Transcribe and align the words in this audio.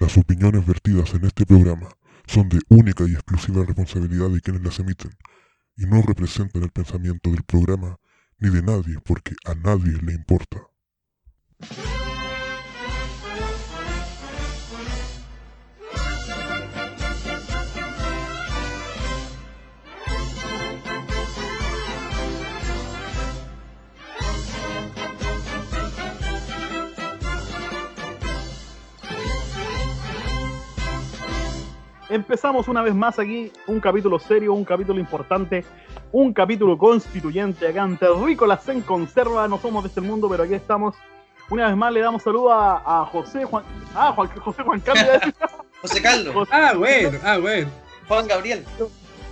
Las 0.00 0.16
opiniones 0.16 0.66
vertidas 0.66 1.12
en 1.12 1.26
este 1.26 1.44
programa 1.44 1.88
son 2.26 2.48
de 2.48 2.58
única 2.70 3.04
y 3.06 3.12
exclusiva 3.12 3.64
responsabilidad 3.66 4.30
de 4.30 4.40
quienes 4.40 4.62
las 4.62 4.78
emiten 4.78 5.10
y 5.76 5.84
no 5.84 6.00
representan 6.00 6.62
el 6.62 6.70
pensamiento 6.70 7.30
del 7.30 7.42
programa 7.42 7.98
ni 8.38 8.48
de 8.48 8.62
nadie 8.62 8.98
porque 9.04 9.34
a 9.44 9.54
nadie 9.54 9.92
le 10.02 10.14
importa. 10.14 10.62
Empezamos 32.10 32.66
una 32.66 32.82
vez 32.82 32.92
más 32.94 33.18
aquí 33.20 33.52
un 33.68 33.78
capítulo 33.78 34.18
serio, 34.18 34.52
un 34.52 34.64
capítulo 34.64 34.98
importante, 34.98 35.64
un 36.10 36.32
capítulo 36.32 36.76
constituyente 36.76 37.68
acá 37.68 37.84
en 37.84 37.96
Terrícolas 37.96 38.68
en 38.68 38.80
Conserva. 38.80 39.46
No 39.46 39.58
somos 39.58 39.84
de 39.84 39.88
este 39.88 40.00
mundo, 40.00 40.28
pero 40.28 40.42
aquí 40.42 40.54
estamos. 40.54 40.96
Una 41.50 41.68
vez 41.68 41.76
más 41.76 41.92
le 41.92 42.00
damos 42.00 42.22
saludo 42.22 42.52
a, 42.52 43.02
a 43.02 43.04
José 43.06 43.44
Juan. 43.44 43.62
Ah, 43.94 44.12
Juan, 44.14 44.28
José 44.40 44.62
Juan 44.64 44.80
Carlos. 44.80 45.06
José 45.82 46.02
Carlos. 46.02 46.34
José- 46.34 46.50
Ah, 46.52 46.72
bueno, 46.76 47.18
ah, 47.24 47.38
bueno. 47.38 47.68
Juan 48.08 48.26
Gabriel. 48.26 48.64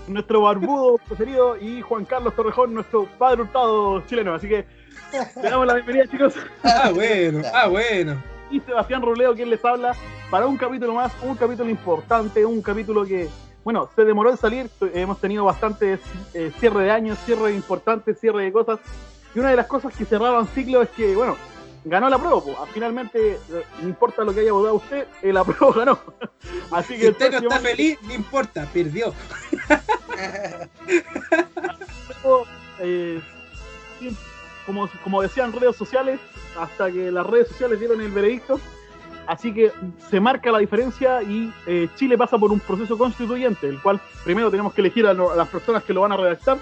nuestro 0.06 0.40
barbudo 0.42 0.98
preferido 0.98 1.56
y 1.56 1.80
Juan 1.82 2.04
Carlos 2.04 2.34
Torrejón, 2.36 2.74
nuestro 2.74 3.06
padre 3.18 3.42
hurtado 3.42 4.00
chileno. 4.06 4.34
Así 4.34 4.48
que 4.48 4.64
le 5.42 5.50
damos 5.50 5.66
la 5.66 5.74
bienvenida, 5.74 6.06
chicos. 6.06 6.34
Ah, 6.62 6.90
bueno, 6.94 7.42
ah, 7.52 7.66
bueno. 7.66 8.22
Y 8.50 8.60
Sebastián 8.60 9.02
Ruleo 9.02 9.34
quien 9.34 9.50
les 9.50 9.64
habla 9.64 9.94
para 10.30 10.46
un 10.46 10.56
capítulo 10.56 10.94
más, 10.94 11.12
un 11.22 11.36
capítulo 11.36 11.70
importante, 11.70 12.44
un 12.44 12.62
capítulo 12.62 13.04
que, 13.04 13.28
bueno, 13.64 13.88
se 13.94 14.04
demoró 14.04 14.30
en 14.30 14.36
salir, 14.36 14.70
hemos 14.94 15.20
tenido 15.20 15.44
bastantes 15.44 16.00
eh, 16.34 16.52
cierre 16.58 16.84
de 16.84 16.90
años, 16.90 17.18
cierre 17.24 17.52
importantes, 17.52 18.18
cierre 18.18 18.44
de 18.44 18.52
cosas, 18.52 18.80
y 19.34 19.38
una 19.38 19.50
de 19.50 19.56
las 19.56 19.66
cosas 19.66 19.94
que 19.94 20.04
cerraban 20.04 20.46
ciclo 20.48 20.82
es 20.82 20.88
que, 20.90 21.14
bueno, 21.14 21.36
ganó 21.84 22.08
la 22.08 22.18
prueba, 22.18 22.42
finalmente, 22.72 23.34
eh, 23.34 23.64
no 23.80 23.88
importa 23.88 24.24
lo 24.24 24.34
que 24.34 24.40
haya 24.40 24.52
votado 24.52 24.74
usted, 24.74 25.06
eh, 25.22 25.32
la 25.32 25.44
prueba 25.44 25.76
ganó. 25.76 25.98
Así 26.70 26.94
que 26.94 27.00
Si 27.00 27.06
el 27.06 27.12
usted 27.12 27.30
no 27.32 27.38
está 27.38 27.60
feliz, 27.60 27.98
no 28.02 28.14
importa, 28.14 28.68
perdió. 28.72 29.14
eh, 32.80 33.20
como, 34.66 34.88
como 35.02 35.22
decían 35.22 35.52
redes 35.52 35.76
sociales, 35.76 36.20
hasta 36.58 36.90
que 36.90 37.10
las 37.10 37.26
redes 37.26 37.48
sociales 37.48 37.78
dieron 37.78 38.00
el 38.00 38.10
veredicto, 38.10 38.60
Así 39.26 39.52
que 39.52 39.70
se 40.08 40.20
marca 40.20 40.50
la 40.50 40.56
diferencia 40.58 41.22
y 41.22 41.52
eh, 41.66 41.88
Chile 41.96 42.16
pasa 42.16 42.38
por 42.38 42.50
un 42.50 42.60
proceso 42.60 42.96
constituyente, 42.96 43.68
el 43.68 43.78
cual 43.82 44.00
primero 44.24 44.50
tenemos 44.50 44.72
que 44.72 44.80
elegir 44.80 45.06
a, 45.06 45.12
lo- 45.12 45.30
a 45.30 45.36
las 45.36 45.48
personas 45.48 45.82
que 45.84 45.92
lo 45.92 46.00
van 46.00 46.12
a 46.12 46.16
redactar 46.16 46.56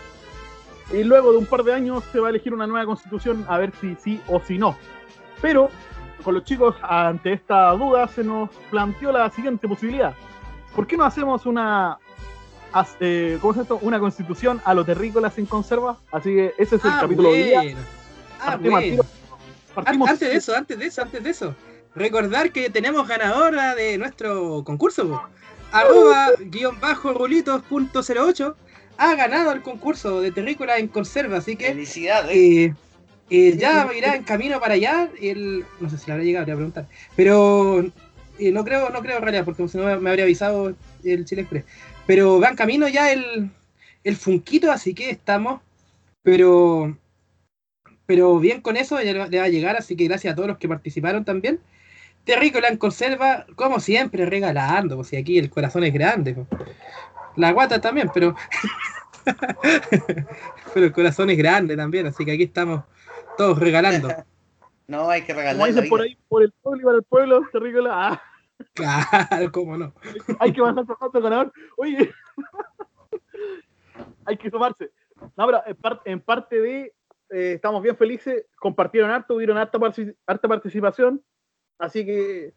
y 0.92 1.04
luego 1.04 1.30
de 1.30 1.38
un 1.38 1.46
par 1.46 1.62
de 1.62 1.72
años 1.72 2.02
se 2.10 2.18
va 2.18 2.26
a 2.26 2.30
elegir 2.30 2.52
una 2.52 2.66
nueva 2.66 2.84
constitución 2.84 3.44
a 3.48 3.56
ver 3.58 3.70
si 3.80 3.94
sí 4.02 4.20
o 4.26 4.40
si 4.40 4.58
no. 4.58 4.76
Pero 5.40 5.70
con 6.24 6.34
los 6.34 6.42
chicos 6.42 6.74
ante 6.82 7.34
esta 7.34 7.70
duda 7.70 8.08
se 8.08 8.24
nos 8.24 8.50
planteó 8.68 9.12
la 9.12 9.30
siguiente 9.30 9.68
posibilidad. 9.68 10.14
¿Por 10.74 10.88
qué 10.88 10.96
no 10.96 11.04
hacemos 11.04 11.46
una 11.46 11.98
as- 12.72 12.96
eh, 12.98 13.38
¿cómo 13.40 13.52
es 13.52 13.60
esto? 13.60 13.78
una 13.80 14.00
constitución 14.00 14.60
a 14.64 14.74
los 14.74 14.84
terrícolas 14.86 15.38
en 15.38 15.46
conserva? 15.46 15.98
Así 16.10 16.30
que 16.34 16.54
ese 16.58 16.74
es 16.76 16.84
el 16.84 16.90
Ah, 16.90 16.98
capítulo 17.02 17.28
de 17.30 17.34
hoy 17.36 17.42
día. 17.44 17.60
bueno. 17.62 17.78
Ah, 18.40 18.56
Partimos 19.76 20.08
Antes 20.08 20.30
de 20.30 20.36
eso, 20.36 20.56
antes 20.56 20.78
de 20.78 20.86
eso, 20.86 21.02
antes 21.02 21.22
de 21.22 21.30
eso. 21.30 21.54
Recordar 21.94 22.50
que 22.50 22.70
tenemos 22.70 23.06
ganadora 23.06 23.74
de 23.74 23.98
nuestro 23.98 24.64
concurso. 24.64 25.06
po. 25.08 25.22
Arroba 25.70 26.30
guion 26.40 26.80
bajo 26.80 27.12
rulitos.08 27.12 28.54
ha 28.98 29.14
ganado 29.14 29.52
el 29.52 29.60
concurso 29.60 30.22
de 30.22 30.32
terrícola 30.32 30.78
en 30.78 30.88
conserva, 30.88 31.36
así 31.38 31.56
que 31.56 31.66
Felicidades. 31.68 32.34
eh, 32.34 32.74
eh, 33.28 33.56
ya 33.58 33.86
irá 33.96 34.16
en 34.16 34.24
camino 34.24 34.58
para 34.60 34.74
allá. 34.74 35.10
El, 35.20 35.66
no 35.78 35.90
sé 35.90 35.98
si 35.98 36.06
le 36.06 36.12
habrá 36.14 36.24
llegado, 36.24 36.46
le 36.46 36.52
voy 36.54 36.54
a 36.54 36.56
preguntar. 36.72 36.88
Pero 37.14 37.80
eh, 38.38 38.52
no 38.52 38.64
creo, 38.64 38.88
no 38.88 39.00
creo 39.02 39.18
en 39.18 39.22
realidad, 39.22 39.44
porque 39.44 39.68
si 39.68 39.76
no 39.76 40.00
me 40.00 40.08
habría 40.10 40.24
avisado 40.24 40.74
el 41.04 41.24
Chile 41.26 41.42
Express. 41.42 41.64
Pero 42.06 42.40
va 42.40 42.48
en 42.48 42.56
camino 42.56 42.88
ya 42.88 43.12
el, 43.12 43.50
el 44.04 44.16
Funquito, 44.16 44.72
así 44.72 44.94
que 44.94 45.10
estamos. 45.10 45.60
Pero 46.22 46.96
pero 48.06 48.38
bien 48.38 48.60
con 48.60 48.76
eso, 48.76 49.00
ya 49.00 49.26
le 49.26 49.38
va 49.38 49.44
a 49.44 49.48
llegar, 49.48 49.76
así 49.76 49.96
que 49.96 50.04
gracias 50.04 50.32
a 50.32 50.36
todos 50.36 50.48
los 50.48 50.58
que 50.58 50.68
participaron 50.68 51.24
también. 51.24 51.60
Terrícola 52.24 52.68
en 52.68 52.76
conserva, 52.76 53.46
como 53.54 53.78
siempre, 53.80 54.26
regalando, 54.26 54.96
pues 54.96 55.08
si 55.08 55.16
aquí 55.16 55.38
el 55.38 55.50
corazón 55.50 55.84
es 55.84 55.92
grande. 55.92 56.34
pues. 56.34 56.46
La 57.36 57.52
guata 57.52 57.80
también, 57.80 58.10
pero. 58.12 58.34
pero 60.74 60.86
el 60.86 60.92
corazón 60.92 61.30
es 61.30 61.38
grande 61.38 61.76
también, 61.76 62.06
así 62.06 62.24
que 62.24 62.32
aquí 62.32 62.44
estamos 62.44 62.82
todos 63.36 63.58
regalando. 63.58 64.08
No, 64.88 65.10
hay 65.10 65.22
que 65.22 65.32
como 65.34 65.40
regalar. 65.40 65.66
dicen 65.66 65.82
la 65.82 65.90
por 65.90 66.00
ahí, 66.00 66.16
por 66.28 66.44
el 66.44 66.52
pueblo 66.62 66.80
y 66.80 66.84
para 66.84 66.96
el 66.98 67.02
pueblo, 67.02 67.42
terrícola. 67.50 67.90
Ah, 67.92 68.22
Claro, 68.74 69.52
cómo 69.52 69.76
no. 69.76 69.92
hay 70.40 70.52
que 70.52 70.60
mandar 70.60 70.86
zapato 70.86 71.20
ganador. 71.20 71.52
Oye, 71.76 72.10
hay 74.24 74.36
que 74.36 74.50
sumarse. 74.50 74.90
No, 75.36 75.46
pero 75.46 76.02
en 76.04 76.20
parte 76.20 76.60
de, 76.60 76.94
eh, 77.36 77.52
estamos 77.56 77.82
bien 77.82 77.94
felices, 77.96 78.46
compartieron 78.58 79.10
harto, 79.10 79.34
tuvieron 79.34 79.58
harta, 79.58 79.78
participación, 80.48 81.22
así 81.78 82.06
que 82.06 82.54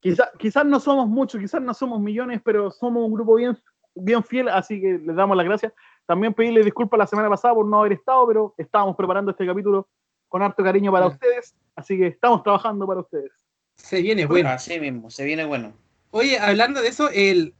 quizás 0.00 0.30
quizás 0.36 0.66
no 0.66 0.80
somos 0.80 1.06
muchos, 1.06 1.40
quizás 1.40 1.62
no 1.62 1.72
somos 1.74 2.00
millones, 2.00 2.40
pero 2.44 2.72
somos 2.72 3.04
un 3.06 3.12
grupo 3.12 3.36
bien, 3.36 3.56
bien 3.94 4.24
fiel, 4.24 4.48
así 4.48 4.80
que 4.80 4.98
les 4.98 5.14
damos 5.14 5.36
las 5.36 5.46
gracias. 5.46 5.72
También 6.06 6.34
pedirle 6.34 6.64
disculpas 6.64 6.98
la 6.98 7.06
semana 7.06 7.28
pasada 7.28 7.54
por 7.54 7.64
no 7.66 7.78
haber 7.78 7.92
estado, 7.92 8.26
pero 8.26 8.54
estábamos 8.58 8.96
preparando 8.96 9.30
este 9.30 9.46
capítulo 9.46 9.88
con 10.28 10.42
harto 10.42 10.64
cariño 10.64 10.90
para 10.90 11.06
Sí. 11.06 11.12
ustedes, 11.12 11.54
así 11.76 11.96
que 11.96 12.08
estamos 12.08 12.42
trabajando 12.42 12.88
para 12.88 13.00
ustedes. 13.02 13.30
Se 13.76 14.02
viene 14.02 14.26
bueno. 14.26 14.48
Así 14.48 14.80
mismo, 14.80 15.08
se 15.10 15.24
viene 15.24 15.44
bueno. 15.44 15.72
Oye, 16.10 16.36
hablando 16.36 16.82
de 16.82 16.88
eso, 16.88 17.10
el 17.10 17.54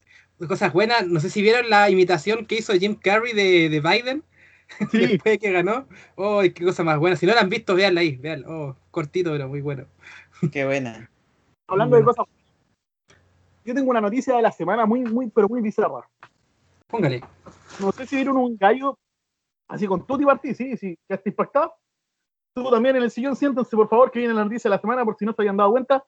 cosas 0.48 0.72
buenas, 0.72 1.06
no 1.06 1.20
sé 1.20 1.30
si 1.30 1.42
vieron 1.42 1.70
la 1.70 1.90
imitación 1.90 2.46
que 2.46 2.56
hizo 2.56 2.72
Jim 2.72 2.96
Carrey 2.96 3.34
de, 3.34 3.68
de 3.68 3.80
Biden. 3.80 4.24
Sí, 4.90 4.98
Después 4.98 5.34
de 5.34 5.38
que 5.38 5.52
ganó. 5.52 5.86
Oh, 6.16 6.40
qué 6.42 6.64
cosa 6.64 6.82
más 6.84 6.98
buena. 6.98 7.16
Si 7.16 7.26
no 7.26 7.34
la 7.34 7.40
han 7.40 7.48
visto, 7.50 7.74
véanla 7.74 8.00
ahí, 8.00 8.16
véanla. 8.16 8.48
Oh, 8.48 8.76
cortito, 8.90 9.30
pero 9.32 9.48
muy 9.48 9.60
bueno. 9.60 9.84
Qué 10.52 10.64
buena. 10.64 11.10
hablando 11.66 11.96
de 11.96 12.02
Bueno. 12.02 12.16
cosas. 12.24 12.34
Yo 13.64 13.74
tengo 13.74 13.90
una 13.90 14.00
noticia 14.00 14.36
de 14.36 14.42
la 14.42 14.52
semana 14.52 14.86
muy, 14.86 15.00
muy, 15.00 15.28
pero 15.28 15.48
muy 15.48 15.60
bizarra. 15.60 16.08
Póngale. 16.86 17.22
No 17.78 17.92
sé 17.92 18.06
si 18.06 18.16
vieron 18.16 18.36
un 18.36 18.56
gallo 18.56 18.96
así 19.68 19.86
con 19.86 20.06
Tutti 20.06 20.24
Martí, 20.24 20.54
sí, 20.54 20.76
sí, 20.76 20.98
ya 21.08 21.16
está 21.16 21.28
impactado. 21.28 21.74
Tú 22.54 22.68
también 22.70 22.96
en 22.96 23.02
el 23.04 23.10
sillón, 23.10 23.36
siéntense 23.36 23.76
por 23.76 23.88
favor 23.88 24.10
que 24.10 24.18
viene 24.18 24.34
la 24.34 24.44
noticia 24.44 24.68
de 24.68 24.76
la 24.76 24.80
semana 24.80 25.04
por 25.04 25.16
si 25.16 25.24
no 25.24 25.32
se 25.32 25.42
habían 25.42 25.56
dado 25.56 25.70
cuenta. 25.70 26.02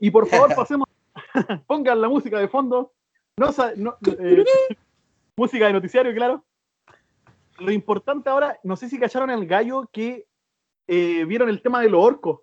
Y 0.00 0.10
por 0.10 0.26
favor 0.26 0.52
pasemos, 0.56 0.88
pongan 1.66 2.00
la 2.00 2.08
música 2.08 2.38
de 2.38 2.48
fondo. 2.48 2.92
No, 3.36 3.50
no, 3.76 3.96
eh, 4.18 4.44
música 5.36 5.66
de 5.66 5.72
noticiario, 5.74 6.12
claro. 6.14 6.44
Lo 7.58 7.70
importante 7.70 8.30
ahora, 8.30 8.58
no 8.62 8.76
sé 8.76 8.88
si 8.88 8.98
cacharon 8.98 9.30
el 9.30 9.46
gallo 9.46 9.88
que 9.92 10.26
eh, 10.86 11.24
vieron 11.24 11.48
el 11.48 11.62
tema 11.62 11.80
de 11.80 11.90
los 11.90 12.02
orcos. 12.02 12.40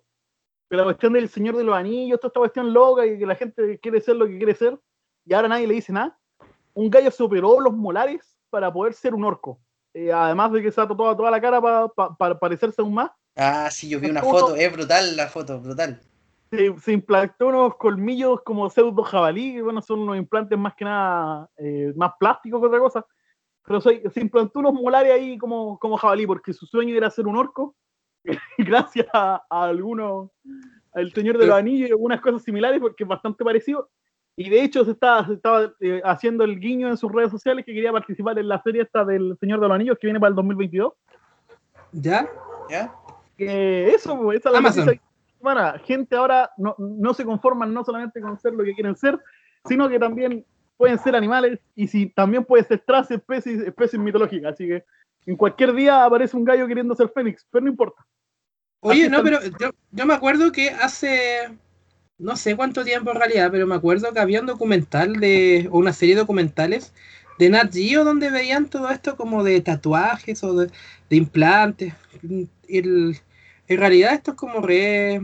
De 0.70 0.76
la 0.78 0.84
cuestión 0.84 1.12
del 1.12 1.28
Señor 1.28 1.56
de 1.56 1.64
los 1.64 1.76
Anillos, 1.76 2.18
toda 2.18 2.28
esta 2.30 2.40
cuestión 2.40 2.72
loca 2.72 3.04
y 3.04 3.18
que 3.18 3.26
la 3.26 3.34
gente 3.34 3.78
quiere 3.78 4.00
ser 4.00 4.16
lo 4.16 4.26
que 4.26 4.38
quiere 4.38 4.54
ser. 4.54 4.78
Y 5.26 5.34
ahora 5.34 5.48
nadie 5.48 5.66
le 5.66 5.74
dice 5.74 5.92
nada. 5.92 6.18
Un 6.72 6.88
gallo 6.88 7.10
se 7.10 7.22
operó 7.22 7.60
los 7.60 7.74
molares 7.74 8.38
para 8.48 8.72
poder 8.72 8.94
ser 8.94 9.14
un 9.14 9.24
orco. 9.24 9.60
Eh, 9.92 10.10
además 10.10 10.50
de 10.52 10.62
que 10.62 10.72
se 10.72 10.80
ha 10.80 10.88
tatuado 10.88 11.14
toda 11.14 11.30
la 11.30 11.40
cara 11.40 11.60
para 12.18 12.38
parecerse 12.38 12.80
aún 12.80 12.94
más. 12.94 13.10
Ah, 13.36 13.70
sí, 13.70 13.90
yo 13.90 14.00
vi 14.00 14.08
una 14.08 14.22
foto. 14.22 14.56
Es 14.56 14.72
brutal 14.72 15.14
la 15.14 15.28
foto, 15.28 15.60
brutal. 15.60 16.00
se, 16.50 16.78
se 16.80 16.92
implantó 16.92 17.48
unos 17.48 17.76
colmillos 17.76 18.42
como 18.42 18.68
pseudo 18.68 19.02
jabalí, 19.02 19.54
que 19.54 19.62
bueno, 19.62 19.80
son 19.80 20.00
unos 20.00 20.16
implantes 20.16 20.58
más 20.58 20.74
que 20.74 20.84
nada 20.84 21.50
eh, 21.56 21.92
más 21.96 22.12
plásticos 22.18 22.60
que 22.60 22.66
otra 22.66 22.78
cosa. 22.78 23.06
Pero 23.64 23.80
se, 23.80 24.10
se 24.10 24.20
implantó 24.20 24.58
unos 24.58 24.74
molares 24.74 25.12
ahí 25.12 25.38
como, 25.38 25.78
como 25.78 25.96
jabalí, 25.96 26.26
porque 26.26 26.52
su 26.52 26.66
sueño 26.66 26.96
era 26.96 27.10
ser 27.10 27.26
un 27.26 27.36
orco. 27.36 27.76
gracias 28.58 29.06
a, 29.12 29.42
a 29.48 29.64
algunos, 29.64 30.30
al 30.92 31.12
Señor 31.12 31.38
de 31.38 31.46
los 31.46 31.56
Anillos 31.56 31.88
y 31.88 31.92
algunas 31.92 32.20
cosas 32.20 32.42
similares, 32.42 32.80
porque 32.80 33.04
es 33.04 33.08
bastante 33.08 33.44
parecido. 33.44 33.90
Y 34.36 34.48
de 34.48 34.62
hecho 34.62 34.84
se 34.84 34.92
estaba, 34.92 35.26
se 35.26 35.34
estaba 35.34 35.72
eh, 35.80 36.00
haciendo 36.04 36.44
el 36.44 36.58
guiño 36.58 36.88
en 36.88 36.96
sus 36.96 37.12
redes 37.12 37.30
sociales 37.30 37.66
que 37.66 37.74
quería 37.74 37.92
participar 37.92 38.38
en 38.38 38.48
la 38.48 38.62
serie 38.62 38.82
esta 38.82 39.04
del 39.04 39.36
Señor 39.38 39.60
de 39.60 39.68
los 39.68 39.74
Anillos 39.74 39.98
que 40.00 40.06
viene 40.06 40.20
para 40.20 40.30
el 40.30 40.36
2022. 40.36 40.92
¿Ya? 41.92 42.28
¿Ya? 42.70 42.94
Que 43.36 43.92
eso, 43.94 44.18
pues, 44.18 44.38
esa 44.38 44.48
es 44.48 44.54
la 44.54 44.60
noticia 44.62 44.84
de 44.84 45.00
semana. 45.36 45.78
Gente 45.84 46.16
ahora 46.16 46.50
no, 46.56 46.74
no 46.78 47.12
se 47.12 47.26
conforman 47.26 47.74
no 47.74 47.84
solamente 47.84 48.22
con 48.22 48.38
ser 48.38 48.54
lo 48.54 48.64
que 48.64 48.74
quieren 48.74 48.96
ser, 48.96 49.20
sino 49.66 49.88
que 49.88 49.98
también 49.98 50.46
pueden 50.82 50.98
ser 50.98 51.14
animales 51.14 51.60
y 51.76 51.86
si 51.86 52.06
también 52.06 52.44
puede 52.44 52.64
ser 52.64 52.82
tras 52.84 53.10
especies, 53.10 53.60
especies 53.60 54.02
mitológicas. 54.02 54.54
Así 54.54 54.66
que 54.66 54.84
en 55.26 55.36
cualquier 55.36 55.72
día 55.74 56.04
aparece 56.04 56.36
un 56.36 56.44
gallo 56.44 56.66
queriendo 56.66 56.94
ser 56.96 57.08
fénix, 57.08 57.46
pero 57.50 57.64
no 57.64 57.70
importa. 57.70 58.04
Oye, 58.80 59.02
Así 59.02 59.10
no, 59.10 59.22
pero 59.22 59.38
yo, 59.60 59.70
yo 59.92 60.06
me 60.06 60.14
acuerdo 60.14 60.50
que 60.50 60.70
hace 60.70 61.56
no 62.18 62.34
sé 62.36 62.56
cuánto 62.56 62.84
tiempo 62.84 63.12
en 63.12 63.16
realidad, 63.18 63.48
pero 63.52 63.66
me 63.66 63.76
acuerdo 63.76 64.12
que 64.12 64.18
había 64.18 64.40
un 64.40 64.46
documental 64.46 65.14
de, 65.20 65.68
o 65.70 65.78
una 65.78 65.92
serie 65.92 66.16
de 66.16 66.20
documentales 66.20 66.92
de 67.38 67.48
Nat 67.50 67.72
Geo 67.72 68.04
donde 68.04 68.30
veían 68.30 68.66
todo 68.66 68.90
esto 68.90 69.16
como 69.16 69.44
de 69.44 69.60
tatuajes 69.60 70.42
o 70.42 70.54
de, 70.54 70.70
de 71.08 71.16
implantes. 71.16 71.94
El- 72.68 73.18
en 73.68 73.78
realidad 73.78 74.14
esto 74.14 74.32
es 74.32 74.36
como 74.36 74.60
re... 74.60 75.20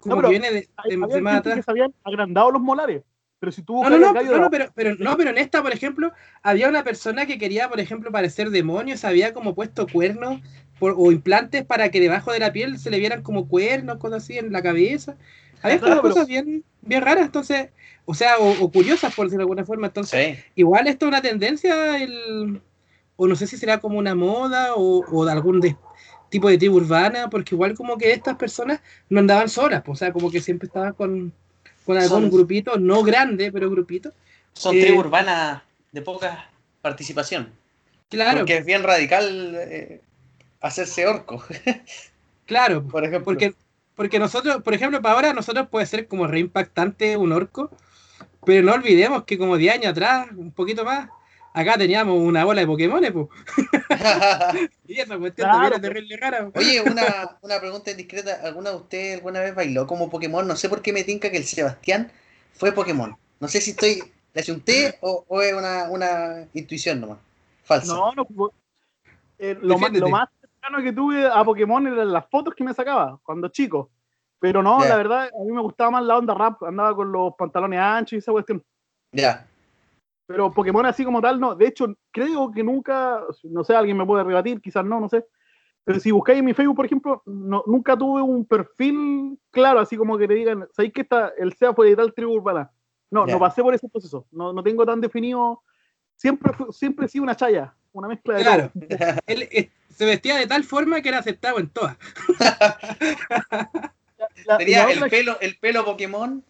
Como 0.00 0.28
viene 0.28 0.52
de, 0.52 0.60
de- 0.60 0.96
de 1.14 1.20
más 1.20 1.40
atrás. 1.40 1.56
que 1.56 1.62
se 1.62 1.70
habían 1.72 1.92
agrandado 2.04 2.52
los 2.52 2.62
molares. 2.62 3.02
Pero 3.38 3.52
si 3.52 3.62
tú 3.62 3.82
No, 3.82 3.90
no, 3.90 3.98
no, 3.98 4.12
gallo 4.14 4.38
no, 4.38 4.50
pero, 4.50 4.66
pero, 4.74 4.94
no, 4.98 5.16
pero 5.16 5.30
en 5.30 5.38
esta, 5.38 5.62
por 5.62 5.72
ejemplo, 5.72 6.12
había 6.42 6.68
una 6.68 6.82
persona 6.84 7.26
que 7.26 7.38
quería, 7.38 7.68
por 7.68 7.80
ejemplo, 7.80 8.10
parecer 8.10 8.50
demonio, 8.50 8.96
se 8.96 9.06
había 9.06 9.34
como 9.34 9.54
puesto 9.54 9.86
cuernos 9.86 10.40
por- 10.78 10.94
o 10.96 11.12
implantes 11.12 11.64
para 11.64 11.90
que 11.90 12.00
debajo 12.00 12.32
de 12.32 12.38
la 12.38 12.52
piel 12.52 12.78
se 12.78 12.90
le 12.90 12.98
vieran 12.98 13.22
como 13.22 13.46
cuernos, 13.48 13.98
cosas 13.98 14.22
así 14.22 14.38
en 14.38 14.52
la 14.52 14.62
cabeza. 14.62 15.16
Había 15.62 15.78
Claro, 15.78 15.94
estas 15.96 16.00
pero- 16.02 16.14
cosas 16.14 16.26
bien, 16.28 16.64
bien 16.82 17.02
raras, 17.02 17.26
entonces, 17.26 17.68
o 18.06 18.14
sea, 18.14 18.38
o, 18.38 18.62
o 18.64 18.70
curiosas 18.72 19.14
por 19.14 19.26
decirlo 19.26 19.40
de 19.40 19.44
alguna 19.44 19.64
forma. 19.64 19.86
Entonces, 19.88 20.36
Sí. 20.38 20.44
igual 20.54 20.86
esto 20.86 21.04
es 21.06 21.08
una 21.08 21.22
tendencia, 21.22 22.02
el, 22.02 22.62
o 23.16 23.26
no 23.26 23.36
sé 23.36 23.46
si 23.46 23.56
será 23.58 23.78
como 23.78 23.98
una 23.98 24.14
moda 24.14 24.74
o, 24.76 25.04
o 25.10 25.24
de 25.26 25.32
algún 25.32 25.60
de- 25.60 25.76
tipo 26.30 26.48
de 26.48 26.58
tribu 26.58 26.76
urbana, 26.76 27.28
porque 27.30 27.54
igual 27.54 27.74
como 27.74 27.96
que 27.98 28.12
estas 28.12 28.36
personas 28.36 28.80
no 29.10 29.20
andaban 29.20 29.48
solas, 29.48 29.82
pues, 29.84 29.96
o 29.96 29.98
sea, 29.98 30.12
como 30.12 30.30
que 30.30 30.40
siempre 30.40 30.66
estaban 30.66 30.92
con, 30.94 31.32
con 31.86 31.96
algún 31.96 32.22
Son- 32.22 32.30
grupito, 32.30 32.76
no 32.78 33.02
grande, 33.02 33.50
pero 33.52 33.70
grupito. 33.70 34.12
Son 34.52 34.74
Eh, 34.76 34.80
tribus 34.82 35.06
urbanas 35.06 35.62
de 35.92 36.02
poca 36.02 36.50
participación. 36.82 37.48
Claro, 38.10 38.38
Porque 38.40 38.58
es 38.58 38.66
bien 38.66 38.82
radical 38.82 39.54
eh, 39.56 40.00
hacerse 40.60 41.06
orco, 41.06 41.42
claro, 42.46 42.82
por 42.86 43.04
ejemplo. 43.04 43.24
porque, 43.24 43.54
porque 43.94 44.18
nosotros, 44.18 44.62
por 44.62 44.74
ejemplo, 44.74 45.00
para 45.02 45.14
ahora 45.14 45.32
nosotros 45.32 45.68
puede 45.68 45.86
ser 45.86 46.06
como 46.06 46.26
re 46.26 46.40
impactante 46.40 47.16
un 47.16 47.32
orco, 47.32 47.70
pero 48.44 48.62
no 48.62 48.72
olvidemos 48.74 49.24
que 49.24 49.38
como 49.38 49.56
10 49.56 49.74
años 49.74 49.86
atrás, 49.92 50.28
un 50.36 50.52
poquito 50.52 50.84
más, 50.84 51.08
acá 51.56 51.78
teníamos 51.78 52.18
una 52.20 52.44
bola 52.44 52.60
de 52.60 52.66
Pokémon, 52.66 53.02
pues. 53.12 53.26
Y 54.86 55.00
esa 55.00 55.18
cuestión 55.18 55.48
Claro, 55.50 55.70
pues. 55.70 55.82
terrible 55.82 56.16
rara. 56.16 56.50
po. 56.50 56.58
Oye, 56.58 56.80
una, 56.82 57.02
una 57.42 57.58
pregunta 57.58 57.90
indiscreta. 57.90 58.40
¿Alguna 58.44 58.70
de 58.70 58.76
ustedes 58.76 59.16
alguna 59.16 59.40
vez 59.40 59.54
bailó 59.54 59.86
como 59.86 60.08
Pokémon? 60.10 60.46
No 60.46 60.54
sé 60.56 60.68
por 60.68 60.82
qué 60.82 60.92
me 60.92 61.04
tinca 61.04 61.30
que 61.30 61.38
el 61.38 61.44
Sebastián 61.44 62.10
fue 62.52 62.72
Pokémon. 62.72 63.16
No 63.40 63.48
sé 63.48 63.60
si 63.60 63.70
estoy. 63.72 64.02
¿Le 64.34 64.40
achunté 64.42 64.98
o, 65.00 65.24
o 65.28 65.40
es 65.42 65.54
una, 65.54 65.84
una 65.90 66.46
intuición 66.52 67.00
nomás? 67.00 67.18
Falsa. 67.64 67.94
No, 67.94 68.12
no. 68.12 68.26
eh, 69.38 69.56
lo, 69.60 69.78
más, 69.78 69.90
Defiéndete. 69.90 70.00
lo 70.00 70.08
más 70.10 70.28
cercano 70.40 70.82
que 70.84 70.92
tuve 70.92 71.26
a 71.26 71.42
Pokémon 71.42 71.86
eran 71.86 72.12
las 72.12 72.26
fotos 72.28 72.54
que 72.54 72.62
me 72.62 72.74
sacaba 72.74 73.18
cuando 73.22 73.48
chico. 73.48 73.90
Pero 74.38 74.62
no, 74.62 74.84
la 74.84 74.96
verdad, 74.96 75.30
a 75.34 75.44
mí 75.44 75.50
me 75.52 75.62
gustaba 75.62 75.90
más 75.92 76.04
la 76.04 76.18
onda 76.18 76.34
rap. 76.34 76.62
Andaba 76.64 76.94
con 76.94 77.10
los 77.10 77.34
pantalones 77.36 77.80
anchos 77.80 78.12
y 78.12 78.16
esa 78.18 78.30
cuestión. 78.32 78.62
Ya. 79.10 79.46
Pero 80.26 80.50
Pokémon 80.50 80.84
así 80.86 81.04
como 81.04 81.20
tal, 81.22 81.38
no. 81.38 81.54
De 81.54 81.66
hecho, 81.68 81.86
creo 82.10 82.50
que 82.50 82.62
nunca, 82.64 83.20
no 83.44 83.62
sé, 83.64 83.76
alguien 83.76 83.96
me 83.96 84.04
puede 84.06 84.24
rebatir, 84.24 84.60
quizás 84.60 84.84
no, 84.84 84.98
no 85.00 85.08
sé. 85.08 85.24
Pero 85.84 86.00
si 86.00 86.10
buscáis 86.10 86.40
en 86.40 86.44
mi 86.44 86.52
Facebook, 86.52 86.74
por 86.76 86.86
ejemplo, 86.86 87.22
no- 87.26 87.62
nunca 87.66 87.96
tuve 87.96 88.20
un 88.20 88.44
perfil 88.44 89.38
claro, 89.52 89.78
así 89.78 89.96
como 89.96 90.18
que 90.18 90.26
te 90.26 90.34
digan, 90.34 90.66
¿sabéis 90.72 90.92
que 90.92 91.02
está, 91.02 91.32
el 91.38 91.52
SEA 91.52 91.72
fue 91.74 91.88
de 91.90 91.96
tal 91.96 92.12
tribu 92.12 92.32
urbana? 92.32 92.70
No, 93.08 93.24
no 93.24 93.38
pasé 93.38 93.62
por 93.62 93.72
ese 93.72 93.88
proceso. 93.88 94.26
No, 94.32 94.52
no 94.52 94.64
tengo 94.64 94.84
tan 94.84 95.00
definido. 95.00 95.62
Siempre, 96.16 96.52
siempre 96.72 97.06
he 97.06 97.08
sido 97.08 97.22
una 97.22 97.36
chaya, 97.36 97.72
una 97.92 98.08
mezcla 98.08 98.34
de 98.34 98.42
Claro. 98.42 98.70
todo. 98.74 98.82
Él 99.28 99.48
eh, 99.52 99.70
se 99.88 100.06
vestía 100.06 100.36
de 100.38 100.48
tal 100.48 100.64
forma 100.64 101.00
que 101.00 101.08
era 101.10 101.18
aceptado 101.18 101.60
en 101.60 101.68
todas. 101.68 101.96
Tenía 104.58 104.90
el 104.90 105.08
pelo, 105.08 105.38
el 105.40 105.56
pelo 105.58 105.84
Pokémon, 105.84 106.44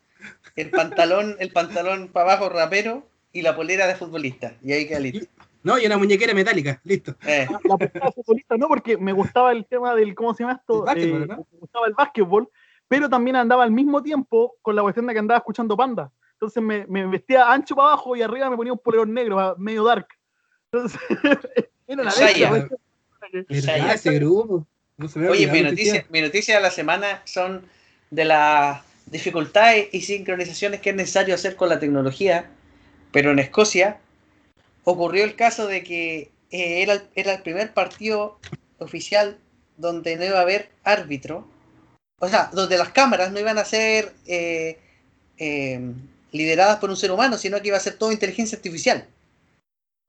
el 0.55 0.71
pantalón, 0.71 1.37
el 1.41 1.53
pantalón 1.53 2.09
para 2.09 2.33
abajo 2.33 2.49
rapero 2.49 3.07
y 3.39 3.43
la 3.43 3.55
polera 3.55 3.87
de 3.87 3.95
futbolista. 3.95 4.55
Y 4.63 4.73
ahí 4.73 4.87
queda 4.89 5.01
listo. 5.01 5.27
No, 5.63 5.79
y 5.79 5.87
una 5.87 5.99
muñequera 5.99 6.33
metálica, 6.33 6.81
listo. 6.85 7.17
Eh, 7.27 7.47
la 7.65 7.77
postura 7.77 8.13
futbolista 8.13 8.57
no, 8.57 8.69
porque 8.69 8.97
me 8.97 9.13
gustaba 9.13 9.53
el 9.53 9.67
tema 9.67 9.95
del, 9.95 10.15
¿cómo 10.15 10.33
se 10.33 10.43
llama 10.45 10.55
esto? 10.61 10.79
El 10.81 10.87
básquetbol, 10.87 11.23
Eh, 11.23 11.27
¿no? 11.27 11.37
Me 11.53 11.59
gustaba 11.59 11.87
el 11.89 11.95
básquetbol, 11.95 12.49
pero 12.89 13.09
también 13.09 13.37
andaba 13.37 13.65
al 13.65 13.73
mismo 13.73 14.03
tiempo 14.03 14.57
con 14.63 14.77
la 14.77 14.83
cuestión 14.83 15.07
de 15.07 15.13
que 15.13 15.19
andaba 15.19 15.39
escuchando 15.39 15.77
Panda. 15.77 16.11
Entonces 16.33 16.63
me, 16.63 16.87
me 16.87 17.07
vestía 17.07 17.51
ancho 17.51 17.75
para 17.75 17.89
abajo 17.89 18.15
y 18.15 18.23
arriba 18.23 18.49
me 18.49 18.57
ponía 18.57 18.73
un 18.73 18.79
polerón 18.79 19.13
negro, 19.13 19.55
medio 19.59 19.83
dark. 19.85 20.07
Entonces, 20.71 21.01
era 21.89 22.05
mezcla, 22.05 22.33
Ya, 22.33 22.51
¿Verdad? 22.53 22.79
ya. 23.51 23.93
Ese 23.95 24.13
grupo. 24.15 24.67
No 24.99 25.09
se 25.09 25.19
me 25.19 25.29
Oye, 25.29 25.47
mi 25.51 25.63
noticia, 25.63 26.07
mi 26.11 26.21
noticia 26.23 26.57
de 26.57 26.63
la 26.63 26.71
semana 26.71 27.23
son 27.25 27.63
de 28.11 28.25
las 28.25 28.83
dificultades 29.07 29.89
y 29.93 30.01
sincronizaciones 30.01 30.81
que 30.81 30.91
es 30.91 30.97
necesario 30.97 31.35
hacer 31.35 31.55
con 31.57 31.69
la 31.69 31.79
tecnología, 31.79 32.51
pero 33.17 33.31
en 33.31 33.39
Escocia 33.39 33.97
ocurrió 34.85 35.25
el 35.25 35.37
caso 35.37 35.67
de 35.67 35.83
que 35.83 36.31
eh, 36.51 36.83
era, 36.83 37.33
el- 37.33 37.43
primer 37.43 37.73
partido 37.73 38.39
oficial 38.79 39.39
donde 39.79 40.17
no 40.17 40.27
iba 40.27 40.37
a 40.39 40.43
haber 40.43 40.69
árbitro, 40.85 41.49
o 42.21 42.29
sea, 42.29 42.51
donde 42.53 42.77
las 42.77 42.91
cámaras 42.91 43.33
no 43.33 43.41
iban 43.41 43.57
a 43.57 43.65
ser 43.65 44.13
eh, 44.27 44.79
eh, 45.39 45.81
lideradas 46.31 46.77
por 46.77 46.91
un 46.91 46.97
ser 46.99 47.11
humano, 47.11 47.39
sino 47.39 47.59
que 47.63 47.69
iba 47.69 47.79
a 47.79 47.81
ser 47.81 47.97
todo 47.97 48.13
inteligencia 48.13 48.57
artificial. 48.57 49.09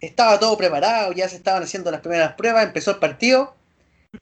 Estaba 0.01 0.37
todo 0.37 0.57
preparado, 0.57 1.13
ya 1.13 1.29
se 1.29 1.37
estaban 1.37 1.63
haciendo 1.63 1.91
las 1.91 2.01
primeras 2.01 2.33
pruebas, 2.33 2.65
empezó 2.65 2.91
el 2.91 2.97
partido 2.97 3.55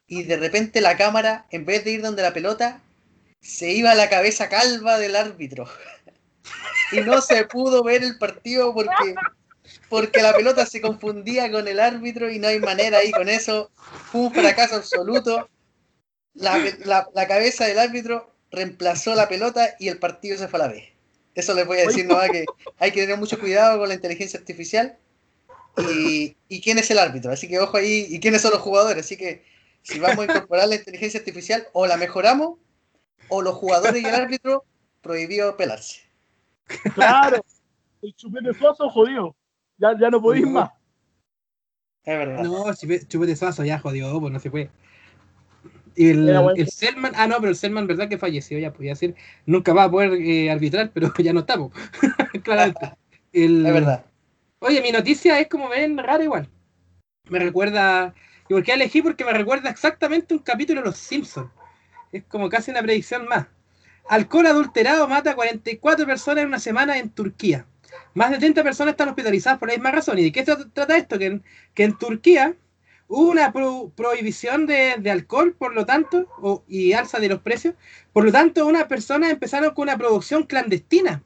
y 0.06 0.22
de 0.22 0.36
repente 0.36 0.80
la 0.80 0.96
cámara, 0.96 1.46
en 1.50 1.64
vez 1.66 1.82
de 1.82 1.90
ir 1.90 2.02
donde 2.02 2.22
la 2.22 2.32
pelota, 2.32 2.80
se 3.40 3.72
iba 3.72 3.90
a 3.90 3.96
la 3.96 4.08
cabeza 4.08 4.48
calva 4.48 4.96
del 5.00 5.16
árbitro. 5.16 5.66
Y 6.92 7.00
no 7.00 7.20
se 7.20 7.44
pudo 7.44 7.82
ver 7.82 8.02
el 8.02 8.18
partido 8.18 8.72
porque, 8.74 9.14
porque 9.88 10.22
la 10.22 10.34
pelota 10.34 10.66
se 10.66 10.80
confundía 10.80 11.50
con 11.50 11.66
el 11.68 11.80
árbitro 11.80 12.30
y 12.30 12.38
no 12.38 12.48
hay 12.48 12.60
manera 12.60 12.98
ahí 12.98 13.12
con 13.12 13.28
eso. 13.28 13.70
Fue 14.10 14.22
un 14.22 14.34
fracaso 14.34 14.76
absoluto. 14.76 15.48
La, 16.34 16.58
la- 16.84 17.26
cabeza 17.26 17.64
del 17.64 17.78
árbitro 17.78 18.30
reemplazó 18.50 19.14
la 19.14 19.28
pelota 19.28 19.74
y 19.78 19.88
el 19.88 19.98
partido 19.98 20.38
se 20.38 20.48
fue 20.48 20.60
a 20.60 20.66
la 20.66 20.72
vez. 20.72 20.84
Eso 21.34 21.54
les 21.54 21.66
voy 21.66 21.78
a 21.78 21.86
decir 21.86 22.06
nomás 22.06 22.30
que 22.30 22.44
hay 22.78 22.92
que 22.92 23.00
tener 23.02 23.18
mucho 23.18 23.38
cuidado 23.38 23.78
con 23.78 23.88
la 23.88 23.94
inteligencia 23.94 24.38
artificial 24.38 24.98
y, 25.90 26.36
y 26.48 26.60
quién 26.60 26.78
es 26.78 26.90
el 26.90 26.98
árbitro. 26.98 27.32
Así 27.32 27.48
que 27.48 27.58
ojo 27.58 27.76
ahí, 27.76 28.06
y 28.08 28.20
quiénes 28.20 28.42
son 28.42 28.52
los 28.52 28.60
jugadores. 28.60 29.04
Así 29.04 29.16
que 29.16 29.44
si 29.82 29.98
vamos 29.98 30.20
a 30.20 30.24
incorporar 30.30 30.68
la 30.68 30.76
inteligencia 30.76 31.18
artificial, 31.20 31.68
o 31.72 31.86
la 31.86 31.96
mejoramos, 31.96 32.58
o 33.28 33.42
los 33.42 33.54
jugadores 33.54 34.02
y 34.02 34.06
el 34.06 34.14
árbitro 34.14 34.64
prohibido 35.02 35.56
pelarse. 35.56 36.05
Claro, 36.94 37.44
el 38.02 38.14
chupete 38.14 38.52
suazo 38.54 38.88
jodido. 38.90 39.36
Ya, 39.78 39.96
ya 39.98 40.10
no 40.10 40.20
podéis 40.20 40.46
más. 40.46 40.70
Es 42.04 42.18
verdad. 42.18 42.42
No, 42.42 42.64
chupe- 42.72 43.06
chupete 43.06 43.36
suazo 43.36 43.64
ya 43.64 43.78
jodió, 43.78 44.18
pues 44.20 44.32
no 44.32 44.38
se 44.40 44.50
puede. 44.50 44.70
Y 45.94 46.10
el, 46.10 46.28
el 46.56 46.68
Selman, 46.68 47.12
ah 47.16 47.26
no, 47.26 47.36
pero 47.36 47.48
el 47.48 47.56
Selman, 47.56 47.86
verdad 47.86 48.08
que 48.08 48.18
falleció, 48.18 48.58
ya 48.58 48.72
podía 48.72 48.90
decir, 48.90 49.14
nunca 49.46 49.72
va 49.72 49.84
a 49.84 49.90
poder 49.90 50.12
eh, 50.14 50.50
arbitrar, 50.50 50.90
pero 50.92 51.12
ya 51.18 51.32
no 51.32 51.40
estamos. 51.40 51.72
Claramente. 52.44 52.92
El- 53.32 53.64
Es 53.66 53.72
verdad. 53.72 54.04
Oye, 54.58 54.80
mi 54.82 54.92
noticia 54.92 55.38
es 55.40 55.48
como 55.48 55.68
ven 55.68 55.96
rara 55.98 56.22
igual. 56.22 56.48
Me 57.28 57.38
recuerda. 57.38 58.14
¿Y 58.48 58.54
por 58.54 58.62
qué 58.62 58.72
elegí? 58.74 59.02
Porque 59.02 59.24
me 59.24 59.32
recuerda 59.32 59.70
exactamente 59.70 60.34
un 60.34 60.40
capítulo 60.40 60.80
de 60.80 60.86
Los 60.86 60.96
Simpsons. 60.96 61.50
Es 62.12 62.24
como 62.24 62.48
casi 62.48 62.70
una 62.70 62.82
predicción 62.82 63.26
más. 63.26 63.46
Alcohol 64.08 64.46
adulterado 64.46 65.08
mata 65.08 65.32
a 65.32 65.34
44 65.34 66.06
personas 66.06 66.42
en 66.42 66.48
una 66.48 66.58
semana 66.58 66.98
en 66.98 67.10
Turquía. 67.10 67.66
Más 68.14 68.30
de 68.30 68.38
30 68.38 68.62
personas 68.62 68.92
están 68.92 69.08
hospitalizadas 69.08 69.58
por 69.58 69.68
la 69.68 69.74
misma 69.74 69.90
razón. 69.90 70.18
¿Y 70.18 70.24
de 70.24 70.32
qué 70.32 70.42
trata 70.42 70.96
esto? 70.96 71.18
Que 71.18 71.40
en, 71.76 71.98
Turquía 71.98 72.54
hubo 73.08 73.30
una 73.30 73.52
pro- 73.52 73.92
prohibición 73.94 74.66
de, 74.66 75.10
alcohol, 75.10 75.54
por 75.58 75.74
lo 75.74 75.86
tanto, 75.86 76.26
y 76.68 76.92
alza 76.92 77.18
de 77.18 77.28
los 77.28 77.40
precios. 77.40 77.74
Por 78.12 78.24
lo 78.24 78.32
tanto, 78.32 78.66
unas 78.66 78.84
personas 78.84 79.30
empezaron 79.30 79.74
con 79.74 79.84
una 79.84 79.98
producción 79.98 80.44
clandestina 80.44 81.22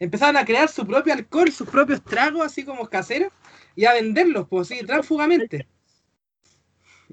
empezaron 0.00 0.38
a 0.38 0.44
crear 0.44 0.68
su 0.68 0.86
propio 0.86 1.12
alcohol, 1.12 1.52
sus 1.52 1.68
propios 1.68 2.02
tragos, 2.02 2.44
así 2.44 2.64
como 2.64 2.88
caseros, 2.88 3.32
y 3.76 3.84
a 3.84 3.92
venderlos, 3.92 4.48
pues 4.48 4.68
sí, 4.68 4.80
tránsfugamente. 4.84 5.68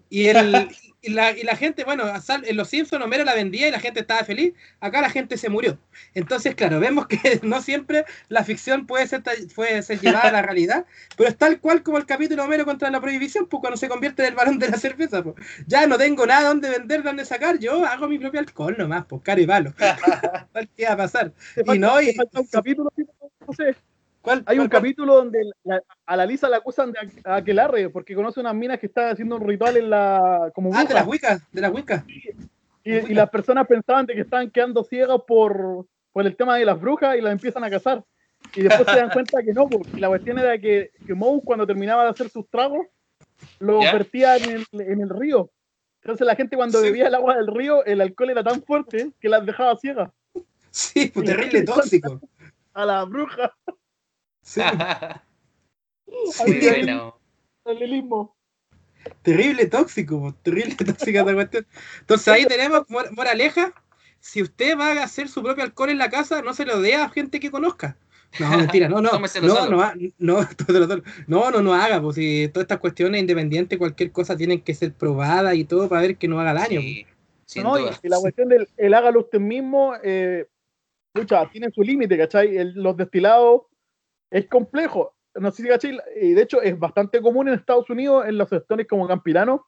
Y, 0.10 0.27
el, 0.27 0.70
y, 1.01 1.10
la, 1.12 1.32
y 1.32 1.44
la 1.44 1.56
gente, 1.56 1.84
bueno, 1.84 2.04
en 2.44 2.58
Los 2.58 2.70
Simpsons 2.70 3.04
Homero 3.04 3.24
la 3.24 3.34
vendía 3.36 3.68
y 3.68 3.72
la 3.72 3.80
gente 3.80 4.00
estaba 4.01 4.24
feliz, 4.24 4.54
acá 4.80 5.01
la 5.01 5.10
gente 5.10 5.38
se 5.38 5.50
murió. 5.50 5.80
Entonces, 6.13 6.56
claro, 6.56 6.80
vemos 6.80 7.08
que 7.08 7.18
no 7.44 7.62
siempre 7.62 8.06
la 8.30 8.44
ficción 8.44 8.86
puede 8.88 9.08
ser, 9.08 9.24
puede 9.56 9.82
ser 9.84 10.00
llevada 10.00 10.30
a 10.30 10.32
la 10.32 10.42
realidad, 10.42 10.86
pero 11.16 11.30
es 11.30 11.38
tal 11.38 11.60
cual 11.60 11.84
como 11.84 11.98
el 11.98 12.06
capítulo 12.06 12.44
Homero 12.44 12.66
contra 12.66 12.89
la 12.89 13.01
prohibición, 13.01 13.48
pues 13.48 13.62
cuando 13.62 13.77
se 13.77 13.89
convierte 13.89 14.24
en 14.24 14.30
el 14.30 14.36
varón 14.36 14.60
de 14.60 14.70
la 14.70 14.77
cerveza, 14.77 15.24
pues 15.24 15.36
ya 15.68 15.88
no 15.88 15.98
tengo 15.98 16.25
nada 16.25 16.50
donde 16.50 16.70
vender, 16.70 17.04
donde 17.04 17.25
sacar, 17.25 17.60
yo 17.60 17.86
hago 17.86 18.08
mi 18.08 18.20
propio 18.20 18.39
alcohol 18.39 18.75
nomás, 18.77 19.06
pues 19.06 19.22
caro 19.24 19.42
y 19.42 19.48
palo. 19.48 19.74
¿Qué 20.75 20.86
va 20.86 20.94
a 20.94 20.98
pasar? 20.98 21.34
Te 21.54 21.63
Y 21.63 21.66
falta, 21.66 21.80
no, 21.80 21.98
te 22.04 22.12
y- 22.12 22.13
falta 22.13 22.39
un 22.42 22.48
capítulo, 22.48 22.92
no 23.48 23.54
sé. 23.54 23.75
¿Cuál? 24.27 24.43
Hay 24.46 24.60
un 24.60 24.67
cuál- 24.67 24.81
capítulo 24.81 25.15
donde 25.15 25.50
la- 25.63 25.81
a 26.05 26.17
la 26.17 26.25
Lisa 26.25 26.50
la 26.50 26.57
acusan 26.57 26.91
de 26.91 27.00
aqu- 27.00 27.22
aquelarre 27.24 27.89
porque 27.89 28.13
conoce 28.13 28.41
unas 28.41 28.53
minas 28.55 28.77
que 28.77 28.88
están 28.88 29.10
haciendo 29.13 29.38
un 29.38 29.48
ritual 29.48 29.77
en 29.77 29.89
la 29.89 30.51
como 30.53 30.69
Ah, 30.74 30.79
de 30.79 30.84
bruja, 30.86 30.93
las 31.00 31.07
Wiccas, 31.07 31.51
de 31.51 31.62
las 31.62 31.72
Wiccas. 31.72 32.03
y, 32.84 32.91
y 32.93 33.13
las 33.13 33.29
personas 33.29 33.65
pensaban 33.67 34.05
de 34.05 34.15
que 34.15 34.22
estaban 34.22 34.51
quedando 34.51 34.84
ciegas 34.84 35.19
por 35.25 35.86
por 36.12 36.25
el 36.25 36.36
tema 36.36 36.57
de 36.57 36.65
las 36.65 36.77
brujas 36.81 37.15
y 37.17 37.22
las 37.22 37.31
empiezan 37.31 37.63
a 37.63 37.69
cazar. 37.69 38.03
Y 38.55 38.63
después 38.63 38.88
se 38.89 38.96
dan 38.98 39.10
cuenta 39.12 39.41
que 39.43 39.53
no, 39.53 39.69
porque 39.69 40.00
la 40.00 40.07
cuestión 40.10 40.39
era 40.39 40.57
que, 40.57 40.89
que 41.05 41.13
Moe 41.13 41.41
cuando 41.43 41.65
terminaba 41.67 42.03
de 42.03 42.10
hacer 42.10 42.29
sus 42.29 42.50
tragos, 42.50 42.88
lo 43.60 43.81
¿Ya? 43.81 43.93
vertía 43.93 44.36
en 44.38 44.50
el, 44.50 44.65
en 44.81 45.01
el 45.01 45.10
río. 45.10 45.50
Entonces 46.01 46.25
la 46.27 46.36
gente 46.36 46.55
cuando 46.57 46.79
Sí. 46.79 46.86
bebía 46.88 47.07
el 47.07 47.15
agua 47.15 47.36
del 47.36 47.48
río, 47.48 47.86
el 47.86 48.01
alcohol 48.01 48.31
era 48.31 48.43
tan 48.43 48.62
fuerte 48.63 49.12
que 49.22 49.29
las 49.29 49.46
dejaba 49.46 49.77
ciegas 49.77 50.10
Sí, 50.72 51.12
pues, 51.13 51.25
terrible 51.27 51.62
tóxico. 51.63 52.19
a 52.74 52.86
las 52.86 53.07
brujas. 53.07 53.51
Sí, 54.48 54.62
bueno. 56.63 57.20
paralelismo. 57.63 58.34
terrible 59.22 59.66
tóxico, 59.66 60.34
terrible 60.42 60.75
tóxica 60.86 61.20
esta 61.20 61.34
cuestión. 61.34 61.68
Entonces 62.00 62.27
ahí 62.30 62.46
tenemos 62.46 62.89
mor- 62.89 63.12
moraleja. 63.12 63.74
Si 64.20 64.42
usted 64.42 64.77
va 64.77 64.94
a 64.94 65.04
hacer 65.04 65.27
su 65.27 65.44
propio 65.44 65.63
alcohol 65.66 65.89
en 65.89 65.98
la 65.98 66.10
casa, 66.10 66.42
no 66.42 66.54
se 66.54 66.66
lo 66.66 66.80
dé 66.82 66.96
a 66.96 67.10
gente 67.10 67.42
que 67.42 67.51
conozca. 67.51 67.98
No, 68.39 68.50
mentira, 68.58 68.88
no, 68.88 69.01
no, 69.01 69.20
no, 69.20 69.27
solo. 69.27 69.70
no, 69.70 69.82
ha- 69.82 69.94
no, 70.18 70.48
no, 71.27 71.51
no, 71.51 71.62
no 71.62 71.74
haga, 71.74 72.01
pues 72.01 72.16
si 72.16 72.48
todas 72.48 72.63
estas 72.63 72.80
cuestiones 72.80 73.20
independientes, 73.22 73.77
cualquier 73.77 74.12
cosa 74.13 74.38
tienen 74.38 74.62
que 74.62 74.74
ser 74.74 74.94
probadas 74.94 75.56
y 75.56 75.66
todo 75.66 75.89
para 75.89 76.01
ver 76.04 76.16
que 76.18 76.27
no 76.30 76.39
haga 76.39 76.54
daño. 76.54 76.80
Sí, 76.80 77.06
sin 77.46 77.63
No, 77.63 77.77
y, 77.77 77.82
duda. 77.82 78.00
y 78.01 78.08
la 78.08 78.20
cuestión 78.20 78.48
del 78.48 78.68
el 78.77 78.94
hágalo 78.94 79.20
usted 79.20 79.39
mismo, 79.39 79.94
eh, 80.04 80.48
pucha, 81.13 81.50
tiene 81.51 81.70
su 81.72 81.82
límite, 81.82 82.18
¿cachai? 82.18 82.56
El- 82.56 82.74
los 82.75 82.96
destilados 82.96 83.63
es 84.31 84.48
complejo. 84.48 85.13
No 85.36 85.51
sé 85.51 85.63
si 85.63 85.69
cachai, 85.69 86.00
y 86.22 86.34
de 86.34 86.41
hecho 86.41 86.62
es 86.62 86.77
bastante 86.79 87.22
común 87.22 87.48
en 87.48 87.53
Estados 87.55 87.89
Unidos, 87.89 88.25
en 88.27 88.38
los 88.38 88.50
sectores 88.50 88.88
como 88.88 89.07
Campirano, 89.07 89.65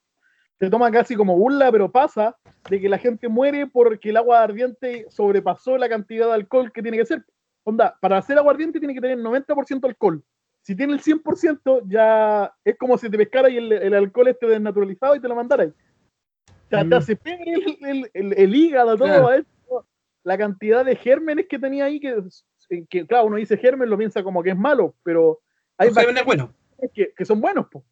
se 0.60 0.70
toma 0.70 0.92
casi 0.92 1.16
como 1.16 1.38
burla, 1.38 1.72
pero 1.72 1.92
pasa 1.92 2.36
de 2.70 2.82
que 2.82 2.90
la 2.90 2.98
gente 2.98 3.28
muere 3.30 3.68
porque 3.68 4.10
el 4.10 4.18
agua 4.18 4.42
ardiente 4.44 5.06
sobrepasó 5.10 5.78
la 5.78 5.88
cantidad 5.88 6.28
de 6.28 6.34
alcohol 6.34 6.72
que 6.74 6.82
tiene 6.82 6.98
que 6.98 7.06
ser. 7.06 7.24
Onda, 7.64 7.96
para 8.02 8.18
hacer 8.18 8.38
aguardiente 8.38 8.80
tiene 8.80 8.94
que 8.94 9.00
tener 9.02 9.20
90% 9.20 9.86
alcohol. 9.88 10.24
Si 10.62 10.76
tiene 10.76 10.94
el 10.94 11.00
100%, 11.02 11.84
ya 11.88 12.54
es 12.66 12.76
como 12.78 12.98
si 12.98 13.10
te 13.10 13.18
pescara 13.18 13.50
y 13.50 13.58
el, 13.58 13.72
el 13.72 13.94
alcohol 13.94 14.28
esté 14.28 14.48
desnaturalizado 14.48 15.16
y 15.16 15.22
te 15.22 15.28
lo 15.28 15.36
mandara. 15.36 15.66
O 15.66 16.70
sea, 16.70 16.84
Mm. 16.84 16.90
te 16.90 16.96
hace 16.96 17.20
el, 17.24 17.78
el- 17.88 18.10
el- 18.14 18.34
el 18.38 18.56
hígado, 18.56 18.98
todo 18.98 19.08
Claro. 19.08 19.32
eso. 19.32 19.86
La 20.24 20.38
cantidad 20.38 20.84
de 20.84 20.96
gérmenes 20.98 21.48
que 21.48 21.58
tenía 21.60 21.86
ahí, 21.86 22.00
que, 22.00 22.16
que, 22.90 23.06
claro, 23.08 23.26
uno 23.26 23.38
dice 23.38 23.58
germen, 23.58 23.90
lo 23.90 23.98
piensa 23.98 24.24
como 24.24 24.44
que 24.44 24.52
es 24.52 24.58
malo, 24.58 24.96
pero 25.04 25.42
hay 25.78 25.90
bueno, 26.26 26.54
que, 26.94 27.14
que 27.16 27.26
son 27.26 27.42
buenos, 27.42 27.68
po. 27.68 27.84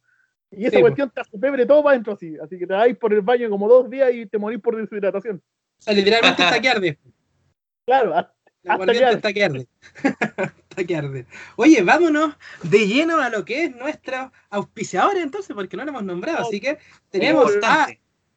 Y 0.51 0.62
esa 0.65 0.72
Sí, 0.72 0.75
po. 0.77 0.81
cuestión 0.81 1.10
te 1.10 1.22
hace 1.22 1.38
pebre 1.38 1.65
todo 1.65 1.84
para 1.84 1.93
adentro 1.93 2.13
así. 2.13 2.38
Así 2.41 2.57
que 2.57 2.67
te 2.67 2.74
vais 2.74 2.98
por 2.98 3.13
el 3.13 3.22
baño 3.22 3.50
como 3.50 3.67
dos 3.67 3.89
días 3.89 4.12
y 4.13 4.25
te 4.25 4.38
morís 4.38 4.60
por 4.60 4.75
deshidratación. 4.77 5.38
o 5.38 5.81
sea, 5.81 5.93
literalmente 5.93 6.43
está 6.43 6.62
que 6.62 6.69
arde. 6.69 7.00
Claro, 7.86 8.15
hasta 8.15 8.34
Hasta 8.67 8.86
que 8.93 9.03
arde. 9.05 9.15
está 9.15 9.34
que 9.34 9.43
arde. 9.43 9.67
Está 10.69 10.84
que 10.86 10.96
arde. 10.96 11.25
Oye, 11.55 11.81
vámonos 11.81 12.36
de 12.63 12.88
lleno 12.88 13.17
a 13.17 13.29
lo 13.29 13.43
que 13.46 13.65
es 13.65 13.75
nuestro 13.75 14.31
auspiciador 14.50 15.17
entonces, 15.17 15.55
porque 15.55 15.75
no 15.75 15.84
lo 15.84 15.89
hemos 15.89 16.03
nombrado. 16.03 16.46
Así 16.46 16.60
que 16.60 16.77
tenemos 17.10 17.51
a. 17.63 17.88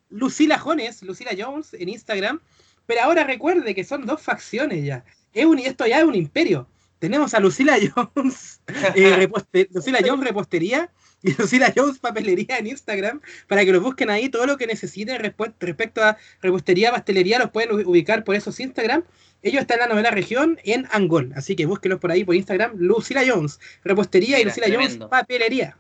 Lucila 0.09 0.59
Jones, 0.59 1.03
Lucila 1.03 1.31
Jones 1.39 1.75
en 1.75 1.89
Instagram. 1.89 2.41
Pero 2.87 3.03
ahora 3.03 3.23
recuerde 3.23 3.73
que 3.75 3.85
son 3.85 4.05
dos 4.05 4.21
facciones 4.21 4.85
ya. 4.85 5.05
Es 5.33 5.45
un, 5.47 5.59
esto 5.59 5.87
ya 5.87 5.99
es 6.01 6.05
un 6.05 6.15
imperio. 6.15 6.67
Tenemos 6.99 7.33
a 7.35 7.41
Lucila 7.41 7.77
Jones, 8.15 8.61
eh, 8.95 9.17
reposte- 9.17 9.69
Lucila 9.73 10.01
Jones 10.05 10.27
Repostería 10.27 10.91
y 11.23 11.33
Lucila 11.39 11.73
Jones 11.75 11.99
Papelería 11.99 12.59
en 12.59 12.67
Instagram 12.67 13.21
para 13.49 13.65
que 13.65 13.73
los 13.73 13.83
busquen 13.83 14.11
ahí. 14.11 14.29
Todo 14.29 14.47
lo 14.47 14.57
que 14.59 14.67
necesiten 14.67 15.19
respecto 15.59 16.03
a 16.05 16.17
repostería, 16.43 16.91
pastelería, 16.93 17.39
los 17.39 17.51
pueden 17.51 17.73
ubicar 17.87 18.23
por 18.25 18.35
esos 18.35 18.59
Instagram. 18.61 19.05
Ellos 19.43 19.63
están 19.63 19.77
en 19.77 19.81
la 19.81 19.95
novena 19.95 20.11
región 20.11 20.59
en 20.65 20.87
Angol. 20.91 21.33
Así 21.35 21.57
que 21.57 21.65
búsquenlos 21.65 21.99
por 22.01 22.11
ahí 22.11 22.25
por 22.25 22.35
Instagram. 22.35 22.73
Lucila 22.77 23.23
Jones 23.27 23.59
Repostería 23.83 24.39
y 24.39 24.45
Lucila 24.45 24.67
tremendo. 24.67 25.07
Jones 25.07 25.09
Papelería. 25.11 25.79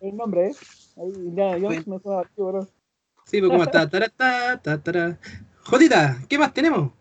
el 0.00 0.16
nombre, 0.16 0.48
¿eh? 0.48 0.52
Ahí 0.96 1.12
ya, 1.34 1.58
ya 1.58 1.68
me 1.68 1.82
suena 1.82 2.20
aquí, 2.20 2.32
bro. 2.36 2.68
Sí, 3.24 3.38
pues 3.40 3.50
como 3.50 3.64
está. 3.64 3.88
tara, 3.90 4.08
ta, 4.08 4.60
ta, 4.62 4.80
tara. 4.80 5.18
Jotita, 5.64 6.18
¿qué 6.28 6.38
más 6.38 6.52
tenemos? 6.54 6.92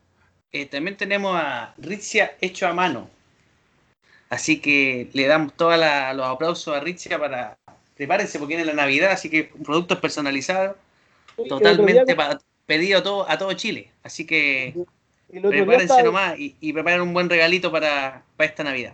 Eh, 0.52 0.66
también 0.66 0.98
tenemos 0.98 1.36
a 1.36 1.74
Ritzia 1.78 2.32
hecho 2.42 2.68
a 2.68 2.74
mano. 2.74 3.08
Así 4.30 4.60
que 4.60 5.10
le 5.14 5.28
damos 5.28 5.54
todos 5.54 5.78
los 5.78 6.26
aplausos 6.28 6.76
a 6.76 6.80
Ritzia 6.80 7.18
para. 7.20 7.58
Prepárense 7.96 8.40
porque 8.40 8.56
viene 8.56 8.72
la 8.72 8.82
Navidad, 8.82 9.12
así 9.12 9.30
que 9.30 9.52
productos 9.64 10.00
personalizados, 10.00 10.78
totalmente 11.50 12.16
pedido 12.66 13.00
a 13.00 13.04
todo, 13.04 13.30
a 13.30 13.38
todo 13.38 13.52
Chile. 13.54 13.92
Así 14.04 14.26
que 14.26 14.74
prepárense 15.30 15.84
estaba- 15.84 16.04
nomás 16.04 16.40
y, 16.40 16.56
y 16.62 16.72
preparen 16.72 17.02
un 17.02 17.14
buen 17.14 17.30
regalito 17.30 17.70
para, 17.72 18.24
para 18.38 18.50
esta 18.50 18.64
Navidad. 18.64 18.94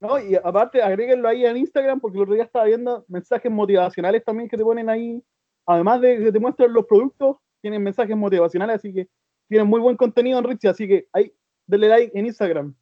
No, 0.00 0.18
y 0.22 0.34
aparte, 0.34 0.82
agréguenlo 0.82 1.26
ahí 1.28 1.46
en 1.46 1.56
Instagram, 1.56 1.98
porque 1.98 2.18
el 2.18 2.22
otro 2.24 2.34
día 2.34 2.44
estaba 2.44 2.66
viendo 2.66 3.06
mensajes 3.08 3.50
motivacionales 3.50 4.22
también 4.22 4.48
que 4.50 4.58
te 4.58 4.62
ponen 4.62 4.90
ahí. 4.90 5.22
Además 5.64 6.02
de 6.02 6.18
que 6.18 6.30
te 6.30 6.38
muestran 6.38 6.72
los 6.72 6.84
productos, 6.84 7.36
tienen 7.62 7.82
mensajes 7.82 8.14
motivacionales, 8.14 8.76
así 8.76 8.92
que 8.92 9.08
tienen 9.48 9.66
muy 9.66 9.80
buen 9.80 9.96
contenido 9.96 10.38
en 10.38 10.44
Richie, 10.44 10.68
así 10.68 10.88
que 10.88 11.08
ahí, 11.12 11.32
denle 11.66 11.88
like 11.88 12.18
en 12.18 12.26
Instagram. 12.26 12.74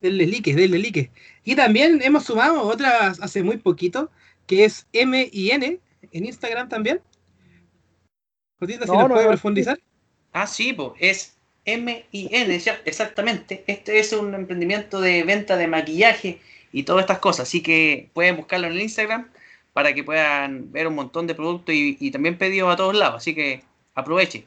Denle 0.00 0.26
like, 0.26 0.54
denle 0.54 0.78
like. 0.78 1.10
Y 1.44 1.56
también 1.56 2.00
hemos 2.02 2.24
sumado 2.24 2.62
otra 2.62 3.08
hace 3.20 3.42
muy 3.42 3.56
poquito, 3.56 4.10
que 4.46 4.64
es 4.64 4.86
M 4.92 5.28
y 5.32 5.50
N 5.50 5.80
en 6.12 6.26
Instagram 6.26 6.68
también. 6.68 7.00
Jotita, 8.58 8.86
si 8.86 8.92
No, 8.92 9.00
nos 9.00 9.08
no, 9.08 9.14
puede 9.14 9.26
no, 9.26 9.30
profundizar. 9.32 9.78
Ah, 10.32 10.46
sí, 10.46 10.72
pues 10.72 10.92
es 11.00 11.38
M-I-N, 11.64 12.58
ya, 12.58 12.80
exactamente. 12.84 13.64
Este 13.66 13.98
es 13.98 14.12
un 14.12 14.34
emprendimiento 14.34 15.00
de 15.00 15.22
venta 15.22 15.56
de 15.56 15.66
maquillaje 15.66 16.40
y 16.72 16.84
todas 16.84 17.02
estas 17.02 17.18
cosas. 17.18 17.48
Así 17.48 17.62
que 17.62 18.10
pueden 18.14 18.36
buscarlo 18.36 18.66
en 18.66 18.72
el 18.72 18.80
Instagram 18.80 19.30
para 19.74 19.94
que 19.94 20.02
puedan 20.02 20.72
ver 20.72 20.86
un 20.88 20.94
montón 20.94 21.26
de 21.26 21.34
productos 21.34 21.74
y, 21.74 21.96
y 22.00 22.10
también 22.10 22.38
pedidos 22.38 22.72
a 22.72 22.76
todos 22.76 22.94
lados. 22.94 23.16
Así 23.16 23.34
que 23.34 23.62
aproveche. 23.94 24.46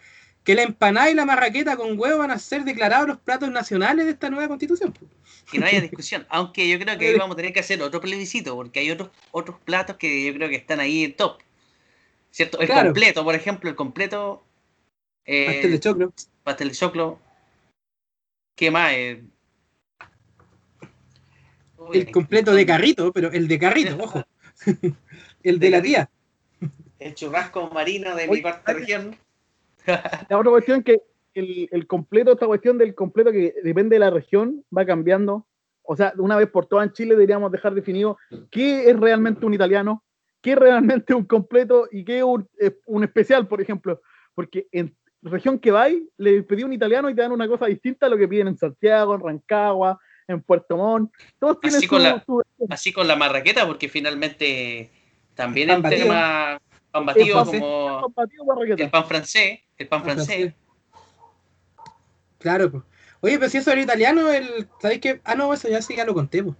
que 0.47 0.55
la 0.55 0.63
empanada 0.63 1.11
y 1.11 1.13
la 1.13 1.25
marraqueta 1.25 1.75
con 1.75 1.99
huevo 1.99 2.19
van 2.19 2.31
a 2.31 2.39
ser 2.39 2.63
declarados 2.63 3.05
los 3.05 3.17
platos 3.17 3.51
nacionales 3.51 4.05
de 4.05 4.13
esta 4.13 4.29
nueva 4.29 4.47
constitución. 4.47 4.93
Que 5.51 5.59
no 5.59 5.65
haya 5.65 5.81
discusión. 5.81 6.25
Aunque 6.29 6.69
yo 6.69 6.79
creo 6.79 6.97
que 6.97 7.07
ahí 7.09 7.17
vamos 7.17 7.33
a 7.33 7.35
tener 7.35 7.51
que 7.51 7.59
hacer 7.59 7.81
otro 7.81 7.99
plebiscito, 7.99 8.55
porque 8.55 8.79
hay 8.79 8.89
otros, 8.89 9.09
otros 9.31 9.57
platos 9.65 9.97
que 9.97 10.25
yo 10.25 10.33
creo 10.33 10.47
que 10.47 10.55
están 10.55 10.79
ahí 10.79 11.03
en 11.03 11.17
top. 11.17 11.41
¿Cierto? 12.31 12.61
El 12.61 12.67
Claro. 12.67 12.85
completo, 12.91 13.25
por 13.25 13.35
ejemplo, 13.35 13.69
el 13.69 13.75
completo. 13.75 14.41
eh, 15.25 15.47
Pastel 15.47 15.71
de 15.71 15.79
choclo. 15.81 16.13
pastel 16.45 16.69
de 16.69 16.75
choclo. 16.75 17.19
¿Qué 18.55 18.71
más? 18.71 18.93
Eh, 18.93 19.23
uy, 21.77 21.97
El 21.97 22.09
completo 22.11 22.53
de 22.53 22.65
carrito, 22.65 23.11
pero 23.11 23.33
el 23.33 23.49
de 23.49 23.59
carrito, 23.59 23.97
ojo. 24.01 24.23
el 25.43 25.59
de 25.59 25.69
la 25.69 25.81
tía. 25.81 26.09
El 26.99 27.15
churrasco 27.15 27.69
marino 27.69 28.15
de 28.15 28.27
mi 28.27 28.31
Oye, 28.31 28.41
cuarta 28.41 28.71
región. 28.71 29.17
La 30.29 30.37
otra 30.37 30.51
cuestión 30.51 30.83
que 30.83 31.01
el, 31.33 31.69
el 31.71 31.87
completo, 31.87 32.31
esta 32.33 32.45
cuestión 32.47 32.77
del 32.77 32.93
completo 32.95 33.31
que 33.31 33.53
depende 33.63 33.95
de 33.95 33.99
la 33.99 34.09
región, 34.09 34.63
va 34.75 34.85
cambiando. 34.85 35.47
O 35.83 35.95
sea, 35.95 36.13
una 36.17 36.35
vez 36.35 36.49
por 36.49 36.65
todas 36.65 36.87
en 36.87 36.93
Chile 36.93 37.11
deberíamos 37.15 37.51
dejar 37.51 37.73
definido 37.73 38.17
qué 38.51 38.89
es 38.89 38.99
realmente 38.99 39.45
un 39.45 39.53
italiano, 39.53 40.03
qué 40.41 40.51
es 40.53 40.57
realmente 40.57 41.13
un 41.13 41.23
completo 41.25 41.87
y 41.91 42.03
qué 42.03 42.17
es 42.17 42.23
un, 42.23 42.47
un 42.87 43.03
especial, 43.03 43.47
por 43.47 43.61
ejemplo. 43.61 44.01
Porque 44.35 44.67
en 44.71 44.95
región 45.21 45.59
que 45.59 45.71
vais, 45.71 45.97
le 46.17 46.43
pedí 46.43 46.63
un 46.63 46.73
italiano 46.73 47.09
y 47.09 47.15
te 47.15 47.21
dan 47.21 47.31
una 47.31 47.47
cosa 47.47 47.65
distinta 47.67 48.05
a 48.05 48.09
lo 48.09 48.17
que 48.17 48.27
piden 48.27 48.49
en 48.49 48.57
Santiago, 48.57 49.15
en 49.15 49.21
Rancagua, 49.21 49.99
en 50.27 50.41
Puerto 50.41 50.75
Montt. 50.75 51.11
Todos 51.39 51.59
tienen 51.61 51.77
Así 51.77 51.85
su, 51.87 51.89
con 51.93 52.03
la- 52.03 52.23
su- 52.25 52.43
Así 52.69 52.91
con 52.91 53.07
la 53.07 53.15
marraqueta, 53.15 53.65
porque 53.65 53.87
finalmente 53.87 54.91
también 55.35 55.67
Pan 55.69 55.77
el 55.77 55.81
batido. 55.83 56.03
tema 56.03 56.61
pan 56.91 57.05
batido 57.05 57.35
pan- 57.45 57.59
como 57.59 58.47
con 58.47 58.59
Raqueta. 58.59 58.83
el 58.83 58.89
pan 58.89 59.05
francés, 59.05 59.59
el 59.77 59.87
pan 59.87 60.03
francés. 60.03 60.53
Claro, 62.39 62.71
pues. 62.71 62.83
Oye, 63.21 63.37
pero 63.39 63.49
si 63.49 63.57
eso 63.57 63.71
era 63.71 63.81
italiano, 63.81 64.29
el. 64.31 64.67
¿Sabéis 64.81 65.01
qué? 65.01 65.21
Ah, 65.23 65.35
no, 65.35 65.53
eso 65.53 65.67
ya 65.67 65.81
sí 65.81 65.95
ya 65.95 66.05
lo 66.05 66.13
conté, 66.13 66.43
pues. 66.43 66.55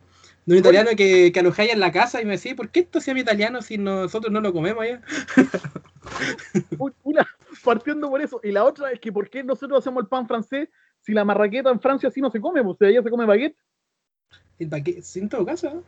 De 0.46 0.54
un 0.54 0.60
italiano 0.60 0.92
que, 0.96 1.32
que 1.34 1.40
alojáis 1.40 1.74
en 1.74 1.80
la 1.82 1.92
casa 1.92 2.22
y 2.22 2.26
me 2.26 2.32
decía, 2.32 2.56
¿por 2.56 2.70
qué 2.70 2.80
esto 2.82 3.02
se 3.02 3.08
llama 3.12 3.20
italiano 3.20 3.62
si 3.62 3.78
nosotros 3.78 4.32
no 4.32 4.40
lo 4.40 4.54
comemos 4.54 4.82
allá? 4.82 5.02
Un- 6.80 6.96
Una, 7.04 7.28
partiendo 7.64 8.10
por 8.10 8.22
eso. 8.22 8.40
Y 8.44 8.52
la 8.52 8.64
otra 8.64 8.92
es 8.92 9.00
que 9.00 9.12
¿por 9.12 9.30
qué 9.30 9.44
nosotros 9.44 9.80
hacemos 9.80 10.04
el 10.04 10.08
pan 10.08 10.26
francés 10.28 10.70
si 11.02 11.12
la 11.14 11.26
marraqueta 11.26 11.70
en 11.70 11.82
Francia 11.82 12.10
sí 12.10 12.22
no 12.22 12.32
se 12.32 12.40
come? 12.40 12.64
Pues 12.64 12.78
allá 12.82 13.04
se 13.04 13.10
come 13.10 13.26
baguette. 13.26 13.58
El 14.58 14.68
baguette, 14.70 15.04
sí, 15.04 15.20
en 15.20 15.30
todo 15.30 15.46
caso, 15.46 15.70
¿no? 15.70 15.84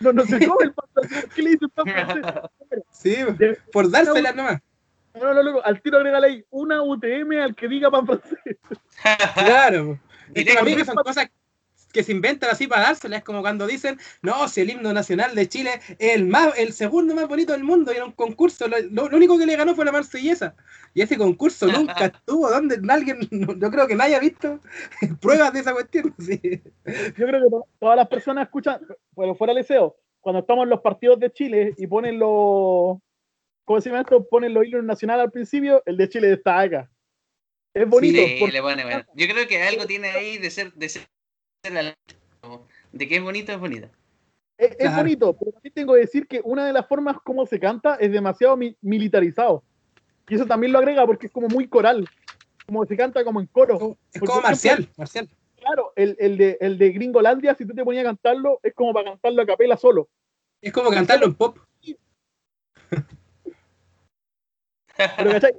No, 0.00 0.12
no 0.12 0.24
se 0.24 0.38
come 0.48 0.64
el 0.64 0.72
pan 0.72 0.88
francés. 0.94 1.24
¿Por 1.24 1.34
qué 1.34 1.42
le 1.42 1.50
dicen 1.50 1.68
pan 1.70 1.86
francés? 1.86 2.24
Sí, 2.90 3.16
por 3.72 3.90
dársela 3.90 4.32
nomás. 4.32 4.60
No, 5.20 5.34
no, 5.34 5.42
loco, 5.42 5.60
al 5.64 5.80
tiro 5.82 5.98
agrégale 5.98 6.26
ahí 6.26 6.44
una 6.50 6.82
UTM 6.82 7.40
al 7.42 7.54
que 7.54 7.68
diga 7.68 7.90
pan 7.90 8.06
francés. 8.06 8.38
Claro, 9.34 9.86
po. 9.86 9.98
Es 10.34 10.44
que 10.44 10.84
son 10.84 10.96
cosas 10.96 11.30
que 11.92 12.02
se 12.02 12.12
inventan 12.12 12.50
así 12.50 12.66
para 12.66 12.82
dárselas, 12.82 13.20
es 13.20 13.24
como 13.24 13.40
cuando 13.40 13.66
dicen, 13.66 13.98
no, 14.20 14.46
si 14.48 14.60
el 14.60 14.68
himno 14.70 14.92
nacional 14.92 15.34
de 15.34 15.48
Chile 15.48 15.70
es 15.98 16.14
el 16.14 16.26
más, 16.26 16.58
el 16.58 16.74
segundo 16.74 17.14
más 17.14 17.26
bonito 17.28 17.52
del 17.52 17.64
mundo, 17.64 17.92
y 17.92 17.96
era 17.96 18.04
un 18.04 18.12
concurso, 18.12 18.68
lo, 18.68 18.76
lo- 18.90 19.08
lo 19.08 19.16
único 19.16 19.38
que 19.38 19.46
le 19.46 19.56
ganó 19.56 19.74
fue 19.74 19.86
la 19.86 19.92
marsellesa. 19.92 20.54
Y 20.92 21.00
ese 21.00 21.16
concurso 21.16 21.66
nunca 21.72 22.06
estuvo, 22.06 22.50
donde 22.50 22.78
alguien, 22.92 23.20
yo 23.30 23.70
creo 23.70 23.86
que 23.86 23.94
nadie 23.94 24.16
ha 24.16 24.20
visto 24.20 24.60
pruebas 25.20 25.52
de 25.54 25.60
esa 25.60 25.72
cuestión. 25.72 26.14
sí. 26.18 26.40
Yo 26.84 27.26
creo 27.26 27.42
que 27.44 27.50
to- 27.50 27.66
todas 27.80 27.96
las 27.96 28.08
personas 28.08 28.44
escuchan, 28.44 28.80
bueno, 29.12 29.34
fuera 29.34 29.52
el 29.52 29.58
deseo, 29.58 29.96
cuando 30.20 30.40
estamos 30.40 30.64
en 30.64 30.70
los 30.70 30.80
partidos 30.82 31.18
de 31.20 31.32
Chile 31.32 31.74
y 31.78 31.86
ponen 31.86 32.18
los, 32.18 32.98
¿cómo 33.68 33.80
se 33.82 33.90
llama 33.90 34.00
esto? 34.00 34.26
Ponen 34.26 34.54
los 34.54 34.64
hilos 34.64 34.82
nacionales 34.82 35.24
al 35.24 35.30
principio, 35.30 35.82
el 35.84 35.98
de 35.98 36.08
Chile 36.08 36.32
está 36.32 36.58
acá. 36.60 36.90
Es 37.74 37.86
bonito. 37.86 38.18
Sí, 38.18 38.36
porque- 38.40 38.52
le 38.54 38.62
pone 38.62 38.82
bueno. 38.82 39.04
Yo 39.14 39.26
creo 39.28 39.46
que 39.46 39.62
algo 39.62 39.84
tiene 39.86 40.08
ahí 40.08 40.38
de 40.38 40.50
ser, 40.50 40.72
de 40.72 40.88
ser 40.88 41.06
la- 41.70 41.94
de 42.92 43.08
que 43.08 43.16
es 43.16 43.22
bonito, 43.22 43.52
es 43.52 43.60
bonito. 43.60 43.88
Es, 44.56 44.96
bonito, 44.96 45.36
pero 45.38 45.52
también 45.52 45.74
tengo 45.74 45.92
que 45.94 46.00
decir 46.00 46.26
que 46.26 46.40
una 46.42 46.66
de 46.66 46.72
las 46.72 46.88
formas 46.88 47.18
como 47.22 47.44
se 47.46 47.60
canta 47.60 47.96
es 47.96 48.10
demasiado 48.10 48.56
mi- 48.56 48.74
militarizado. 48.80 49.62
Y 50.28 50.34
eso 50.34 50.46
también 50.46 50.72
lo 50.72 50.78
agrega 50.78 51.04
porque 51.06 51.26
es 51.26 51.32
como 51.32 51.46
muy 51.48 51.68
coral. 51.68 52.08
Como 52.66 52.84
se 52.86 52.96
canta 52.96 53.22
como 53.22 53.38
en 53.40 53.46
coro. 53.46 53.74
Es 53.74 53.78
como 53.78 53.96
ejemplo, 54.14 54.40
marcial, 54.42 54.88
marcial. 54.96 55.28
Claro, 55.56 55.92
el, 55.94 56.16
el 56.18 56.38
de, 56.38 56.56
el 56.60 56.78
de 56.78 56.90
Gringolandia, 56.90 57.54
si 57.54 57.66
tú 57.66 57.74
te 57.74 57.84
ponías 57.84 58.04
a 58.04 58.08
cantarlo, 58.08 58.60
es 58.62 58.72
como 58.74 58.94
para 58.94 59.10
cantarlo 59.10 59.42
a 59.42 59.46
capela 59.46 59.76
solo. 59.76 60.08
Es 60.62 60.72
como 60.72 60.90
cantarlo 60.90 61.26
en 61.26 61.34
pop. 61.34 61.58
Pero, 65.16 65.30
¿cachai? 65.30 65.52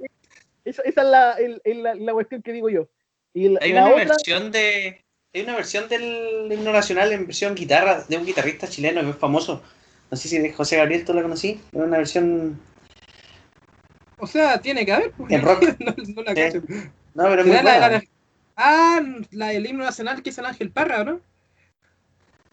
Esa, 0.64 0.82
esa 0.82 1.02
es 1.02 1.08
la, 1.08 1.32
el- 1.34 1.60
el- 1.64 1.82
la, 1.82 1.94
la 1.94 2.12
cuestión 2.12 2.42
que 2.42 2.52
digo 2.52 2.68
yo. 2.68 2.88
Y 3.32 3.48
la, 3.48 3.60
Hay 3.62 3.72
la 3.72 3.86
una 3.86 3.94
otra, 3.94 4.04
versión 4.06 4.50
de. 4.52 5.04
Hay 5.32 5.42
una 5.42 5.56
versión 5.56 5.88
del 5.88 6.48
himno 6.52 6.72
nacional 6.72 7.12
en 7.12 7.26
versión 7.26 7.54
guitarra 7.54 8.04
de 8.08 8.16
un 8.16 8.26
guitarrista 8.26 8.68
chileno 8.68 9.00
que 9.00 9.10
es 9.10 9.16
famoso. 9.16 9.62
No 10.10 10.16
sé 10.16 10.28
si 10.28 10.38
de 10.38 10.52
José 10.52 10.76
Gabriel 10.76 11.04
tú 11.04 11.14
la 11.14 11.22
conocí. 11.22 11.60
Es 11.72 11.80
una 11.80 11.98
versión. 11.98 12.58
O 14.18 14.26
sea, 14.26 14.60
tiene 14.60 14.84
que 14.84 14.92
haber. 14.92 15.12
En 15.28 15.42
rock. 15.42 15.62
no, 15.78 15.94
no 16.16 16.22
la 16.22 16.50
Sí. 16.50 16.58
No, 17.14 17.24
pero 17.24 17.40
es 17.40 17.46
muy 17.46 17.56
¿Será 17.56 17.62
la 17.62 17.72
de 17.72 17.78
buena. 17.78 17.88
la- 17.98 18.04
Ah, 18.62 19.00
la 19.30 19.46
del 19.48 19.66
himno 19.66 19.84
nacional 19.84 20.22
que 20.22 20.30
es 20.30 20.38
el 20.38 20.44
Ángel 20.44 20.70
Parra, 20.70 21.00
¿o 21.00 21.04
¿no? 21.04 21.20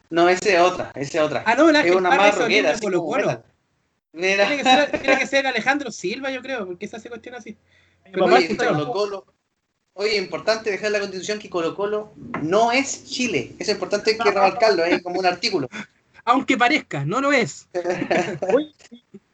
No, 0.09 0.29
esa 0.29 0.49
es 0.49 0.59
otra, 0.59 0.91
esa 0.95 1.17
es 1.17 1.23
otra. 1.23 1.43
Ah, 1.45 1.55
no, 1.55 1.69
el 1.69 1.75
es 1.75 1.81
Ángel 1.81 1.97
una 1.97 2.09
Parra 2.09 2.21
más 2.23 2.35
hizo 2.35 2.45
el 2.45 2.51
himno 2.53 2.69
rockera, 2.69 2.69
de 2.69 2.73
así 2.75 2.81
Colo 2.85 2.97
como 2.99 3.11
Colo. 3.11 3.27
metal. 3.27 3.43
Tiene 4.17 4.57
que, 4.57 4.63
ser, 4.63 4.99
tiene 4.99 5.17
que 5.19 5.27
ser 5.27 5.47
Alejandro 5.47 5.91
Silva, 5.91 6.31
yo 6.31 6.41
creo, 6.41 6.65
porque 6.65 6.85
esa 6.85 6.99
se 6.99 7.09
cuestiona 7.09 7.37
así. 7.37 7.55
Pero 8.03 8.27
no 8.27 8.35
Oye, 8.35 8.45
escuchado. 8.45 8.73
Colo 8.73 8.91
Colo. 8.91 9.25
Oye, 9.93 10.17
importante 10.17 10.69
dejar 10.69 10.91
la 10.91 10.99
constitución 10.99 11.39
que 11.39 11.49
Colo 11.49 11.75
Colo 11.75 12.13
no 12.41 12.71
es 12.71 13.05
Chile. 13.05 13.53
Eso 13.59 13.71
es 13.71 13.75
importante 13.77 14.11
hay 14.11 14.17
que 14.17 14.31
remarcarlo, 14.31 14.83
hay 14.83 15.01
como 15.01 15.19
un 15.19 15.25
artículo. 15.25 15.67
Aunque 16.25 16.57
parezca, 16.57 17.05
no 17.05 17.21
lo 17.21 17.31
es. 17.31 17.67
oye, 18.53 18.71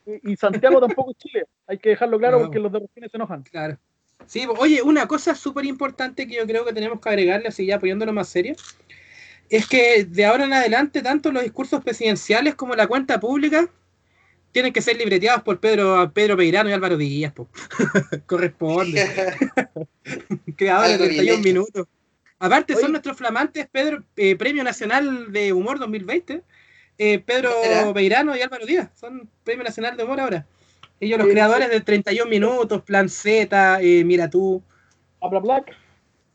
y, 0.06 0.32
y 0.32 0.36
Santiago 0.38 0.80
tampoco 0.80 1.12
es 1.12 1.17
Chile. 1.17 1.46
Hay 1.67 1.78
que 1.78 1.89
dejarlo 1.89 2.19
claro 2.19 2.39
No. 2.39 2.46
porque 2.46 2.60
los 2.60 2.72
de 2.72 2.80
regiones 2.80 3.12
se 3.12 3.17
enojan. 3.17 3.43
Claro. 3.43 3.78
Sí, 4.26 4.46
oye, 4.58 4.82
una 4.82 5.08
cosa 5.08 5.36
súper 5.36 5.65
importante 5.65 6.28
que 6.28 6.36
yo 6.36 6.46
creo 6.46 6.65
que 6.65 6.74
tenemos 6.74 7.00
que 7.02 7.10
agregarle, 7.10 7.48
así 7.48 7.65
ya 7.65 7.80
poniéndolo 7.80 8.13
más 8.13 8.30
serio, 8.30 8.56
es 9.50 9.67
que 9.67 10.06
de 10.06 10.26
ahora 10.26 10.46
en 10.46 10.54
adelante, 10.54 11.02
tanto 11.02 11.32
los 11.32 11.43
discursos 11.43 11.84
presidenciales 11.84 12.56
como 12.56 12.76
la 12.76 12.88
cuenta 12.88 13.19
pública 13.19 13.69
tienen 14.54 14.72
que 14.72 14.82
ser 14.82 14.96
libreteados 14.98 15.44
por 15.44 15.60
Pedro, 15.60 16.10
Pedro 16.13 16.38
Peirano 16.38 16.70
y 16.70 16.74
Álvaro 16.74 16.96
Díaz. 16.96 17.34
po. 17.34 17.50
Corresponde. 18.26 19.06
Creadores 20.56 21.00
de 21.00 21.06
Algo 21.06 21.10
bien 21.10 21.16
31 21.26 21.34
hecho. 21.34 21.42
minutos. 21.44 21.88
Aparte, 22.39 22.74
Oye. 22.74 22.82
son 22.82 22.92
nuestros 22.92 23.18
flamantes 23.18 23.68
Pedro, 23.72 24.04
eh, 24.16 24.36
Premio 24.36 24.63
Nacional 24.63 25.32
de 25.32 25.52
Humor 25.54 25.80
2020. 25.80 26.42
eh, 26.98 27.20
Pedro. 27.20 27.52
Peirano 27.94 28.36
y 28.38 28.42
Álvaro 28.42 28.66
Díaz. 28.66 28.89
Son 28.96 29.30
Premio 29.44 29.63
Nacional 29.63 29.98
de 29.98 30.04
Humor 30.04 30.20
ahora. 30.22 30.46
Ellos 31.00 31.18
los 31.18 31.28
Sí, 31.28 31.34
creadores 31.34 31.70
de 31.70 31.82
31 31.82 32.30
minutos, 32.30 32.82
Plan 32.84 33.10
Z, 33.10 33.80
eh, 33.82 34.04
Mira 34.06 34.30
tú, 34.30 34.62
Habla 35.22 35.39
Black. 35.39 35.76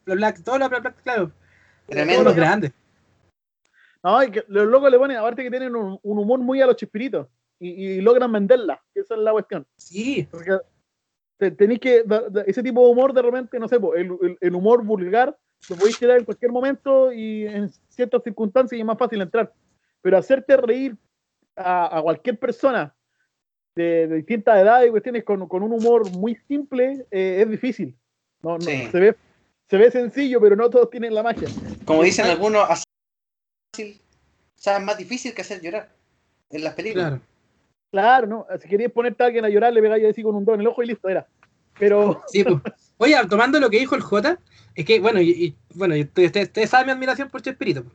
Bla 0.04 0.14
Black, 0.16 0.42
todo 0.42 0.58
lo 0.58 0.68
Bla 0.68 0.80
Black, 0.80 0.96
claro. 1.02 1.30
Tremendo. 1.86 2.14
Todos 2.14 2.24
los 2.26 2.36
grandes. 2.36 2.72
No, 4.02 4.22
y 4.22 4.30
que 4.30 4.44
los 4.48 4.66
locos 4.66 4.90
le 4.90 4.98
ponen, 4.98 5.16
aparte 5.16 5.42
que 5.42 5.50
tienen 5.50 5.74
un, 5.74 5.98
un 6.02 6.18
humor 6.18 6.38
muy 6.40 6.60
a 6.60 6.66
los 6.66 6.76
chispiritos. 6.76 7.26
Y, 7.60 7.68
y 7.70 8.00
logran 8.00 8.32
venderla. 8.32 8.82
Esa 8.94 9.14
es 9.14 9.20
la 9.20 9.32
cuestión. 9.32 9.66
Sí, 9.76 10.26
Porque 10.30 10.58
te- 11.38 11.50
tenéis 11.50 11.80
que, 11.80 12.02
da- 12.04 12.28
da- 12.28 12.42
ese 12.42 12.62
tipo 12.62 12.84
de 12.86 12.92
humor 12.92 13.12
de 13.12 13.22
repente, 13.22 13.58
no 13.58 13.66
sé, 13.68 13.80
po, 13.80 13.94
el, 13.94 14.16
el- 14.22 14.38
el 14.40 14.54
humor 14.54 14.84
vulgar 14.84 15.36
lo 15.68 15.76
podéis 15.76 15.98
tirar 15.98 16.18
en 16.18 16.24
cualquier 16.24 16.52
momento 16.52 17.12
y 17.12 17.46
en 17.46 17.68
ciertas 17.88 18.22
circunstancias 18.22 18.76
y 18.76 18.80
es 18.80 18.86
más 18.86 18.96
fácil 18.98 19.20
entrar. 19.20 19.52
Pero 20.00 20.16
hacerte 20.16 20.56
reír 20.56 20.96
a, 21.56 21.98
a 21.98 22.02
cualquier 22.02 22.38
persona 22.38 22.94
de, 23.74 24.06
de 24.06 24.16
distintas 24.16 24.58
edades 24.60 24.88
y 24.88 24.90
cuestiones 24.90 25.24
con, 25.24 25.46
con 25.48 25.62
un 25.62 25.72
humor 25.72 26.08
muy 26.10 26.36
simple 26.46 27.06
eh, 27.10 27.40
es 27.42 27.50
difícil. 27.50 27.96
No, 28.42 28.56
no, 28.56 28.64
Sí. 28.64 28.88
se, 28.90 29.00
ve, 29.00 29.16
se 29.68 29.76
ve 29.76 29.90
sencillo, 29.90 30.40
pero 30.40 30.54
no 30.56 30.70
todos 30.70 30.88
tienen 30.90 31.12
la 31.14 31.22
magia. 31.24 31.48
Como 31.84 32.02
dicen 32.04 32.26
algunos, 32.26 32.62
hacer 32.70 32.84
fácil, 33.74 34.00
o 34.56 34.60
sea, 34.60 34.78
es 34.78 34.84
más 34.84 34.96
difícil 34.96 35.34
que 35.34 35.42
hacer 35.42 35.60
llorar 35.60 35.88
en 36.50 36.62
las 36.64 36.74
películas. 36.74 37.08
claro. 37.10 37.22
Claro, 37.90 38.26
¿no? 38.26 38.46
Si 38.60 38.68
querías 38.68 38.92
ponerte 38.92 39.22
a 39.22 39.26
alguien 39.26 39.44
a 39.44 39.48
llorar, 39.48 39.72
le 39.72 39.80
pegáis 39.80 40.04
así 40.06 40.22
con 40.22 40.34
un 40.34 40.44
dedo 40.44 40.54
en 40.54 40.60
el 40.60 40.66
ojo 40.66 40.82
y 40.82 40.86
listo, 40.86 41.08
era. 41.08 41.26
Pero, 41.78 42.22
Sí, 42.28 42.44
pues. 42.44 42.60
Oye, 42.98 43.14
tomando 43.28 43.60
lo 43.60 43.70
que 43.70 43.78
dijo 43.78 43.94
el 43.94 44.02
J, 44.02 44.38
es 44.74 44.84
que, 44.84 45.00
bueno, 45.00 45.20
y, 45.20 45.30
y- 45.30 45.56
bueno, 45.74 45.94
ustedes, 45.96 46.48
ustedes 46.48 46.70
saben 46.70 46.86
mi 46.86 46.92
admiración 46.92 47.30
por 47.30 47.40
Chespirito. 47.42 47.84
po. 47.84 47.90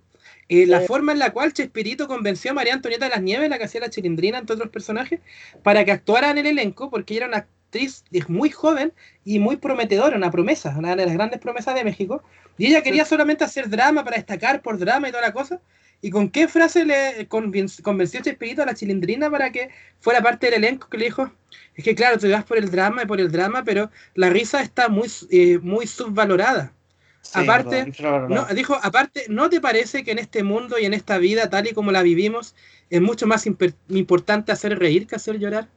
Eh, 0.49 0.65
la 0.65 0.81
Sí. 0.81 0.87
forma 0.87 1.11
en 1.11 1.19
la 1.19 1.31
cual 1.31 1.53
Chespirito 1.53 2.07
convenció 2.07 2.51
a 2.51 2.53
María 2.53 2.73
Antonieta 2.73 3.05
de 3.05 3.11
las 3.11 3.21
Nieves, 3.21 3.49
la 3.49 3.57
que 3.57 3.65
hacía 3.65 3.81
la 3.81 3.89
chilindrina, 3.89 4.37
entre 4.39 4.55
otros 4.55 4.69
personajes, 4.69 5.19
para 5.61 5.85
que 5.85 5.91
actuara 5.91 6.31
en 6.31 6.37
el 6.39 6.47
elenco, 6.47 6.89
porque 6.89 7.13
ella 7.13 7.25
era 7.25 7.35
una 7.35 7.47
actriz 7.73 8.03
muy 8.27 8.49
joven 8.51 8.93
y 9.25 9.39
muy 9.39 9.57
prometedora, 9.57 10.15
una 10.15 10.31
promesa, 10.31 10.75
una 10.77 10.95
de 10.95 11.05
las 11.05 11.13
grandes 11.13 11.39
promesas 11.39 11.75
de 11.75 11.83
México. 11.83 12.23
Y 12.57 12.67
ella 12.67 12.83
quería 12.83 13.05
solamente 13.05 13.43
hacer 13.43 13.69
drama 13.69 14.03
para 14.03 14.17
destacar 14.17 14.61
por 14.61 14.77
drama 14.77 15.09
y 15.09 15.11
toda 15.11 15.23
la 15.23 15.33
cosa. 15.33 15.59
¿Y 16.01 16.11
con 16.11 16.29
qué 16.29 16.47
frase 16.47 16.85
le 16.85 17.27
conven- 17.29 17.81
convenció 17.81 18.21
Chespirito 18.21 18.61
a 18.61 18.65
la 18.65 18.75
chilindrina 18.75 19.31
para 19.31 19.51
que 19.51 19.69
fuera 19.99 20.21
parte 20.21 20.47
del 20.47 20.55
elenco 20.55 20.87
que 20.89 20.97
le 20.97 21.05
dijo? 21.05 21.31
Es 21.75 21.83
que 21.83 21.95
claro, 21.95 22.17
te 22.17 22.29
vas 22.29 22.43
por 22.43 22.57
el 22.57 22.69
drama 22.69 23.03
y 23.03 23.05
por 23.05 23.19
el 23.19 23.31
drama, 23.31 23.63
pero 23.63 23.89
la 24.13 24.29
risa 24.29 24.61
está 24.61 24.89
muy, 24.89 25.07
eh, 25.31 25.59
muy 25.59 25.87
subvalorada. 25.87 26.73
Sí, 27.21 27.39
Aparte, 27.39 27.69
verdad, 27.69 27.87
infravalorado. 27.87 28.47
No, 28.49 28.53
dijo, 28.53 28.77
aparte, 28.83 29.25
¿no 29.29 29.49
te 29.49 29.61
parece 29.61 30.03
que 30.03 30.11
en 30.11 30.19
este 30.19 30.43
mundo 30.43 30.77
y 30.77 30.85
en 30.85 30.93
esta 30.93 31.17
vida, 31.17 31.49
tal 31.49 31.67
y 31.67 31.73
como 31.73 31.91
la 31.91 32.03
vivimos, 32.03 32.53
es 32.89 33.01
mucho 33.01 33.25
más 33.25 33.47
importante 33.47 34.51
hacer 34.51 34.77
reír 34.77 35.07
que 35.07 35.15
hacer 35.15 35.39
llorar? 35.39 35.69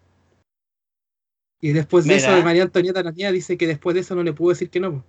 Y 1.61 1.73
después 1.73 2.07
de 2.07 2.17
Mira. 2.17 2.35
eso, 2.37 2.45
María 2.45 2.63
Antonieta 2.65 3.03
niña 3.03 3.33
dice 3.33 3.57
que 3.57 3.67
después 3.67 3.95
de 3.95 4.01
eso 4.01 4.15
no 4.15 4.23
le 4.23 4.33
pudo 4.33 4.51
decir 4.51 4.69
que 4.71 4.81
no. 4.81 5.03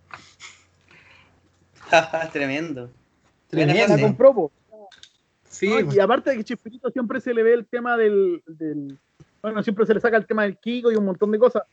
Tremendo. 2.31 2.89
Tremendo. 3.49 3.95
La 3.95 4.01
compró, 4.01 4.33
po. 4.33 4.51
Sí, 5.49 5.69
No, 5.69 5.93
y 5.93 5.99
aparte 5.99 6.31
de 6.31 6.37
que 6.37 6.43
Chespirito 6.43 6.89
siempre 6.91 7.19
se 7.21 7.33
le 7.33 7.41
ve 7.41 7.53
el 7.53 7.65
tema 7.65 7.97
del, 7.97 8.43
del- 8.45 8.97
Bueno, 9.41 9.63
siempre 9.63 9.85
se 9.85 9.93
le 9.93 9.99
saca 9.99 10.17
el 10.17 10.25
tema 10.25 10.43
del 10.43 10.57
Kiko 10.57 10.91
y 10.91 10.95
un 10.95 11.05
montón 11.05 11.31
de 11.31 11.39
cosas. 11.39 11.63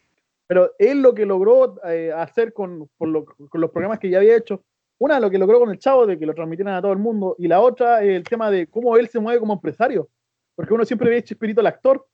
Pero 0.47 0.73
él 0.79 1.01
lo 1.03 1.15
que 1.15 1.27
logró 1.27 1.77
eh, 1.89 2.13
hacer 2.15 2.53
con, 2.53 2.89
con 2.99 3.13
lo- 3.13 3.25
con 3.25 3.61
los 3.61 3.71
programas 3.71 3.99
que 3.99 4.11
ya 4.11 4.19
había 4.19 4.37
hecho, 4.37 4.63
una, 4.99 5.19
lo 5.19 5.29
que 5.31 5.39
logró 5.39 5.59
con 5.59 5.71
el 5.71 5.79
Chavo, 5.79 6.07
de 6.07 6.19
que 6.19 6.27
lo 6.27 6.35
transmitieran 6.35 6.75
a 6.75 6.83
todo 6.83 6.93
el 6.93 6.99
mundo, 6.99 7.35
y 7.39 7.49
la 7.49 7.61
otra, 7.61 8.03
el 8.03 8.23
tema 8.23 8.51
de 8.51 8.67
cómo 8.69 8.97
él 8.97 9.09
se 9.09 9.19
mueve 9.19 9.41
como 9.41 9.55
empresario. 9.55 10.09
Porque 10.55 10.73
uno 10.73 10.85
siempre 10.85 11.11
ve 11.11 11.19
a 11.19 11.23
Chespirito 11.23 11.61
el 11.61 11.67
actor, 11.67 12.07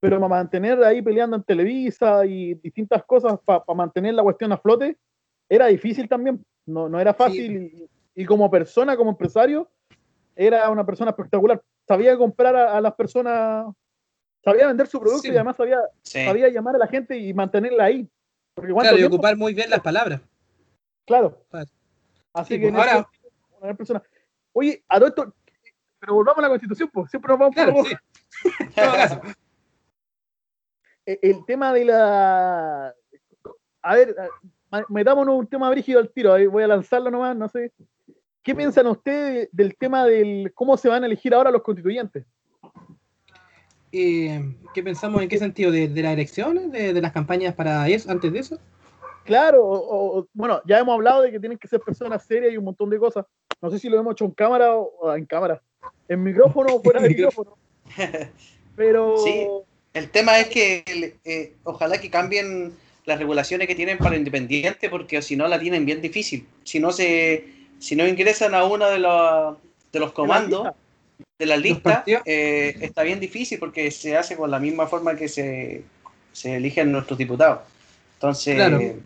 pero 0.00 0.16
para 0.20 0.28
mantener 0.28 0.82
ahí 0.84 1.02
peleando 1.02 1.36
en 1.36 1.42
Televisa 1.42 2.24
y 2.26 2.54
distintas 2.54 3.02
cosas, 3.04 3.38
para 3.44 3.62
mantener 3.74 4.14
la 4.14 4.22
cuestión 4.22 4.52
a 4.52 4.58
flote, 4.58 4.96
era 5.48 5.66
difícil 5.66 6.08
también. 6.08 6.44
No, 6.66 6.88
no 6.88 7.00
era 7.00 7.14
fácil. 7.14 7.88
Y, 8.14 8.22
y 8.22 8.24
como 8.26 8.50
persona, 8.50 8.96
como 8.96 9.10
empresario, 9.10 9.70
era 10.34 10.68
una 10.70 10.84
persona 10.84 11.10
espectacular. 11.10 11.62
Sabía 11.86 12.16
comprar 12.16 12.54
a, 12.56 12.76
a 12.76 12.80
las 12.80 12.94
personas, 12.94 13.66
sabía 14.44 14.66
vender 14.66 14.86
su 14.88 14.98
producto 15.00 15.22
Sí. 15.22 15.28
y 15.28 15.34
además 15.36 15.56
sabía, 15.56 15.78
Sí. 16.02 16.24
sabía 16.24 16.48
llamar 16.48 16.74
a 16.74 16.78
la 16.78 16.88
gente 16.88 17.16
y 17.16 17.32
mantenerla 17.32 17.84
ahí. 17.84 18.08
Porque 18.54 18.72
Claro, 18.72 18.96
y 18.96 19.00
tiempo- 19.00 19.16
ocupar 19.16 19.36
muy 19.36 19.54
bien 19.54 19.70
las 19.70 19.80
palabras. 19.80 20.20
Claro. 21.06 21.44
Así 22.32 22.54
Sí, 22.54 22.60
que 22.60 22.70
pues, 22.72 22.80
ahora- 22.88 23.08
una 23.60 23.74
persona. 23.74 24.02
Oye, 24.52 24.82
a 24.88 24.96
todo 24.98 25.08
esto, 25.08 25.34
pero 26.00 26.14
volvamos 26.14 26.38
a 26.38 26.42
la 26.42 26.48
constitución, 26.48 26.90
pues 26.92 27.10
siempre 27.10 27.30
nos 27.30 27.38
vamos 27.38 27.54
por 27.54 27.64
Claro, 27.64 27.78
lo- 27.82 27.84
sí. 27.84 27.94
En 28.60 28.72
todo 28.72 28.92
caso. 28.94 29.20
Eh, 29.24 29.34
el 31.06 31.44
tema 31.46 31.72
de 31.72 31.84
la. 31.84 32.94
A 33.82 33.94
ver, 33.94 34.14
metámonos 34.88 35.36
un 35.38 35.46
tema 35.46 35.70
brígido 35.70 36.00
al 36.00 36.10
tiro, 36.10 36.32
ahí 36.34 36.46
voy 36.46 36.64
a 36.64 36.66
lanzarlo 36.66 37.10
nomás, 37.10 37.36
no 37.36 37.48
sé. 37.48 37.72
¿Qué 38.42 38.54
piensan 38.54 38.86
ustedes 38.88 39.48
del 39.52 39.76
tema 39.76 40.04
del 40.04 40.52
cómo 40.54 40.76
se 40.76 40.88
van 40.88 41.02
a 41.02 41.06
elegir 41.06 41.34
ahora 41.34 41.50
los 41.50 41.62
constituyentes? 41.62 42.24
Eh, 43.92 44.40
¿Qué 44.74 44.82
pensamos 44.82 45.22
en 45.22 45.28
qué 45.28 45.38
sentido? 45.38 45.70
¿De, 45.70 45.88
de 45.88 46.02
las 46.02 46.12
elecciones? 46.12 46.70
¿De, 46.70 46.92
de 46.92 47.00
las 47.00 47.12
campañas 47.12 47.54
para 47.54 47.88
eso? 47.88 48.10
¿Antes 48.10 48.32
de 48.32 48.38
eso? 48.40 48.58
Claro, 49.24 49.64
o- 49.66 50.18
o- 50.18 50.28
bueno, 50.32 50.60
ya 50.66 50.78
hemos 50.78 50.94
hablado 50.94 51.22
de 51.22 51.32
que 51.32 51.40
tienen 51.40 51.58
que 51.58 51.66
ser 51.68 51.80
personas 51.80 52.24
serias 52.24 52.52
y 52.52 52.56
un 52.56 52.64
montón 52.64 52.90
de 52.90 52.98
cosas. 52.98 53.24
No 53.60 53.70
sé 53.70 53.78
si 53.78 53.88
lo 53.88 53.98
hemos 53.98 54.12
hecho 54.12 54.24
en 54.24 54.32
cámara 54.32 54.76
o 54.76 54.92
o 55.00 55.14
en 55.14 55.24
cámara, 55.26 55.60
en 56.08 56.22
micrófono 56.22 56.76
o 56.76 56.82
fuera 56.82 57.00
de 57.00 57.08
micrófono. 57.08 57.56
Pero 58.76 59.16
Sí. 59.24 59.48
El 59.96 60.10
tema 60.10 60.38
es 60.38 60.48
que 60.48 61.14
eh, 61.24 61.54
ojalá 61.64 61.98
que 61.98 62.10
cambien 62.10 62.74
las 63.06 63.18
regulaciones 63.18 63.66
que 63.66 63.74
tienen 63.74 63.96
para 63.96 64.14
independiente, 64.14 64.90
porque 64.90 65.22
si 65.22 65.36
no 65.36 65.48
la 65.48 65.58
tienen 65.58 65.86
bien 65.86 66.02
difícil. 66.02 66.46
Si 66.64 66.78
no 66.78 66.92
se, 66.92 67.44
si 67.78 67.96
no 67.96 68.06
ingresan 68.06 68.54
a 68.54 68.64
uno 68.64 68.90
de 68.90 68.98
los, 68.98 69.56
de 69.90 70.00
los 70.00 70.12
comandos 70.12 70.68
de 71.38 71.46
la 71.46 71.56
lista, 71.56 72.04
eh, 72.26 72.76
está 72.82 73.04
bien 73.04 73.20
difícil 73.20 73.58
porque 73.58 73.90
se 73.90 74.18
hace 74.18 74.36
con 74.36 74.50
la 74.50 74.58
misma 74.58 74.86
forma 74.86 75.16
que 75.16 75.28
se, 75.28 75.82
se 76.30 76.56
eligen 76.56 76.92
nuestros 76.92 77.16
diputados. 77.16 77.60
Entonces, 78.16 78.54
Claro. 78.54 78.78
eh, 78.82 79.00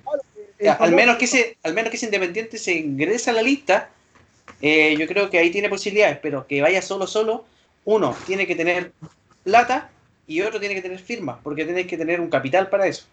al 0.76 0.90
menos 0.90 1.18
que 1.18 1.26
ese, 1.26 1.56
al 1.62 1.72
menos 1.72 1.90
que 1.90 1.98
ese 1.98 2.06
independiente 2.06 2.58
se 2.58 2.74
ingrese 2.74 3.30
a 3.30 3.34
la 3.34 3.42
lista, 3.42 3.90
eh, 4.60 4.96
yo 4.98 5.06
creo 5.06 5.30
que 5.30 5.38
ahí 5.38 5.50
tiene 5.50 5.68
posibilidades, 5.68 6.18
pero 6.20 6.48
que 6.48 6.60
vaya 6.60 6.82
solo 6.82 7.06
solo, 7.06 7.44
uno 7.84 8.16
tiene 8.26 8.44
que 8.44 8.56
tener 8.56 8.90
plata 9.44 9.92
y 10.30 10.42
otro 10.42 10.60
tiene 10.60 10.76
que 10.76 10.82
tener 10.82 11.00
firma, 11.00 11.40
porque 11.42 11.64
tienes 11.64 11.88
que 11.88 11.98
tener 11.98 12.20
un 12.20 12.30
capital 12.30 12.68
para 12.68 12.86
eso. 12.86 13.06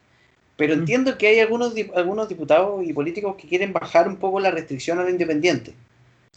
Pero 0.55 0.75
Mm. 0.75 0.79
entiendo 0.79 1.17
que 1.17 1.27
hay 1.27 1.39
algunos, 1.39 1.75
dip- 1.75 1.91
algunos 1.95 2.29
diputados 2.29 2.83
y 2.85 2.93
políticos 2.93 3.35
que 3.37 3.47
quieren 3.47 3.73
bajar 3.73 4.07
un 4.07 4.17
poco 4.17 4.39
la 4.39 4.51
restricción 4.51 4.99
a 4.99 5.03
lo 5.03 5.09
independiente. 5.09 5.73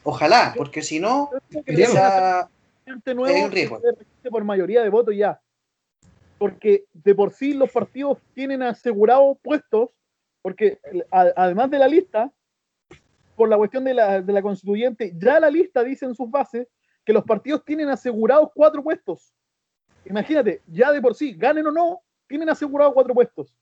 Ojalá, 0.04 0.54
porque 0.56 0.80
si 0.80 0.98
no, 0.98 1.28
nuevo 3.14 3.26
Hay 3.26 3.42
un 3.42 3.52
riesgo. 3.52 3.82
por 4.30 4.44
mayoría 4.44 4.82
de 4.82 4.88
votos 4.88 5.14
ya. 5.14 5.38
Porque 6.38 6.84
de 6.94 7.14
por 7.14 7.32
sí 7.34 7.52
los 7.52 7.70
partidos 7.70 8.16
tienen 8.32 8.62
asegurados 8.62 9.36
puestos, 9.42 9.90
porque 10.40 10.78
además 11.10 11.70
de 11.70 11.78
la 11.78 11.88
lista, 11.88 12.32
por 13.36 13.50
la 13.50 13.58
cuestión 13.58 13.84
de 13.84 13.92
la, 13.92 14.22
de 14.22 14.32
la 14.32 14.40
constituyente, 14.40 15.12
ya 15.18 15.38
la 15.40 15.50
lista 15.50 15.84
dice 15.84 16.06
en 16.06 16.14
sus 16.14 16.30
bases 16.30 16.66
que 17.04 17.12
los 17.12 17.24
partidos 17.24 17.62
tienen 17.66 17.90
asegurados 17.90 18.48
cuatro 18.54 18.82
puestos. 18.82 19.34
Imagínate, 20.04 20.62
ya 20.66 20.92
de 20.92 21.00
por 21.00 21.14
sí, 21.14 21.34
ganen 21.34 21.66
o 21.66 21.70
no, 21.70 22.00
tienen 22.26 22.48
asegurados 22.48 22.94
cuatro 22.94 23.14
puestos. 23.14 23.52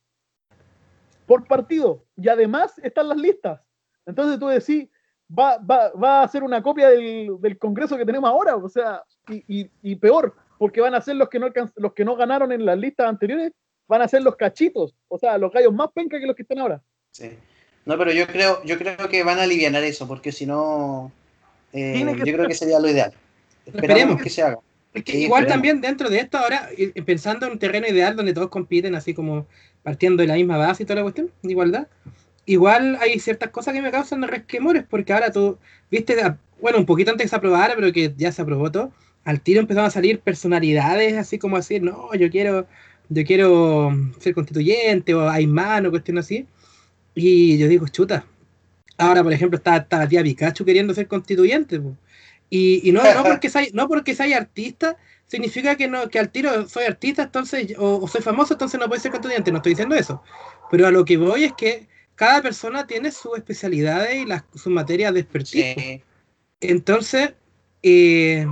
Por 1.26 1.46
partido. 1.46 2.04
Y 2.16 2.28
además 2.28 2.78
están 2.82 3.08
las 3.08 3.18
listas. 3.18 3.60
Entonces 4.06 4.38
tú 4.38 4.46
decís, 4.48 4.88
va, 5.36 5.58
va, 5.58 5.90
va 5.92 6.22
a 6.22 6.28
ser 6.28 6.42
una 6.42 6.62
copia 6.62 6.88
del, 6.88 7.36
del 7.40 7.58
Congreso 7.58 7.96
que 7.98 8.06
tenemos 8.06 8.28
ahora, 8.30 8.56
o 8.56 8.68
sea, 8.68 9.02
y, 9.28 9.44
y- 9.62 9.70
y 9.82 9.96
peor, 9.96 10.34
porque 10.58 10.80
van 10.80 10.94
a 10.94 11.00
ser 11.02 11.16
los 11.16 11.28
que, 11.28 11.38
no 11.38 11.46
alcanz- 11.48 11.72
los 11.76 11.92
que 11.92 12.04
no 12.04 12.16
ganaron 12.16 12.50
en 12.52 12.64
las 12.64 12.78
listas 12.78 13.06
anteriores, 13.08 13.52
van 13.86 14.00
a 14.02 14.08
ser 14.08 14.22
los 14.22 14.36
cachitos, 14.36 14.94
o 15.08 15.18
sea, 15.18 15.36
los 15.36 15.52
gallos 15.52 15.72
más 15.74 15.90
penca 15.92 16.18
que 16.18 16.26
los 16.26 16.34
que 16.36 16.42
están 16.42 16.58
ahora. 16.60 16.82
Sí. 17.12 17.30
No, 17.84 17.96
pero 17.98 18.12
yo 18.12 18.26
creo, 18.26 18.62
yo 18.64 18.76
creo 18.78 19.08
que 19.08 19.22
van 19.22 19.38
a 19.38 19.42
aliviar 19.42 19.74
eso, 19.76 20.06
porque 20.08 20.30
si 20.32 20.46
no, 20.46 21.10
eh, 21.72 22.04
yo 22.24 22.32
creo 22.34 22.46
que 22.46 22.54
sería 22.54 22.78
lo 22.80 22.88
ideal. 22.88 23.12
Esperemos. 23.66 24.20
que 24.22 24.30
se 24.30 24.42
haga. 24.42 24.58
Sí, 24.94 25.02
igual 25.24 25.44
esperemos. 25.44 25.48
también 25.48 25.80
dentro 25.80 26.08
de 26.10 26.18
esto 26.18 26.38
ahora, 26.38 26.68
pensando 27.04 27.46
en 27.46 27.52
un 27.52 27.58
terreno 27.58 27.86
ideal 27.86 28.16
donde 28.16 28.32
todos 28.32 28.48
compiten 28.48 28.94
así 28.94 29.14
como 29.14 29.46
partiendo 29.82 30.22
de 30.22 30.28
la 30.28 30.34
misma 30.34 30.56
base 30.56 30.82
y 30.82 30.86
toda 30.86 30.96
la 30.96 31.02
cuestión, 31.02 31.30
de 31.42 31.50
igualdad, 31.52 31.88
igual 32.46 32.98
hay 33.00 33.18
ciertas 33.20 33.50
cosas 33.50 33.74
que 33.74 33.82
me 33.82 33.90
causan 33.90 34.22
resquemores 34.22 34.84
porque 34.88 35.12
ahora 35.12 35.30
tú, 35.30 35.58
viste, 35.90 36.16
bueno, 36.60 36.78
un 36.78 36.86
poquito 36.86 37.10
antes 37.10 37.26
que 37.26 37.28
se 37.28 37.36
aprobara, 37.36 37.74
pero 37.74 37.92
que 37.92 38.12
ya 38.16 38.32
se 38.32 38.42
aprobó 38.42 38.72
todo, 38.72 38.92
al 39.24 39.40
tiro 39.40 39.60
empezaron 39.60 39.88
a 39.88 39.90
salir 39.90 40.20
personalidades 40.20 41.16
así 41.16 41.38
como 41.38 41.56
decir, 41.56 41.82
no, 41.82 42.14
yo 42.14 42.30
quiero, 42.30 42.66
yo 43.10 43.24
quiero 43.24 43.92
ser 44.18 44.34
constituyente 44.34 45.14
o 45.14 45.28
Aymán 45.28 45.86
o 45.86 45.90
cuestión 45.90 46.18
así. 46.18 46.46
Y 47.14 47.58
yo 47.58 47.68
digo, 47.68 47.86
chuta. 47.88 48.24
Ahora, 48.96 49.22
por 49.22 49.32
ejemplo, 49.32 49.58
está, 49.58 49.76
está 49.76 49.98
la 49.98 50.08
tía 50.08 50.22
Pikachu 50.22 50.64
queriendo 50.64 50.94
ser 50.94 51.08
constituyente. 51.08 51.78
po. 51.80 51.96
Y, 52.50 52.88
y 52.88 52.92
no, 52.92 53.02
no 53.14 53.24
porque 53.24 53.50
sea, 53.50 53.62
no 53.72 53.88
porque 53.88 54.14
sea 54.14 54.36
artista, 54.36 54.96
significa 55.26 55.76
que 55.76 55.88
no, 55.88 56.08
que 56.08 56.18
al 56.18 56.30
tiro 56.30 56.68
soy 56.68 56.84
artista, 56.84 57.22
entonces, 57.24 57.74
o, 57.78 58.00
o 58.02 58.08
soy 58.08 58.22
famoso, 58.22 58.54
entonces 58.54 58.80
no 58.80 58.88
puedo 58.88 59.00
ser 59.00 59.10
constituyente. 59.12 59.50
No 59.52 59.58
estoy 59.58 59.72
diciendo 59.72 59.94
eso. 59.96 60.22
Pero 60.70 60.86
a 60.86 60.90
lo 60.90 61.04
que 61.04 61.16
voy 61.16 61.44
es 61.44 61.52
que 61.54 61.88
cada 62.14 62.42
persona 62.42 62.86
tiene 62.86 63.12
sus 63.12 63.36
especialidades 63.36 64.16
y 64.16 64.26
las, 64.26 64.44
sus 64.54 64.72
materias 64.72 65.14
de 65.14 65.20
expertise. 65.20 65.68
Sí. 65.74 66.04
Entonces, 66.60 67.34
eh, 67.82 68.46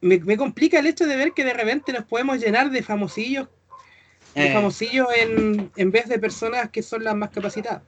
me, 0.00 0.18
me 0.20 0.36
complica 0.36 0.78
el 0.78 0.86
hecho 0.86 1.06
de 1.06 1.16
ver 1.16 1.32
que 1.32 1.44
de 1.44 1.52
repente 1.54 1.92
nos 1.92 2.04
podemos 2.04 2.38
llenar 2.38 2.70
de 2.70 2.82
famosillos, 2.82 3.48
de 4.34 4.48
Eh, 4.48 4.52
famosillos 4.52 5.08
en, 5.16 5.70
en 5.76 5.90
vez 5.90 6.08
de 6.08 6.18
personas 6.18 6.70
que 6.70 6.82
son 6.82 7.04
las 7.04 7.14
más 7.16 7.30
capacitadas. 7.30 7.82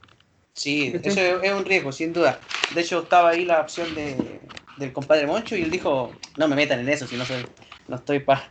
Sí, 0.54 0.92
eso 1.02 1.20
es, 1.20 1.42
es 1.42 1.52
un 1.52 1.64
riesgo, 1.64 1.92
sin 1.92 2.12
duda. 2.12 2.38
De 2.74 2.82
hecho, 2.82 3.02
estaba 3.02 3.30
ahí 3.30 3.44
la 3.44 3.60
opción 3.60 3.94
de, 3.94 4.40
del 4.76 4.92
compadre 4.92 5.26
Moncho 5.26 5.56
y 5.56 5.62
él 5.62 5.70
dijo, 5.70 6.12
no 6.36 6.48
me 6.48 6.56
metan 6.56 6.80
en 6.80 6.88
eso, 6.88 7.06
si 7.06 7.16
no 7.16 7.24
soy, 7.24 7.46
no 7.88 7.96
estoy 7.96 8.20
pa, 8.20 8.48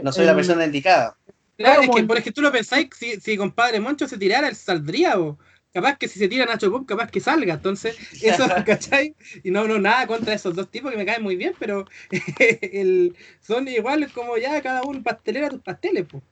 no 0.00 0.12
soy 0.12 0.26
la 0.26 0.32
En- 0.32 0.36
persona 0.36 0.64
indicada. 0.64 1.16
Claro, 1.56 1.82
es 1.82 1.90
que, 1.90 2.02
por 2.04 2.16
ejemplo, 2.16 2.34
tú 2.34 2.42
lo 2.42 2.52
pensáis, 2.52 2.88
si, 2.98 3.20
si 3.20 3.36
compadre 3.36 3.78
Moncho 3.80 4.08
se 4.08 4.18
tirara, 4.18 4.48
él 4.48 4.56
saldría, 4.56 5.18
o 5.20 5.38
capaz 5.72 5.96
que 5.98 6.08
si 6.08 6.18
se 6.18 6.28
tira 6.28 6.46
Nacho 6.46 6.70
Pop, 6.72 6.86
capaz 6.88 7.10
que 7.10 7.20
salga. 7.20 7.54
Entonces, 7.54 7.96
eso, 8.20 8.48
¿cachai? 8.64 9.14
Y 9.44 9.50
no, 9.50 9.68
no, 9.68 9.78
nada 9.78 10.06
contra 10.06 10.34
esos 10.34 10.54
dos 10.56 10.70
tipos 10.70 10.90
que 10.90 10.96
me 10.96 11.06
caen 11.06 11.22
muy 11.22 11.36
bien, 11.36 11.54
pero 11.58 11.86
el, 12.62 13.16
son 13.40 13.68
iguales 13.68 14.10
como 14.10 14.36
ya 14.38 14.60
cada 14.62 14.82
uno 14.84 15.02
pastelero 15.02 15.46
a 15.46 15.50
tus 15.50 15.62
pasteles, 15.62 16.06
pues. 16.10 16.22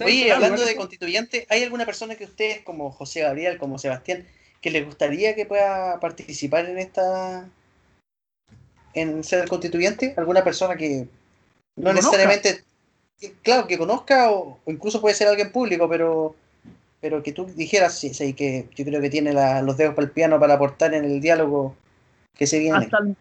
Oye, 0.00 0.30
hablando 0.32 0.64
de 0.64 0.76
constituyente, 0.76 1.46
¿hay 1.48 1.62
alguna 1.62 1.86
persona 1.86 2.14
que 2.16 2.24
ustedes, 2.24 2.62
como 2.62 2.90
José 2.92 3.20
Gabriel, 3.22 3.58
como 3.58 3.78
Sebastián, 3.78 4.26
que 4.60 4.70
les 4.70 4.84
gustaría 4.84 5.34
que 5.34 5.46
pueda 5.46 5.98
participar 6.00 6.66
en 6.66 6.78
esta, 6.78 7.48
en 8.94 9.24
ser 9.24 9.48
constituyente? 9.48 10.14
¿Alguna 10.16 10.42
persona 10.44 10.76
que 10.76 11.08
no 11.76 11.90
Que 11.90 11.94
necesariamente, 11.94 12.64
que- 13.18 13.32
claro, 13.42 13.66
que 13.66 13.78
conozca 13.78 14.30
o, 14.30 14.58
o 14.64 14.70
incluso 14.70 15.00
puede 15.00 15.14
ser 15.14 15.28
alguien 15.28 15.52
público, 15.52 15.88
pero 15.88 16.34
pero 17.00 17.22
que 17.22 17.32
tú 17.32 17.44
dijeras, 17.44 17.98
sí, 17.98 18.14
sí, 18.14 18.32
que 18.32 18.66
yo 18.74 18.82
creo 18.84 18.98
que 19.00 19.10
tiene 19.10 19.34
la- 19.34 19.60
los 19.60 19.76
dedos 19.76 19.94
para 19.94 20.06
el 20.06 20.10
piano 20.12 20.40
para 20.40 20.54
aportar 20.54 20.94
en 20.94 21.04
el 21.04 21.20
diálogo 21.20 21.76
que 22.34 22.46
se 22.46 22.58
viene. 22.58 22.78
hasta 22.78 22.98
el, 22.98 23.16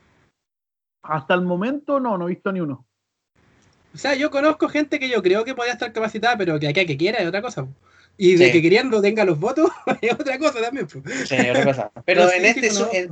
Hasta 1.02 1.34
el 1.34 1.42
momento 1.42 2.00
no, 2.00 2.18
no 2.18 2.28
he 2.28 2.30
visto 2.30 2.52
ni 2.54 2.62
uno. 2.62 2.86
O 3.94 3.98
sea, 3.98 4.16
yo 4.16 4.32
conozco 4.32 4.70
gente 4.70 5.00
que 5.00 5.10
yo 5.10 5.22
creo 5.22 5.44
que 5.44 5.54
podría 5.54 5.74
estar 5.74 5.92
capacitada, 5.92 6.38
pero 6.38 6.58
que 6.60 6.68
aquí 6.70 6.86
que 6.86 6.96
quiera 6.98 7.20
es 7.20 7.28
otra 7.28 7.42
cosa. 7.42 7.68
Y 8.18 8.36
de 8.38 8.52
que 8.52 8.62
queriendo 8.62 9.02
tenga 9.02 9.26
los 9.26 9.38
votos 9.40 9.70
es 10.02 10.14
otra 10.14 10.40
cosa 10.40 10.62
también. 10.62 10.88
Sí, 10.90 11.36
otra 11.50 11.66
cosa. 11.66 11.92
Pero, 12.06 12.32
en 12.32 12.46
este... 12.46 13.10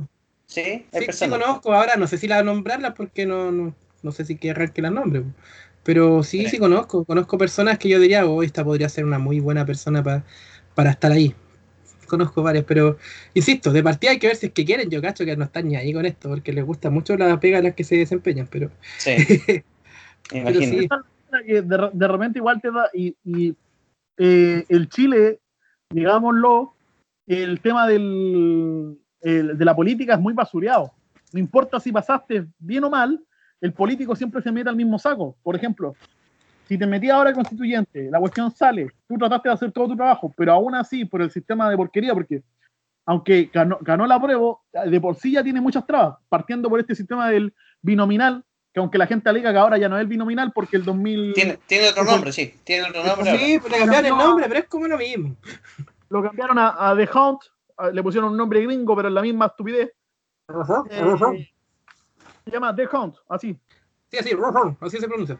Sí, 0.52 0.84
sí, 0.92 1.06
sí, 1.12 1.28
conozco. 1.30 1.72
Ahora 1.72 1.96
no 1.96 2.06
sé 2.06 2.18
si 2.18 2.28
la 2.28 2.42
nombrarlas 2.42 2.92
porque 2.94 3.24
no, 3.24 3.50
no, 3.50 3.74
no 4.02 4.12
sé 4.12 4.26
si 4.26 4.36
querrán 4.36 4.68
que 4.68 4.82
las 4.82 4.92
nombre. 4.92 5.22
Pero 5.82 6.22
sí, 6.22 6.46
sí, 6.46 6.58
conozco. 6.58 7.06
Conozco 7.06 7.38
personas 7.38 7.78
que 7.78 7.88
yo 7.88 7.98
diría, 7.98 8.26
oh, 8.26 8.42
esta 8.42 8.62
podría 8.62 8.90
ser 8.90 9.06
una 9.06 9.18
muy 9.18 9.40
buena 9.40 9.64
persona 9.64 10.02
para 10.74 10.90
estar 10.90 11.10
ahí. 11.10 11.34
Conozco 12.06 12.42
varias, 12.42 12.66
pero 12.66 12.98
insisto, 13.32 13.72
de 13.72 13.82
partida 13.82 14.10
hay 14.10 14.18
que 14.18 14.26
ver 14.26 14.36
si 14.36 14.46
es 14.46 14.52
que 14.52 14.66
quieren. 14.66 14.90
Yo 14.90 15.00
cacho 15.00 15.24
que 15.24 15.34
no 15.38 15.44
están 15.44 15.68
ni 15.68 15.76
ahí 15.76 15.94
con 15.94 16.04
esto, 16.04 16.28
porque 16.28 16.52
les 16.52 16.66
gusta 16.66 16.90
mucho 16.90 17.16
la 17.16 17.40
pega 17.40 17.58
a 17.58 17.62
las 17.62 17.74
que 17.74 17.84
se 17.84 17.96
desempeñan, 17.96 18.46
pero. 18.50 18.70
Sí. 18.98 19.16
de, 20.30 22.08
repente 22.08 22.40
igual 22.40 22.60
te 22.60 22.70
da. 22.70 22.90
Y, 22.92 23.56
eh, 24.18 24.64
el 24.68 24.90
Chile, 24.90 25.40
digámoslo, 25.88 26.74
el 27.26 27.60
tema 27.60 27.88
del, 27.88 28.98
de 29.22 29.64
la 29.64 29.74
política 29.74 30.14
es 30.14 30.20
muy 30.20 30.34
basureado. 30.34 30.92
No 31.32 31.40
importa 31.40 31.80
si 31.80 31.92
pasaste 31.92 32.46
bien 32.58 32.84
o 32.84 32.90
mal, 32.90 33.20
el 33.60 33.72
político 33.72 34.16
siempre 34.16 34.42
se 34.42 34.52
mete 34.52 34.68
al 34.68 34.76
mismo 34.76 34.98
saco. 34.98 35.36
Por 35.42 35.56
ejemplo, 35.56 35.94
si 36.68 36.76
te 36.76 36.86
metías 36.86 37.14
ahora 37.14 37.32
constituyente, 37.32 38.10
la 38.10 38.18
cuestión 38.18 38.50
sale, 38.50 38.88
tú 39.06 39.16
trataste 39.16 39.48
de 39.48 39.54
hacer 39.54 39.72
todo 39.72 39.88
tu 39.88 39.96
trabajo, 39.96 40.32
pero 40.36 40.52
aún 40.52 40.74
así, 40.74 41.04
por 41.04 41.22
el 41.22 41.30
sistema 41.30 41.70
de 41.70 41.76
porquería, 41.76 42.14
porque 42.14 42.42
aunque 43.06 43.50
ganó, 43.52 43.78
ganó 43.80 44.06
la 44.06 44.20
prueba, 44.20 44.56
de 44.86 45.00
por 45.00 45.16
sí 45.16 45.32
ya 45.32 45.42
tiene 45.42 45.60
muchas 45.60 45.86
trabas, 45.86 46.16
partiendo 46.28 46.68
por 46.68 46.80
este 46.80 46.94
sistema 46.94 47.28
del 47.28 47.52
binominal, 47.80 48.44
que 48.72 48.80
aunque 48.80 48.98
la 48.98 49.06
gente 49.06 49.28
alega 49.28 49.52
que 49.52 49.58
ahora 49.58 49.76
ya 49.76 49.88
no 49.88 49.96
es 49.96 50.02
el 50.02 50.06
binominal 50.06 50.52
porque 50.52 50.76
el 50.76 50.84
2000... 50.84 51.34
Tiene, 51.34 51.58
tiene 51.66 51.88
otro 51.88 52.04
nombre, 52.04 52.32
sí, 52.32 52.54
tiene 52.64 52.88
otro 52.88 53.04
nombre. 53.04 53.38
Sí, 53.38 53.60
le 53.70 53.78
cambiaron 53.78 54.06
el 54.06 54.16
nombre, 54.16 54.46
pero 54.48 54.60
es 54.60 54.66
como 54.66 54.86
lo 54.86 54.96
mismo. 54.96 55.36
Lo 56.08 56.22
cambiaron 56.22 56.58
a, 56.58 56.94
The 56.96 57.08
Hunt, 57.18 57.40
le 57.92 58.02
pusieron 58.02 58.32
un 58.32 58.36
nombre 58.36 58.62
gringo, 58.62 58.96
pero 58.96 59.08
es 59.08 59.14
la 59.14 59.22
misma 59.22 59.46
estupidez. 59.46 59.92
Ajá, 60.48 60.84
eh, 60.90 61.52
se 62.44 62.50
llama 62.50 62.74
The 62.74 62.88
Hunt, 62.92 63.16
así. 63.28 63.58
Sí, 64.10 64.18
así, 64.18 64.30
así 64.80 64.98
se 64.98 65.08
pronuncia. 65.08 65.38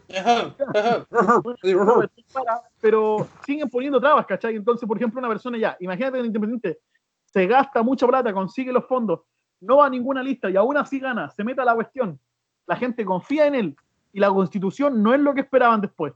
Pero 2.80 3.28
siguen 3.44 3.68
poniendo 3.68 4.00
trabas, 4.00 4.24
¿cachai? 4.24 4.56
Entonces, 4.56 4.88
por 4.88 4.96
ejemplo, 4.96 5.18
una 5.18 5.28
persona 5.28 5.58
ya, 5.58 5.76
imagínate 5.80 6.14
que 6.14 6.20
el 6.20 6.26
independiente 6.26 6.78
se 7.26 7.46
gasta 7.46 7.82
mucha 7.82 8.06
plata, 8.06 8.32
consigue 8.32 8.72
los 8.72 8.86
fondos, 8.86 9.20
no 9.60 9.78
va 9.78 9.86
a 9.86 9.90
ninguna 9.90 10.22
lista 10.22 10.48
y 10.48 10.56
aún 10.56 10.76
así 10.76 11.00
gana, 11.00 11.30
se 11.30 11.44
mete 11.44 11.60
a 11.60 11.64
la 11.64 11.74
cuestión, 11.74 12.18
la 12.66 12.76
gente 12.76 13.04
confía 13.04 13.46
en 13.46 13.54
él 13.54 13.76
y 14.12 14.20
la 14.20 14.28
constitución 14.28 15.02
no 15.02 15.12
es 15.12 15.20
lo 15.20 15.34
que 15.34 15.42
esperaban 15.42 15.80
después. 15.80 16.14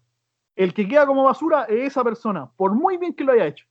El 0.55 0.73
que 0.73 0.89
queda 0.89 1.07
como 1.07 1.25
basura 1.25 1.65
es 1.65 1.89
esa 1.89 2.03
persona, 2.03 2.51
por 2.57 2.73
muy 2.73 2.97
bien 2.97 3.15
que 3.15 3.25
lo 3.25 3.33
haya 3.33 3.47
hecho. 3.47 3.67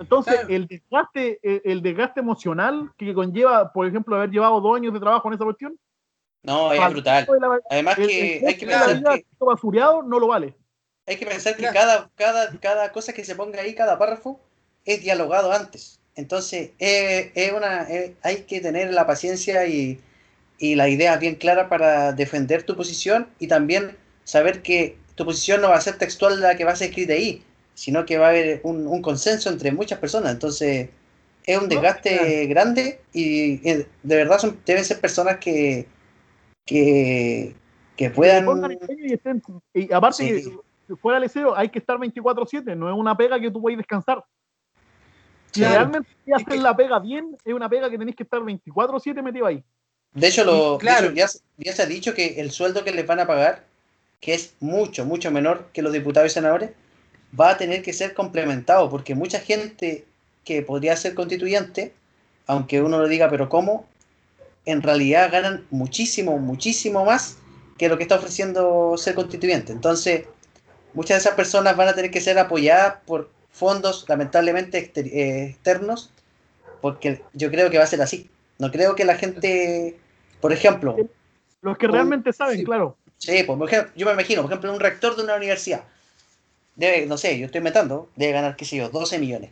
Entonces, 0.00 0.40
el 0.48 0.66
desgaste, 0.66 1.38
el 1.42 1.82
desgaste 1.82 2.20
emocional 2.20 2.90
que 2.96 3.12
conlleva, 3.14 3.72
por 3.72 3.86
ejemplo, 3.86 4.16
haber 4.16 4.30
llevado 4.30 4.60
dos 4.60 4.76
años 4.76 4.92
de 4.94 5.00
trabajo 5.00 5.28
en 5.28 5.34
esa 5.34 5.44
cuestión, 5.44 5.78
no, 6.42 6.72
es 6.72 6.90
brutal. 6.90 7.28
Además 7.68 7.96
que 7.96 8.42
hay 8.46 8.56
que 8.56 8.66
pensar 8.66 9.02
que 9.02 9.26
basuriado 9.38 10.02
no 10.02 10.18
lo 10.18 10.28
vale. 10.28 10.54
Hay 11.06 11.16
que 11.16 11.26
pensar 11.26 11.56
que 11.56 11.64
cada, 11.64 12.10
cada, 12.14 12.50
cada 12.58 12.92
cosa 12.92 13.12
que 13.12 13.24
se 13.24 13.34
ponga 13.34 13.60
ahí, 13.60 13.74
cada 13.74 13.98
párrafo, 13.98 14.40
es 14.84 15.02
dialogado 15.02 15.52
antes. 15.52 16.00
Entonces, 16.14 16.70
es 16.78 17.52
una, 17.52 17.86
hay 18.22 18.42
que 18.44 18.60
tener 18.60 18.92
la 18.92 19.06
paciencia 19.06 19.66
y, 19.66 20.00
y 20.58 20.74
la 20.76 20.88
idea 20.88 21.16
bien 21.16 21.34
clara 21.34 21.68
para 21.68 22.12
defender 22.12 22.62
tu 22.62 22.76
posición 22.76 23.28
y 23.38 23.48
también 23.48 23.96
saber 24.24 24.62
que 24.62 24.96
tu 25.14 25.24
posición 25.24 25.60
no 25.60 25.68
va 25.68 25.76
a 25.76 25.80
ser 25.80 25.98
textual 25.98 26.40
la 26.40 26.56
que 26.56 26.64
va 26.64 26.72
a 26.72 26.76
ser 26.76 26.88
escrita 26.88 27.14
ahí, 27.14 27.42
sino 27.74 28.04
que 28.04 28.18
va 28.18 28.26
a 28.26 28.30
haber 28.30 28.60
un, 28.64 28.86
un 28.86 29.02
consenso 29.02 29.48
entre 29.50 29.72
muchas 29.72 29.98
personas. 29.98 30.32
Entonces, 30.32 30.90
es 31.44 31.58
un 31.58 31.68
desgaste 31.68 32.46
grande 32.46 33.00
y, 33.12 33.56
de 33.58 33.86
verdad 34.02 34.38
son, 34.38 34.58
deben 34.64 34.84
ser 34.84 35.00
personas 35.00 35.38
que, 35.38 35.86
que, 36.64 37.54
que 37.96 38.10
puedan. 38.10 38.46
Y, 39.74 39.92
aparte, 39.92 40.42
si 40.42 40.96
fuera 40.96 41.20
liceo, 41.20 41.56
hay 41.56 41.68
que 41.68 41.78
estar 41.78 41.96
24-7, 41.98 42.76
no 42.76 42.88
es 42.88 42.94
una 42.94 43.16
pega 43.16 43.40
que 43.40 43.50
tú 43.50 43.60
puedes 43.60 43.78
descansar. 43.78 44.24
Si 45.52 45.64
realmente 45.64 46.08
haces 46.32 46.62
la 46.62 46.76
pega 46.76 47.00
bien, 47.00 47.36
es 47.44 47.52
una 47.52 47.68
pega 47.68 47.90
que 47.90 47.98
tenéis 47.98 48.16
que 48.16 48.22
estar 48.22 48.40
24-7 48.40 49.22
metido 49.22 49.46
ahí. 49.46 49.64
De 50.12 50.28
hecho, 50.28 50.44
lo, 50.44 50.78
claro. 50.78 51.12
ya, 51.12 51.28
se 51.28 51.82
ha 51.82 51.86
dicho 51.86 52.14
que 52.14 52.40
el 52.40 52.50
sueldo 52.50 52.84
que 52.84 52.92
les 52.92 53.06
van 53.06 53.20
a 53.20 53.26
pagar, 53.26 53.64
que 54.20 54.34
es 54.34 54.54
mucho, 54.60 55.04
mucho 55.04 55.30
menor 55.30 55.68
que 55.72 55.82
los 55.82 55.92
diputados 55.92 56.30
y 56.30 56.34
senadores, 56.34 56.70
va 57.38 57.50
a 57.50 57.56
tener 57.56 57.82
que 57.82 57.92
ser 57.92 58.14
complementado, 58.14 58.88
porque 58.90 59.14
mucha 59.14 59.40
gente 59.40 60.04
que 60.44 60.62
podría 60.62 60.96
ser 60.96 61.14
constituyente, 61.14 61.92
aunque 62.46 62.82
uno 62.82 62.98
lo 62.98 63.08
diga, 63.08 63.28
pero 63.30 63.48
¿cómo? 63.48 63.86
En 64.64 64.82
realidad 64.82 65.30
ganan 65.30 65.66
muchísimo, 65.70 66.38
muchísimo 66.38 67.04
más 67.04 67.38
que 67.78 67.88
lo 67.88 67.96
que 67.96 68.02
está 68.02 68.16
ofreciendo 68.16 68.96
ser 68.96 69.14
constituyente. 69.14 69.72
Entonces, 69.72 70.24
muchas 70.92 71.16
de 71.16 71.20
esas 71.20 71.34
personas 71.34 71.76
van 71.76 71.88
a 71.88 71.94
tener 71.94 72.10
que 72.10 72.20
ser 72.20 72.38
apoyadas 72.38 72.96
por 73.06 73.30
fondos, 73.50 74.04
lamentablemente, 74.08 74.92
eh, 74.94 75.50
externos, 75.50 76.10
porque 76.80 77.22
yo 77.32 77.50
creo 77.50 77.70
que 77.70 77.78
va 77.78 77.84
a 77.84 77.88
ser 77.88 78.02
así. 78.02 78.28
No 78.58 78.70
creo 78.70 78.94
que 78.94 79.04
la 79.04 79.16
gente, 79.16 79.96
por 80.40 80.52
ejemplo... 80.52 80.96
Los 81.62 81.76
que 81.76 81.88
realmente 81.88 82.32
saben, 82.32 82.64
claro. 82.64 82.96
Sí, 83.18 83.42
pues, 83.46 83.58
por 83.58 83.68
ejemplo, 83.68 83.92
yo 83.96 84.06
me 84.06 84.12
imagino, 84.12 84.42
por 84.42 84.50
ejemplo, 84.50 84.72
un 84.72 84.80
rector 84.80 85.14
de 85.14 85.22
una 85.22 85.36
universidad, 85.36 85.84
debe, 86.80 87.06
no 87.06 87.18
sé, 87.18 87.38
yo 87.38 87.46
estoy 87.46 87.60
metando, 87.60 88.08
debe 88.16 88.32
ganar, 88.32 88.56
qué 88.56 88.64
sé 88.64 88.76
yo, 88.76 88.88
12 88.88 89.18
millones. 89.18 89.50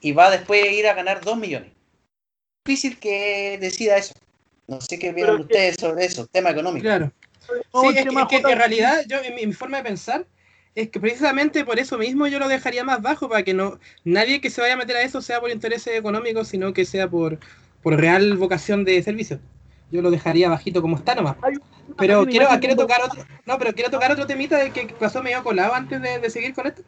Y 0.00 0.12
va 0.12 0.30
después 0.30 0.62
a 0.62 0.70
ir 0.70 0.86
a 0.86 0.94
ganar 0.94 1.20
2 1.20 1.36
millones. 1.36 1.70
Difícil 2.64 2.98
que 2.98 3.58
decida 3.60 3.96
eso. 3.96 4.14
No 4.68 4.80
sé 4.80 4.98
qué 4.98 5.12
vieron 5.12 5.40
ustedes 5.40 5.76
sobre 5.78 6.04
eso, 6.04 6.26
tema 6.28 6.50
económico. 6.50 6.84
Claro. 6.84 7.12
Sí, 7.40 7.88
es 7.88 8.06
que, 8.28 8.36
en 8.36 8.58
realidad, 8.58 9.04
yo, 9.08 9.18
en 9.18 9.34
mi 9.34 9.52
forma 9.52 9.78
de 9.78 9.82
pensar, 9.82 10.26
es 10.76 10.88
que 10.90 11.00
precisamente 11.00 11.64
por 11.64 11.80
eso 11.80 11.98
mismo 11.98 12.28
yo 12.28 12.38
lo 12.38 12.46
dejaría 12.46 12.84
más 12.84 13.02
bajo, 13.02 13.28
para 13.28 13.42
que 13.42 13.52
no 13.52 13.80
nadie 14.04 14.40
que 14.40 14.50
se 14.50 14.60
vaya 14.60 14.74
a 14.74 14.76
meter 14.76 14.96
a 14.96 15.02
eso 15.02 15.20
sea 15.20 15.40
por 15.40 15.50
intereses 15.50 15.98
económicos, 15.98 16.46
sino 16.48 16.72
que 16.72 16.84
sea 16.84 17.10
por, 17.10 17.40
por 17.82 17.96
real 17.98 18.36
vocación 18.36 18.84
de 18.84 19.02
servicio. 19.02 19.40
Yo 19.90 20.02
lo 20.02 20.10
dejaría 20.10 20.48
bajito 20.48 20.82
como 20.82 20.96
está 20.96 21.14
nomás. 21.14 21.36
Pero 21.98 22.24
quiero, 22.26 22.48
quiero 22.60 22.76
tocar 22.76 23.02
otro, 23.02 23.24
no, 23.44 23.58
pero 23.58 23.72
quiero 23.74 23.90
tocar 23.90 24.12
otro 24.12 24.26
temita 24.26 24.56
de 24.56 24.70
que 24.70 24.86
pasó 24.98 25.22
medio 25.22 25.42
colado 25.42 25.74
antes 25.74 26.00
de, 26.00 26.30
seguir 26.30 26.54
con 26.54 26.66
esto, 26.66 26.82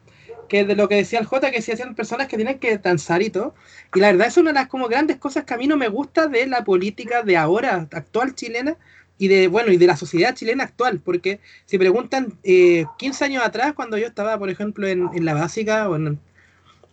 que 0.48 0.64
de 0.64 0.76
lo 0.76 0.88
que 0.88 0.96
decía 0.96 1.18
el 1.18 1.26
J, 1.26 1.50
que 1.50 1.60
si 1.60 1.72
hacían 1.72 1.94
personas 1.94 2.28
que 2.28 2.36
tienen 2.36 2.58
que 2.58 2.78
danzar 2.78 3.22
y 3.22 3.30
todo. 3.30 3.54
Y 3.94 4.00
la 4.00 4.12
verdad 4.12 4.28
es 4.28 4.36
una 4.36 4.50
de 4.50 4.54
las 4.54 4.68
como 4.68 4.88
grandes 4.88 5.16
cosas 5.16 5.44
que 5.44 5.54
a 5.54 5.56
mí 5.56 5.66
no 5.66 5.76
me 5.76 5.88
gusta 5.88 6.28
de 6.28 6.46
la 6.46 6.64
política 6.64 7.22
de 7.22 7.36
ahora, 7.36 7.88
actual 7.90 8.34
chilena, 8.34 8.76
y 9.18 9.28
de 9.28 9.48
bueno 9.48 9.70
y 9.72 9.76
de 9.76 9.86
la 9.86 9.96
sociedad 9.96 10.34
chilena 10.34 10.64
actual 10.64 10.98
porque 10.98 11.38
si 11.66 11.78
preguntan 11.78 12.32
eh, 12.42 12.86
15 12.98 13.26
años 13.26 13.44
atrás 13.44 13.72
cuando 13.74 13.96
yo 13.96 14.06
estaba 14.06 14.36
por 14.38 14.50
ejemplo 14.50 14.88
en, 14.88 15.10
en 15.14 15.24
la 15.24 15.34
básica 15.34 15.86
bueno, 15.86 16.18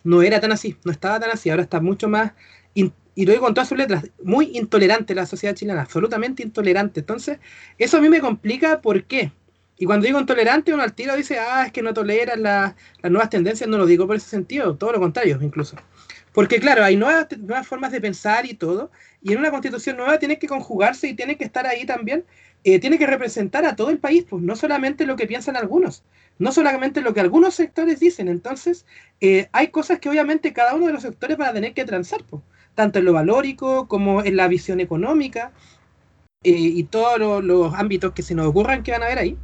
no 0.03 0.21
era 0.21 0.39
tan 0.39 0.51
así 0.51 0.77
no 0.83 0.91
estaba 0.91 1.19
tan 1.19 1.31
así 1.31 1.49
ahora 1.49 1.63
está 1.63 1.79
mucho 1.79 2.07
más 2.07 2.33
y 3.19 3.25
lo 3.25 3.33
digo 3.33 3.43
con 3.43 3.53
todas 3.53 3.67
sus 3.67 3.77
letras, 3.77 4.09
muy 4.23 4.51
intolerante 4.53 5.13
la 5.13 5.25
sociedad 5.25 5.53
chilena, 5.53 5.81
absolutamente 5.81 6.41
intolerante. 6.41 7.01
Entonces, 7.01 7.37
eso 7.77 7.97
a 7.97 7.99
mí 7.99 8.07
me 8.07 8.21
complica, 8.21 8.79
¿por 8.79 9.03
qué? 9.03 9.33
Y 9.77 9.83
cuando 9.83 10.05
digo 10.05 10.21
intolerante, 10.21 10.73
uno 10.73 10.83
al 10.83 10.93
tiro 10.93 11.17
dice, 11.17 11.37
ah, 11.37 11.65
es 11.65 11.73
que 11.73 11.81
no 11.81 11.93
toleran 11.93 12.41
las 12.41 12.75
nuevas 13.03 13.29
tendencias, 13.29 13.69
no 13.69 13.77
lo 13.77 13.85
digo 13.85 14.07
por 14.07 14.15
ese 14.15 14.29
sentido, 14.29 14.77
todo 14.77 14.93
lo 14.93 15.01
contrario, 15.01 15.37
incluso. 15.41 15.75
Porque 16.31 16.61
claro, 16.61 16.81
hay 16.81 16.95
nuevas, 16.95 17.27
nuevas 17.37 17.67
formas 17.67 17.91
de 17.91 17.99
pensar 17.99 18.45
y 18.45 18.53
todo, 18.53 18.89
y 19.21 19.33
en 19.33 19.39
una 19.39 19.51
constitución 19.51 19.97
nueva 19.97 20.17
tiene 20.17 20.39
que 20.39 20.47
conjugarse 20.47 21.09
y 21.09 21.13
tiene 21.13 21.35
que 21.35 21.43
estar 21.43 21.67
ahí 21.67 21.85
también, 21.85 22.23
eh, 22.63 22.79
tiene 22.79 22.97
que 22.97 23.05
representar 23.05 23.65
a 23.65 23.75
todo 23.75 23.89
el 23.89 23.97
país, 23.97 24.23
pues 24.29 24.41
no 24.41 24.55
solamente 24.55 25.05
lo 25.05 25.17
que 25.17 25.27
piensan 25.27 25.57
algunos, 25.57 26.03
no 26.37 26.53
solamente 26.53 27.01
lo 27.01 27.13
que 27.13 27.19
algunos 27.19 27.53
sectores 27.53 27.99
dicen, 27.99 28.29
entonces 28.29 28.85
eh, 29.19 29.49
hay 29.51 29.67
cosas 29.71 29.99
que 29.99 30.07
obviamente 30.07 30.53
cada 30.53 30.73
uno 30.73 30.87
de 30.87 30.93
los 30.93 31.01
sectores 31.01 31.37
va 31.37 31.49
a 31.49 31.53
tener 31.53 31.73
que 31.73 31.83
transar, 31.83 32.23
pues 32.23 32.41
tanto 32.79 32.99
en 32.99 33.03
lo 33.03 33.11
valórico 33.11 33.89
como 33.89 34.23
en 34.23 34.37
la 34.37 34.47
visión 34.47 34.79
económica 34.79 35.51
eh, 36.45 36.51
y 36.51 36.83
todos 36.83 37.43
los 37.43 37.73
ámbitos 37.73 38.13
que 38.13 38.23
se 38.23 38.35
nos 38.35 38.47
ocurran 38.47 38.83
que 38.83 38.91
van 38.91 39.03
a 39.03 39.07
ver 39.07 39.19
ahí. 39.19 39.37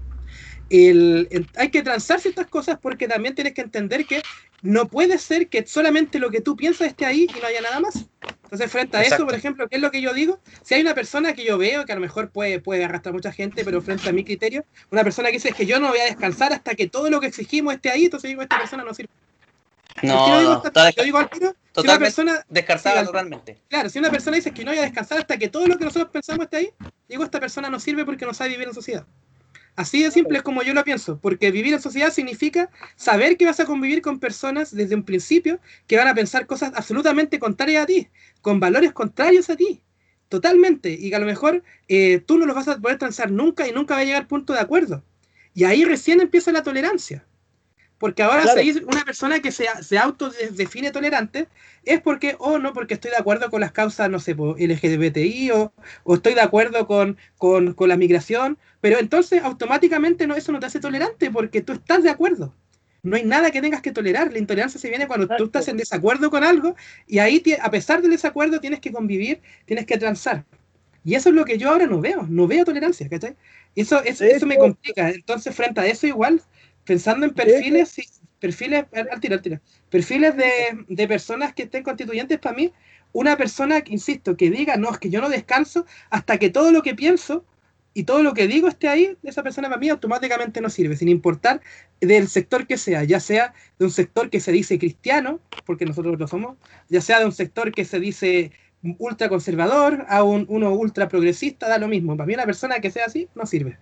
hay 1.57 1.69
que 1.69 1.83
transar 1.83 2.21
ciertas 2.21 2.47
cosas 2.47 2.79
porque 2.81 3.09
también 3.09 3.35
tienes 3.35 3.53
que 3.53 3.59
entender 3.59 4.05
que 4.05 4.21
no 4.61 4.87
puede 4.87 5.17
ser 5.17 5.49
que 5.49 5.67
solamente 5.67 6.17
lo 6.17 6.31
que 6.31 6.39
tú 6.39 6.55
piensas 6.55 6.87
esté 6.87 7.05
ahí 7.05 7.27
y 7.29 7.41
no 7.41 7.45
haya 7.45 7.59
nada 7.59 7.81
más. 7.81 8.05
Entonces, 8.43 8.71
frente 8.71 8.95
a 8.95 9.01
eso, 9.01 9.25
por 9.25 9.35
ejemplo, 9.35 9.67
¿qué 9.67 9.75
es 9.75 9.81
lo 9.81 9.91
que 9.91 10.01
yo 10.01 10.13
digo? 10.13 10.39
Si 10.63 10.73
hay 10.73 10.81
una 10.81 10.95
persona 10.95 11.33
que 11.33 11.43
yo 11.43 11.57
veo, 11.57 11.83
que 11.83 11.91
a 11.91 11.95
lo 11.95 12.01
mejor 12.01 12.29
puede, 12.29 12.61
puede 12.61 12.85
arrastrar 12.85 13.13
mucha 13.13 13.33
gente, 13.33 13.65
pero 13.65 13.81
frente 13.81 14.07
a 14.07 14.13
mi 14.13 14.23
criterio, 14.23 14.63
una 14.91 15.03
persona 15.03 15.27
que 15.27 15.33
dice 15.33 15.51
que 15.51 15.65
yo 15.65 15.81
no 15.81 15.89
voy 15.89 15.99
a 15.99 16.05
descansar 16.05 16.53
hasta 16.53 16.73
que 16.73 16.87
todo 16.87 17.09
lo 17.09 17.19
que 17.19 17.27
exigimos 17.27 17.73
esté 17.73 17.89
ahí, 17.89 18.05
entonces 18.05 18.29
digo, 18.29 18.41
esta 18.41 18.57
persona 18.57 18.85
no 18.85 18.93
sirve. 18.93 19.11
No, 20.07 20.15
¿Por 20.15 20.25
qué 20.25 20.31
lo 20.31 20.39
digo 20.39 20.49
no, 20.51 20.55
hasta- 20.57 20.67
está 20.69 20.89
yo 20.91 21.03
digo 21.03 21.17
al 21.17 21.29
tiro, 21.29 21.47
si 21.47 21.51
una 21.51 21.61
totalmente 21.73 22.05
persona, 22.05 22.45
descartada 22.49 22.99
Sí, 23.01 23.05
totalmente. 23.07 23.61
claro, 23.67 23.89
si 23.89 23.99
una 23.99 24.09
persona 24.11 24.35
dice 24.37 24.51
que 24.51 24.63
no 24.63 24.71
voy 24.71 24.79
a 24.79 24.83
descansar 24.83 25.19
hasta 25.19 25.37
que 25.37 25.47
todo 25.49 25.67
lo 25.67 25.77
que 25.77 25.85
nosotros 25.85 26.09
pensamos 26.11 26.45
esté 26.45 26.57
ahí, 26.57 26.69
digo, 27.07 27.23
esta 27.23 27.39
persona 27.39 27.69
no 27.69 27.79
sirve 27.79 28.05
porque 28.05 28.25
no 28.25 28.33
sabe 28.33 28.51
vivir 28.51 28.67
en 28.67 28.73
sociedad. 28.73 29.05
Así 29.75 30.01
de 30.01 30.09
simple 30.11 30.37
es 30.37 30.43
como 30.43 30.63
yo 30.63 30.73
lo 30.73 30.83
pienso, 30.85 31.19
porque 31.19 31.51
vivir 31.51 31.73
en 31.73 31.81
sociedad 31.81 32.09
significa 32.11 32.69
saber 32.95 33.35
que 33.35 33.45
vas 33.45 33.59
a 33.59 33.65
convivir 33.65 34.01
con 34.01 34.19
personas 34.19 34.73
desde 34.73 34.95
un 34.95 35.03
principio 35.03 35.59
que 35.85 35.97
van 35.97 36.07
a 36.07 36.15
pensar 36.15 36.45
cosas 36.47 36.71
absolutamente 36.75 37.39
contrarias 37.39 37.83
a 37.83 37.85
ti, 37.85 38.07
con 38.41 38.61
valores 38.61 38.93
contrarios 38.93 39.49
a 39.49 39.57
ti, 39.57 39.81
totalmente, 40.29 40.91
y 40.91 41.09
que 41.09 41.15
a 41.15 41.19
lo 41.19 41.25
mejor 41.25 41.61
eh, 41.89 42.19
tú 42.25 42.37
no 42.37 42.45
los 42.45 42.55
vas 42.55 42.69
a 42.69 42.77
poder 42.79 42.97
transar 42.97 43.31
nunca 43.31 43.67
y 43.67 43.73
nunca 43.73 43.95
va 43.95 44.01
a 44.01 44.05
llegar 44.05 44.27
punto 44.27 44.53
de 44.53 44.59
acuerdo. 44.59 45.03
Y 45.53 45.65
ahí 45.65 45.83
recién 45.83 46.21
empieza 46.21 46.53
la 46.53 46.63
tolerancia. 46.63 47.25
Porque 48.05 48.21
ahora 48.21 48.43
Claro. 48.43 48.61
se 48.61 48.85
una 48.85 49.03
persona 49.03 49.39
que 49.39 49.51
se, 49.51 49.65
se 49.81 49.97
autodefine 49.97 50.91
tolerante 50.91 51.47
es 51.83 52.01
porque, 52.01 52.35
o 52.39 52.59
no, 52.59 52.71
porque 52.71 52.93
estoy 52.95 53.09
de 53.11 53.17
acuerdo 53.17 53.49
con 53.49 53.61
las 53.61 53.71
causas, 53.71 54.09
no 54.11 54.19
sé, 54.19 54.33
LGBTI 54.33 55.49
o, 55.51 55.73
o 56.03 56.15
estoy 56.15 56.35
de 56.35 56.41
acuerdo 56.41 56.85
con, 56.85 57.17
con, 57.39 57.73
con 57.73 57.89
la 57.89 57.97
migración, 57.97 58.59
pero 58.81 58.99
entonces 58.99 59.41
automáticamente 59.43 60.27
no, 60.27 60.35
eso 60.35 60.51
no 60.51 60.59
te 60.59 60.67
hace 60.67 60.79
tolerante 60.79 61.31
porque 61.31 61.61
tú 61.61 61.73
estás 61.73 62.03
de 62.03 62.11
acuerdo. 62.11 62.53
No 63.01 63.15
hay 63.15 63.23
nada 63.23 63.49
que 63.51 63.61
tengas 63.61 63.81
que 63.81 63.91
tolerar. 63.91 64.31
La 64.31 64.39
intolerancia 64.39 64.79
se 64.79 64.89
viene 64.89 65.07
cuando 65.07 65.25
tú 65.27 65.33
Exacto. 65.33 65.45
estás 65.45 65.67
en 65.69 65.77
desacuerdo 65.77 66.29
con 66.29 66.43
algo 66.43 66.75
y 67.07 67.17
ahí, 67.19 67.41
a 67.61 67.71
pesar 67.71 68.01
del 68.03 68.11
desacuerdo, 68.11 68.59
tienes 68.59 68.79
que 68.81 68.91
convivir, 68.91 69.41
tienes 69.65 69.85
que 69.87 69.97
transar. 69.97 70.45
Y 71.03 71.15
eso 71.15 71.29
es 71.29 71.35
lo 71.35 71.45
que 71.45 71.57
yo 71.57 71.69
ahora 71.69 71.85
no 71.87 72.01
veo, 72.01 72.25
no 72.27 72.47
veo 72.47 72.65
tolerancia, 72.65 73.07
¿cachai? 73.09 73.35
Eso, 73.75 74.01
eso, 74.03 74.23
eso 74.25 74.45
me 74.47 74.57
complica. 74.57 75.09
Entonces, 75.11 75.55
frente 75.55 75.79
a 75.81 75.85
eso, 75.85 76.07
igual, 76.07 76.41
pensando 76.85 77.25
en 77.25 77.33
perfiles, 77.33 77.89
sí, 77.89 78.03
perfiles, 78.39 78.85
al, 78.93 79.19
tiro, 79.19 79.35
al 79.35 79.41
tiro, 79.41 79.59
perfiles 79.89 80.35
de, 80.37 80.85
de 80.87 81.07
personas 81.07 81.53
que 81.53 81.63
estén 81.63 81.83
constituyentes 81.83 82.39
para 82.39 82.55
mí, 82.55 82.71
una 83.11 83.37
persona, 83.37 83.81
que, 83.81 83.93
insisto, 83.93 84.35
que 84.35 84.49
diga, 84.49 84.75
no, 84.75 84.91
es 84.91 84.97
que 84.99 85.09
yo 85.09 85.21
no 85.21 85.29
descanso 85.29 85.85
hasta 86.09 86.37
que 86.37 86.49
todo 86.49 86.71
lo 86.71 86.81
que 86.81 86.95
pienso 86.95 87.45
y 87.93 88.03
todo 88.03 88.23
lo 88.23 88.33
que 88.33 88.45
digo 88.45 88.67
esté 88.67 88.89
ahí, 88.89 89.17
esa 89.23 89.41
persona 89.41 89.69
para 89.69 89.79
mí 89.79 89.87
automáticamente 89.87 90.59
no 90.59 90.69
sirve, 90.69 90.97
sin 90.97 91.07
importar 91.07 91.61
del 92.01 92.27
sector 92.27 92.67
que 92.67 92.77
sea, 92.77 93.05
ya 93.05 93.21
sea 93.21 93.53
de 93.79 93.85
un 93.85 93.91
sector 93.91 94.29
que 94.29 94.41
se 94.41 94.51
dice 94.51 94.77
cristiano, 94.77 95.39
porque 95.65 95.85
nosotros 95.85 96.19
lo 96.19 96.27
somos, 96.27 96.57
ya 96.89 96.99
sea 96.99 97.19
de 97.19 97.25
un 97.25 97.31
sector 97.31 97.71
que 97.71 97.85
se 97.85 98.01
dice 98.01 98.51
ultra 98.99 99.29
conservador 99.29 100.05
a 100.09 100.23
un, 100.23 100.45
uno 100.49 100.73
ultra 100.73 101.07
progresista, 101.07 101.69
da 101.69 101.77
lo 101.77 101.87
mismo. 101.87 102.17
Para 102.17 102.27
mí 102.27 102.33
una 102.33 102.45
persona 102.45 102.79
que 102.81 102.91
sea 102.91 103.05
así 103.05 103.29
no 103.33 103.45
sirve. 103.45 103.77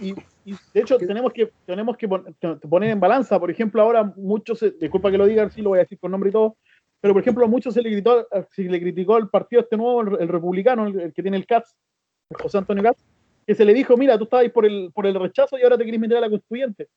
Y, 0.00 0.14
y 0.44 0.52
de 0.74 0.80
hecho 0.80 0.98
tenemos 0.98 1.32
que 1.32 1.50
tenemos 1.66 1.96
que 1.96 2.06
pon- 2.08 2.36
poner 2.68 2.90
en 2.90 3.00
balanza, 3.00 3.38
por 3.40 3.50
ejemplo, 3.50 3.80
ahora 3.82 4.04
muchos, 4.16 4.58
se- 4.58 4.72
disculpa 4.72 5.10
que 5.10 5.18
lo 5.18 5.26
diga, 5.26 5.48
sí 5.50 5.62
lo 5.62 5.70
voy 5.70 5.78
a 5.78 5.82
decir 5.82 5.98
con 5.98 6.10
nombre 6.10 6.30
y 6.30 6.32
todo, 6.32 6.56
pero 7.00 7.14
por 7.14 7.22
ejemplo, 7.22 7.48
muchos 7.48 7.74
se 7.74 7.82
le 7.82 7.90
gritó, 7.90 8.26
se 8.50 8.62
le 8.62 8.80
criticó 8.80 9.16
al 9.16 9.28
partido 9.30 9.62
este 9.62 9.76
nuevo, 9.76 10.02
el, 10.02 10.22
el 10.22 10.28
republicano, 10.28 10.86
el, 10.86 11.00
el 11.00 11.12
que 11.12 11.22
tiene 11.22 11.36
el 11.36 11.46
CATS, 11.46 11.74
el 12.30 12.42
José 12.42 12.58
Antonio 12.58 12.82
CATS, 12.82 13.04
que 13.46 13.54
se 13.54 13.64
le 13.64 13.74
dijo, 13.74 13.96
mira, 13.96 14.16
tú 14.18 14.24
estabas 14.24 14.48
por 14.50 14.64
el, 14.66 14.90
por 14.94 15.06
el 15.06 15.14
rechazo 15.14 15.58
y 15.58 15.62
ahora 15.62 15.76
te 15.78 15.84
querés 15.84 16.00
meter 16.00 16.16
a 16.18 16.20
la 16.22 16.30
constituyente. 16.30 16.88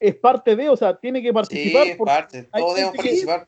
Es 0.00 0.16
parte 0.16 0.56
de, 0.56 0.68
o 0.70 0.76
sea, 0.76 0.96
tiene 0.96 1.20
que 1.20 1.28
Sí, 1.28 1.34
participar 1.34 1.86
es 1.86 1.96
porque 1.96 2.10
parte. 2.10 2.48
Todos 2.50 2.74
debemos 2.74 2.92
que- 2.94 2.98
participar. 2.98 3.46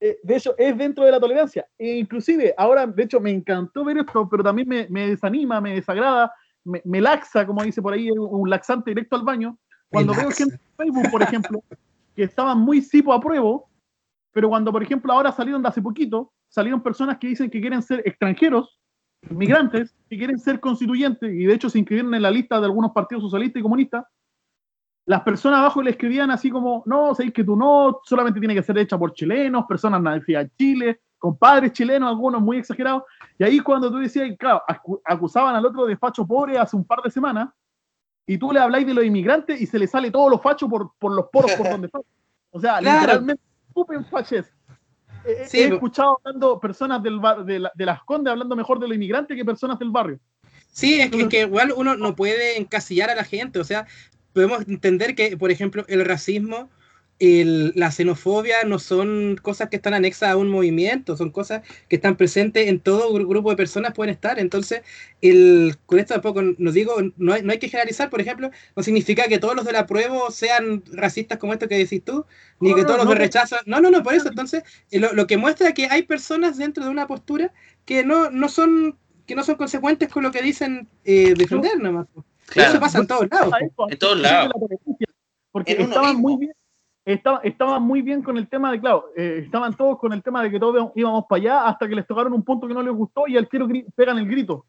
eh, 0.00 0.18
de 0.22 0.36
hecho, 0.36 0.54
es 0.58 0.76
dentro 0.76 1.04
de 1.04 1.10
la 1.10 1.18
tolerancia. 1.20 1.66
E 1.78 1.96
inclusive, 1.96 2.54
ahora, 2.56 2.86
de 2.86 3.02
hecho, 3.02 3.18
me 3.20 3.30
encantó 3.30 3.84
ver 3.84 3.96
esto, 3.98 4.28
pero 4.30 4.44
también 4.44 4.68
me, 4.68 4.86
me 4.90 5.08
desanima, 5.08 5.60
me 5.60 5.74
desagrada, 5.74 6.30
me, 6.64 6.82
me 6.84 7.00
laxa, 7.00 7.46
como 7.46 7.62
dice 7.62 7.82
por 7.82 7.92
ahí, 7.92 8.10
un 8.10 8.48
laxante 8.48 8.90
directo 8.90 9.16
al 9.16 9.22
baño. 9.22 9.58
Cuando 9.90 10.12
veo 10.12 10.28
laxa. 10.28 10.44
gente 10.44 10.54
en 10.56 10.76
Facebook, 10.76 11.10
por 11.10 11.22
ejemplo, 11.22 11.62
que 12.14 12.24
estaban 12.24 12.58
muy 12.58 12.82
sipo 12.82 13.12
a 13.12 13.20
prueba, 13.20 13.60
pero 14.32 14.48
cuando, 14.48 14.72
por 14.72 14.82
ejemplo, 14.82 15.12
ahora 15.12 15.32
salieron 15.32 15.62
de 15.62 15.68
hace 15.68 15.82
poquito, 15.82 16.32
salieron 16.48 16.82
personas 16.82 17.18
que 17.18 17.28
dicen 17.28 17.50
que 17.50 17.60
quieren 17.60 17.82
ser 17.82 18.02
extranjeros, 18.04 18.78
migrantes, 19.30 19.96
que 20.08 20.16
quieren 20.16 20.38
ser 20.38 20.60
constituyentes, 20.60 21.32
y 21.32 21.44
de 21.44 21.54
hecho 21.54 21.68
se 21.68 21.78
inscribieron 21.78 22.14
en 22.14 22.22
la 22.22 22.30
lista 22.30 22.58
de 22.58 22.66
algunos 22.66 22.92
partidos 22.92 23.24
socialistas 23.24 23.60
y 23.60 23.62
comunistas, 23.62 24.04
las 25.06 25.22
personas 25.22 25.60
abajo 25.60 25.82
le 25.82 25.90
escribían 25.90 26.30
así 26.30 26.50
como, 26.50 26.82
no, 26.84 27.14
sabéis 27.14 27.32
que 27.32 27.42
tú 27.42 27.56
no, 27.56 28.00
solamente 28.04 28.40
tiene 28.40 28.54
que 28.54 28.62
ser 28.62 28.76
hecha 28.76 28.98
por 28.98 29.14
chilenos, 29.14 29.64
personas 29.66 30.02
nacidas 30.02 30.44
en 30.44 30.52
Chile, 30.58 31.00
compadres 31.18 31.72
chilenos, 31.72 32.08
algunos 32.08 32.40
muy 32.40 32.58
exagerados. 32.58 33.02
Y 33.38 33.44
ahí 33.44 33.60
cuando 33.60 33.90
tú 33.90 33.98
decías, 33.98 34.28
claro, 34.38 34.62
acu- 34.68 35.00
acusaban 35.04 35.54
al 35.56 35.64
otro 35.66 35.86
de 35.86 35.96
facho 35.96 36.26
pobre 36.26 36.58
hace 36.58 36.76
un 36.76 36.84
par 36.84 37.02
de 37.02 37.10
semanas, 37.10 37.48
y 38.26 38.36
tú 38.38 38.52
le 38.52 38.60
habláis 38.60 38.86
de 38.86 38.92
los 38.94 39.04
inmigrantes 39.04 39.60
y 39.60 39.66
se 39.66 39.78
le 39.78 39.86
sale 39.86 40.10
todos 40.10 40.30
los 40.30 40.42
fachos 40.42 40.68
por, 40.68 40.92
por 40.98 41.14
los 41.14 41.26
poros 41.32 41.52
por 41.52 41.68
donde 41.70 41.86
están. 41.86 42.02
O 42.50 42.60
sea, 42.60 42.78
Claro. 42.80 43.00
literalmente, 43.00 43.42
escupen 43.68 44.04
faches. 44.04 44.52
He, 45.24 45.32
he 45.42 45.46
Sí, 45.46 45.66
po. 45.68 45.74
escuchado 45.74 46.18
hablando 46.24 46.60
personas 46.60 47.02
del 47.02 47.18
bar, 47.20 47.44
de, 47.44 47.58
la- 47.58 47.72
de 47.74 47.86
las 47.86 48.02
Condes 48.04 48.30
hablando 48.30 48.54
mejor 48.54 48.78
de 48.78 48.86
los 48.88 48.94
inmigrantes 48.96 49.36
que 49.36 49.44
personas 49.44 49.78
del 49.78 49.90
barrio. 49.90 50.18
Sí, 50.70 51.00
es 51.00 51.10
que, 51.10 51.22
es 51.22 51.28
que 51.28 51.40
igual 51.42 51.72
uno 51.74 51.96
no 51.96 52.14
puede 52.14 52.58
encasillar 52.58 53.08
a 53.10 53.14
la 53.14 53.24
gente, 53.24 53.58
o 53.58 53.64
sea, 53.64 53.86
podemos 54.34 54.68
entender 54.68 55.14
que, 55.14 55.36
por 55.36 55.50
ejemplo, 55.50 55.84
el 55.88 56.04
racismo, 56.04 56.68
el- 57.20 57.72
la 57.74 57.90
xenofobia 57.90 58.62
no 58.64 58.78
son 58.78 59.36
cosas 59.42 59.68
que 59.68 59.76
están 59.76 59.94
anexas 59.94 60.30
a 60.30 60.36
un 60.36 60.48
movimiento, 60.48 61.16
son 61.16 61.30
cosas 61.30 61.62
que 61.88 61.96
están 61.96 62.16
presentes 62.16 62.68
en 62.68 62.78
todo 62.80 63.12
gru- 63.12 63.28
grupo 63.28 63.50
de 63.50 63.56
personas 63.56 63.92
pueden 63.92 64.12
estar. 64.12 64.38
Entonces, 64.38 64.82
el, 65.20 65.76
con 65.86 65.98
esto 65.98 66.14
tampoco 66.14 66.42
nos 66.42 66.74
digo, 66.74 66.94
no 67.16 67.32
hay, 67.32 67.42
no 67.42 67.50
hay 67.52 67.58
que 67.58 67.68
generalizar, 67.68 68.08
por 68.08 68.20
ejemplo, 68.20 68.50
no 68.76 68.82
significa 68.82 69.26
que 69.28 69.38
todos 69.38 69.56
los 69.56 69.64
de 69.64 69.72
la 69.72 69.86
prueba 69.86 70.30
sean 70.30 70.82
racistas 70.92 71.38
como 71.38 71.52
esto 71.52 71.66
que 71.68 71.76
decís 71.78 72.04
tú, 72.04 72.24
ni 72.60 72.70
No, 72.70 72.76
que 72.76 72.82
no, 72.82 72.86
todos 72.86 72.98
los 72.98 73.06
no. 73.06 73.12
de 73.14 73.18
rechazo. 73.18 73.56
No, 73.66 73.80
no, 73.80 73.90
no, 73.90 74.02
por 74.02 74.14
eso. 74.14 74.28
Entonces, 74.28 74.62
eh, 74.90 75.00
lo, 75.00 75.12
lo 75.12 75.26
que 75.26 75.36
muestra 75.36 75.74
que 75.74 75.86
hay 75.90 76.02
personas 76.04 76.56
dentro 76.56 76.84
de 76.84 76.90
una 76.90 77.06
postura 77.06 77.52
que 77.84 78.04
no, 78.04 78.30
no 78.30 78.48
son 78.48 78.96
que 79.26 79.34
no 79.34 79.42
son 79.42 79.56
consecuentes 79.56 80.08
con 80.08 80.22
lo 80.22 80.30
que 80.30 80.40
dicen 80.40 80.88
eh, 81.04 81.34
defender 81.36 81.78
nomás. 81.78 82.06
Claro. 82.46 82.70
Eso 82.70 82.80
pasa 82.80 82.98
en 83.00 83.06
todos 83.06 83.28
lados. 83.30 83.52
En 83.90 83.98
todos 83.98 84.18
lados. 84.18 84.52
Porque 85.52 85.72
estaban 85.72 86.16
muy 86.16 86.36
bien, 86.38 86.52
estaba- 87.12 87.40
estaban 87.42 87.82
muy 87.82 88.02
bien 88.02 88.22
con 88.22 88.36
el 88.36 88.48
tema 88.48 88.70
de, 88.70 88.80
claro, 88.80 89.06
eh, 89.16 89.42
estaban 89.44 89.74
todos 89.74 89.98
con 89.98 90.12
el 90.12 90.22
tema 90.22 90.42
de 90.42 90.50
que 90.50 90.60
todos 90.60 90.90
íbamos 90.94 91.24
para 91.28 91.40
allá 91.40 91.66
hasta 91.66 91.88
que 91.88 91.94
les 91.94 92.06
tocaron 92.06 92.32
un 92.32 92.42
punto 92.42 92.66
que 92.68 92.74
no 92.74 92.82
les 92.82 92.92
gustó 92.94 93.26
y 93.26 93.36
al 93.36 93.48
tiro 93.48 93.66
pegan 93.94 94.18
el 94.18 94.26
grito. 94.28 94.64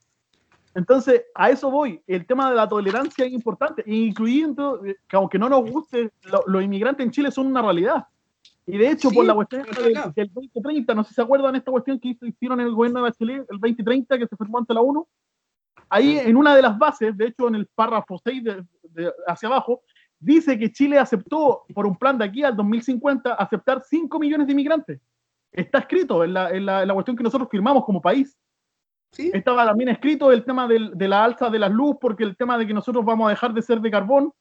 Entonces, 0.75 1.23
a 1.33 1.49
eso 1.49 1.69
voy. 1.71 2.01
El 2.07 2.25
tema 2.25 2.49
de 2.49 2.55
la 2.55 2.69
tolerancia 2.69 3.25
es 3.25 3.31
importante, 3.33 3.83
incluyendo 3.85 4.85
eh, 4.85 4.95
que 5.07 5.17
aunque 5.17 5.39
no 5.39 5.49
nos 5.49 5.69
guste, 5.69 6.11
lo- 6.31 6.43
los 6.47 6.63
inmigrantes 6.63 7.05
en 7.05 7.11
Chile 7.11 7.31
son 7.31 7.47
una 7.47 7.61
realidad. 7.61 8.05
Y 8.65 8.77
de 8.77 8.91
hecho, 8.91 9.09
Sí, 9.09 9.15
por 9.15 9.25
la 9.25 9.33
cuestión 9.33 9.63
del, 9.63 9.93
del 10.15 10.31
2030, 10.33 10.93
no 10.93 11.03
sé 11.03 11.09
si 11.09 11.15
se 11.15 11.21
acuerdan 11.23 11.55
esta 11.55 11.71
cuestión 11.71 11.99
que 11.99 12.15
hicieron 12.21 12.59
en 12.61 12.67
el 12.67 12.73
gobierno 12.75 12.99
de 12.99 13.09
Bachelet, 13.09 13.45
el 13.49 13.59
2030, 13.59 14.17
que 14.19 14.27
se 14.27 14.37
firmó 14.37 14.59
ante 14.59 14.73
la 14.75 14.81
ONU. 14.81 15.07
Ahí, 15.89 16.19
en 16.19 16.37
una 16.37 16.55
de 16.55 16.61
las 16.61 16.77
bases, 16.77 17.17
de 17.17 17.25
hecho, 17.25 17.47
en 17.47 17.55
el 17.55 17.65
párrafo 17.65 18.19
6 18.23 18.43
de- 18.43 18.63
de- 18.83 19.11
hacia 19.25 19.49
abajo, 19.49 19.81
dice 20.19 20.57
que 20.59 20.71
Chile 20.71 20.97
aceptó, 20.99 21.65
por 21.73 21.85
un 21.85 21.95
plan 21.97 22.17
de 22.17 22.25
aquí 22.25 22.43
al 22.43 22.55
2050, 22.55 23.33
aceptar 23.33 23.81
5 23.83 24.19
millones 24.19 24.47
de 24.47 24.53
inmigrantes. 24.53 24.99
Está 25.51 25.79
escrito 25.79 26.23
en 26.23 26.33
la, 26.33 26.51
en 26.51 26.65
la- 26.65 26.81
en 26.81 26.87
la 26.87 26.93
cuestión 26.93 27.15
que 27.17 27.23
nosotros 27.23 27.49
firmamos 27.49 27.83
como 27.85 28.01
país. 28.01 28.37
¿Sí? 29.11 29.31
Estaba 29.33 29.65
también 29.65 29.89
escrito 29.89 30.31
el 30.31 30.43
tema 30.45 30.67
del- 30.67 30.95
de 30.95 31.07
la 31.07 31.23
alza 31.23 31.49
de 31.49 31.57
las 31.57 31.71
luz, 31.71 31.95
porque 31.99 32.23
el 32.23 32.35
tema 32.37 32.57
de 32.57 32.67
que 32.67 32.73
nosotros 32.73 33.03
vamos 33.03 33.25
a 33.27 33.29
dejar 33.31 33.53
de 33.53 33.61
ser 33.61 33.81
de 33.81 33.89
carbón 33.89 34.31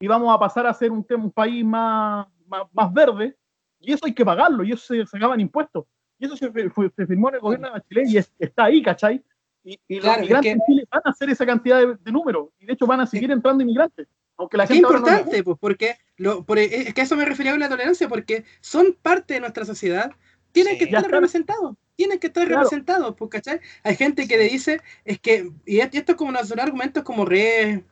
y 0.00 0.06
vamos 0.06 0.34
a 0.34 0.38
pasar 0.38 0.66
a 0.66 0.72
ser 0.72 0.90
un, 0.90 1.04
un 1.10 1.30
país 1.30 1.64
más, 1.64 2.26
más, 2.46 2.62
más 2.72 2.92
verde, 2.92 3.36
y 3.80 3.92
eso 3.92 4.06
hay 4.06 4.14
que 4.14 4.24
pagarlo, 4.24 4.64
y 4.64 4.72
eso 4.72 4.94
se 4.94 5.04
sacaban 5.06 5.40
impuestos. 5.40 5.84
Y 6.18 6.24
eso 6.26 6.36
se, 6.36 6.50
se 6.50 7.06
firmó 7.06 7.28
en 7.28 7.34
el 7.34 7.40
gobierno 7.40 7.66
de 7.66 7.72
Bachelet 7.74 8.08
y 8.08 8.16
es- 8.16 8.32
está 8.38 8.64
ahí, 8.64 8.80
¿cachai? 8.82 9.22
Y, 9.62 9.78
y 9.88 9.98
Claro, 9.98 10.20
los 10.22 10.30
inmigrantes 10.30 10.52
es 10.52 10.56
en 10.58 10.60
Chile 10.66 10.88
van 10.90 11.02
a 11.04 11.10
hacer 11.10 11.30
esa 11.30 11.44
cantidad 11.46 11.78
de, 11.80 11.96
de 11.96 12.12
números, 12.12 12.48
y 12.58 12.66
de 12.66 12.72
hecho 12.72 12.86
van 12.86 13.00
a 13.00 13.06
seguir 13.06 13.30
entrando 13.30 13.62
inmigrantes. 13.62 14.08
Aunque 14.36 14.56
la 14.56 14.66
Qué 14.66 14.74
gente 14.74 14.86
ahora 14.86 14.98
no 15.00 15.06
le 15.06 15.12
importante, 15.12 15.44
pues, 15.44 15.58
porque 15.60 15.96
lo, 16.16 16.44
por- 16.44 16.58
es 16.58 16.92
que 16.92 17.00
a 17.00 17.04
eso 17.04 17.16
me 17.16 17.24
refería 17.24 17.52
con 17.52 17.60
la 17.60 17.68
tolerancia, 17.68 18.08
porque 18.08 18.44
son 18.60 18.96
parte 19.00 19.34
de 19.34 19.40
nuestra 19.40 19.64
sociedad, 19.64 20.10
tienen 20.52 20.72
Sí. 20.74 20.78
que 20.80 20.84
estar 20.86 21.08
representados, 21.10 21.76
tienen 21.96 22.18
que 22.18 22.26
estar 22.28 22.44
Claro. 22.46 22.62
representados, 22.62 23.14
pues, 23.16 23.30
¿cachai? 23.30 23.60
Hay 23.84 23.96
gente 23.96 24.26
que 24.26 24.36
le 24.36 24.44
dice, 24.48 24.80
es 25.04 25.20
que, 25.20 25.50
y 25.66 25.78
esto 25.80 26.12
es 26.12 26.16
como 26.18 26.30
unos 26.30 26.48
son 26.48 26.58
argumentos 26.60 27.02
como 27.04 27.24
re, 27.24 27.84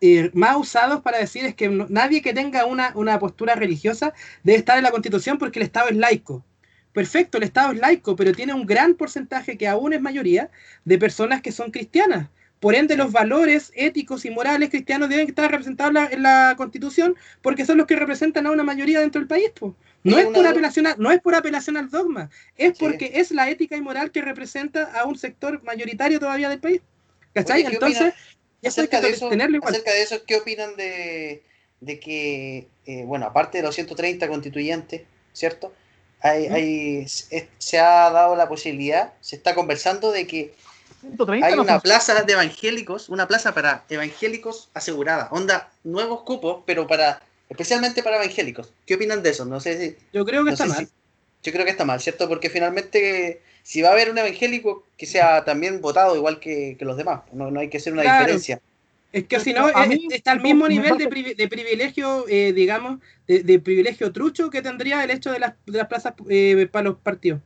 eh, 0.00 0.30
más 0.34 0.56
usados 0.56 1.02
para 1.02 1.18
decir 1.18 1.44
es 1.44 1.54
que 1.56 1.68
no- 1.68 1.86
nadie 1.88 2.22
que 2.22 2.32
tenga 2.32 2.64
una, 2.66 2.92
una 2.94 3.18
postura 3.18 3.56
religiosa 3.56 4.14
debe 4.44 4.58
estar 4.58 4.78
en 4.78 4.84
la 4.84 4.92
constitución 4.92 5.38
porque 5.38 5.58
el 5.58 5.64
Estado 5.64 5.88
es 5.88 5.96
laico. 5.96 6.44
Perfecto, 6.92 7.38
el 7.38 7.44
Estado 7.44 7.72
es 7.72 7.78
laico, 7.80 8.14
pero 8.16 8.32
tiene 8.32 8.54
un 8.54 8.64
gran 8.66 8.94
porcentaje 8.94 9.56
que 9.58 9.66
aún 9.68 9.92
es 9.92 10.00
mayoría 10.00 10.50
de 10.84 10.98
personas 10.98 11.42
que 11.42 11.50
son 11.52 11.70
cristianas. 11.72 12.28
Por 12.60 12.74
ende, 12.74 12.96
los 12.96 13.12
valores 13.12 13.70
éticos 13.74 14.24
y 14.24 14.30
morales 14.30 14.70
cristianos 14.70 15.08
deben 15.08 15.28
estar 15.28 15.50
representados 15.50 15.90
en 15.90 15.94
la, 15.94 16.06
en 16.06 16.22
la 16.22 16.54
Constitución 16.56 17.14
porque 17.40 17.64
son 17.64 17.78
los 17.78 17.86
que 17.86 17.94
representan 17.96 18.46
a 18.46 18.50
una 18.50 18.64
mayoría 18.64 19.00
dentro 19.00 19.20
del 19.20 19.28
país. 19.28 19.50
po. 19.58 19.76
No, 20.04 20.18
Es 20.18 20.26
por 20.26 20.46
apelación 20.46 20.86
a- 20.86 20.94
no 20.96 21.10
es 21.10 21.20
por 21.20 21.34
apelación 21.34 21.76
al 21.76 21.90
dogma, 21.90 22.30
es 22.56 22.70
Sí. 22.70 22.76
porque 22.78 23.12
es 23.14 23.30
la 23.30 23.48
ética 23.50 23.76
y 23.76 23.80
moral 23.80 24.10
que 24.10 24.22
representa 24.22 24.84
a 24.98 25.04
un 25.04 25.18
sector 25.18 25.62
mayoritario 25.64 26.18
todavía 26.20 26.48
del 26.48 26.60
país. 26.60 26.80
¿Cachai? 27.34 27.60
Oye, 27.60 27.68
¿qué 27.70 27.74
Entonces, 27.74 28.00
opinan 28.00 28.14
eso 28.62 28.80
hay 28.80 28.88
que 28.88 28.96
acerca 28.96 29.00
de 29.00 29.10
eso, 29.10 29.28
tenerlo 29.28 29.56
igual. 29.56 29.72
acerca 29.72 29.92
de 29.92 30.02
eso, 30.02 30.24
¿qué 30.26 30.36
opinan 30.36 30.74
de, 30.76 31.42
de 31.80 32.00
que, 32.00 32.66
eh, 32.86 33.04
bueno, 33.04 33.26
aparte 33.26 33.58
de 33.58 33.64
los 33.64 33.74
130 33.74 34.26
constituyentes, 34.28 35.02
¿cierto? 35.32 35.72
Hay, 36.20 36.46
hay, 36.46 37.06
se 37.06 37.78
ha 37.78 38.10
dado 38.10 38.34
la 38.34 38.48
posibilidad, 38.48 39.12
se 39.20 39.36
está 39.36 39.54
conversando 39.54 40.10
de 40.10 40.26
que 40.26 40.54
130 41.00 41.46
hay 41.46 41.54
una 41.54 41.80
plaza 41.80 42.22
de 42.22 42.32
evangélicos, 42.32 43.08
una 43.08 43.28
plaza 43.28 43.54
para 43.54 43.84
evangélicos 43.88 44.70
asegurada, 44.74 45.28
onda, 45.30 45.70
nuevos 45.84 46.22
cupos, 46.22 46.62
pero 46.66 46.86
para 46.86 47.20
especialmente 47.48 48.02
para 48.02 48.16
evangélicos. 48.16 48.72
¿Qué 48.86 48.94
opinan 48.94 49.22
de 49.22 49.30
eso? 49.30 49.44
No 49.44 49.60
sé 49.60 49.78
si, 49.78 49.96
Yo 50.12 50.24
creo 50.24 50.44
que 50.44 50.52
está 50.52 50.66
mal. 50.66 50.88
yo 51.42 51.52
creo 51.52 51.64
que 51.64 51.70
está 51.70 51.84
mal, 51.84 52.00
¿cierto? 52.00 52.28
Porque 52.28 52.50
finalmente, 52.50 53.42
si 53.62 53.82
va 53.82 53.90
a 53.90 53.92
haber 53.92 54.10
un 54.10 54.18
evangélico 54.18 54.84
que 54.96 55.06
sea 55.06 55.44
también 55.44 55.80
votado 55.80 56.16
igual 56.16 56.40
que, 56.40 56.76
los 56.80 56.96
demás, 56.96 57.22
no, 57.32 57.50
no, 57.50 57.60
hay 57.60 57.68
que 57.68 57.78
hacer 57.78 57.92
una 57.92 58.02
diferencia. 58.02 58.60
Es 59.10 59.24
que 59.24 59.40
si 59.40 59.54
no, 59.54 59.68
está 60.10 60.32
al 60.32 60.42
mismo 60.42 60.68
nivel 60.68 60.98
de, 60.98 61.08
privilegio, 61.08 62.26
eh, 62.28 62.52
digamos, 62.52 63.00
de, 63.26 63.58
privilegio 63.58 64.12
trucho 64.12 64.50
que 64.50 64.60
tendría 64.60 65.02
el 65.02 65.10
hecho 65.10 65.32
de 65.32 65.38
las, 65.38 65.54
de 65.64 65.78
las 65.78 65.88
plazas 65.88 66.12
eh, 66.28 66.68
para 66.70 66.90
los 66.90 66.96
partidos. 66.98 67.40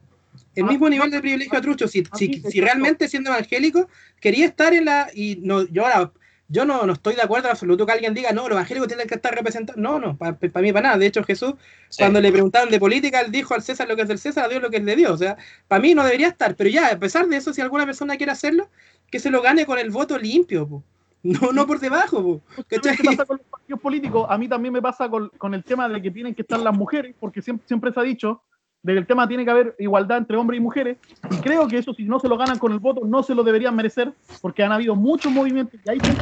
El 0.54 0.64
ah, 0.64 0.68
mismo 0.68 0.88
nivel 0.88 1.10
de 1.10 1.20
privilegio 1.20 1.60
trucho. 1.60 1.88
Si, 1.88 2.04
si, 2.16 2.42
si, 2.42 2.60
realmente 2.60 3.08
siendo 3.08 3.30
evangélico 3.30 3.88
quería 4.20 4.46
estar 4.46 4.72
en 4.74 4.86
la. 4.86 5.08
Y 5.14 5.36
no, 5.42 5.66
yo 5.68 5.86
ahora, 5.86 6.12
yo 6.48 6.66
no, 6.66 6.84
no 6.84 6.92
estoy 6.92 7.14
de 7.14 7.22
acuerdo 7.22 7.48
en 7.48 7.52
absoluto 7.52 7.86
que 7.86 7.92
alguien 7.92 8.12
diga, 8.12 8.32
no, 8.32 8.42
los 8.42 8.52
evangélicos 8.52 8.88
tienen 8.88 9.08
que 9.08 9.14
estar 9.14 9.34
representados. 9.34 9.80
No, 9.80 9.98
no, 9.98 10.16
para 10.16 10.36
mí, 10.60 10.72
para 10.72 10.88
nada. 10.88 10.98
De 10.98 11.06
hecho, 11.06 11.24
Jesús, 11.24 11.54
cuando 11.96 12.20
le 12.20 12.30
preguntaron 12.30 12.70
de 12.70 12.78
política, 12.78 13.20
él 13.22 13.32
dijo 13.32 13.54
al 13.54 13.62
César 13.62 13.88
lo 13.88 13.96
que 13.96 14.02
es 14.02 14.08
del 14.08 14.18
César, 14.18 14.44
a 14.44 14.48
Dios 14.48 14.60
lo 14.60 14.70
que 14.70 14.76
es 14.76 14.84
de 14.84 14.94
Dios. 14.94 15.12
O 15.12 15.16
sea, 15.16 15.38
para 15.66 15.80
mí 15.80 15.94
no 15.94 16.04
debería 16.04 16.28
estar. 16.28 16.54
Pero 16.54 16.68
ya, 16.68 16.88
a 16.88 16.98
pesar 16.98 17.26
de 17.26 17.38
eso, 17.38 17.54
si 17.54 17.62
alguna 17.62 17.86
persona 17.86 18.16
quiere 18.16 18.32
hacerlo, 18.32 18.68
que 19.10 19.18
se 19.18 19.30
lo 19.30 19.40
gane 19.40 19.64
con 19.64 19.78
el 19.78 19.90
voto 19.90 20.18
limpio. 20.18 20.82
No, 21.22 21.52
no 21.52 21.66
por 21.68 21.78
debajo. 21.78 22.42
¿Qué 22.68 22.80
pasa 22.80 23.24
con 23.24 23.36
los 23.36 23.46
partidos 23.46 23.80
políticos? 23.80 24.26
A 24.28 24.36
mí 24.36 24.48
también 24.48 24.74
me 24.74 24.82
pasa 24.82 25.08
con, 25.08 25.28
con, 25.38 25.54
el 25.54 25.62
tema 25.62 25.88
de 25.88 26.02
que 26.02 26.10
tienen 26.10 26.34
que 26.34 26.42
estar 26.42 26.58
las 26.58 26.76
mujeres, 26.76 27.14
porque 27.20 27.40
siempre, 27.40 27.64
siempre 27.66 27.92
se 27.92 28.00
ha 28.00 28.02
dicho 28.02 28.42
de 28.82 28.92
que 28.92 28.98
el 28.98 29.06
tema 29.06 29.28
tiene 29.28 29.44
que 29.44 29.50
haber 29.50 29.76
igualdad 29.78 30.18
entre 30.18 30.36
hombres 30.36 30.58
y 30.58 30.62
mujeres. 30.62 30.98
Y 31.30 31.36
creo 31.36 31.68
que 31.68 31.78
eso, 31.78 31.94
si 31.94 32.04
no 32.04 32.18
se 32.18 32.28
lo 32.28 32.36
ganan 32.36 32.58
con 32.58 32.72
el 32.72 32.80
voto, 32.80 33.06
no 33.06 33.22
se 33.22 33.34
lo 33.34 33.44
deberían 33.44 33.76
merecer, 33.76 34.12
porque 34.40 34.62
han 34.62 34.72
habido 34.72 34.96
muchos 34.96 35.30
movimientos 35.30 35.80
y 35.84 35.90
hay 35.90 36.00
gente 36.00 36.20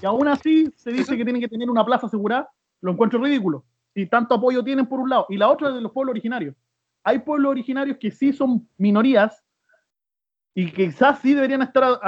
que, 0.00 0.06
aún 0.06 0.28
así 0.28 0.72
se 0.76 0.90
dice 0.90 1.16
que 1.16 1.24
tienen 1.24 1.42
que 1.42 1.48
tener 1.48 1.68
una 1.68 1.84
plaza 1.84 2.06
asegurada. 2.06 2.48
Lo 2.80 2.92
encuentro 2.92 3.22
ridículo. 3.22 3.64
Y 3.94 4.06
tanto 4.06 4.34
apoyo 4.34 4.62
tienen 4.62 4.86
por 4.86 5.00
un 5.00 5.10
lado. 5.10 5.26
Y 5.28 5.36
la 5.36 5.48
otra 5.48 5.68
es 5.68 5.74
de 5.74 5.80
los 5.80 5.92
pueblos 5.92 6.12
originarios. 6.12 6.54
Hay 7.02 7.18
pueblos 7.18 7.50
originarios 7.50 7.98
que 7.98 8.10
sí 8.10 8.32
son 8.32 8.68
minorías 8.76 9.44
y 10.54 10.70
quizás 10.70 11.20
sí 11.20 11.34
deberían 11.34 11.62
estar, 11.62 12.00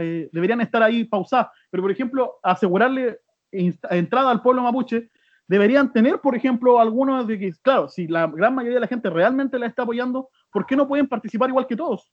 eh, 0.00 0.28
deberían 0.32 0.60
estar 0.60 0.82
ahí 0.82 1.04
pausadas. 1.04 1.48
Pero, 1.70 1.82
por 1.82 1.90
ejemplo, 1.90 2.38
asegurarle 2.42 3.20
entrada 3.50 4.30
al 4.30 4.42
pueblo 4.42 4.62
mapuche 4.62 5.10
deberían 5.48 5.92
tener, 5.92 6.20
por 6.20 6.36
ejemplo, 6.36 6.80
algunos 6.80 7.26
de 7.26 7.38
que, 7.38 7.52
claro, 7.62 7.88
si 7.88 8.06
la 8.06 8.26
gran 8.26 8.54
mayoría 8.54 8.76
de 8.76 8.80
la 8.80 8.88
gente 8.88 9.10
realmente 9.10 9.58
la 9.58 9.66
está 9.66 9.82
apoyando, 9.82 10.28
¿por 10.50 10.66
qué 10.66 10.76
no 10.76 10.88
pueden 10.88 11.08
participar 11.08 11.48
igual 11.50 11.66
que 11.66 11.76
todos? 11.76 12.10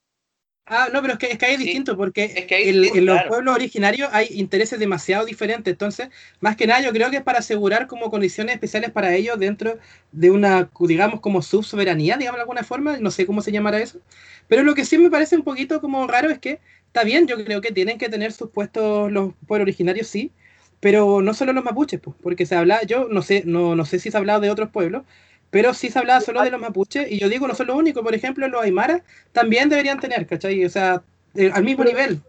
Ah, 0.71 0.87
no, 0.93 1.01
pero 1.01 1.13
es 1.13 1.19
que, 1.19 1.31
es 1.31 1.37
que 1.39 1.45
ahí 1.47 1.53
es 1.53 1.59
distinto, 1.59 1.97
porque 1.97 2.45
en 2.47 3.05
los 3.05 3.23
pueblos 3.23 3.55
originarios 3.55 4.07
hay 4.13 4.27
intereses 4.33 4.77
demasiado 4.77 5.25
diferentes. 5.25 5.71
Entonces, 5.71 6.09
más 6.41 6.55
que 6.55 6.67
nada, 6.67 6.81
yo 6.81 6.91
creo 6.91 7.09
que 7.09 7.17
es 7.17 7.23
para 7.23 7.39
asegurar 7.39 7.87
como 7.87 8.11
condiciones 8.11 8.53
especiales 8.53 8.91
para 8.91 9.15
ellos 9.15 9.39
dentro 9.39 9.79
de 10.11 10.29
una, 10.29 10.69
digamos, 10.81 11.21
como 11.21 11.41
subsoberanía, 11.41 12.17
digamos 12.17 12.37
de 12.37 12.41
alguna 12.41 12.63
forma. 12.63 12.99
No 12.99 13.09
sé 13.09 13.25
cómo 13.25 13.41
se 13.41 13.51
llamará 13.51 13.79
eso. 13.79 13.99
Pero 14.47 14.61
lo 14.61 14.75
que 14.75 14.85
sí 14.85 14.99
me 14.99 15.09
parece 15.09 15.35
un 15.35 15.43
poquito 15.43 15.81
como 15.81 16.05
raro 16.05 16.29
es 16.29 16.37
que, 16.37 16.59
está 16.85 17.03
bien, 17.03 17.25
yo 17.25 17.43
creo 17.43 17.61
que 17.61 17.71
tienen 17.71 17.97
que 17.97 18.09
tener 18.09 18.31
sus 18.31 18.51
puestos 18.51 19.11
los 19.11 19.33
pueblos 19.47 19.65
originarios, 19.65 20.05
sí, 20.05 20.31
pero 20.79 21.21
no 21.21 21.33
solo 21.33 21.53
los 21.53 21.63
mapuches, 21.63 21.99
pues, 21.99 22.15
porque 22.21 22.45
se 22.45 22.55
habla, 22.55 22.83
yo 22.83 23.07
no 23.09 23.21
sé, 23.21 23.43
no, 23.45 23.75
no 23.75 23.85
sé 23.85 23.99
si 23.99 24.11
se 24.11 24.17
ha 24.17 24.19
hablado 24.19 24.41
de 24.41 24.49
otros 24.49 24.69
pueblos, 24.69 25.03
pero 25.49 25.73
sí 25.73 25.89
se 25.89 25.99
hablaba 25.99 26.21
solo 26.21 26.41
de 26.41 26.51
los 26.51 26.61
mapuches, 26.61 27.11
y 27.11 27.19
yo 27.19 27.27
digo, 27.27 27.47
no 27.47 27.55
son 27.55 27.67
los 27.67 27.75
únicos, 27.75 28.03
por 28.03 28.13
ejemplo, 28.13 28.47
los 28.47 28.63
aymaras 28.63 29.01
también 29.31 29.67
deberían 29.69 29.99
tener, 29.99 30.25
¿cachai? 30.27 30.63
O 30.63 30.69
sea, 30.69 31.01
eh, 31.33 31.51
al 31.53 31.63
mismo 31.63 31.83
nivel. 31.83 32.21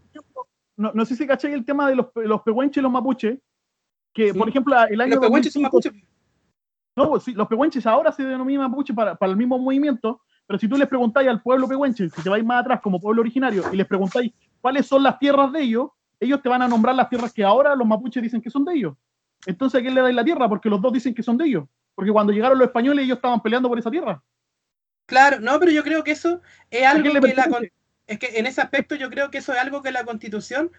No, 0.77 0.93
no 0.95 1.05
sé 1.05 1.15
si 1.15 1.27
cachai 1.27 1.53
el 1.53 1.65
tema 1.65 1.89
de 1.89 1.97
los, 1.97 2.07
los 2.15 2.43
pehuenches 2.43 2.79
y 2.79 2.83
los 2.83 2.93
mapuches, 2.93 3.39
que 4.13 4.35
por 4.35 4.49
ejemplo 4.49 4.75
el 4.89 5.01
año... 5.01 5.17
Los 5.17 5.27
pehuenches 5.27 5.53
son 5.53 5.63
mapuches. 5.63 5.93
No, 6.97 7.21
sí, 7.21 7.33
los 7.35 7.47
pehuenches 7.47 7.87
ahora 7.87 8.11
se 8.11 8.25
denominan 8.25 8.71
mapuches 8.71 8.97
para, 8.97 9.15
para 9.15 9.31
el 9.31 9.37
mismo 9.37 9.59
movimiento, 9.59 10.23
pero 10.47 10.59
si 10.59 10.67
tú 10.67 10.77
les 10.77 10.89
preguntáis 10.89 11.29
al 11.29 11.43
pueblo 11.43 11.69
pehuenche, 11.69 12.09
si 12.09 12.23
te 12.23 12.29
vais 12.29 12.45
más 12.45 12.63
atrás 12.63 12.81
como 12.81 12.99
pueblo 12.99 13.21
originario, 13.21 13.63
y 13.73 13.77
les 13.77 13.87
preguntáis 13.87 14.33
cuáles 14.61 14.87
son 14.87 15.03
las 15.03 15.19
tierras 15.19 15.53
de 15.53 15.63
ellos, 15.63 15.91
ellos 16.21 16.43
te 16.43 16.49
van 16.49 16.63
a 16.63 16.69
nombrar 16.69 16.95
las 16.95 17.09
tierras 17.09 17.33
que 17.33 17.43
ahora 17.43 17.75
los 17.75 17.87
mapuches 17.87 18.23
dicen 18.23 18.41
que 18.41 18.51
son 18.51 18.65
de 18.65 18.75
ellos. 18.75 18.95
Entonces, 19.47 19.81
¿a 19.81 19.83
quién 19.83 19.95
le 19.95 20.03
dais 20.03 20.15
la 20.15 20.25
tierra? 20.25 20.49
Porque 20.49 20.69
los 20.69 20.81
dos 20.81 20.93
dicen 20.93 21.15
que 21.15 21.23
son 21.23 21.39
de 21.39 21.47
ellos. 21.47 21.65
Porque 21.95 22.13
cuando 22.13 22.33
llegaron 22.33 22.59
los 22.59 22.67
españoles, 22.69 23.05
ellos 23.05 23.17
estaban 23.17 23.41
peleando 23.43 23.69
por 23.69 23.79
esa 23.79 23.91
tierra. 23.91 24.23
Claro, 25.07 25.41
no, 25.41 25.59
pero 25.59 25.73
yo 25.73 25.83
creo 25.83 26.05
que 26.05 26.13
eso 26.13 26.41
es 26.71 26.87
algo 26.87 27.21
que 27.21 27.35
la. 27.35 27.49
Es 28.07 28.19
que 28.19 28.39
en 28.39 28.47
ese 28.47 28.61
aspecto 28.61 28.95
yo 28.97 29.09
creo 29.09 29.31
que 29.31 29.39
eso 29.39 29.53
es 29.53 29.59
algo 29.59 29.83
que 29.83 29.93
la 29.93 30.05
Constitución 30.05 30.71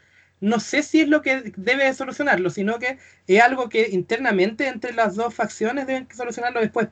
no 0.42 0.60
sé 0.60 0.84
si 0.84 1.02
es 1.02 1.08
lo 1.08 1.22
que 1.22 1.54
debe 1.56 1.94
solucionarlo, 1.94 2.50
sino 2.50 2.80
que 2.80 2.98
es 3.28 3.42
algo 3.42 3.70
que 3.70 3.90
internamente 3.92 4.68
entre 4.68 4.92
las 4.92 5.16
dos 5.16 5.34
facciones 5.34 5.86
deben 5.88 6.08
solucionarlo 6.14 6.60
después. 6.60 6.90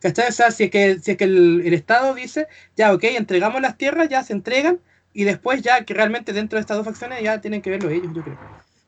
¿Cachai? 0.00 0.28
O 0.28 0.32
sea, 0.32 0.50
si 0.50 0.64
es 0.64 0.70
que, 0.70 0.98
si 0.98 1.12
es 1.12 1.16
que 1.16 1.24
el, 1.24 1.62
el, 1.64 1.74
Estado 1.74 2.14
dice, 2.14 2.48
ya, 2.76 2.92
ok, 2.94 3.04
entregamos 3.04 3.60
las 3.60 3.76
tierras, 3.76 4.08
ya 4.08 4.22
se 4.22 4.32
entregan, 4.32 4.80
y 5.12 5.24
después 5.24 5.62
ya 5.62 5.84
que 5.84 5.94
realmente 5.94 6.32
dentro 6.32 6.56
de 6.56 6.60
estas 6.60 6.76
dos 6.76 6.86
facciones 6.86 7.22
ya 7.22 7.40
tienen 7.40 7.62
que 7.62 7.70
verlo 7.70 7.90
ellos, 7.90 8.12
yo 8.14 8.22
creo. 8.22 8.38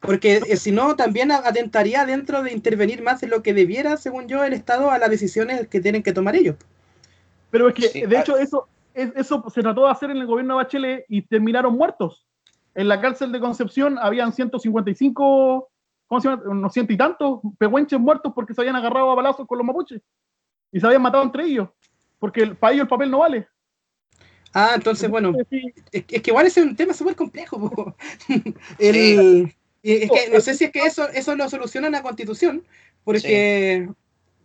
Porque 0.00 0.40
eh, 0.46 0.56
si 0.56 0.72
no, 0.72 0.96
también 0.96 1.30
atentaría 1.30 2.06
dentro 2.06 2.42
de 2.42 2.52
intervenir 2.52 3.02
más 3.02 3.20
de 3.20 3.28
lo 3.28 3.42
que 3.42 3.52
debiera, 3.52 3.96
según 3.96 4.28
yo, 4.28 4.42
el 4.44 4.54
Estado 4.54 4.90
a 4.90 4.98
las 4.98 5.10
decisiones 5.10 5.68
que 5.68 5.80
tienen 5.80 6.02
que 6.02 6.12
tomar 6.12 6.36
ellos. 6.36 6.56
Pero 7.50 7.68
es 7.68 7.74
que, 7.74 8.06
de 8.06 8.16
ah. 8.16 8.20
hecho, 8.20 8.38
eso, 8.38 8.68
eso 8.94 9.44
se 9.52 9.60
trató 9.60 9.84
de 9.84 9.90
hacer 9.90 10.10
en 10.10 10.16
el 10.16 10.26
gobierno 10.26 10.56
de 10.56 10.64
Bachelet 10.64 11.04
y 11.08 11.22
terminaron 11.22 11.76
muertos. 11.76 12.26
En 12.74 12.88
la 12.88 13.00
cárcel 13.00 13.32
de 13.32 13.40
Concepción 13.40 13.98
habían 13.98 14.32
155, 14.32 15.70
¿cómo 16.06 16.20
se 16.20 16.28
llama? 16.28 16.42
Unos 16.46 16.72
ciento 16.72 16.92
y 16.92 16.96
tantos 16.96 17.40
pehuenches 17.58 18.00
muertos 18.00 18.32
porque 18.34 18.54
se 18.54 18.60
habían 18.62 18.76
agarrado 18.76 19.10
a 19.10 19.14
balazos 19.16 19.46
con 19.46 19.58
los 19.58 19.66
mapuches 19.66 20.00
y 20.72 20.80
se 20.80 20.86
habían 20.86 21.02
matado 21.02 21.24
entre 21.24 21.44
ellos. 21.44 21.68
Porque 22.18 22.46
para 22.46 22.72
ellos 22.72 22.84
el 22.84 22.88
papel 22.88 23.10
no 23.10 23.18
vale. 23.18 23.48
Ah, 24.52 24.72
entonces, 24.74 25.08
bueno, 25.08 25.32
es, 25.92 26.04
que 26.04 26.22
igual 26.26 26.46
es 26.46 26.56
un 26.56 26.74
tema 26.74 26.92
súper 26.92 27.14
complejo. 27.14 27.94
El, 28.78 29.54
es 29.82 30.10
que 30.10 30.30
no 30.32 30.40
sé 30.40 30.54
si 30.54 30.64
es 30.64 30.72
que 30.72 30.80
eso, 30.80 31.08
eso 31.08 31.34
lo 31.36 31.48
soluciona 31.48 31.88
la 31.88 32.02
constitución, 32.02 32.64
porque, 33.04 33.88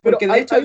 porque 0.02 0.26
de 0.26 0.40
hecho... 0.40 0.56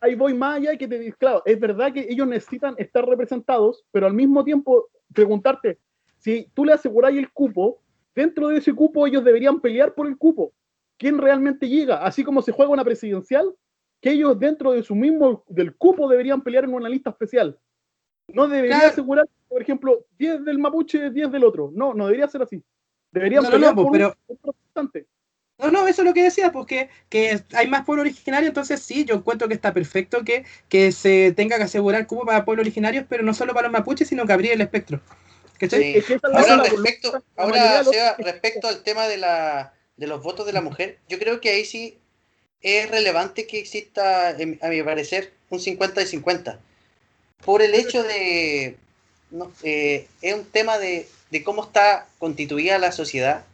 Ahí 0.00 0.14
voy, 0.14 0.34
más 0.34 0.58
allá 0.58 0.74
y 0.74 0.78
que 0.78 0.86
te 0.86 1.12
claro, 1.14 1.42
es 1.46 1.58
verdad 1.58 1.90
que 1.92 2.06
ellos 2.10 2.28
necesitan 2.28 2.74
estar 2.76 3.06
representados, 3.06 3.86
pero 3.90 4.06
al 4.06 4.12
mismo 4.12 4.44
tiempo 4.44 4.88
preguntarte, 5.14 5.78
si 6.18 6.46
tú 6.52 6.66
le 6.66 6.74
aseguráis 6.74 7.18
el 7.18 7.32
cupo, 7.32 7.80
dentro 8.14 8.48
de 8.48 8.58
ese 8.58 8.74
cupo 8.74 9.06
ellos 9.06 9.24
deberían 9.24 9.60
pelear 9.60 9.94
por 9.94 10.06
el 10.06 10.18
cupo. 10.18 10.52
¿Quién 10.98 11.18
realmente 11.18 11.68
llega? 11.68 12.04
Así 12.04 12.22
como 12.22 12.42
se 12.42 12.52
juega 12.52 12.70
una 12.70 12.84
presidencial, 12.84 13.54
que 14.00 14.10
ellos 14.10 14.38
dentro 14.38 14.72
de 14.72 14.82
su 14.82 14.94
mismo, 14.94 15.44
del 15.48 15.74
cupo 15.74 16.06
deberían 16.08 16.42
pelear 16.42 16.64
en 16.64 16.74
una 16.74 16.88
lista 16.88 17.10
especial. 17.10 17.58
No 18.28 18.48
debería 18.48 18.88
asegurar, 18.88 19.28
por 19.48 19.62
ejemplo, 19.62 20.06
10 20.18 20.44
del 20.44 20.58
mapuche, 20.58 21.10
10 21.10 21.30
del 21.30 21.44
otro. 21.44 21.70
No, 21.74 21.94
no 21.94 22.06
debería 22.06 22.28
ser 22.28 22.42
así. 22.42 22.62
Deberían 23.12 23.44
no, 23.44 23.58
no, 23.58 23.90
pero... 23.90 24.16
No, 25.56 25.70
no, 25.70 25.86
eso 25.86 26.02
es 26.02 26.06
lo 26.06 26.14
que 26.14 26.24
decía, 26.24 26.50
porque 26.50 26.88
que 27.08 27.40
hay 27.52 27.68
más 27.68 27.84
pueblo 27.84 28.02
originario, 28.02 28.48
entonces 28.48 28.82
sí, 28.82 29.04
yo 29.04 29.14
encuentro 29.14 29.46
que 29.46 29.54
está 29.54 29.72
perfecto 29.72 30.24
que, 30.24 30.44
que 30.68 30.90
se 30.90 31.32
tenga 31.32 31.56
que 31.58 31.62
asegurar 31.62 32.08
cubo 32.08 32.26
para 32.26 32.44
pueblos 32.44 32.64
originarios, 32.64 33.06
pero 33.08 33.22
no 33.22 33.32
solo 33.34 33.54
para 33.54 33.68
los 33.68 33.72
mapuches, 33.72 34.08
sino 34.08 34.26
que 34.26 34.32
abrir 34.32 34.50
el 34.50 34.60
espectro. 34.60 35.00
Ahora, 36.24 36.64
respecto, 36.64 37.24
ahora 37.36 37.82
respecto 38.18 38.66
al 38.66 38.82
tema 38.82 39.06
de, 39.06 39.16
la, 39.16 39.74
de 39.96 40.08
los 40.08 40.22
votos 40.24 40.44
de 40.44 40.52
la 40.52 40.60
mujer, 40.60 40.98
yo 41.08 41.20
creo 41.20 41.40
que 41.40 41.50
ahí 41.50 41.64
sí 41.64 41.98
es 42.60 42.90
relevante 42.90 43.46
que 43.46 43.60
exista, 43.60 44.30
a 44.30 44.68
mi 44.68 44.82
parecer, 44.82 45.32
un 45.50 45.60
50 45.60 46.02
y 46.02 46.06
50 46.06 46.60
por 47.44 47.62
el 47.62 47.74
hecho 47.74 48.02
de, 48.02 48.76
no, 49.30 49.50
eh, 49.62 50.08
es 50.22 50.34
un 50.34 50.44
tema 50.44 50.78
de, 50.78 51.06
cómo 51.44 51.64
está 51.64 52.06
constituida 52.18 52.78
la 52.78 52.92
sociedad, 52.92 53.44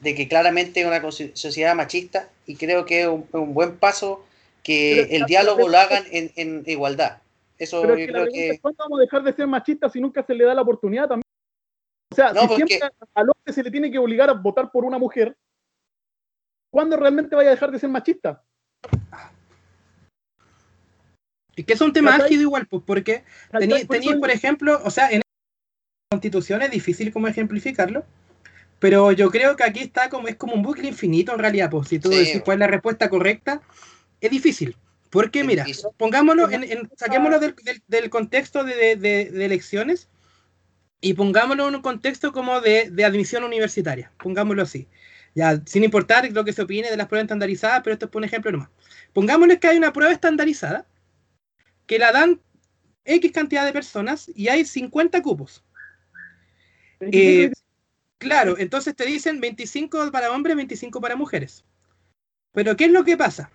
de 0.00 0.14
que 0.14 0.28
claramente 0.28 0.80
es 0.80 0.86
una 0.86 1.02
sociedad 1.10 1.74
machista 1.74 2.28
y 2.46 2.56
creo 2.56 2.84
que 2.84 3.02
es 3.02 3.08
un, 3.08 3.54
buen 3.54 3.76
paso 3.76 4.24
que 4.62 5.02
el 5.16 5.24
diálogo 5.24 5.68
lo 5.68 5.78
hagan 5.78 6.04
en, 6.10 6.62
igualdad. 6.66 7.18
Eso 7.58 7.82
yo 7.86 7.94
creo 7.94 8.26
que... 8.30 8.58
¿Cuándo 8.60 8.84
vamos 8.84 8.98
a 8.98 9.02
dejar 9.02 9.22
de 9.22 9.32
ser 9.32 9.46
machistas 9.46 9.92
si 9.92 10.00
nunca 10.00 10.22
se 10.22 10.34
le 10.34 10.44
da 10.44 10.54
la 10.54 10.62
oportunidad 10.62 11.08
también? 11.08 11.22
O 12.12 12.14
sea, 12.14 12.32
si 12.34 12.54
siempre 12.54 12.80
al 13.14 13.30
hombre 13.30 13.52
se 13.52 13.62
le 13.62 13.70
tiene 13.70 13.90
que 13.90 13.98
obligar 13.98 14.28
a 14.28 14.34
votar 14.34 14.70
por 14.70 14.84
una 14.84 14.98
mujer, 14.98 15.36
¿cuándo 16.70 16.96
realmente 16.96 17.34
vaya 17.34 17.48
a 17.48 17.52
dejar 17.52 17.70
de 17.70 17.78
ser 17.78 17.88
machista? 17.88 18.42
Y 21.56 21.64
que 21.64 21.72
es 21.72 21.80
un 21.80 21.92
tema 21.92 22.16
ágil 22.16 22.40
igual, 22.42 22.66
pues, 22.66 22.82
porque 22.86 23.24
tenéis, 23.58 23.86
por 23.86 24.30
ejemplo, 24.30 24.80
o 24.84 24.90
sea, 24.90 25.10
en 25.10 25.18
la 25.18 25.22
constitución 26.10 26.62
es 26.62 26.70
difícil 26.70 27.12
como 27.12 27.28
ejemplificarlo, 27.28 28.04
Pero 28.78 29.10
yo 29.12 29.30
creo 29.30 29.56
que 29.56 29.64
aquí 29.64 29.80
está 29.80 30.10
como, 30.10 30.28
es 30.28 30.36
como 30.36 30.52
un 30.52 30.62
bucle 30.62 30.86
infinito 30.86 31.32
en 31.32 31.38
realidad, 31.38 31.70
pues 31.70 31.88
si 31.88 31.98
tú 31.98 32.10
Sí. 32.10 32.18
decís 32.18 32.42
cuál 32.44 32.56
es 32.56 32.60
la 32.60 32.66
respuesta 32.66 33.08
correcta, 33.08 33.62
es 34.20 34.30
difícil. 34.30 34.76
Porque 35.08 35.44
mira, 35.44 35.64
difícil. 35.64 35.88
pongámoslo, 35.96 36.50
en, 36.50 36.62
en- 36.62 36.90
saquémoslo 36.94 37.40
del, 37.40 37.54
del- 37.64 37.82
del 37.88 38.10
contexto 38.10 38.64
de, 38.64 38.74
de- 38.76 38.96
de- 38.96 39.30
de 39.30 39.44
elecciones 39.46 40.08
y 41.00 41.14
pongámoslo 41.14 41.68
en 41.68 41.76
un 41.76 41.82
contexto 41.82 42.32
como 42.32 42.60
de, 42.60 42.90
de 42.90 43.04
admisión 43.06 43.44
universitaria, 43.44 44.12
pongámoslo 44.22 44.62
así. 44.62 44.88
Ya, 45.34 45.60
sin 45.66 45.84
importar 45.84 46.30
lo 46.32 46.44
que 46.44 46.52
se 46.52 46.62
opine 46.62 46.90
de 46.90 46.96
las 46.98 47.06
pruebas 47.08 47.24
estandarizadas, 47.24 47.80
pero 47.82 47.94
esto 47.94 48.06
es 48.06 48.10
por 48.10 48.20
un 48.20 48.24
ejemplo 48.24 48.52
nomás. 48.52 48.68
Pongámosle 49.14 49.58
que 49.58 49.68
hay 49.68 49.78
una 49.78 49.92
prueba 49.92 50.12
estandarizada 50.12 50.86
que 51.86 51.98
la 51.98 52.12
dan 52.12 52.40
X 53.04 53.32
cantidad 53.32 53.64
de 53.64 53.72
personas 53.72 54.30
y 54.34 54.48
hay 54.48 54.64
50 54.64 55.22
cupos. 55.22 55.64
Eh, 57.00 57.50
Claro, 58.18 58.56
entonces 58.58 58.96
te 58.96 59.04
dicen 59.04 59.40
25 59.40 60.10
para 60.10 60.32
hombres, 60.32 60.56
25 60.56 61.00
para 61.00 61.16
mujeres. 61.16 61.64
Pero 62.52 62.76
¿qué 62.76 62.86
es 62.86 62.90
lo 62.92 63.04
que 63.04 63.16
pasa? 63.16 63.50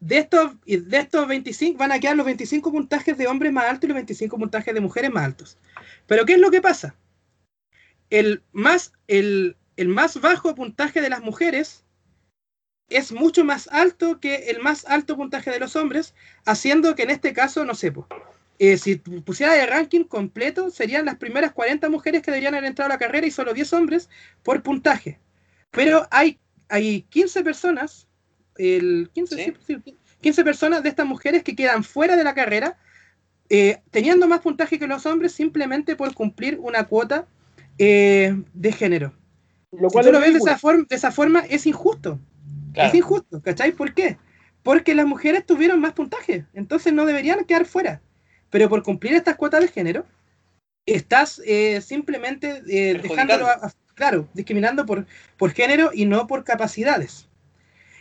De 0.00 0.18
estos, 0.18 0.60
de 0.66 0.98
estos 0.98 1.28
25 1.28 1.78
van 1.78 1.92
a 1.92 2.00
quedar 2.00 2.16
los 2.16 2.26
25 2.26 2.72
puntajes 2.72 3.16
de 3.16 3.28
hombres 3.28 3.52
más 3.52 3.66
altos 3.66 3.84
y 3.84 3.88
los 3.88 3.94
25 3.94 4.36
puntajes 4.36 4.74
de 4.74 4.80
mujeres 4.80 5.12
más 5.12 5.24
altos. 5.24 5.58
Pero 6.06 6.24
¿qué 6.26 6.32
es 6.34 6.40
lo 6.40 6.50
que 6.50 6.60
pasa? 6.60 6.96
El 8.10 8.42
más, 8.52 8.92
el, 9.06 9.56
el 9.76 9.88
más 9.88 10.20
bajo 10.20 10.54
puntaje 10.54 11.00
de 11.00 11.10
las 11.10 11.22
mujeres 11.22 11.84
es 12.96 13.12
mucho 13.12 13.44
más 13.44 13.68
alto 13.72 14.20
que 14.20 14.50
el 14.50 14.60
más 14.60 14.84
alto 14.86 15.16
puntaje 15.16 15.50
de 15.50 15.58
los 15.58 15.76
hombres, 15.76 16.14
haciendo 16.44 16.94
que 16.94 17.02
en 17.02 17.10
este 17.10 17.32
caso, 17.32 17.64
no 17.64 17.74
sé, 17.74 17.92
eh, 18.58 18.78
si 18.78 18.96
pusiera 18.96 19.60
el 19.60 19.68
ranking 19.68 20.04
completo, 20.04 20.70
serían 20.70 21.06
las 21.06 21.16
primeras 21.16 21.52
40 21.52 21.88
mujeres 21.88 22.22
que 22.22 22.30
deberían 22.30 22.54
haber 22.54 22.68
entrado 22.68 22.90
a 22.90 22.94
la 22.94 22.98
carrera 22.98 23.26
y 23.26 23.30
solo 23.30 23.54
10 23.54 23.72
hombres 23.72 24.08
por 24.42 24.62
puntaje. 24.62 25.18
Pero 25.70 26.06
hay, 26.10 26.38
hay 26.68 27.02
15 27.02 27.42
personas, 27.42 28.06
el 28.56 29.10
15, 29.12 29.36
Sí. 29.36 29.54
sí, 29.66 29.76
sí, 29.84 29.96
15 30.20 30.44
personas 30.44 30.82
de 30.82 30.90
estas 30.90 31.06
mujeres 31.06 31.42
que 31.42 31.56
quedan 31.56 31.82
fuera 31.82 32.16
de 32.16 32.24
la 32.24 32.34
carrera, 32.34 32.78
eh, 33.48 33.80
teniendo 33.90 34.28
más 34.28 34.40
puntaje 34.40 34.78
que 34.78 34.86
los 34.86 35.04
hombres 35.06 35.32
simplemente 35.32 35.96
por 35.96 36.14
cumplir 36.14 36.58
una 36.60 36.84
cuota 36.84 37.26
eh, 37.78 38.34
de 38.54 38.72
género. 38.72 39.12
Lo 39.72 39.88
Si 39.88 39.94
cual 39.94 40.04
tú 40.04 40.08
es 40.10 40.12
lo 40.12 40.20
ves 40.20 40.32
de 40.34 40.38
esa, 40.38 40.58
forma, 40.58 40.86
de 40.88 40.96
esa 40.96 41.10
forma, 41.10 41.40
es 41.40 41.66
injusto. 41.66 42.20
Es 42.88 42.94
injusto, 42.94 43.40
¿cachai? 43.42 43.72
¿Por 43.72 43.94
qué? 43.94 44.16
Porque 44.62 44.94
las 44.94 45.06
mujeres 45.06 45.44
tuvieron 45.44 45.80
más 45.80 45.92
puntaje, 45.92 46.46
entonces 46.54 46.92
no 46.92 47.04
deberían 47.04 47.44
quedar 47.44 47.66
fuera. 47.66 48.00
Pero 48.50 48.68
por 48.68 48.82
cumplir 48.82 49.14
estas 49.14 49.36
cuotas 49.36 49.60
de 49.62 49.68
género, 49.68 50.06
estás 50.86 51.40
eh, 51.46 51.80
simplemente 51.80 52.62
eh, 52.68 52.94
dejándolo, 53.02 53.46
a- 53.46 53.66
a- 53.66 53.72
claro, 53.94 54.28
discriminando 54.34 54.84
por, 54.86 55.06
por 55.36 55.50
género 55.52 55.90
y 55.92 56.06
no 56.06 56.26
por 56.26 56.44
capacidades. 56.44 57.28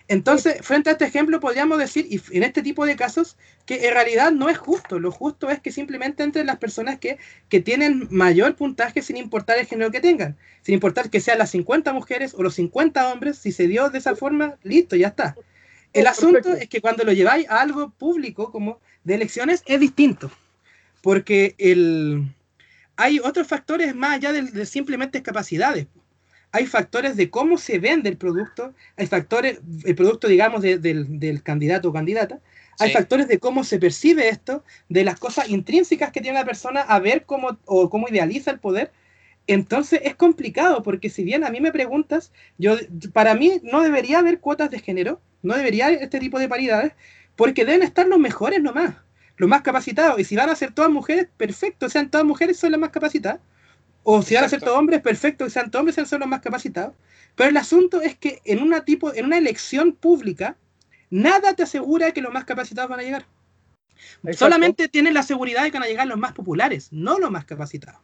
Entonces, 0.08 0.58
frente 0.62 0.89
a 0.89 0.93
este 0.93 1.06
ejemplo, 1.06 1.39
podríamos 1.39 1.78
decir, 1.78 2.08
y 2.10 2.22
en 2.36 2.43
este 2.43 2.62
tipo 2.62 2.86
de 2.86 2.95
casos, 2.95 3.38
que 3.66 3.88
en 3.88 3.93
realidad 3.93 4.32
no 4.32 4.49
es 4.49 4.58
justo. 4.58 4.99
Lo 4.99 5.12
justo 5.12 5.49
es 5.49 5.60
que 5.60 5.72
simplemente 5.72 6.24
entren 6.24 6.47
las 6.47 6.58
personas 6.58 6.99
que, 6.99 7.18
que 7.49 7.62
tienen 7.62 8.08
mayor 8.10 8.56
puntaje 8.56 9.02
sin 9.02 9.18
importar 9.18 9.58
el 9.58 9.68
género 9.68 9.91
que 9.91 10.02
tengan. 10.02 10.38
Sin 10.62 10.74
importar 10.74 11.10
que 11.10 11.20
sean 11.20 11.38
las 11.38 11.52
50 11.52 11.93
mujeres 11.93 12.34
o 12.34 12.43
los 12.43 12.56
50 12.56 13.12
hombres, 13.12 13.38
si 13.38 13.52
se 13.52 13.68
dio 13.68 13.89
de 13.89 13.99
esa 13.99 14.16
forma, 14.16 14.58
listo, 14.64 14.95
ya 14.95 15.10
está. 15.10 15.36
El 15.93 16.08
asunto 16.08 16.41
Perfecto. 16.41 16.64
es 16.64 16.70
que 16.70 16.82
cuando 16.82 17.04
lo 17.04 17.14
lleváis 17.14 17.49
a 17.49 17.62
algo 17.62 17.89
público 17.91 18.52
como 18.52 18.80
de 19.04 19.16
elecciones 19.16 19.64
es 19.66 19.80
distinto. 19.80 20.32
Porque 21.02 21.56
el, 21.58 22.34
hay 22.95 23.20
otros 23.20 23.47
factores 23.47 23.95
más 23.95 24.16
allá 24.16 24.32
de, 24.32 24.43
de 24.43 24.66
simplemente 24.66 25.22
capacidades. 25.22 25.88
Hay 26.54 26.66
factores 26.66 27.16
de 27.16 27.30
cómo 27.30 27.58
se 27.58 27.80
vende 27.80 28.10
el 28.10 28.18
producto, 28.18 28.74
hay 28.97 29.08
factores, 29.08 29.60
el 29.86 29.95
producto, 29.95 30.28
digamos, 30.28 30.62
de- 30.62 30.78
del, 30.78 31.20
del 31.20 31.43
candidato 31.43 31.89
o 31.89 31.93
candidata, 31.93 32.39
hay 32.80 32.89
Sí. 32.89 32.93
factores 32.93 33.28
de 33.28 33.39
cómo 33.39 33.64
se 33.64 33.80
percibe 33.80 34.28
esto, 34.30 34.64
de 34.89 35.04
las 35.04 35.20
cosas 35.20 35.49
intrínsecas 35.49 36.12
que 36.12 36.20
tiene 36.22 36.38
la 36.39 36.45
persona 36.45 36.82
a 36.82 36.99
ver 36.99 37.26
cómo 37.26 37.58
o 37.66 37.89
cómo 37.89 38.08
idealiza 38.10 38.52
el 38.52 38.60
poder. 38.60 38.91
Entonces 39.47 40.02
es 40.04 40.16
complicado 40.16 40.84
porque 40.84 41.10
si 41.10 41.24
bien 41.24 41.43
a 41.43 41.49
mí 41.49 41.60
me 41.62 41.72
preguntas, 41.72 42.32
yo 42.58 42.76
para 43.14 43.34
mí 43.36 43.60
no 43.64 43.82
debería 43.82 44.20
haber 44.20 44.39
cuotas 44.39 44.70
de 44.72 44.80
género, 44.80 45.22
no 45.41 45.56
debería 45.56 45.88
haber 45.88 46.04
este 46.04 46.20
tipo 46.20 46.38
de 46.39 46.47
paridades, 46.49 46.93
porque 47.36 47.66
deben 47.66 47.82
estar 47.84 48.08
los 48.08 48.20
mejores 48.20 48.62
nomás, 48.62 48.95
los 49.38 49.49
más 49.49 49.62
capacitados. 49.62 50.20
Y 50.20 50.24
si 50.26 50.36
van 50.36 50.49
a 50.49 50.56
ser 50.56 50.74
todas 50.74 50.91
mujeres, 50.91 51.28
perfecto, 51.38 51.89
sean 51.89 52.10
todas 52.12 52.26
mujeres, 52.26 52.58
son 52.58 52.72
las 52.72 52.80
más 52.80 52.91
capacitadas. 52.91 53.39
O 54.04 54.22
si 54.22 54.36
van 54.36 54.45
a 54.45 54.49
ser 54.49 54.62
todos 54.62 54.78
hombres, 54.78 55.02
perfecto, 55.02 55.45
que 55.45 55.52
sean 55.52 55.70
todos 55.70 55.82
hombres, 55.82 56.10
sean 56.10 56.20
los 56.20 56.30
más 56.30 56.41
capacitados. 56.41 56.93
Pero 57.36 57.49
el 57.49 57.58
asunto 57.58 58.02
es 58.02 58.18
que 58.18 58.41
en 58.45 58.62
una 58.62 58.84
tipo, 58.84 59.14
en 59.14 59.26
una 59.26 59.38
elección 59.38 59.93
pública, 59.93 60.58
nada 61.10 61.54
te 61.54 61.64
asegura 61.64 62.12
que 62.12 62.22
los 62.22 62.34
más 62.34 62.45
capacitados 62.45 62.89
van 62.89 62.99
a 62.99 63.04
llegar. 63.04 63.26
Exacto. 64.24 64.38
Solamente 64.38 64.88
tienes 64.89 65.14
la 65.14 65.24
seguridad 65.24 65.64
de 65.64 65.72
que 65.72 65.78
van 65.78 65.88
a 65.88 65.89
llegar 65.89 66.08
los 66.08 66.18
más 66.18 66.34
populares, 66.34 66.89
no 66.91 67.20
los 67.20 67.32
más 67.32 67.45
capacitados. 67.45 68.02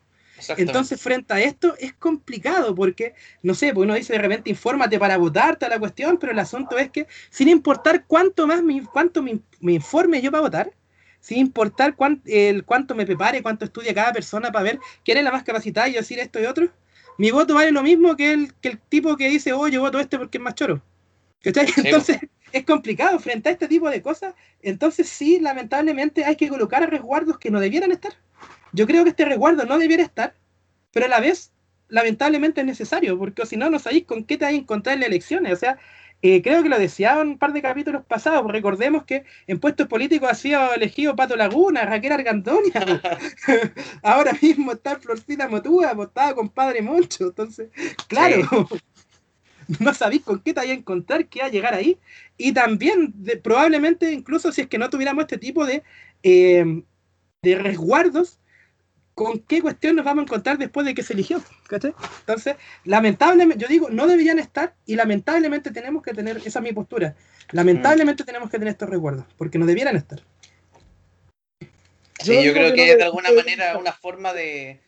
Entonces, 0.56 1.02
frente 1.02 1.34
a 1.34 1.40
esto, 1.40 1.76
es 1.80 1.94
complicado 1.94 2.76
porque, 2.76 3.16
no 3.42 3.56
sé, 3.56 3.74
porque 3.74 3.86
uno 3.86 3.96
dice 3.96 4.14
de 4.14 4.20
repente, 4.20 4.50
infórmate 4.52 5.00
para 5.00 5.18
votarte 5.18 5.66
a 5.66 5.70
la 5.70 5.80
cuestión, 5.80 6.18
pero 6.20 6.32
el 6.32 6.40
asunto 6.40 6.78
es 6.78 6.92
que, 6.92 7.08
sin 7.32 7.50
importar 7.50 8.06
cuánto 8.06 8.46
más 8.46 8.62
me, 8.62 8.84
cuánto 8.84 9.24
me, 9.24 9.40
me 9.60 9.74
informe 9.74 10.22
yo 10.22 10.30
para 10.30 10.42
votar, 10.42 10.72
sin 11.28 11.40
importar 11.40 11.98
cuán- 11.98 12.22
el, 12.26 12.64
cuánto 12.64 12.96
me 12.96 13.06
prepare, 13.06 13.44
cuánto 13.44 13.66
estudia 13.66 13.94
cada 13.94 14.14
persona 14.14 14.50
para 14.50 14.64
ver 14.64 14.80
quién 15.04 15.18
es 15.18 15.26
la 15.26 15.32
más 15.34 15.44
capacitada 15.44 15.90
y 15.90 15.94
yo 15.94 16.00
decir 16.00 16.20
esto 16.20 16.40
y 16.40 16.46
otro, 16.46 16.70
mi 17.18 17.32
voto 17.32 17.54
vale 17.54 17.72
lo 17.72 17.84
mismo 17.84 18.16
que 18.16 18.32
el, 18.32 18.54
que 18.62 18.70
el 18.70 18.80
tipo 18.80 19.18
que 19.18 19.28
dice, 19.28 19.52
oh, 19.52 19.68
yo 19.68 19.82
voto 19.82 20.00
este 20.00 20.18
porque 20.18 20.38
es 20.38 20.44
más 20.44 20.56
choro. 20.56 20.82
¿Cachai? 21.44 21.68
Sí, 21.68 21.82
Entonces, 21.84 22.20
es 22.54 22.64
complicado 22.64 23.20
frente 23.20 23.50
a 23.50 23.52
este 23.52 23.68
tipo 23.68 23.90
de 23.90 24.02
cosas. 24.02 24.36
Entonces, 24.62 25.10
sí, 25.10 25.40
lamentablemente 25.42 26.24
hay 26.24 26.38
que 26.38 26.48
colocar 26.48 26.90
resguardos 26.90 27.38
que 27.38 27.52
no 27.52 27.60
debieran 27.60 27.92
estar. 27.92 28.14
Yo 28.72 28.88
creo 28.88 29.04
que 29.04 29.10
este 29.10 29.26
resguardo 29.26 29.66
no 29.66 29.78
debiera 29.78 30.04
estar, 30.04 30.34
pero 30.94 31.08
a 31.08 31.10
la 31.10 31.20
vez, 31.20 31.52
lamentablemente 31.90 32.62
es 32.62 32.68
necesario, 32.68 33.18
porque 33.18 33.46
si 33.46 33.58
no, 33.58 33.70
no 33.70 33.80
sabéis 33.80 34.06
con 34.06 34.24
qué 34.24 34.38
te 34.38 34.46
vais 34.46 34.56
a 34.58 34.62
encontrar 34.62 34.94
en 34.94 35.02
las 35.02 35.10
elecciones. 35.10 35.52
O 35.52 35.58
sea, 35.58 35.78
eh, 36.22 36.42
creo 36.42 36.64
que 36.64 36.70
lo 36.70 36.78
en 37.22 37.28
un 37.30 37.38
par 37.38 37.54
de 37.54 37.62
capítulos 37.62 38.04
pasados. 38.06 38.52
Recordemos 38.52 39.04
que 39.06 39.24
en 39.46 39.60
puestos 39.60 39.88
políticos 39.88 40.30
ha 40.32 40.36
sido 40.36 40.74
elegido 40.74 41.16
Pato 41.16 41.36
Laguna, 41.36 41.86
Raquel 41.86 42.12
Argandonia. 42.12 43.02
Ahora 44.04 44.34
mismo 44.42 44.72
está 44.72 45.00
Florcita 45.00 45.48
Motúa, 45.48 45.94
estaba 46.04 46.34
con 46.34 46.50
Padre 46.50 46.82
Moncho. 46.82 47.26
Entonces, 47.28 47.70
claro, 48.08 48.68
no 49.80 49.94
sabéis 49.94 50.24
con 50.24 50.40
qué 50.40 50.54
te 50.54 50.60
vais 50.62 50.72
a 50.72 50.74
encontrar, 50.74 51.28
qué 51.28 51.42
va 51.42 51.46
a 51.46 51.52
llegar 51.52 51.74
ahí. 51.76 52.00
Y 52.38 52.52
también, 52.52 53.14
de- 53.16 53.38
probablemente, 53.38 54.12
incluso 54.12 54.52
si 54.52 54.62
es 54.62 54.68
que 54.68 54.80
no 54.80 54.90
tuviéramos 54.90 55.24
este 55.24 55.38
tipo 55.38 55.66
de, 55.66 55.84
eh, 56.24 56.82
de 57.44 57.56
resguardos, 57.56 58.40
con 59.18 59.40
qué 59.40 59.64
cuestión 59.64 59.96
nos 59.96 60.06
vamos 60.06 60.22
a 60.22 60.26
encontrar 60.26 60.60
después 60.60 60.86
de 60.86 60.94
que 60.94 61.02
se 61.02 61.14
eligió. 61.14 61.42
¿cachai? 61.68 61.92
Entonces, 62.20 62.56
lamentablemente, 62.86 63.60
yo 63.60 63.68
digo, 63.68 63.90
no 63.90 64.06
deberían 64.06 64.38
estar 64.38 64.76
y 64.86 64.96
lamentablemente 64.96 65.72
tenemos 65.72 66.04
que 66.04 66.14
tener, 66.14 66.38
esa 66.38 66.60
es 66.60 66.64
mi 66.64 66.72
postura, 66.72 67.16
lamentablemente 67.52 68.24
tenemos 68.24 68.48
que 68.52 68.60
tener 68.60 68.74
estos 68.74 68.88
resguardos, 68.88 69.26
porque 69.36 69.58
no 69.58 69.66
debieran 69.66 69.96
estar. 69.96 70.20
Sí, 72.20 72.44
Yo 72.44 72.54
creo 72.54 72.70
que 72.70 72.76
que 72.76 72.86
no 72.86 72.92
es 72.92 72.98
de- 73.00 73.04
alguna 73.04 73.32
manera 73.32 73.78
una 73.80 73.92
forma 73.92 74.34
de, 74.34 74.80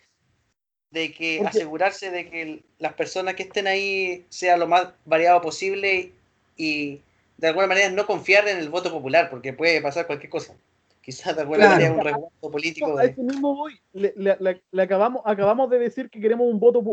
de 0.92 1.12
que 1.12 1.40
Porque- 1.42 1.58
asegurarse 1.58 2.12
de 2.12 2.30
que 2.30 2.64
las 2.78 2.94
personas 2.94 3.34
que 3.34 3.44
estén 3.44 3.66
ahí 3.66 4.26
sea 4.30 4.58
lo 4.58 4.68
más 4.68 4.90
variado 5.06 5.42
posible 5.42 6.12
y 6.56 7.02
de 7.38 7.48
alguna 7.48 7.66
manera 7.66 7.90
no 7.90 8.06
confiar 8.06 8.48
en 8.48 8.60
el 8.60 8.70
voto 8.70 8.92
popular, 8.92 9.32
porque 9.32 9.54
puede 9.54 9.82
pasar 9.82 10.06
cualquier 10.06 10.30
cosa. 10.30 10.54
Quizás 11.10 11.36
de 11.36 11.42
alguna 11.42 11.58
Claro. 11.58 11.72
manera 11.74 11.94
un 11.94 12.00
resguardo 12.02 12.52
político 12.52 12.98
a 13.00 13.02
de... 13.02 13.08
ese 13.10 13.24
mismo 13.24 13.56
voy. 13.56 13.82
Le, 13.94 14.14
le- 14.16 14.38
le- 14.40 14.64
le 14.70 14.82
acabamos, 14.84 15.24
acabamos 15.26 15.68
de 15.72 15.80
decir 15.80 16.08
que 16.08 16.22
queremos 16.22 16.48
un 16.48 16.60
voto. 16.60 16.84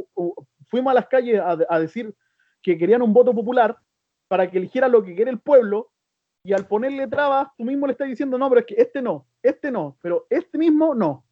Fuimos 0.69 0.91
a 0.91 0.95
las 0.95 1.07
calles 1.07 1.39
a, 1.39 1.59
a 1.69 1.79
decir 1.81 2.15
que 2.63 2.79
querían 2.79 3.03
un 3.03 3.13
voto 3.13 3.35
popular 3.35 3.77
para 4.27 4.51
que 4.51 4.57
eligiera 4.57 4.89
lo 4.89 5.03
que 5.05 5.15
quiere 5.15 5.31
el 5.31 5.39
pueblo. 5.39 5.91
Y 6.43 6.55
al 6.55 6.67
ponerle 6.67 7.07
trabas, 7.09 7.49
tú 7.59 7.65
mismo 7.65 7.87
le 7.87 7.93
estás 7.93 8.09
diciendo, 8.09 8.39
no, 8.39 8.49
pero 8.49 8.61
es 8.61 8.67
que 8.67 8.75
este 8.79 9.03
no, 9.03 9.27
este 9.43 9.71
no, 9.71 9.99
pero 10.01 10.27
este 10.31 10.57
mismo 10.57 10.95
no. 10.95 11.27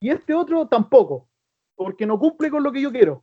Y 0.00 0.08
este 0.08 0.32
otro 0.32 0.66
tampoco, 0.66 1.28
porque 1.74 2.06
no 2.06 2.18
cumple 2.18 2.50
con 2.50 2.62
lo 2.62 2.72
que 2.72 2.80
yo 2.80 2.90
quiero. 2.90 3.22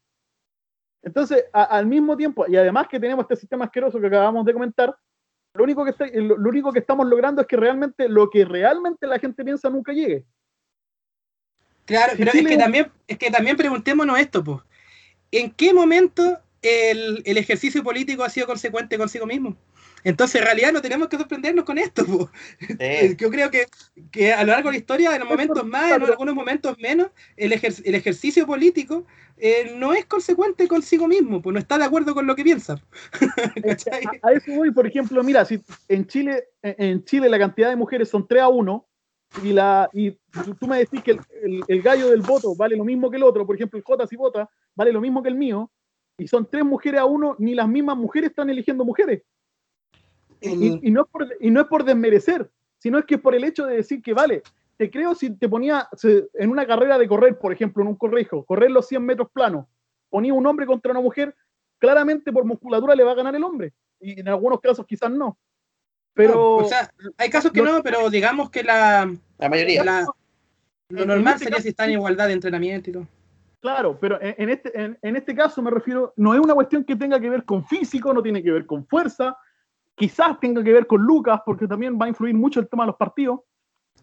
Entonces, 1.02 1.46
a- 1.54 1.64
al 1.64 1.88
mismo 1.88 2.16
tiempo, 2.16 2.46
y 2.48 2.56
además 2.56 2.88
que 2.88 3.00
tenemos 3.00 3.24
este 3.24 3.38
sistema 3.38 3.66
asqueroso 3.66 4.00
que 4.00 4.06
acabamos 4.08 4.46
de 4.46 4.54
comentar, 4.54 4.96
lo 5.58 5.64
único 5.64 5.84
que, 5.84 5.92
está- 5.92 6.08
lo, 6.14 6.38
lo 6.38 6.50
único 6.50 6.72
que 6.72 6.80
estamos 6.80 7.08
logrando 7.08 7.42
es 7.42 7.48
que 7.48 7.58
realmente 7.58 8.08
lo 8.08 8.30
que 8.30 8.46
realmente 8.46 9.08
la 9.08 9.20
gente 9.20 9.44
piensa 9.44 9.70
nunca 9.70 9.92
llegue. 9.92 10.26
Claro, 11.86 12.12
Si 12.14 12.18
pero 12.20 12.32
Chile- 12.32 12.50
es 12.50 12.56
que 12.58 12.64
también, 12.64 12.92
es 13.08 13.18
que 13.18 13.32
también 13.32 13.58
preguntémonos 13.58 14.20
esto, 14.20 14.44
pues. 14.44 14.60
¿En 15.32 15.52
qué 15.52 15.74
momento 15.74 16.40
el, 16.62 17.22
el 17.26 17.38
ejercicio 17.38 17.84
político 17.84 18.24
ha 18.24 18.30
sido 18.30 18.48
consecuente 18.48 18.98
consigo 18.98 19.26
mismo. 19.26 19.56
Entonces, 20.08 20.40
en 20.40 20.46
realidad 20.46 20.72
no 20.72 20.82
tenemos 20.82 21.10
que 21.10 21.18
sorprendernos 21.18 21.66
con 21.66 21.78
esto. 21.78 22.06
po. 22.06 22.30
Sí. 22.60 23.16
Yo 23.18 23.30
creo 23.30 23.52
que, 23.52 23.66
que 24.10 24.32
a 24.34 24.44
lo 24.44 24.52
largo 24.54 24.70
de 24.70 24.74
la 24.74 24.78
historia, 24.80 25.14
en 25.14 25.20
los 25.20 25.28
momentos 25.30 25.58
más, 25.66 25.92
en 25.92 26.02
algunos 26.12 26.34
momentos 26.36 26.78
menos, 26.80 27.08
el, 27.36 27.52
ejer- 27.52 27.82
el 27.84 27.94
ejercicio 27.96 28.46
político 28.48 29.06
eh, 29.38 29.74
no 29.76 29.94
es 29.94 30.06
consecuente 30.06 30.68
consigo 30.68 31.08
mismo, 31.08 31.42
pues 31.42 31.54
no 31.54 31.60
está 31.60 31.78
de 31.78 31.84
acuerdo 31.84 32.14
con 32.14 32.26
lo 32.26 32.36
que 32.36 32.44
piensa. 32.44 32.82
A, 34.24 34.30
a 34.30 34.32
eso 34.34 34.52
voy, 34.54 34.72
por 34.72 34.88
ejemplo, 34.88 35.22
mira, 35.24 35.44
si 35.46 35.60
en 35.90 36.08
Chile, 36.08 36.46
en 36.62 37.04
Chile 37.04 37.28
la 37.30 37.38
cantidad 37.40 37.70
de 37.70 37.76
mujeres 37.76 38.08
son 38.10 38.26
3 38.28 38.44
a 38.44 38.48
1, 38.48 38.86
y 39.44 39.52
la 39.52 39.90
y 39.92 40.12
tú, 40.32 40.56
tú 40.58 40.68
me 40.68 40.78
decís 40.80 41.04
que 41.04 41.12
el, 41.12 41.20
el- 41.44 41.64
el 41.68 41.82
gallo 41.82 42.10
del 42.12 42.22
voto 42.22 42.56
vale 42.56 42.78
lo 42.78 42.86
mismo 42.86 43.10
que 43.12 43.18
el 43.18 43.24
otro, 43.24 43.46
por 43.46 43.56
ejemplo, 43.56 43.78
el 43.78 43.84
J 43.84 44.08
si 44.08 44.16
vota, 44.16 44.50
vale 44.74 44.94
lo 44.94 45.02
mismo 45.02 45.22
que 45.22 45.28
el 45.30 45.36
mío, 45.36 45.70
y 46.18 46.28
son 46.30 46.48
tres 46.50 46.64
mujeres 46.64 47.02
a 47.02 47.06
uno, 47.06 47.36
ni 47.40 47.54
las 47.54 47.68
mismas 47.68 47.98
mujeres 47.98 48.30
están 48.30 48.50
eligiendo 48.50 48.86
mujeres. 48.86 49.22
Y, 50.42 50.50
y- 50.68 50.80
y 50.84 50.92
no 50.92 51.02
es 51.02 51.08
por, 51.08 51.28
y 51.40 51.50
no 51.50 51.62
es 51.62 51.68
por 51.68 51.84
desmerecer, 51.84 52.50
sino 52.78 52.98
es 53.00 53.06
que 53.06 53.18
por 53.18 53.34
el 53.36 53.44
hecho 53.44 53.66
de 53.66 53.78
decir 53.78 54.02
que 54.02 54.14
vale, 54.14 54.44
te 54.78 54.90
creo 54.92 55.16
si 55.16 55.32
te 55.36 55.50
ponía 55.50 55.88
en 56.36 56.50
una 56.50 56.66
carrera 56.68 56.98
de 56.98 57.08
correr, 57.08 57.38
por 57.40 57.52
ejemplo, 57.52 57.82
en 57.82 57.90
un 57.90 57.96
correjo, 57.96 58.46
correr 58.46 58.70
los 58.70 58.88
100 58.88 59.04
metros 59.04 59.30
planos, 59.34 59.66
ponía 60.10 60.34
un 60.34 60.46
hombre 60.46 60.66
contra 60.68 60.92
una 60.92 61.02
mujer, 61.02 61.36
claramente 61.80 62.32
por 62.32 62.46
musculatura 62.46 62.96
le 62.96 63.04
va 63.04 63.12
a 63.12 63.16
ganar 63.16 63.36
el 63.36 63.44
hombre. 63.44 63.74
Y 64.00 64.20
en 64.20 64.28
algunos 64.28 64.60
casos 64.62 64.86
quizás 64.86 65.10
no. 65.10 65.38
Pero 66.14 66.34
No, 66.34 66.56
o 66.58 66.66
sea, 66.66 66.90
hay 67.18 67.30
casos 67.30 67.52
que 67.52 67.62
no, 67.62 67.82
pero 67.82 68.10
digamos 68.10 68.50
que 68.52 68.64
la, 68.64 69.12
La 69.40 69.50
mayoría. 69.50 69.84
la- 69.84 70.06
lo 70.90 71.02
En 71.02 71.08
normal 71.08 71.34
este 71.34 71.46
sería 71.46 71.56
caso, 71.58 71.64
si 71.64 71.70
está 71.70 71.86
en 71.86 71.92
igualdad 71.92 72.28
de 72.28 72.34
entrenamiento 72.34 72.90
y 72.90 72.94
todo. 72.94 73.08
Claro, 73.60 73.98
pero 74.00 74.22
en, 74.22 74.36
en 74.38 74.50
este, 74.50 74.80
en, 74.82 74.98
en 75.02 75.16
este 75.16 75.36
caso 75.36 75.62
me 75.62 75.72
refiero, 75.72 76.14
no 76.16 76.34
es 76.34 76.40
una 76.40 76.54
cuestión 76.54 76.84
que 76.84 76.96
tenga 76.96 77.20
que 77.20 77.30
ver 77.30 77.44
con 77.44 77.66
físico, 77.66 78.14
no 78.14 78.22
tiene 78.24 78.42
que 78.42 78.52
ver 78.52 78.66
con 78.66 78.86
fuerza, 78.88 79.36
quizás 79.98 80.40
tenga 80.40 80.64
que 80.64 80.72
ver 80.72 80.86
con 80.86 81.02
Lucas, 81.02 81.42
porque 81.44 81.68
también 81.68 81.98
va 82.00 82.06
a 82.06 82.10
influir 82.10 82.36
mucho 82.36 82.60
el 82.60 82.70
tema 82.70 82.84
de 82.84 82.88
los 82.88 82.96
partidos, 82.98 83.40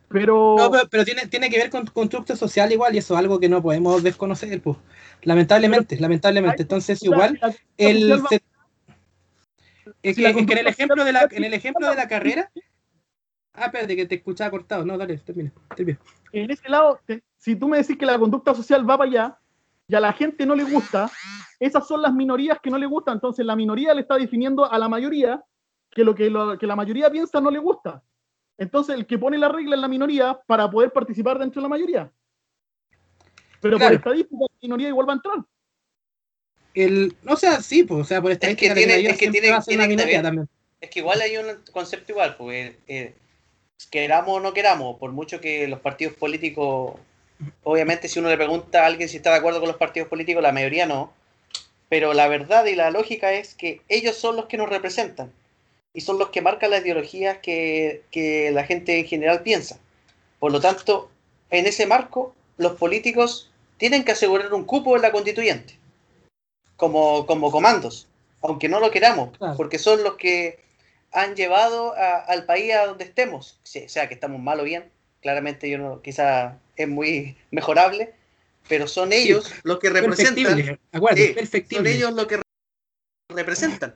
pero, 0.09 0.57
No, 0.59 0.71
pero, 0.71 0.89
pero 0.91 1.05
tiene, 1.05 1.27
tiene 1.29 1.49
que 1.49 1.57
ver 1.57 1.71
con 1.71 1.87
constructo 1.87 2.37
social 2.37 2.71
igual 2.73 2.95
y 2.95 2.99
eso 2.99 3.15
es 3.15 3.21
algo 3.21 3.39
que 3.39 3.49
no 3.49 3.63
podemos 3.63 4.03
desconocer, 4.03 4.61
pues. 4.61 4.77
Lamentablemente, 5.23 5.99
lamentablemente. 5.99 6.63
Entonces, 6.63 7.03
igual, 7.03 7.39
la- 7.41 7.55
el 7.79 8.13
va- 8.13 8.29
se- 8.29 8.43
es 10.03 10.17
que, 10.17 10.23
la 10.23 10.31
es 10.31 10.37
que 10.47 10.53
en 10.53 10.59
el 10.59 10.67
ejemplo 10.67 11.05
de 11.05 11.13
la, 11.13 11.29
en 11.31 11.45
el 11.45 11.55
ejemplo 11.55 11.89
de 11.89 11.97
la 11.97 12.09
carrera. 12.09 12.51
Ah, 13.55 13.67
espérate, 13.67 13.95
que 13.95 14.07
te 14.07 14.17
escuchaba 14.17 14.51
cortado. 14.51 14.85
No, 14.85 14.99
dale, 14.99 15.17
termina. 15.19 15.53
termina. 15.77 15.99
en 16.33 16.51
ese 16.51 16.69
lado, 16.69 16.99
te- 17.07 17.23
si 17.39 17.55
tú 17.55 17.69
me 17.69 17.79
decís 17.79 17.97
que 17.97 18.05
la 18.07 18.19
conducta 18.19 18.53
social 18.53 18.89
va 18.89 18.99
para 18.99 19.09
allá 19.11 19.39
y 19.87 19.95
a 19.95 20.01
la 20.01 20.13
gente 20.13 20.45
no 20.45 20.57
le 20.57 20.65
gusta, 20.65 21.09
esas 21.61 21.87
son 21.87 22.03
las 22.03 22.13
minorías 22.13 22.59
que 22.61 22.71
no 22.71 22.79
le 22.79 22.87
gustan. 22.87 23.15
Entonces 23.15 23.47
la 23.47 23.55
minoría 23.55 23.95
le 23.95 24.01
está 24.01 24.17
definiendo 24.17 24.71
a 24.71 24.77
la 24.77 24.89
mayoría 24.89 25.41
que 25.95 26.05
lo 26.05 26.15
que, 26.15 26.29
lo, 26.31 26.59
que 26.59 26.67
la 26.67 26.77
mayoría 26.77 27.11
piensa 27.11 27.41
no 27.41 27.51
le 27.51 27.59
gusta. 27.59 28.03
Entonces 28.59 28.95
el 28.97 29.07
que 29.07 29.19
pone 29.19 29.39
la 29.39 29.49
regla 29.49 29.77
es 29.77 29.81
la 29.81 29.89
minoría 29.89 30.39
para 30.47 30.71
poder 30.71 30.93
participar 30.93 31.39
dentro 31.39 31.61
de 31.61 31.65
la 31.65 31.69
mayoría. 31.69 32.11
Pero 33.61 33.79
Claro. 33.79 33.93
por 33.95 33.99
estadística 34.13 34.37
la 34.41 34.57
minoría 34.63 34.89
igual 34.89 35.09
va 35.09 35.13
a 35.13 35.17
entrar. 35.17 35.39
El, 36.75 37.17
o 37.27 37.37
sea, 37.37 37.61
sí, 37.61 37.85
pues, 37.85 38.01
o 38.01 38.05
sea, 38.05 38.21
por 38.21 38.33
estadística 38.33 38.71
la 38.71 38.75
tiene- 38.75 38.93
minoría 38.95 39.11
es 39.13 39.19
que 39.19 39.31
tiene- 39.31 39.51
va 39.51 39.57
a 39.59 39.63
ser 39.63 39.79
tiene 39.79 39.95
una 39.95 40.05
que 40.07 40.19
también. 40.21 40.49
Es 40.81 40.91
que 40.91 40.99
igual 40.99 41.21
hay 41.21 41.37
un 41.37 41.47
concepto 41.73 42.13
igual, 42.13 42.37
pues 42.37 42.75
eh, 42.89 43.15
queramos 43.91 44.37
o 44.37 44.41
no 44.41 44.53
queramos, 44.53 44.99
por 44.99 45.13
mucho 45.13 45.41
que 45.41 45.67
los 45.69 45.81
partidos 45.81 46.15
políticos, 46.15 46.95
obviamente 47.63 48.09
si 48.09 48.19
uno 48.19 48.29
le 48.29 48.37
pregunta 48.37 48.83
a 48.83 48.87
alguien 48.87 49.09
si 49.09 49.17
está 49.17 49.31
de 49.31 49.37
acuerdo 49.39 49.61
con 49.61 49.69
los 49.69 49.79
partidos 49.79 50.09
políticos, 50.09 50.43
la 50.43 50.53
mayoría 50.53 50.87
no, 50.87 51.13
pero 51.89 52.13
la 52.13 52.29
verdad 52.29 52.67
y 52.67 52.75
la 52.75 52.91
lógica 52.91 53.33
es 53.33 53.55
que 53.55 53.81
ellos 53.89 54.17
son 54.17 54.37
los 54.37 54.47
que 54.47 54.57
nos 54.59 54.69
representan 54.69 55.33
y 55.95 56.01
son 56.01 56.19
los 56.19 56.29
que 56.31 56.43
marcan 56.43 56.71
las 56.71 56.83
ideologías 56.83 57.39
que, 57.39 58.03
que 58.11 58.51
la 58.51 58.65
gente 58.65 58.99
en 58.99 59.07
general 59.07 59.43
piensa. 59.43 59.79
Por 60.41 60.51
lo 60.53 60.61
tanto, 60.61 61.09
en 61.51 61.67
ese 61.67 61.87
marco, 61.87 62.35
los 62.59 62.73
políticos 62.73 63.51
tienen 63.79 64.05
que 64.05 64.13
asegurar 64.13 64.53
un 64.53 64.65
cupo 64.65 64.97
en 64.97 65.03
la 65.03 65.13
constituyente, 65.13 65.79
como, 66.77 67.25
como 67.27 67.51
comandos, 67.51 68.09
aunque 68.43 68.69
no 68.69 68.81
lo 68.81 68.91
queramos, 68.91 69.39
Claro. 69.39 69.57
porque 69.57 69.79
son 69.79 70.03
los 70.03 70.17
que 70.17 70.59
han 71.13 71.37
llevado 71.37 71.95
a- 71.95 72.19
al 72.19 72.45
país 72.45 72.75
a 72.75 72.87
donde 72.87 73.05
estemos, 73.05 73.61
Sí, 73.63 73.89
sea 73.89 74.09
que 74.09 74.15
estamos 74.15 74.41
mal 74.41 74.59
o 74.61 74.65
bien, 74.65 74.91
claramente 75.23 75.71
yo 75.71 75.79
no, 75.79 76.03
quizá 76.03 76.59
es 76.77 76.89
muy 76.89 77.37
mejorable, 77.53 78.13
pero 78.69 78.89
son 78.89 79.13
ellos 79.13 79.53
los 79.63 79.79
que 79.79 79.91
representan, 79.91 80.35
Perfectible, 80.57 80.79
Sí, 81.15 81.27
son 81.27 81.35
perfectible. 81.35 81.93
ellos 81.93 82.13
los 82.15 82.27
que 82.27 82.37
re- 82.39 82.43
representan. 83.29 83.95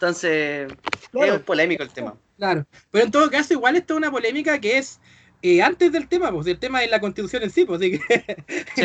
Entonces, 0.00 0.72
Claro. 1.12 1.34
es 1.34 1.42
polémico 1.42 1.82
el 1.82 1.90
tema. 1.90 2.16
Claro, 2.38 2.66
pero 2.90 3.04
en 3.04 3.10
todo 3.10 3.30
caso, 3.30 3.52
igual 3.52 3.76
esto 3.76 3.92
es 3.92 3.98
una 3.98 4.10
polémica 4.10 4.58
que 4.58 4.78
es 4.78 4.98
eh, 5.42 5.60
antes 5.62 5.92
del 5.92 6.08
tema, 6.08 6.30
pues, 6.32 6.46
del 6.46 6.58
tema 6.58 6.80
de 6.80 6.86
la 6.88 7.00
constitución 7.00 7.42
en 7.42 7.50
sí, 7.50 7.64
pues, 7.66 7.80
así 7.80 7.98
que- 7.98 8.36
Sí. 8.76 8.82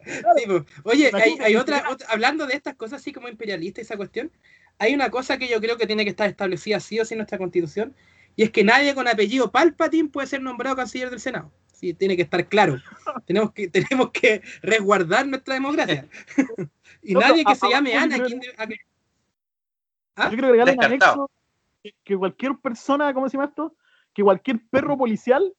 Sí, 0.36 0.44
pues. 0.46 0.62
Oye, 0.84 1.10
hay, 1.40 1.56
otra, 1.56 1.84
hablando 2.08 2.46
de 2.46 2.54
estas 2.54 2.74
cosas 2.76 3.00
así 3.00 3.12
como 3.12 3.28
imperialista 3.28 3.80
esa 3.80 3.96
cuestión, 3.96 4.30
hay 4.78 4.94
una 4.94 5.10
cosa 5.10 5.36
que 5.38 5.48
yo 5.48 5.60
creo 5.60 5.76
que 5.76 5.86
tiene 5.86 6.04
que 6.04 6.10
estar 6.10 6.28
establecida 6.28 6.78
sí 6.80 6.98
o 7.00 7.04
sí 7.04 7.14
en 7.14 7.18
nuestra 7.18 7.38
constitución, 7.38 7.94
y 8.36 8.42
es 8.44 8.50
que 8.50 8.62
nadie 8.64 8.94
con 8.94 9.08
apellido 9.08 9.50
Palpatine 9.50 10.08
puede 10.08 10.26
ser 10.28 10.42
nombrado 10.42 10.76
canciller 10.76 11.10
del 11.10 11.18
Senado. 11.20 11.50
Sí, 11.72 11.92
tiene 11.92 12.14
que 12.16 12.22
estar 12.22 12.46
claro. 12.48 12.80
tenemos 13.26 13.52
que, 13.52 13.66
tenemos 13.68 14.10
que 14.12 14.42
resguardar 14.62 15.26
nuestra 15.26 15.54
democracia. 15.54 16.06
y 17.02 17.14
No, 17.14 17.20
nadie 17.20 17.44
que 17.44 17.54
se 17.56 17.66
a- 17.66 17.68
abajo 17.78 17.92
yo 17.92 17.98
Anakin. 18.00 18.40
a- 18.58 18.68
¿Ah? 20.16 20.30
Yo 20.30 20.44
agregar 20.44 20.68
en 20.68 20.76
Descartado. 20.76 21.12
anexo 21.12 21.30
que, 21.82 21.94
que 22.02 22.16
cualquier 22.16 22.56
persona, 22.56 23.12
¿cómo 23.12 23.28
se 23.28 23.36
llama 23.36 23.48
esto? 23.48 23.74
Que 24.12 24.22
cualquier 24.22 24.60
perro 24.70 24.96
policial, 24.96 25.52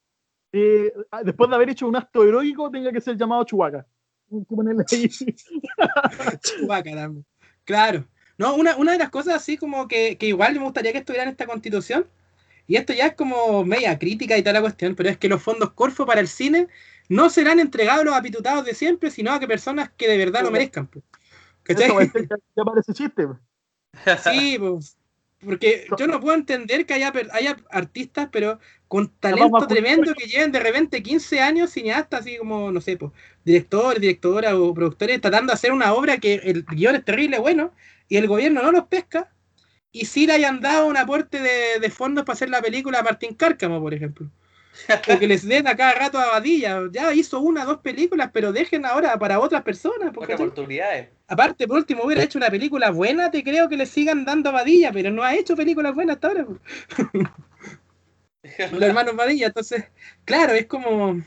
eh, 0.52 0.92
después 1.24 1.50
de 1.50 1.56
haber 1.56 1.70
hecho 1.70 1.88
un 1.88 1.96
acto 1.96 2.24
heroico, 2.24 2.72
tenga 2.72 2.92
que 2.92 3.02
ser 3.02 3.16
llamado 3.16 3.44
Chubaca. 3.44 3.86
Que 4.30 4.46
también. 6.96 7.26
Claro. 7.64 8.06
No, 8.38 8.56
una, 8.56 8.76
una 8.76 8.92
de 8.92 8.98
las 8.98 9.10
cosas 9.10 9.36
así 9.36 9.58
como 9.58 9.88
que, 9.88 10.18
que 10.18 10.28
igual 10.28 10.54
me 10.54 10.64
gustaría 10.64 10.92
que 10.92 11.00
estuviera 11.00 11.24
en 11.24 11.30
esta 11.30 11.46
constitución, 11.46 12.08
y 12.68 12.76
esto 12.76 12.94
ya 12.94 13.08
es 13.08 13.16
como 13.16 13.64
media 13.64 13.98
crítica 13.98 14.38
y 14.38 14.42
toda 14.42 14.54
la 14.54 14.62
cuestión, 14.62 14.96
pero 14.96 15.10
es 15.10 15.18
que 15.18 15.30
los 15.30 15.42
fondos 15.42 15.72
Corfo 15.72 16.06
para 16.06 16.20
el 16.20 16.28
cine 16.28 16.68
no 17.10 17.30
serán 17.30 17.60
entregados 17.60 18.02
a 18.02 18.06
los 18.06 18.16
apitutados 18.16 18.66
de 18.66 18.76
siempre, 18.76 19.10
sino 19.10 19.32
a 19.32 19.40
que 19.40 19.48
personas 19.48 19.90
que 19.96 20.08
de 20.08 20.18
verdad 20.18 20.44
lo 20.44 20.52
merezcan. 20.52 20.88
pues. 20.88 21.04
Ya 22.56 22.64
parece 22.64 22.94
chiste. 22.94 23.28
Sí, 24.16 24.58
pues. 24.60 24.98
Porque 25.40 25.86
yo 25.96 26.08
no 26.08 26.20
puedo 26.20 26.36
entender 26.36 26.86
que 26.88 26.96
haya, 26.96 27.12
per- 27.12 27.30
haya 27.32 27.58
artistas, 27.70 28.28
pero 28.32 28.60
con 28.88 29.06
vamos 29.06 29.20
talento 29.20 29.68
tremendo 29.68 30.14
que 30.16 30.26
lleven 30.28 30.52
de 30.52 30.60
repente 30.60 31.04
15 31.04 31.40
años 31.42 31.70
cineastas, 31.72 32.22
así 32.22 32.38
como, 32.38 32.72
no 32.72 32.82
sé, 32.82 32.98
pues, 32.98 33.12
directores, 33.46 34.02
directoras 34.02 34.54
o 34.54 34.74
productores, 34.74 35.22
tratando 35.22 35.52
de 35.52 35.54
hacer 35.56 35.72
una 35.72 35.94
obra 35.94 36.18
que 36.18 36.36
el 36.36 36.66
guion 36.66 36.96
es 36.96 37.06
terrible 37.06 37.38
bueno 37.38 37.72
y 38.10 38.18
el 38.18 38.28
gobierno 38.28 38.64
no 38.64 38.72
los 38.72 38.86
pesca 38.88 39.32
y 39.92 40.06
sí 40.06 40.28
le 40.28 40.34
hayan 40.34 40.60
dado 40.62 40.88
un 40.88 40.98
aporte 40.98 41.40
de, 41.40 41.80
de 41.80 41.90
fondos 41.92 42.26
para 42.26 42.34
hacer 42.36 42.50
la 42.50 42.62
película 42.62 43.00
a 43.00 43.04
Martín 43.04 43.36
Cárcamo, 43.36 43.80
por 43.82 43.94
ejemplo. 43.94 44.30
O 45.08 45.20
que 45.20 45.28
les 45.28 45.48
den 45.48 45.68
a 45.68 45.76
cada 45.76 45.94
rato 45.94 46.18
a 46.20 46.28
Badilla. 46.28 46.82
Ya 46.92 47.14
hizo 47.14 47.40
una, 47.40 47.66
dos 47.66 47.80
películas, 47.80 48.30
pero 48.34 48.52
dejen 48.52 48.86
ahora 48.86 49.18
para 49.18 49.40
otras 49.40 49.64
personas. 49.64 50.12
porque 50.14 50.36
oportunidades. 50.36 51.10
Aparte, 51.28 51.68
por 51.68 51.78
último, 51.78 52.04
hubiera 52.06 52.24
hecho 52.24 52.38
una 52.40 52.50
película 52.50 52.90
buena, 52.92 53.32
te 53.32 53.44
creo 53.44 53.68
que 53.70 53.78
le 53.78 53.86
sigan 53.86 54.26
dando 54.26 54.50
a 54.50 54.54
Badilla, 54.54 54.92
pero 54.94 55.12
no 55.12 55.24
ha 55.24 55.36
hecho 55.36 55.56
películas 55.56 55.94
buenas 55.94 56.16
hasta 56.16 56.28
ahora. 56.30 56.46
Los 58.72 58.82
hermanos 58.84 59.16
Badilla, 59.16 59.48
entonces, 59.48 59.86
claro, 60.26 60.54
es 60.54 60.66
como. 60.68 61.22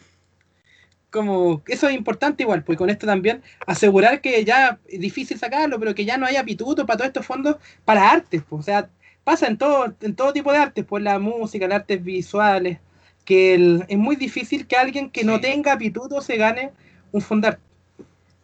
Como, 1.11 1.62
eso 1.66 1.88
es 1.88 1.94
importante 1.96 2.44
igual, 2.44 2.62
pues 2.62 2.78
con 2.78 2.88
esto 2.88 3.05
también 3.05 3.42
asegurar 3.66 4.20
que 4.20 4.44
ya 4.44 4.78
es 4.86 5.01
difícil 5.01 5.36
sacarlo, 5.38 5.78
pero 5.80 5.92
que 5.94 6.05
ya 6.05 6.16
no 6.16 6.24
haya 6.26 6.44
pituto 6.44 6.86
para 6.86 6.98
todos 6.98 7.09
estos 7.09 7.26
fondos 7.26 7.57
para 7.84 8.09
artes, 8.11 8.42
pues, 8.48 8.61
o 8.61 8.62
sea, 8.62 8.88
pasa 9.24 9.48
en 9.48 9.59
todo, 9.59 9.92
en 10.03 10.14
todo 10.14 10.32
tipo 10.32 10.53
de 10.53 10.59
artes, 10.59 10.84
pues 10.84 11.03
la 11.03 11.18
música, 11.18 11.66
las 11.66 11.80
artes 11.80 12.05
visuales, 12.05 12.78
que 13.24 13.55
el- 13.55 13.84
es 13.88 13.98
muy 13.98 14.14
difícil 14.16 14.66
que 14.68 14.76
alguien 14.76 15.11
que 15.11 15.24
no 15.24 15.40
tenga 15.40 15.76
pituto 15.78 16.20
se 16.20 16.36
gane 16.36 16.70
un 17.12 17.20
fondar. 17.20 17.59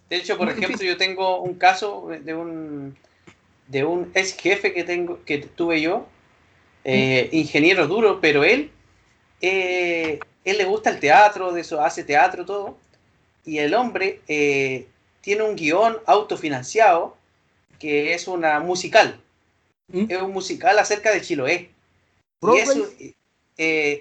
De 0.09 0.17
hecho, 0.17 0.37
por 0.39 0.49
ejemplo, 0.49 0.83
yo 0.83 0.97
tengo 0.97 1.41
un 1.41 1.55
caso 1.55 2.09
de 2.09 2.35
un 2.35 2.97
de 3.69 3.85
un 3.85 4.13
ex 4.15 4.37
jefe 4.37 4.73
que 4.73 4.85
tengo 4.85 5.19
que 5.25 5.39
tuve 5.39 5.81
yo, 5.81 6.07
eh, 6.85 7.29
ingeniero 7.33 7.89
duro, 7.89 8.21
pero 8.21 8.45
él 8.45 8.71
eh, 9.41 10.21
él 10.45 10.59
le 10.59 10.65
gusta 10.65 10.91
el 10.91 11.01
teatro, 11.01 11.53
de 11.53 11.63
eso 11.63 11.81
hace 11.81 12.05
teatro 12.05 12.45
todo, 12.47 12.79
y 13.45 13.59
el 13.59 13.75
hombre 13.75 14.21
eh, 14.29 14.87
tiene 15.21 15.43
un 15.43 15.57
guion 15.57 15.99
autofinanciado 16.07 17.17
que 17.81 18.15
es 18.15 18.29
una 18.29 18.61
musical, 18.61 19.21
¿Mm? 19.89 20.07
es 20.09 20.23
un 20.23 20.33
musical 20.33 20.79
acerca 20.79 21.11
de 21.13 21.21
Chiloé. 21.21 21.71
Y 22.55 22.61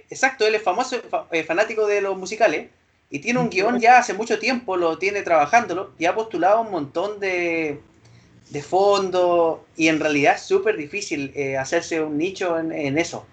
exacto, 0.10 0.46
él 0.46 0.54
es 0.56 0.62
famoso, 0.62 1.02
fa- 1.10 1.28
fanático 1.48 1.88
de 1.88 2.02
los 2.02 2.16
musicales 2.18 2.70
y 3.10 3.20
tiene 3.20 3.40
un 3.40 3.50
guion 3.50 3.80
ya 3.80 3.98
hace 4.00 4.14
mucho 4.14 4.40
tiempo, 4.40 4.78
lo 4.78 4.98
tiene 4.98 5.22
trabajándolo 5.22 5.92
y 5.98 6.06
ha 6.06 6.16
postulado 6.16 6.62
un 6.62 6.72
montón 6.72 7.20
de, 7.20 7.80
de 8.50 8.62
fondo 8.64 9.66
y 9.76 9.88
en 9.88 10.00
realidad 10.00 10.36
es 10.36 10.42
súper 10.42 10.76
difícil 10.78 11.32
eh, 11.36 11.58
hacerse 11.58 12.02
un 12.02 12.18
nicho 12.18 12.58
en, 12.60 12.72
en 12.72 12.98
eso. 12.98 13.26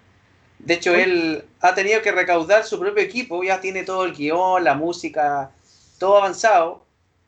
De 0.59 0.75
hecho, 0.75 0.95
él 0.95 1.43
ha 1.59 1.73
tenido 1.75 2.01
que 2.01 2.11
recaudar 2.11 2.63
su 2.63 2.79
propio 2.79 3.03
equipo, 3.03 3.43
ya 3.43 3.59
tiene 3.59 3.83
todo 3.83 4.05
el 4.05 4.13
guion, 4.13 4.63
la 4.63 4.75
música, 4.75 5.51
todo 5.99 6.17
avanzado, 6.19 6.85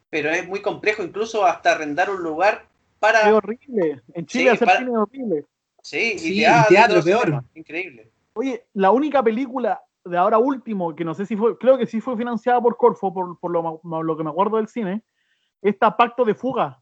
pero 0.09 0.29
es 0.29 0.47
muy 0.47 0.61
complejo 0.61 1.03
incluso 1.03 1.45
hasta 1.45 1.71
arrendar 1.73 2.09
un 2.09 2.23
lugar 2.23 2.65
para... 2.99 3.27
Es 3.27 3.33
horrible. 3.33 4.01
En 4.13 4.25
Chile 4.25 4.43
Sí, 4.43 4.49
hacer 4.49 4.65
para- 4.67 4.79
cine 4.79 4.91
es 4.91 4.97
horrible. 4.97 5.45
Sí, 5.81 6.13
y 6.13 6.17
Sí, 6.17 6.39
teatro, 6.39 6.69
teatro, 6.69 7.01
cinema, 7.01 7.21
peor. 7.23 7.43
Increíble. 7.55 8.07
Oye, 8.33 8.63
la 8.73 8.91
única 8.91 9.21
película 9.21 9.81
de 10.05 10.17
ahora 10.17 10.37
último, 10.37 10.95
que 10.95 11.03
no 11.03 11.13
sé 11.13 11.25
si 11.25 11.35
fue, 11.35 11.57
creo 11.57 11.77
que 11.77 11.87
sí 11.87 11.99
fue 11.99 12.15
financiada 12.15 12.61
por 12.61 12.77
Corfo, 12.77 13.13
por, 13.13 13.39
por 13.39 13.51
lo, 13.51 13.81
lo 14.03 14.17
que 14.17 14.23
me 14.23 14.29
acuerdo 14.29 14.57
del 14.57 14.67
cine, 14.67 15.03
esta 15.61 15.95
Pacto 15.97 16.23
de 16.23 16.35
Fuga. 16.35 16.79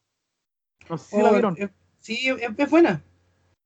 No 0.90 0.98
sé 0.98 1.16
si 1.16 1.22
la 1.24 1.30
Oh, 1.30 1.34
vieron. 1.34 1.56
eh, 1.58 1.70
sí, 2.00 2.30
es, 2.30 2.42
es 2.58 2.70
buena. 2.70 3.02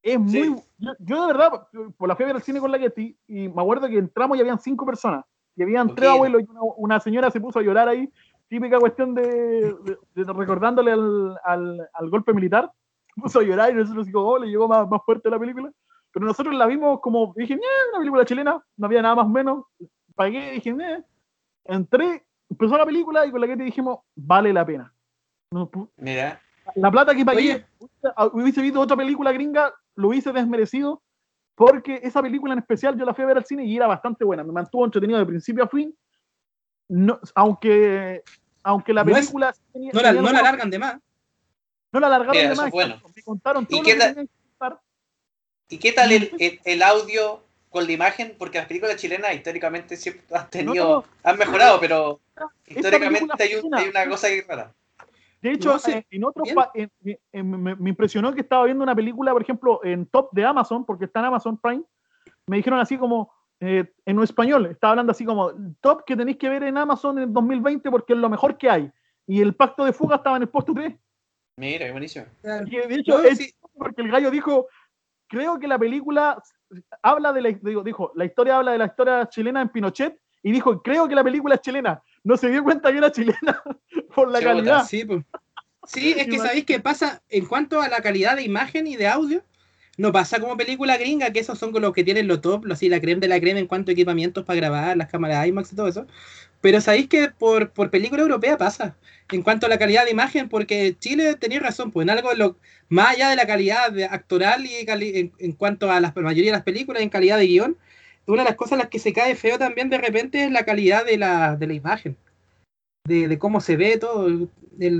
Es 0.03 0.19
muy. 0.19 0.55
Yo, 0.77 0.91
yo 0.99 1.21
de 1.21 1.27
verdad, 1.33 1.67
por 1.97 2.07
la 2.07 2.15
fui 2.15 2.23
a 2.23 2.27
ver 2.27 2.35
al 2.35 2.41
cine 2.43 2.59
con 2.59 2.71
la 2.71 2.77
Getty 2.77 3.17
y 3.27 3.49
me 3.49 3.61
acuerdo 3.61 3.87
que 3.87 3.97
entramos 3.97 4.37
y 4.37 4.41
habían 4.41 4.59
cinco 4.59 4.85
personas. 4.85 5.25
Y 5.55 5.63
habían 5.63 5.93
tres 5.95 6.07
abuelos 6.09 6.43
y 6.43 6.45
una, 6.51 6.59
una 6.77 6.99
señora 6.99 7.31
se 7.31 7.41
puso 7.41 7.57
a 7.57 7.63
llorar 7.63 7.87
ahí. 7.89 8.07
Típica 8.47 8.79
cuestión 8.79 9.15
de, 9.15 9.23
de- 9.83 9.97
de 10.13 10.33
recordándole 10.33 10.91
al, 10.91 11.37
al, 11.43 11.89
al 11.91 12.09
golpe 12.11 12.31
militar. 12.31 12.71
Se 13.15 13.19
puso 13.21 13.39
a 13.39 13.43
llorar 13.43 13.71
y 13.71 13.73
nosotros 13.73 14.07
como, 14.13 14.27
oh, 14.27 14.37
le 14.37 14.47
llegó 14.47 14.67
más, 14.67 14.87
más 14.87 15.01
fuerte 15.03 15.29
la 15.31 15.39
película. 15.39 15.71
Pero 16.17 16.25
nosotros 16.25 16.55
la 16.55 16.65
vimos 16.65 16.99
como, 16.99 17.31
dije, 17.37 17.53
"Ñe, 17.55 17.61
una 17.91 17.99
película 17.99 18.25
chilena, 18.25 18.59
no 18.77 18.85
había 18.87 19.03
nada 19.03 19.13
más 19.13 19.25
o 19.27 19.29
menos. 19.29 19.65
Pagué, 20.15 20.53
dije, 20.53 20.73
"Ñe". 20.73 21.03
entré, 21.65 22.25
empezó 22.49 22.75
la 22.75 22.85
película 22.87 23.23
y 23.23 23.29
con 23.29 23.39
la 23.39 23.45
Getty 23.45 23.65
dijimos, 23.65 23.99
vale 24.15 24.51
la 24.51 24.65
pena. 24.65 24.91
No, 25.51 25.69
Mira, 25.97 26.41
la 26.75 26.89
plata 26.89 27.13
que 27.13 27.23
pagué, 27.23 27.39
Oye. 27.39 27.65
hubiese- 27.77 28.29
hubiese 28.33 28.61
visto 28.63 28.79
otra 28.79 28.97
película 28.97 29.31
gringa, 29.31 29.71
lo 29.95 30.07
hubiese 30.07 30.31
desmerecido, 30.31 31.03
porque 31.53 31.99
esa 32.01 32.19
película 32.23 32.53
en 32.53 32.59
especial 32.59 32.97
yo 32.97 33.05
la 33.05 33.13
fui 33.13 33.23
a 33.23 33.27
ver 33.27 33.37
al 33.37 33.45
cine 33.45 33.63
y 33.65 33.75
era 33.77 33.85
bastante 33.85 34.25
buena, 34.25 34.43
me 34.43 34.53
mantuvo 34.53 34.85
entretenido 34.85 35.19
de 35.19 35.25
principio 35.27 35.65
a 35.65 35.67
fin, 35.67 35.95
no, 36.89 37.19
aunque, 37.35 38.23
aunque 38.63 38.93
la 38.93 39.03
No 39.03 39.11
es- 39.11 39.17
película 39.17 39.53
tenía- 39.71 39.91
No 39.93 39.99
la, 40.01 40.07
tenía 40.09 40.21
no 40.23 40.31
la 40.31 40.39
alargan 40.39 40.69
de 40.71 40.79
más. 40.79 40.97
no 41.91 41.99
la 41.99 42.07
alargaron 42.07 42.35
Mira, 42.37 42.49
de 42.49 42.55
más, 42.55 42.71
bueno. 42.71 42.95
me 43.15 43.21
contaron 43.23 43.63
¿Y 43.63 43.65
todo 43.67 43.79
lo 43.81 43.85
que 43.85 43.91
tenían 43.93 44.27
que. 44.27 44.36
¿Y 45.69 45.77
qué 45.77 45.91
tal 45.91 46.11
el, 46.11 46.31
el- 46.39 46.59
el 46.63 46.83
audio 46.83 47.41
con 47.69 47.85
la 47.85 47.91
imagen? 47.91 48.35
Porque 48.37 48.57
las 48.57 48.67
películas 48.67 48.95
chilenas 48.97 49.33
históricamente 49.35 49.95
siempre 49.97 50.23
han 50.37 50.49
tenido, 50.49 50.85
No, 50.85 50.95
no. 51.01 51.05
han 51.23 51.37
mejorado, 51.37 51.79
pero 51.79 52.19
históricamente 52.67 53.43
hay, 53.43 53.55
un- 53.55 53.73
hay 53.75 53.89
una 53.89 54.07
cosa 54.07 54.27
que 54.27 54.39
es 54.39 54.47
rara. 54.47 54.73
De 55.41 55.51
hecho, 55.51 55.73
No 55.73 55.79
sé, 55.79 55.97
eh, 55.99 56.05
en 56.11 56.23
otros 56.23 56.47
en- 56.73 56.91
en- 57.03 57.19
en- 57.31 57.51
me, 57.63 57.75
me 57.75 57.89
impresionó 57.89 58.33
que 58.33 58.41
estaba 58.41 58.65
viendo 58.65 58.83
una 58.83 58.95
película, 58.95 59.31
por 59.33 59.41
ejemplo, 59.41 59.79
en 59.83 60.05
top 60.07 60.29
de 60.31 60.43
Amazon, 60.45 60.83
porque 60.85 61.05
está 61.05 61.19
en 61.19 61.25
Amazon 61.27 61.57
Prime. 61.57 61.83
Me 62.47 62.57
dijeron 62.57 62.79
así 62.79 62.97
como, 62.97 63.31
eh, 63.59 63.85
en 64.05 64.19
español, 64.21 64.65
estaba 64.67 64.91
hablando 64.91 65.11
así 65.11 65.25
como, 65.25 65.51
top 65.79 66.03
que 66.05 66.15
tenéis 66.15 66.37
que 66.37 66.49
ver 66.49 66.63
en 66.63 66.77
Amazon 66.77 67.19
en 67.19 67.31
2020 67.33 67.89
porque 67.91 68.13
es 68.13 68.19
lo 68.19 68.29
mejor 68.29 68.57
que 68.57 68.69
hay. 68.69 68.91
Y 69.27 69.41
el 69.41 69.53
pacto 69.53 69.85
de 69.85 69.93
fuga 69.93 70.15
estaba 70.17 70.37
en 70.37 70.43
el 70.43 70.49
puesto 70.49 70.73
3. 70.73 70.95
Mira, 71.57 71.85
qué 71.85 71.91
buenísimo. 71.91 72.25
Y 72.65 72.75
de 72.77 72.95
hecho, 72.95 73.17
No, 73.19 73.23
es 73.23 73.37
sí, 73.37 73.53
porque 73.77 74.01
el 74.01 74.09
gallo 74.11 74.31
dijo, 74.31 74.67
creo 75.27 75.59
que 75.59 75.67
la 75.67 75.77
película 75.77 76.41
habla 77.01 77.33
de 77.33 77.41
la, 77.41 77.49
digo, 77.49 77.83
dijo, 77.83 78.11
la 78.15 78.25
historia 78.25 78.57
habla 78.57 78.71
de 78.71 78.77
la 78.77 78.85
historia 78.85 79.27
chilena 79.29 79.61
en 79.61 79.69
Pinochet, 79.69 80.19
y 80.43 80.51
dijo, 80.51 80.81
creo 80.81 81.07
que 81.07 81.15
la 81.15 81.23
película 81.23 81.55
es 81.55 81.61
chilena. 81.61 82.01
No 82.23 82.37
se 82.37 82.49
dio 82.49 82.63
cuenta 82.63 82.91
que 82.91 82.99
era 82.99 83.11
chilena 83.11 83.61
por 84.15 84.29
la 84.31 84.39
calidad. 84.39 84.85
Sí, 84.85 85.03
pues. 85.03 85.23
Sí, 85.85 86.13
es 86.17 86.27
que 86.27 86.37
sabéis 86.37 86.65
qué 86.65 86.79
pasa 86.79 87.21
en 87.29 87.45
cuanto 87.45 87.81
a 87.81 87.87
la 87.87 88.01
calidad 88.01 88.35
de 88.35 88.43
imagen 88.43 88.87
y 88.87 88.95
de 88.95 89.07
audio. 89.07 89.43
No 89.97 90.11
pasa 90.11 90.39
como 90.39 90.55
película 90.55 90.97
gringa, 90.97 91.31
que 91.31 91.39
esos 91.39 91.57
son 91.57 91.71
con 91.71 91.81
los 91.81 91.91
que 91.91 92.03
tienen 92.03 92.27
lo 92.27 92.39
top, 92.39 92.65
lo 92.65 92.73
así, 92.73 92.87
la 92.87 93.01
creme 93.01 93.21
de 93.21 93.27
la 93.27 93.39
creme 93.39 93.59
en 93.59 93.67
cuanto 93.67 93.89
a 93.89 93.93
equipamientos 93.93 94.45
para 94.45 94.57
grabar, 94.57 94.95
las 94.95 95.09
cámaras 95.09 95.47
IMAX 95.47 95.73
y 95.73 95.75
todo 95.75 95.87
eso. 95.87 96.05
Pero 96.61 96.81
sabéis 96.81 97.07
que 97.07 97.29
por, 97.29 97.69
por 97.71 97.89
película 97.91 98.21
europea 98.21 98.57
pasa. 98.57 98.95
En 99.31 99.41
cuanto 99.43 99.65
a 99.65 99.69
la 99.69 99.77
calidad 99.77 100.05
de 100.05 100.11
imagen, 100.11 100.47
porque 100.49 100.95
Chile 100.99 101.35
tenía 101.35 101.59
razón, 101.59 101.91
pues 101.91 102.05
en 102.05 102.09
algo 102.09 102.33
lo, 102.33 102.57
más 102.89 103.09
allá 103.15 103.29
de 103.29 103.35
la 103.35 103.45
calidad 103.45 103.91
de 103.91 104.05
actoral 104.05 104.65
y 104.65 104.85
cali- 104.85 105.17
en, 105.17 105.33
en 105.39 105.51
cuanto 105.51 105.91
a 105.91 105.99
la 105.99 106.13
mayoría 106.15 106.51
de 106.51 106.57
las 106.57 106.63
películas, 106.63 107.01
en 107.03 107.09
calidad 107.09 107.37
de 107.37 107.47
guion, 107.47 107.77
una 108.25 108.43
de 108.43 108.49
las 108.49 108.57
cosas 108.57 108.73
en 108.73 108.79
las 108.79 108.87
que 108.89 108.99
se 108.99 109.13
cae 109.13 109.35
feo 109.35 109.57
también 109.57 109.89
de 109.89 109.97
repente 109.97 110.43
es 110.43 110.51
la 110.51 110.63
calidad 110.65 111.05
de 111.05 111.17
la, 111.17 111.55
de 111.55 111.67
la 111.67 111.73
imagen. 111.73 112.17
De, 113.07 113.27
de 113.27 113.37
cómo 113.37 113.61
se 113.61 113.77
ve 113.77 113.97
todo. 113.97 114.27
el- 114.27 114.49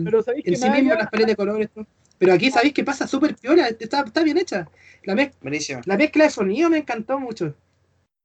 Pero 0.03 0.23
en 0.27 0.57
sí 0.57 0.69
mismo 0.69 0.91
allá- 0.91 0.99
las 0.99 1.09
paletas 1.09 1.29
de 1.31 1.35
colores. 1.35 1.69
todo. 1.73 1.87
Pero 2.19 2.33
aquí 2.33 2.49
sabéis 2.51 2.73
que 2.73 2.83
pasa 2.83 3.05
súper 3.07 3.35
piola, 3.35 3.67
está, 3.67 4.01
está 4.01 4.23
bien 4.23 4.37
hecha. 4.37 4.67
La, 5.03 5.13
mez- 5.13 5.33
Buenísimo. 5.41 5.81
la 5.85 5.97
mezcla 5.97 6.23
de 6.23 6.29
sonido 6.31 6.69
me 6.69 6.77
encantó 6.79 7.19
mucho. 7.19 7.53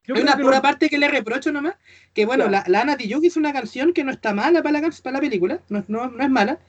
Yo 0.07 0.15
Hay 0.15 0.23
una 0.23 0.37
pura 0.37 0.57
lo- 0.57 0.63
parte 0.63 0.89
que 0.89 0.99
le 0.99 1.09
reprocho 1.09 1.53
nomás, 1.53 1.75
que 2.15 2.27
bueno, 2.27 2.49
la, 2.49 2.65
la 2.67 2.83
Ana 2.83 2.97
Tijoux 2.97 3.25
hizo 3.25 3.39
una 3.41 3.53
canción 3.53 3.93
que 3.93 4.05
no 4.05 4.11
está 4.13 4.35
mala 4.35 4.63
para 4.63 4.81
la, 4.81 4.91
para 5.03 5.15
la 5.15 5.21
película, 5.21 5.61
no, 5.69 5.85
no, 5.89 6.11
no 6.11 6.25
es 6.25 6.31
mala, 6.31 6.61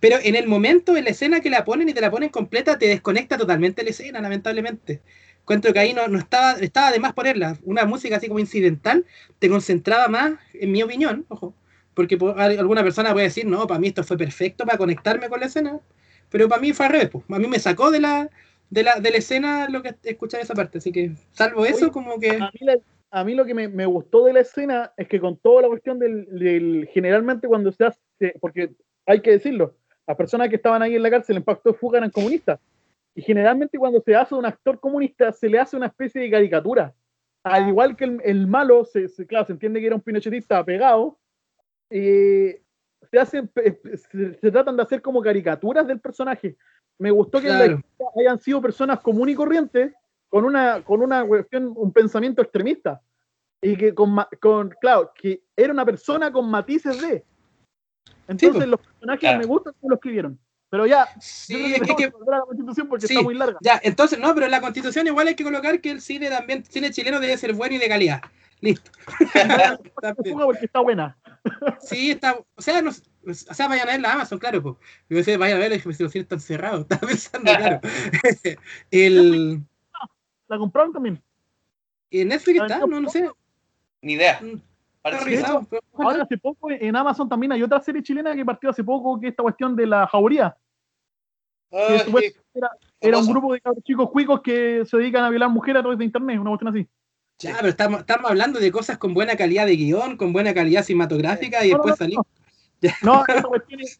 pero 0.00 0.16
en 0.22 0.34
el 0.36 0.46
momento, 0.48 0.96
en 0.96 1.04
la 1.04 1.10
escena 1.10 1.40
que 1.40 1.50
la 1.50 1.64
ponen 1.64 1.88
y 1.88 1.94
te 1.94 2.00
la 2.00 2.10
ponen 2.10 2.28
completa, 2.28 2.78
te 2.78 2.88
desconecta 2.88 3.38
totalmente 3.38 3.82
la 3.84 3.90
escena, 3.90 4.20
lamentablemente. 4.20 5.00
Encuentro 5.40 5.72
que 5.72 5.78
ahí 5.78 5.92
no, 5.94 6.06
no 6.08 6.18
estaba, 6.18 6.52
estaba 6.54 6.90
de 6.92 7.00
más 7.00 7.12
ponerla. 7.14 7.58
Una 7.64 7.84
música 7.84 8.16
así 8.16 8.28
como 8.28 8.40
incidental 8.40 9.04
te 9.38 9.48
concentraba 9.48 10.08
más, 10.08 10.34
en 10.54 10.70
mi 10.72 10.82
opinión, 10.82 11.24
ojo, 11.28 11.54
porque 11.94 12.16
po- 12.16 12.34
al- 12.36 12.58
alguna 12.58 12.82
persona 12.82 13.12
puede 13.12 13.26
decir, 13.26 13.46
no, 13.46 13.66
para 13.66 13.80
mí 13.80 13.88
esto 13.88 14.04
fue 14.04 14.16
perfecto 14.18 14.64
para 14.64 14.78
conectarme 14.78 15.28
con 15.28 15.40
la 15.40 15.46
escena, 15.46 15.80
pero 16.30 16.48
para 16.48 16.60
mí 16.60 16.72
fue 16.72 16.86
al 16.86 16.92
revés, 16.92 17.10
po. 17.10 17.24
a 17.28 17.38
mí 17.38 17.46
me 17.46 17.58
sacó 17.58 17.90
de 17.90 18.00
la, 18.00 18.30
de 18.72 18.82
la, 18.84 19.00
de 19.00 19.10
la 19.10 19.18
escena 19.18 19.68
lo 19.68 19.82
que 19.82 19.94
escuchar 20.04 20.40
esa 20.40 20.54
parte, 20.54 20.78
así 20.78 20.90
que 20.90 21.12
salvo 21.32 21.66
eso, 21.66 21.84
Oye, 21.84 21.92
como 21.92 22.18
que... 22.18 22.30
a 22.30 22.50
mí, 22.52 22.60
la- 22.60 22.78
a 23.14 23.24
mí 23.24 23.34
lo 23.34 23.44
que 23.44 23.52
me, 23.52 23.68
me 23.68 23.84
gustó 23.84 24.24
de 24.24 24.32
la 24.32 24.40
escena 24.40 24.90
es 24.96 25.06
que 25.06 25.20
con 25.20 25.36
toda 25.36 25.60
la 25.60 25.68
cuestión 25.68 25.98
del, 25.98 26.24
del- 26.38 26.88
generalmente 26.90 27.46
cuando 27.46 27.70
se 27.70 27.84
hace, 27.84 27.98
porque 28.40 28.70
hay 29.04 29.20
que 29.20 29.32
decirlo, 29.32 29.74
las 30.06 30.16
personas 30.16 30.48
que 30.48 30.56
estaban 30.56 30.80
ahí 30.80 30.96
en 30.96 31.02
la 31.02 31.10
cárcel 31.10 31.36
en 31.36 31.42
pacto 31.44 31.70
de 31.72 31.78
fuga 31.78 31.98
eran 31.98 32.10
comunistas. 32.10 32.58
Y 33.14 33.20
generalmente 33.20 33.76
cuando 33.76 34.00
se 34.00 34.16
hace 34.16 34.34
un 34.34 34.46
actor 34.46 34.80
comunista 34.80 35.30
se 35.32 35.50
le 35.50 35.58
hace 35.58 35.76
una 35.76 35.88
especie 35.88 36.22
de 36.22 36.30
caricatura. 36.30 36.94
Al 37.44 37.68
igual 37.68 37.94
que 37.96 38.04
el, 38.04 38.20
el 38.24 38.46
malo, 38.46 38.86
se, 38.86 39.06
se- 39.08 39.26
claro, 39.26 39.44
se 39.44 39.52
entiende 39.52 39.80
que 39.80 39.86
era 39.88 39.96
un 39.96 40.00
pinochetista 40.00 40.56
apegado, 40.56 41.18
eh, 41.90 42.62
se, 43.10 43.18
hacen, 43.18 43.48
pe- 43.48 43.78
se, 44.10 44.34
se 44.34 44.50
tratan 44.50 44.76
de 44.76 44.82
hacer 44.84 45.02
como 45.02 45.20
caricaturas 45.20 45.86
del 45.86 46.00
personaje. 46.00 46.56
Me 46.98 47.10
gustó 47.10 47.40
que 47.40 47.48
en 47.48 47.58
la 47.58 47.82
hayan 48.20 48.40
sido 48.40 48.60
personas 48.62 49.00
comunes 49.00 49.32
y 49.34 49.36
corrientes 49.36 49.92
con 50.28 50.44
una, 50.44 50.82
con 50.82 51.02
una 51.02 51.24
cuestión, 51.26 51.72
un 51.76 51.92
pensamiento 51.92 52.42
extremista. 52.42 53.00
Y 53.60 53.76
que 53.76 53.94
con, 53.94 54.16
con, 54.40 54.70
claro, 54.80 55.12
que 55.14 55.42
era 55.56 55.72
una 55.72 55.84
persona 55.84 56.32
con 56.32 56.50
matices 56.50 57.00
de. 57.00 57.24
Entonces 58.28 58.66
los 58.66 58.80
personajes 58.80 59.20
Claro. 59.20 59.38
me 59.38 59.44
gustan 59.46 59.74
como 59.80 59.90
lo 59.90 59.94
escribieron. 59.96 60.38
Pero 60.70 60.86
ya, 60.86 61.04
yo 61.14 61.20
Sí, 61.20 61.74
es 61.74 61.80
que 61.80 61.80
que- 61.80 61.80
tenemos 61.80 61.96
que- 61.96 62.04
que 62.04 62.10
volver 62.10 62.34
a 62.34 62.38
la 62.38 62.44
constitución 62.44 62.88
porque 62.88 63.06
Sí. 63.06 63.12
está 63.14 63.22
muy 63.22 63.34
larga. 63.34 63.58
Ya, 63.60 63.78
entonces, 63.84 64.18
no, 64.18 64.32
pero 64.34 64.46
en 64.46 64.52
la 64.52 64.60
constitución 64.60 65.06
igual 65.06 65.28
hay 65.28 65.34
que 65.36 65.44
colocar 65.44 65.80
que 65.80 65.90
el 65.90 66.00
cine 66.00 66.30
también, 66.30 66.64
cine 66.64 66.90
chileno 66.90 67.20
debe 67.20 67.36
ser 67.36 67.52
bueno 67.52 67.74
y 67.74 67.78
de 67.78 67.88
calidad. 67.88 68.22
Listo. 68.60 68.90
Porque 69.94 70.64
está 70.64 70.80
buena. 70.80 71.16
sí, 71.80 72.12
está, 72.12 72.38
o 72.54 72.62
sea, 72.62 72.82
o 73.26 73.54
sea, 73.54 73.68
vayan 73.68 73.88
a 73.88 73.92
ver 73.92 74.00
la 74.00 74.12
Amazon, 74.12 74.38
claro, 74.38 74.62
pues. 74.62 74.76
Yo 75.08 75.16
decía, 75.16 75.38
vayan 75.38 75.58
a 75.58 75.60
ver, 75.60 75.72
dije, 75.72 75.92
si 75.92 76.02
los 76.02 76.12
cines 76.12 76.24
están 76.24 76.40
cerrados, 76.40 76.80
estaba 76.90 77.06
pensando, 77.06 77.52
claro. 77.52 77.80
el, 78.90 79.62
La 80.48 80.58
compraron 80.58 80.92
también. 80.92 81.22
¿En 82.10 82.28
Netflix 82.28 82.62
está? 82.62 82.78
No, 82.80 83.00
no 83.00 83.08
sé. 83.08 83.30
Ni 84.02 84.14
idea. 84.14 84.40
Mm, 84.42 84.60
ojalá. 85.02 85.66
Ahora 85.94 86.22
hace 86.24 86.38
poco 86.38 86.70
en 86.70 86.96
Amazon 86.96 87.28
también 87.28 87.52
hay 87.52 87.62
otra 87.62 87.80
serie 87.80 88.02
chilena 88.02 88.34
que 88.34 88.44
partió 88.44 88.70
hace 88.70 88.84
poco, 88.84 89.18
que 89.18 89.28
es 89.28 89.32
esta 89.32 89.42
cuestión 89.42 89.74
de 89.76 89.86
la 89.86 90.06
jauría. 90.06 90.56
Supuestamente 91.70 92.40
era, 92.54 92.70
era 93.00 93.18
un 93.18 93.26
grupo 93.26 93.54
de 93.54 93.62
chicos 93.82 94.10
cuicos 94.10 94.42
que 94.42 94.84
se 94.84 94.96
dedican 94.98 95.24
a 95.24 95.30
violar 95.30 95.48
mujeres 95.48 95.80
a 95.80 95.82
través 95.82 95.98
de 95.98 96.04
internet, 96.04 96.38
una 96.38 96.50
cuestión 96.50 96.74
así. 96.74 96.86
Ya, 97.38 97.56
pero 97.56 97.68
estamos, 97.68 98.00
estamos 98.00 98.30
hablando 98.30 98.60
de 98.60 98.70
cosas 98.70 98.98
con 98.98 99.14
buena 99.14 99.36
calidad 99.36 99.66
de 99.66 99.76
guion, 99.76 100.16
con 100.16 100.32
buena 100.32 100.52
calidad 100.54 100.84
cinematográfica 100.84 101.64
y 101.64 101.70
No, 101.70 101.78
no, 101.78 101.84
después 101.84 101.92
no, 101.92 101.96
salir. 101.96 102.18
No, 103.02 103.24
esa 103.26 103.42
cuestión 103.42 103.80
es, 103.80 103.98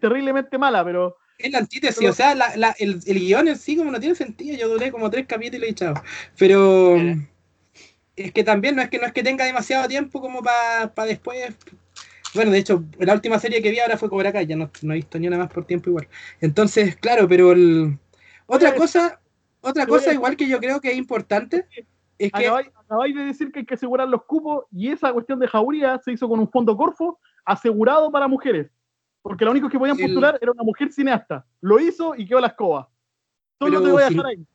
terriblemente 0.00 0.58
mala, 0.58 0.84
pero 0.84 1.16
Es 1.38 1.50
la 1.52 1.58
antítesis, 1.58 1.98
Pero- 1.98 2.10
o 2.10 2.14
sea, 2.14 2.34
la, 2.34 2.56
la- 2.56 2.74
el, 2.78 3.00
el 3.06 3.18
guion 3.20 3.48
en 3.48 3.56
sí 3.56 3.76
como 3.76 3.90
no 3.90 4.00
tiene 4.00 4.14
sentido, 4.14 4.56
yo 4.56 4.68
duré 4.68 4.90
como 4.90 5.10
tres 5.10 5.26
capítulos 5.26 5.68
y 5.68 5.74
chao. 5.74 5.94
Pero 6.38 6.96
es 8.16 8.32
que 8.32 8.44
también 8.44 8.76
no 8.76 8.82
es 8.82 8.88
que 8.88 8.98
no 8.98 9.06
es 9.06 9.12
que 9.12 9.22
tenga 9.22 9.44
demasiado 9.44 9.86
tiempo 9.88 10.20
como 10.20 10.42
para 10.42 10.90
después. 11.06 11.54
Bueno, 12.34 12.50
de 12.50 12.58
hecho, 12.58 12.84
la 12.98 13.14
última 13.14 13.38
serie 13.38 13.62
que 13.62 13.70
vi 13.70 13.78
ahora 13.78 13.96
fue 13.96 14.10
Cobra 14.10 14.32
Kai, 14.32 14.46
ya 14.46 14.56
no, 14.56 14.70
no 14.82 14.92
he 14.92 14.96
visto 14.96 15.18
ni 15.18 15.26
una 15.28 15.38
más 15.38 15.50
por 15.50 15.64
tiempo 15.64 15.88
igual. 15.90 16.08
Entonces, 16.40 16.96
claro, 16.96 17.26
pero 17.28 17.52
el- 17.52 17.98
otra 18.46 18.74
cosa, 18.74 19.20
otra 19.60 19.86
cosa 19.86 20.12
igual 20.12 20.36
que 20.36 20.48
yo 20.48 20.58
creo 20.58 20.80
que 20.80 20.90
es 20.92 20.96
importante 20.96 21.66
es 22.18 22.32
que 22.32 22.38
acabáis, 22.46 22.68
acabáis 22.76 23.14
de 23.14 23.24
decir 23.24 23.52
que 23.52 23.60
hay 23.60 23.66
que 23.66 23.74
asegurar 23.74 24.08
los 24.08 24.24
cupos 24.24 24.64
y 24.72 24.88
esa 24.90 25.12
cuestión 25.12 25.38
de 25.38 25.48
jauría 25.48 25.98
se 26.04 26.12
hizo 26.12 26.28
con 26.28 26.40
un 26.40 26.50
fondo 26.50 26.76
Corfo 26.76 27.18
asegurado 27.46 28.10
para 28.10 28.28
mujeres. 28.28 28.70
Porque 29.22 29.44
lo 29.44 29.50
único 29.52 29.68
que 29.68 29.78
podían 29.78 29.98
El- 29.98 30.04
postular 30.06 30.38
era 30.40 30.52
una 30.52 30.62
mujer 30.62 30.92
cineasta. 30.92 31.46
Lo 31.60 31.80
hizo 31.80 32.14
y 32.14 32.26
quedó 32.26 32.38
a 32.38 32.42
la 32.42 32.46
escoba. 32.48 32.90
Solo 33.58 33.78
Pero 33.78 33.82
te 33.82 33.92
voy 33.92 34.02
a 34.02 34.08
dejar 34.10 34.26
ahí. 34.26 34.46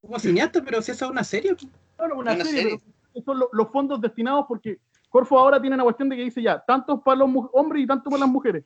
Como 0.00 0.18
cineasta, 0.18 0.62
pero 0.64 0.80
si 0.82 0.92
esa 0.92 1.04
es 1.04 1.10
una 1.10 1.24
serie. 1.24 1.54
Claro, 1.96 2.18
una, 2.18 2.32
Una 2.32 2.44
serie, 2.44 2.62
serie. 2.62 2.78
pero 3.12 3.24
son 3.24 3.38
lo- 3.38 3.48
los 3.52 3.70
fondos 3.70 4.00
destinados 4.00 4.46
porque 4.48 4.78
Corfo 5.08 5.38
ahora 5.38 5.60
tiene 5.60 5.74
una 5.74 5.84
cuestión 5.84 6.08
de 6.08 6.16
que 6.16 6.22
dice 6.22 6.42
ya, 6.42 6.62
tantos 6.66 7.00
para 7.02 7.18
los 7.18 7.28
hombres 7.52 7.82
y 7.82 7.86
tantos 7.86 8.10
para 8.10 8.20
las 8.20 8.28
mujeres. 8.28 8.64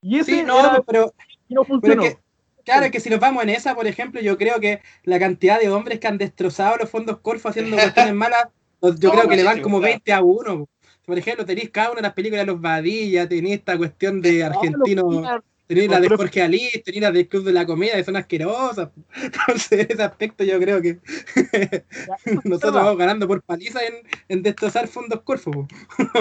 Y 0.00 0.18
ese 0.18 0.32
Sí, 0.36 0.42
no, 0.42 0.62
lo 0.72 0.82
pero 0.84 1.12
que 1.48 1.54
no 1.54 1.64
funcionó. 1.64 2.02
claro, 2.64 2.86
es 2.86 2.92
que 2.92 3.00
si 3.00 3.10
nos 3.10 3.18
vamos 3.20 3.42
en 3.42 3.50
esa, 3.50 3.74
por 3.74 3.86
ejemplo, 3.86 4.20
yo 4.20 4.36
creo 4.38 4.60
que 4.60 4.80
la 5.04 5.18
cantidad 5.18 5.58
de 5.60 5.68
hombres 5.70 5.98
que 6.00 6.06
han 6.06 6.18
destrozado 6.18 6.76
los 6.76 6.88
fondos 6.90 7.18
Corfo 7.18 7.48
haciendo 7.48 7.76
cuestiones 7.76 8.14
malas, 8.14 8.48
yo 8.80 8.90
No, 8.90 9.10
creo 9.10 9.22
no, 9.24 9.28
que 9.28 9.36
le 9.36 9.42
van 9.44 9.60
como 9.62 9.78
claro. 9.78 9.92
20 9.92 10.12
a 10.12 10.22
1. 10.22 10.68
Por 11.06 11.16
ejemplo, 11.18 11.46
tenéis 11.46 11.70
cada 11.70 11.88
una 11.92 11.96
de 11.98 12.02
las 12.02 12.12
películas 12.14 12.44
de 12.44 12.52
los 12.52 12.60
Badilla, 12.60 13.28
tenéis 13.28 13.56
esta 13.58 13.78
cuestión 13.78 14.20
de 14.20 14.44
pilar- 14.84 15.42
tenéis 15.68 15.88
la 15.90 16.00
de 16.00 16.08
Jorge 16.08 16.42
Alí, 16.42 16.68
tenéis 16.84 17.02
la 17.02 17.10
del 17.12 17.28
Club 17.28 17.44
de 17.44 17.52
la 17.52 17.64
Comedia, 17.64 17.94
que 17.94 18.04
son 18.04 18.16
asquerosas. 18.16 18.90
Entonces, 19.22 19.86
ese 19.88 20.02
aspecto 20.02 20.42
yo 20.44 20.58
creo 20.58 20.82
que 20.82 20.98
nosotros 22.44 22.72
vamos 22.74 22.96
ganando 22.98 23.26
por 23.28 23.40
paliza 23.42 23.80
en, 23.84 23.94
en 24.28 24.42
destrozar 24.42 24.88
fondos 24.88 25.22
Corfo. 25.22 25.50
po. 25.52 25.68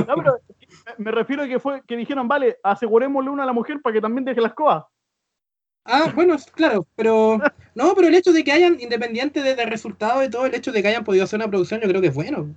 No, 0.08 0.16
pero 0.16 0.40
me- 1.00 1.12
refiero 1.12 1.44
a 1.44 1.48
que 1.48 1.60
fue 1.60 1.82
que 1.88 1.96
dijeron, 1.98 2.28
vale, 2.28 2.58
asegurémosle 2.64 3.30
una 3.32 3.44
a 3.44 3.48
la 3.48 3.54
mujer 3.54 3.82
para 3.82 3.94
que 3.96 4.02
también 4.02 4.24
deje 4.26 4.40
la 4.42 4.50
escoba. 4.50 4.88
Ah, 5.88 6.12
bueno, 6.16 6.36
claro, 6.56 6.88
pero 6.96 7.40
no, 7.76 7.94
pero 7.96 8.08
el 8.08 8.16
hecho 8.16 8.34
de 8.34 8.44
que 8.44 8.52
hayan, 8.52 8.80
independiente 8.80 9.42
de- 9.44 9.56
del 9.56 9.70
resultado 9.70 10.20
de 10.20 10.30
todo, 10.30 10.46
el 10.48 10.56
hecho 10.56 10.72
de 10.72 10.82
que 10.82 10.88
hayan 10.88 11.04
podido 11.04 11.24
hacer 11.24 11.38
una 11.38 11.48
producción, 11.50 11.80
yo 11.82 11.88
creo 11.88 12.02
que 12.02 12.08
es 12.08 12.14
bueno. 12.16 12.56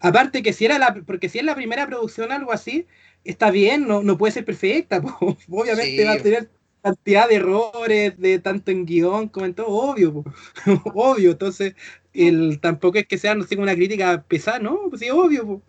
Aparte 0.00 0.42
que 0.42 0.52
si 0.52 0.64
era 0.64 0.78
la, 0.78 0.94
porque 1.06 1.28
si 1.28 1.38
es 1.38 1.44
la 1.44 1.54
primera 1.54 1.86
producción 1.86 2.32
algo 2.32 2.52
así, 2.52 2.86
está 3.24 3.50
bien, 3.50 3.86
no, 3.86 4.02
no 4.02 4.16
puede 4.16 4.32
ser 4.32 4.44
perfecta, 4.44 5.00
po. 5.02 5.36
obviamente 5.50 5.98
Sí. 5.98 6.04
va 6.04 6.12
a 6.12 6.18
tener 6.18 6.50
cantidad 6.82 7.28
de 7.28 7.34
errores, 7.36 8.18
de 8.18 8.38
tanto 8.38 8.70
en 8.70 8.86
guion 8.86 9.28
como 9.28 9.46
en 9.46 9.54
todo, 9.54 9.68
obvio, 9.68 10.12
po. 10.14 10.24
obvio, 10.94 11.32
entonces 11.32 11.74
el, 12.14 12.58
tampoco 12.60 12.98
es 12.98 13.06
que 13.06 13.18
sea, 13.18 13.34
no 13.34 13.44
sé, 13.44 13.56
una 13.56 13.74
crítica 13.74 14.24
pesada, 14.26 14.58
no, 14.58 14.88
pues 14.88 15.00
sí, 15.00 15.10
obvio, 15.10 15.46
po. 15.46 15.62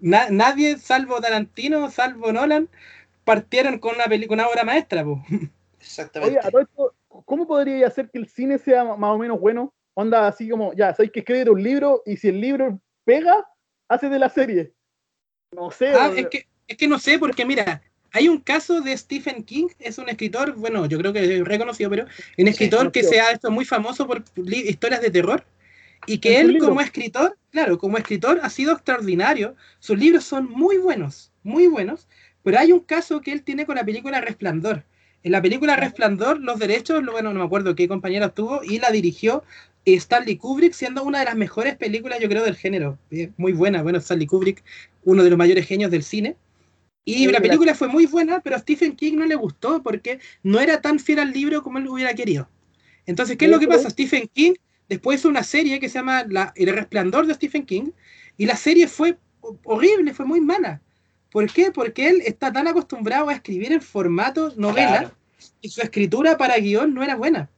Na- 0.00 0.30
nadie, 0.30 0.76
salvo 0.78 1.20
Tarantino, 1.20 1.90
salvo 1.90 2.32
Nolan, 2.32 2.68
partieron 3.24 3.78
con 3.78 3.94
una 3.94 4.04
película, 4.04 4.42
una 4.42 4.50
obra 4.50 4.64
maestra, 4.64 5.04
po. 5.04 5.22
Exactamente. 5.80 6.38
Oye, 6.38 6.46
a 6.46 6.50
todo 6.50 6.60
esto, 6.60 6.94
¿cómo 7.24 7.46
podría 7.46 7.86
hacer 7.86 8.10
que 8.10 8.18
el 8.18 8.28
cine 8.28 8.58
sea 8.58 8.84
más 8.84 9.10
o 9.10 9.18
menos 9.18 9.40
bueno? 9.40 9.72
Onda 9.94 10.26
así 10.26 10.48
como, 10.48 10.72
ya, 10.74 10.92
sabéis 10.94 11.12
que 11.12 11.20
escribir 11.20 11.50
un 11.50 11.62
libro 11.62 12.02
y 12.04 12.16
si 12.16 12.28
el 12.28 12.40
libro 12.40 12.80
pega, 13.04 13.46
hace 13.90 14.08
de 14.08 14.18
la 14.18 14.30
serie. 14.30 14.72
No 15.52 15.70
sé. 15.70 15.88
Ah, 15.88 16.10
es 16.16 16.28
que, 16.28 16.46
es 16.66 16.76
que 16.76 16.88
no 16.88 16.98
sé, 16.98 17.18
porque 17.18 17.44
mira, 17.44 17.82
hay 18.12 18.28
un 18.28 18.38
caso 18.38 18.80
de 18.80 18.96
Stephen 18.96 19.42
King, 19.42 19.68
es 19.78 19.98
un 19.98 20.08
escritor, 20.08 20.54
bueno, 20.54 20.86
yo 20.86 20.96
creo 20.98 21.12
que 21.12 21.38
es 21.38 21.44
reconocido, 21.44 21.90
pero 21.90 22.06
un 22.38 22.48
escritor 22.48 22.90
que 22.92 23.02
se 23.02 23.20
ha 23.20 23.32
hecho 23.32 23.50
muy 23.50 23.64
famoso 23.64 24.06
por 24.06 24.22
historias 24.36 25.02
de 25.02 25.10
terror, 25.10 25.44
y 26.06 26.18
que 26.18 26.40
él 26.40 26.58
como 26.58 26.80
escritor, 26.80 27.36
claro, 27.50 27.78
como 27.78 27.98
escritor 27.98 28.40
ha 28.42 28.48
sido 28.48 28.72
extraordinario, 28.72 29.54
sus 29.80 29.98
libros 29.98 30.24
son 30.24 30.48
muy 30.48 30.78
buenos, 30.78 31.32
muy 31.42 31.66
buenos, 31.66 32.08
pero 32.42 32.58
hay 32.58 32.72
un 32.72 32.80
caso 32.80 33.20
que 33.20 33.32
él 33.32 33.42
tiene 33.42 33.66
con 33.66 33.74
la 33.74 33.84
película 33.84 34.20
Resplandor. 34.20 34.84
En 35.22 35.32
la 35.32 35.42
película 35.42 35.76
Resplandor, 35.76 36.40
los 36.40 36.58
derechos, 36.58 37.04
bueno, 37.04 37.34
no 37.34 37.40
me 37.40 37.44
acuerdo 37.44 37.74
qué 37.74 37.86
compañero 37.86 38.32
tuvo, 38.32 38.62
y 38.64 38.78
la 38.78 38.90
dirigió 38.90 39.44
Stanley 39.86 40.36
Kubrick, 40.36 40.72
siendo 40.72 41.02
una 41.02 41.20
de 41.20 41.24
las 41.24 41.36
mejores 41.36 41.76
películas, 41.76 42.18
yo 42.20 42.28
creo, 42.28 42.44
del 42.44 42.56
género. 42.56 42.98
Muy 43.36 43.52
buena, 43.52 43.82
bueno, 43.82 43.98
Stanley 43.98 44.26
Kubrick, 44.26 44.62
uno 45.04 45.24
de 45.24 45.30
los 45.30 45.38
mayores 45.38 45.66
genios 45.66 45.90
del 45.90 46.02
cine. 46.02 46.36
Y 47.04 47.26
la 47.26 47.32
la- 47.32 47.40
película 47.40 47.74
fue 47.74 47.88
muy 47.88 48.06
buena, 48.06 48.40
pero 48.40 48.56
a 48.56 48.58
Stephen 48.58 48.94
King 48.94 49.14
no 49.16 49.24
le 49.26 49.34
gustó 49.34 49.82
porque 49.82 50.20
no 50.42 50.60
era 50.60 50.80
tan 50.80 50.98
fiel 50.98 51.18
al 51.18 51.32
libro 51.32 51.62
como 51.62 51.78
él 51.78 51.88
hubiera 51.88 52.14
querido. 52.14 52.48
Entonces, 53.06 53.36
¿qué 53.36 53.46
es 53.46 53.50
lo 53.50 53.58
que 53.58 53.66
pasa? 53.66 53.88
Stephen 53.90 54.28
King 54.32 54.52
después 54.88 55.18
hizo 55.20 55.28
una 55.28 55.42
serie 55.42 55.80
que 55.80 55.88
se 55.88 55.98
llama 55.98 56.24
la- 56.28 56.52
El 56.56 56.72
Resplandor 56.74 57.26
de 57.26 57.34
Stephen 57.34 57.64
King, 57.64 57.90
y 58.36 58.46
la 58.46 58.56
serie 58.56 58.86
fue 58.86 59.16
ho- 59.40 59.56
horrible, 59.64 60.12
fue 60.14 60.26
muy 60.26 60.40
mala. 60.40 60.82
¿Por 61.32 61.50
qué? 61.50 61.70
Porque 61.72 62.08
él 62.08 62.22
está 62.26 62.52
tan 62.52 62.68
acostumbrado 62.68 63.28
a 63.28 63.34
escribir 63.34 63.72
en 63.72 63.80
formato 63.80 64.52
novela 64.56 64.98
Claro. 64.98 65.14
y 65.62 65.68
su 65.70 65.80
escritura 65.80 66.36
para 66.36 66.58
guion 66.58 66.92
no 66.92 67.02
era 67.02 67.16
buena. 67.16 67.48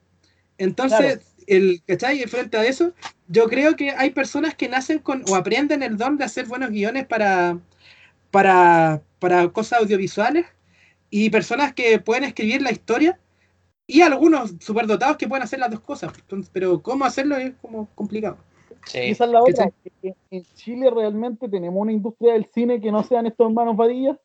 Entonces, 0.57 1.19
el, 1.47 1.81
¿cachai? 1.87 2.19
Frente 2.23 2.57
a 2.57 2.65
eso, 2.65 2.93
yo 3.27 3.47
creo 3.47 3.75
que 3.75 3.91
hay 3.91 4.11
personas 4.11 4.55
que 4.55 4.69
nacen 4.69 4.99
con 4.99 5.23
o 5.29 5.35
aprenden 5.35 5.83
el 5.83 5.97
don 5.97 6.17
de 6.17 6.25
hacer 6.25 6.47
buenos 6.47 6.69
guiones 6.71 7.05
para, 7.05 7.59
para, 8.31 9.01
para 9.19 9.49
cosas 9.49 9.81
audiovisuales 9.81 10.45
y 11.09 11.29
personas 11.29 11.73
que 11.73 11.99
pueden 11.99 12.23
escribir 12.23 12.61
la 12.61 12.71
historia 12.71 13.19
y 13.85 14.01
algunos 14.01 14.55
superdotados 14.59 15.17
que 15.17 15.27
pueden 15.27 15.43
hacer 15.43 15.59
las 15.59 15.71
dos 15.71 15.81
cosas. 15.81 16.11
Pero 16.51 16.81
cómo 16.81 17.05
hacerlo 17.05 17.37
es 17.37 17.53
como 17.61 17.87
complicado. 17.95 18.37
Sí. 18.85 18.99
Esa 18.99 19.25
es 19.25 19.31
la 19.31 19.41
otra. 19.41 19.71
En 20.01 20.43
Chile 20.55 20.89
realmente 20.89 21.47
tenemos 21.47 21.79
una 21.79 21.91
industria 21.91 22.33
del 22.33 22.45
cine 22.45 22.81
que 22.81 22.91
no 22.91 23.03
sean 23.03 23.27
estos 23.27 23.47
hermanos 23.47 23.77
Vadillas. 23.77 24.17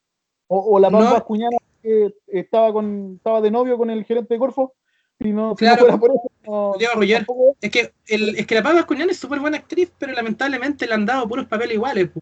O, 0.46 0.76
o 0.76 0.78
la 0.80 0.90
Paz 0.90 1.04
No. 1.04 1.12
Bascuñana 1.12 1.56
que 1.82 2.12
estaba 2.26 2.72
con 2.72 3.16
estaba 3.16 3.40
de 3.40 3.50
novio 3.50 3.76
con 3.76 3.90
el 3.90 4.04
gerente 4.04 4.34
de 4.34 4.40
Corfo. 4.40 4.74
Si 5.20 5.32
no, 5.32 5.54
si 5.58 5.64
no 5.64 5.70
Claro. 5.72 5.80
fuera 5.80 5.96
por 5.98 6.10
eso, 6.10 6.30
no- 6.46 6.74
Diego 6.78 6.94
Roger. 6.94 7.16
tampoco- 7.18 7.56
Es 7.60 7.70
que, 7.70 7.92
el, 8.06 8.36
es 8.36 8.46
que 8.46 8.54
la 8.54 8.62
Paz 8.62 8.74
Bascuñán 8.74 9.10
es 9.10 9.18
súper 9.18 9.40
buena 9.40 9.58
actriz, 9.58 9.90
pero 9.98 10.12
lamentablemente 10.12 10.86
le 10.86 10.94
han 10.94 11.04
dado 11.06 11.26
puros 11.28 11.46
papeles 11.46 11.74
iguales. 11.74 12.08
po. 12.10 12.20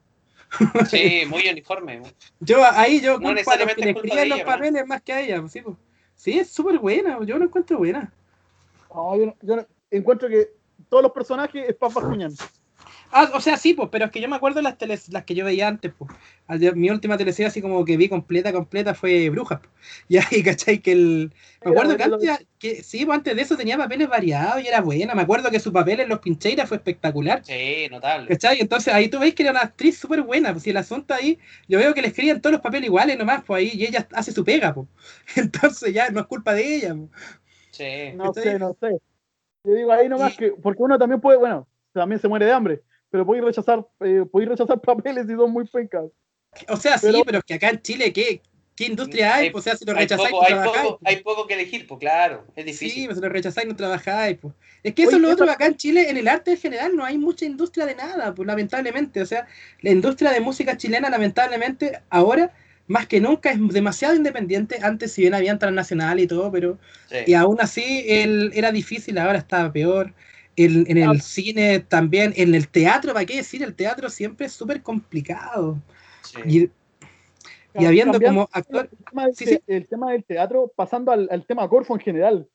Sí, 0.90 1.22
muy 1.28 1.47
uniforme. 1.49 2.03
Yo 2.40 2.64
ahí 2.64 3.01
yo 3.01 3.18
No 3.18 3.18
culpo 3.18 3.28
a 3.28 3.32
los 3.32 3.34
necesariamente 3.34 3.80
que 3.82 3.86
le 3.86 3.90
escriben 3.92 4.28
los 4.30 4.40
papeles 4.42 4.86
más 4.86 5.03
que 5.03 5.12
a 5.12 5.20
ella. 5.20 5.40
pues, 5.40 5.53
Sí, 5.53 5.61
pues. 5.61 5.76
sí 6.14 6.38
es 6.38 6.49
súper 6.51 6.78
buena, 6.78 7.18
yo 7.24 7.38
la 7.38 7.44
encuentro 7.44 7.78
buena. 7.78 8.12
Yo, 8.94 9.26
no- 9.26 9.36
yo 9.42 9.57
no- 9.57 9.66
encuentro 9.90 10.28
que 10.28 10.49
todos 10.88 11.03
los 11.03 11.12
personajes 11.12 11.68
es 11.68 11.74
Paz 11.74 11.92
Bascuñán. 11.92 12.32
Ah, 13.18 13.30
o 13.34 13.40
sea, 13.40 13.56
sí, 13.56 13.72
pues, 13.72 13.88
pero 13.90 14.04
es 14.06 14.10
que 14.10 14.20
yo 14.20 14.28
me 14.28 14.36
acuerdo 14.36 14.60
las 14.60 14.76
teles, 14.76 15.08
las 15.12 15.24
que 15.24 15.34
yo 15.34 15.44
veía 15.44 15.68
antes, 15.68 15.92
pues. 15.96 16.10
Mi 16.74 16.90
última 16.90 17.16
teleserie 17.16 17.48
así 17.48 17.62
como 17.62 17.84
que 17.84 17.96
vi 17.96 18.08
completa, 18.08 18.52
completa 18.52 18.94
fue 18.94 19.30
Brujas. 19.30 19.60
pues. 19.60 19.70
Y 20.08 20.18
ahí, 20.18 20.42
¿cachai? 20.42 20.80
Que 20.80 20.92
el... 20.92 21.32
Me 21.64 21.70
Era 21.70 21.80
acuerdo 21.80 21.96
que 21.96 22.02
antes, 22.02 22.46
que 22.58 22.82
sí, 22.82 23.06
pues 23.06 23.16
antes 23.16 23.34
de 23.36 23.42
eso 23.42 23.56
tenía 23.56 23.78
papeles 23.78 24.08
variados 24.08 24.62
y 24.62 24.66
era 24.68 24.80
buena. 24.80 25.14
Me 25.14 25.22
acuerdo 25.22 25.50
que 25.50 25.60
su 25.60 25.72
papel 25.72 26.00
en 26.00 26.08
Los 26.08 26.18
Pincheiras 26.18 26.68
fue 26.68 26.76
espectacular. 26.76 27.42
Sí, 27.44 27.88
notable. 27.90 28.28
¿Cachai? 28.28 28.60
Entonces 28.60 28.92
ahí 28.92 29.08
tú 29.08 29.18
veis 29.18 29.34
que 29.34 29.42
era 29.44 29.52
una 29.52 29.60
actriz 29.62 29.98
súper 29.98 30.22
buena. 30.22 30.52
Pues 30.52 30.64
si 30.64 30.70
el 30.70 30.76
asunto 30.76 31.14
ahí, 31.14 31.38
yo 31.68 31.78
veo 31.78 31.94
que 31.94 32.02
le 32.02 32.08
escribían 32.08 32.40
todos 32.42 32.52
los 32.52 32.60
papeles 32.62 32.86
iguales 32.88 33.16
nomás, 33.18 33.42
pues 33.44 33.58
ahí, 33.60 33.70
y 33.74 33.84
ella 33.86 34.06
hace 34.12 34.32
su 34.32 34.44
pega, 34.44 34.74
pues. 34.74 34.86
Entonces 35.36 35.94
ya 35.94 36.10
no 36.10 36.20
es 36.20 36.26
culpa 36.26 36.52
de 36.54 36.76
ella, 36.76 36.94
pues. 36.94 37.10
Sí. 37.70 38.12
No 38.14 38.32
¿Cachai? 38.32 38.52
sé, 38.52 38.58
no 38.58 38.76
sé. 38.80 38.98
Yo 39.64 39.74
digo 39.74 39.92
ahí 39.92 40.08
nomás 40.08 40.34
Y- 40.34 40.36
que, 40.36 40.50
porque 40.52 40.82
uno 40.82 40.98
también 40.98 41.20
puede, 41.20 41.38
bueno, 41.38 41.68
también 41.92 42.20
se 42.20 42.28
muere 42.28 42.46
de 42.46 42.52
hambre, 42.52 42.82
pero 43.11 43.24
puede 43.26 43.40
rechazar, 43.42 43.86
eh, 44.00 44.24
puede 44.30 44.46
rechazar 44.46 44.80
papeles 44.80 45.26
y 45.28 45.34
son 45.34 45.50
muy 45.50 45.66
pencas. 45.66 46.04
O 46.68 46.76
sea, 46.76 46.96
sí, 46.98 47.07
Pero- 47.11 47.24
pero 47.24 47.38
es 47.38 47.44
que 47.44 47.54
acá 47.54 47.68
en 47.70 47.82
Chile, 47.82 48.12
¿qué, 48.12 48.40
qué 48.74 48.86
industria 48.86 49.34
hay? 49.34 49.44
Hay- 49.46 49.50
Pues, 49.50 49.62
o 49.62 49.64
sea, 49.64 49.76
si 49.76 49.84
lo 49.84 49.92
Hay 49.92 49.98
rechazáis, 50.00 50.30
poco, 50.30 50.42
no 50.42 50.46
hay, 50.46 50.52
trabajáis. 50.54 50.86
poco, 50.88 51.00
hay 51.04 51.16
poco 51.22 51.46
que 51.46 51.54
elegir, 51.54 51.86
pues 51.86 52.00
claro, 52.00 52.44
es 52.57 52.64
Sí, 52.64 52.70
difícil. 52.72 53.04
pues 53.07 53.16
si 53.18 53.22
lo 53.22 53.28
rechazáis, 53.28 53.68
no 53.68 53.76
trabajáis. 53.76 54.38
Pues. 54.38 54.54
Es 54.82 54.94
que 54.94 55.02
eso 55.02 55.11
Oye, 55.11 55.16
es 55.16 55.22
lo 55.22 55.30
otro, 55.30 55.44
esa- 55.44 55.54
acá 55.54 55.66
en 55.66 55.76
Chile, 55.76 56.09
en 56.09 56.16
el 56.16 56.28
arte 56.28 56.52
en 56.52 56.57
general, 56.59 56.96
no 56.96 57.04
hay 57.04 57.18
mucha 57.18 57.44
industria 57.44 57.84
de 57.86 57.94
nada, 57.94 58.34
pues 58.34 58.46
lamentablemente. 58.46 59.20
O 59.20 59.26
sea, 59.26 59.46
la 59.82 59.90
industria 59.90 60.30
de 60.30 60.40
música 60.40 60.76
chilena, 60.76 61.11
lamentablemente, 61.11 62.00
ahora, 62.11 62.52
más 62.86 63.07
que 63.07 63.20
nunca, 63.20 63.50
es 63.50 63.59
demasiado 63.68 64.14
independiente. 64.14 64.78
Antes, 64.80 65.12
si 65.12 65.22
bien 65.22 65.34
habían 65.34 65.59
transnacional 65.59 66.20
y 66.20 66.26
todo, 66.26 66.50
pero 66.52 66.78
Sí. 67.11 67.16
y 67.26 67.34
aún 67.34 67.59
así 67.61 68.04
el, 68.09 68.52
era 68.54 68.72
difícil, 68.72 69.18
ahora 69.18 69.38
está 69.38 69.70
peor. 69.72 70.14
El- 70.57 70.86
en 70.88 70.96
el 70.98 71.11
Ah. 71.11 71.14
cine 71.20 71.80
también, 71.80 72.32
en 72.36 72.54
el 72.54 72.68
teatro, 72.68 73.12
¿para 73.12 73.26
qué 73.26 73.36
decir? 73.36 73.62
El 73.62 73.74
teatro 73.74 74.09
siempre 74.09 74.46
es 74.46 74.52
súper 74.52 74.82
complicado. 74.82 75.76
sí. 76.22 76.40
Y, 76.46 76.70
y 77.78 77.84
habiendo 77.84 78.12
Cambiando 78.14 78.46
como 78.46 78.48
actor, 78.52 78.88
el 78.90 79.04
tema 79.04 79.26
del, 79.26 79.34
Sí, 79.36 79.44
te- 79.44 79.50
sí. 79.57 79.62
el 79.66 79.86
tema 79.86 80.12
del 80.12 80.24
teatro, 80.24 80.72
pasando 80.74 81.12
al, 81.12 81.28
al 81.30 81.44
tema 81.46 81.68
Corfo 81.68 81.94
en 81.94 82.00
general. 82.00 82.48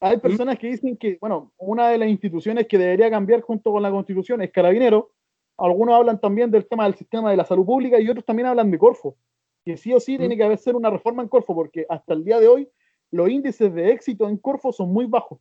Hay 0.00 0.18
personas 0.18 0.58
que 0.58 0.66
dicen 0.66 0.96
que, 0.96 1.16
bueno, 1.20 1.52
una 1.56 1.88
de 1.88 1.98
las 1.98 2.08
instituciones 2.08 2.66
que 2.66 2.76
debería 2.76 3.08
cambiar 3.08 3.40
junto 3.42 3.70
con 3.72 3.80
la 3.82 3.90
Constitución 3.90 4.42
es 4.42 4.50
Carabinero. 4.50 5.12
Algunos 5.56 5.94
hablan 5.94 6.20
también 6.20 6.50
del 6.50 6.66
tema 6.66 6.84
del 6.84 6.96
sistema 6.96 7.30
de 7.30 7.36
la 7.38 7.44
salud 7.46 7.64
pública 7.64 7.98
y 7.98 8.08
otros 8.10 8.24
también 8.24 8.48
hablan 8.48 8.70
de 8.70 8.76
Corfo. 8.78 9.16
Que 9.64 9.76
sí 9.76 9.94
o 9.94 10.00
sí 10.00 10.16
Mm. 10.16 10.18
tiene 10.18 10.36
que 10.36 10.42
haber 10.44 10.58
ser 10.58 10.74
una 10.76 10.90
reforma 10.90 11.22
en 11.22 11.28
Corfo, 11.28 11.54
porque 11.54 11.86
hasta 11.88 12.12
el 12.12 12.24
día 12.24 12.38
de 12.40 12.48
hoy 12.48 12.68
los 13.12 13.30
índices 13.30 13.72
de 13.72 13.92
éxito 13.92 14.28
en 14.28 14.36
Corfo 14.36 14.72
son 14.72 14.92
muy 14.92 15.06
bajos. 15.06 15.38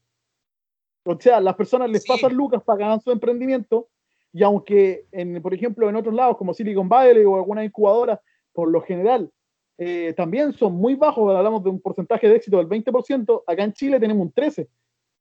O 1.06 1.20
sea, 1.20 1.40
las 1.40 1.56
personas 1.56 1.90
les 1.90 2.04
Sí. 2.04 2.08
pasan 2.08 2.34
lucas 2.34 2.64
para 2.64 2.80
ganar 2.80 3.02
su 3.02 3.12
emprendimiento 3.12 3.88
y 4.34 4.44
aunque, 4.44 5.06
en, 5.12 5.42
por 5.42 5.54
ejemplo, 5.54 5.88
en 5.88 5.96
otros 5.96 6.14
lados 6.14 6.36
como 6.38 6.54
Silicon 6.54 6.90
Valley 6.90 7.24
o 7.24 7.36
alguna 7.36 7.64
incubadora, 7.64 8.20
por 8.52 8.70
lo 8.70 8.82
general, 8.82 9.30
eh, 9.78 10.14
también 10.18 10.54
son 10.54 10.74
muy 10.74 10.96
bajos, 10.96 11.34
hablamos 11.36 11.64
de 11.64 11.70
un 11.70 11.80
porcentaje 11.80 12.28
de 12.28 12.36
éxito 12.36 12.58
del 12.58 12.68
20%, 12.68 13.44
acá 13.46 13.64
en 13.64 13.74
Chile 13.74 14.00
tenemos 14.00 14.26
un 14.26 14.34
13%, 14.34 14.68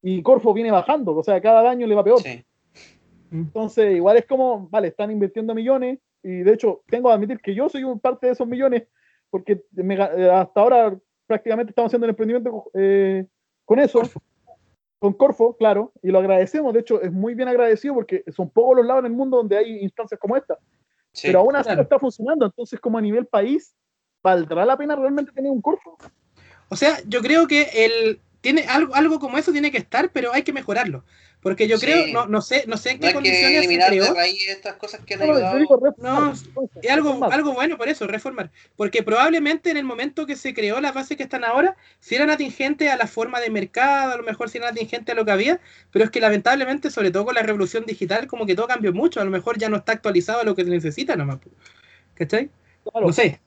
y 0.02 0.22
Corfo 0.22 0.52
viene 0.52 0.70
bajando, 0.70 1.14
o 1.14 1.22
sea, 1.22 1.40
cada 1.40 1.68
año 1.68 1.86
le 1.86 1.94
va 1.94 2.04
peor. 2.04 2.20
Sí. 2.20 2.44
Entonces, 3.30 3.96
igual 3.96 4.16
es 4.16 4.26
como, 4.26 4.68
vale, 4.68 4.88
están 4.88 5.10
invirtiendo 5.10 5.54
millones, 5.54 5.98
y 6.22 6.38
de 6.38 6.52
hecho, 6.52 6.82
tengo 6.88 7.08
que 7.08 7.14
admitir 7.14 7.40
que 7.40 7.54
yo 7.54 7.68
soy 7.68 7.84
un 7.84 7.98
parte 8.00 8.26
de 8.26 8.32
esos 8.32 8.46
millones, 8.46 8.84
porque 9.30 9.62
me 9.72 9.94
eh, 9.96 10.30
hasta 10.30 10.60
ahora 10.60 10.98
prácticamente 11.26 11.70
estamos 11.70 11.88
haciendo 11.90 12.06
el 12.06 12.10
emprendimiento 12.10 12.70
eh, 12.74 13.26
con 13.64 13.78
eso, 13.80 14.02
con 15.04 15.12
Corfo, 15.12 15.54
claro, 15.54 15.92
y 16.02 16.08
lo 16.08 16.18
agradecemos. 16.18 16.72
De 16.72 16.80
hecho, 16.80 17.02
es 17.02 17.12
muy 17.12 17.34
bien 17.34 17.46
agradecido 17.46 17.92
porque 17.92 18.24
son 18.34 18.48
pocos 18.48 18.78
los 18.78 18.86
lados 18.86 19.00
en 19.00 19.10
el 19.10 19.12
mundo 19.12 19.36
donde 19.36 19.58
hay 19.58 19.82
instancias 19.82 20.18
como 20.18 20.34
esta. 20.34 20.58
Sí. 21.12 21.26
Pero 21.26 21.40
aún 21.40 21.54
así 21.54 21.64
claro. 21.64 21.76
no 21.76 21.82
está 21.82 21.98
funcionando. 21.98 22.46
Entonces, 22.46 22.80
como 22.80 22.96
a 22.96 23.02
nivel 23.02 23.26
país, 23.26 23.74
¿valdrá 24.22 24.64
la 24.64 24.78
pena 24.78 24.96
realmente 24.96 25.30
tener 25.32 25.50
un 25.50 25.60
Corfo? 25.60 25.98
O 26.70 26.76
sea, 26.76 27.02
yo 27.06 27.20
creo 27.20 27.46
que 27.46 27.68
el 27.74 28.18
tiene 28.40 28.62
algo, 28.62 28.94
algo 28.94 29.18
como 29.18 29.36
eso 29.36 29.52
tiene 29.52 29.70
que 29.70 29.76
estar, 29.76 30.08
pero 30.10 30.32
hay 30.32 30.42
que 30.42 30.54
mejorarlo. 30.54 31.04
Porque 31.44 31.68
yo 31.68 31.76
Sí. 31.76 31.84
creo, 31.84 32.06
no, 32.06 32.26
no 32.26 32.40
sé, 32.40 32.64
no 32.66 32.78
sé 32.78 32.92
en 32.92 32.96
No 32.96 33.00
qué 33.02 33.06
hay 33.08 33.12
que 33.12 33.14
condiciones 33.16 33.66
se 33.66 33.68
de 33.68 33.86
creó. 33.86 34.14
raíz 34.14 34.48
estas 34.48 34.76
cosas 34.76 35.00
que 35.04 35.12
han 35.12 35.20
No, 35.20 35.58
digo 35.58 35.78
Es 36.80 36.90
algo, 36.90 37.22
algo 37.30 37.52
bueno 37.52 37.76
por 37.76 37.86
eso, 37.90 38.06
reformar. 38.06 38.50
Porque 38.76 39.02
probablemente 39.02 39.70
en 39.70 39.76
el 39.76 39.84
momento 39.84 40.24
que 40.24 40.36
se 40.36 40.54
creó 40.54 40.80
las 40.80 40.94
bases 40.94 41.18
que 41.18 41.22
están 41.22 41.44
ahora, 41.44 41.76
si 42.00 42.14
eran 42.14 42.30
atingentes 42.30 42.90
a 42.90 42.96
la 42.96 43.06
forma 43.06 43.40
de 43.40 43.50
mercado, 43.50 44.14
a 44.14 44.16
lo 44.16 44.22
mejor 44.22 44.48
si 44.48 44.56
eran 44.56 44.70
atingentes 44.70 45.12
a 45.12 45.16
lo 45.16 45.26
que 45.26 45.32
había, 45.32 45.60
pero 45.90 46.06
es 46.06 46.10
que 46.10 46.18
lamentablemente, 46.18 46.90
sobre 46.90 47.10
todo 47.10 47.26
con 47.26 47.34
la 47.34 47.42
revolución 47.42 47.84
digital, 47.84 48.26
como 48.26 48.46
que 48.46 48.54
todo 48.54 48.66
cambió 48.66 48.94
mucho. 48.94 49.20
A 49.20 49.24
lo 49.24 49.30
mejor 49.30 49.58
ya 49.58 49.68
no 49.68 49.76
está 49.76 49.92
actualizado 49.92 50.40
a 50.40 50.44
lo 50.44 50.54
que 50.54 50.64
se 50.64 50.70
necesita 50.70 51.14
nomás. 51.14 51.40
¿Cachai? 52.14 52.48
Claro. 52.90 53.06
No 53.08 53.12
sé. 53.12 53.38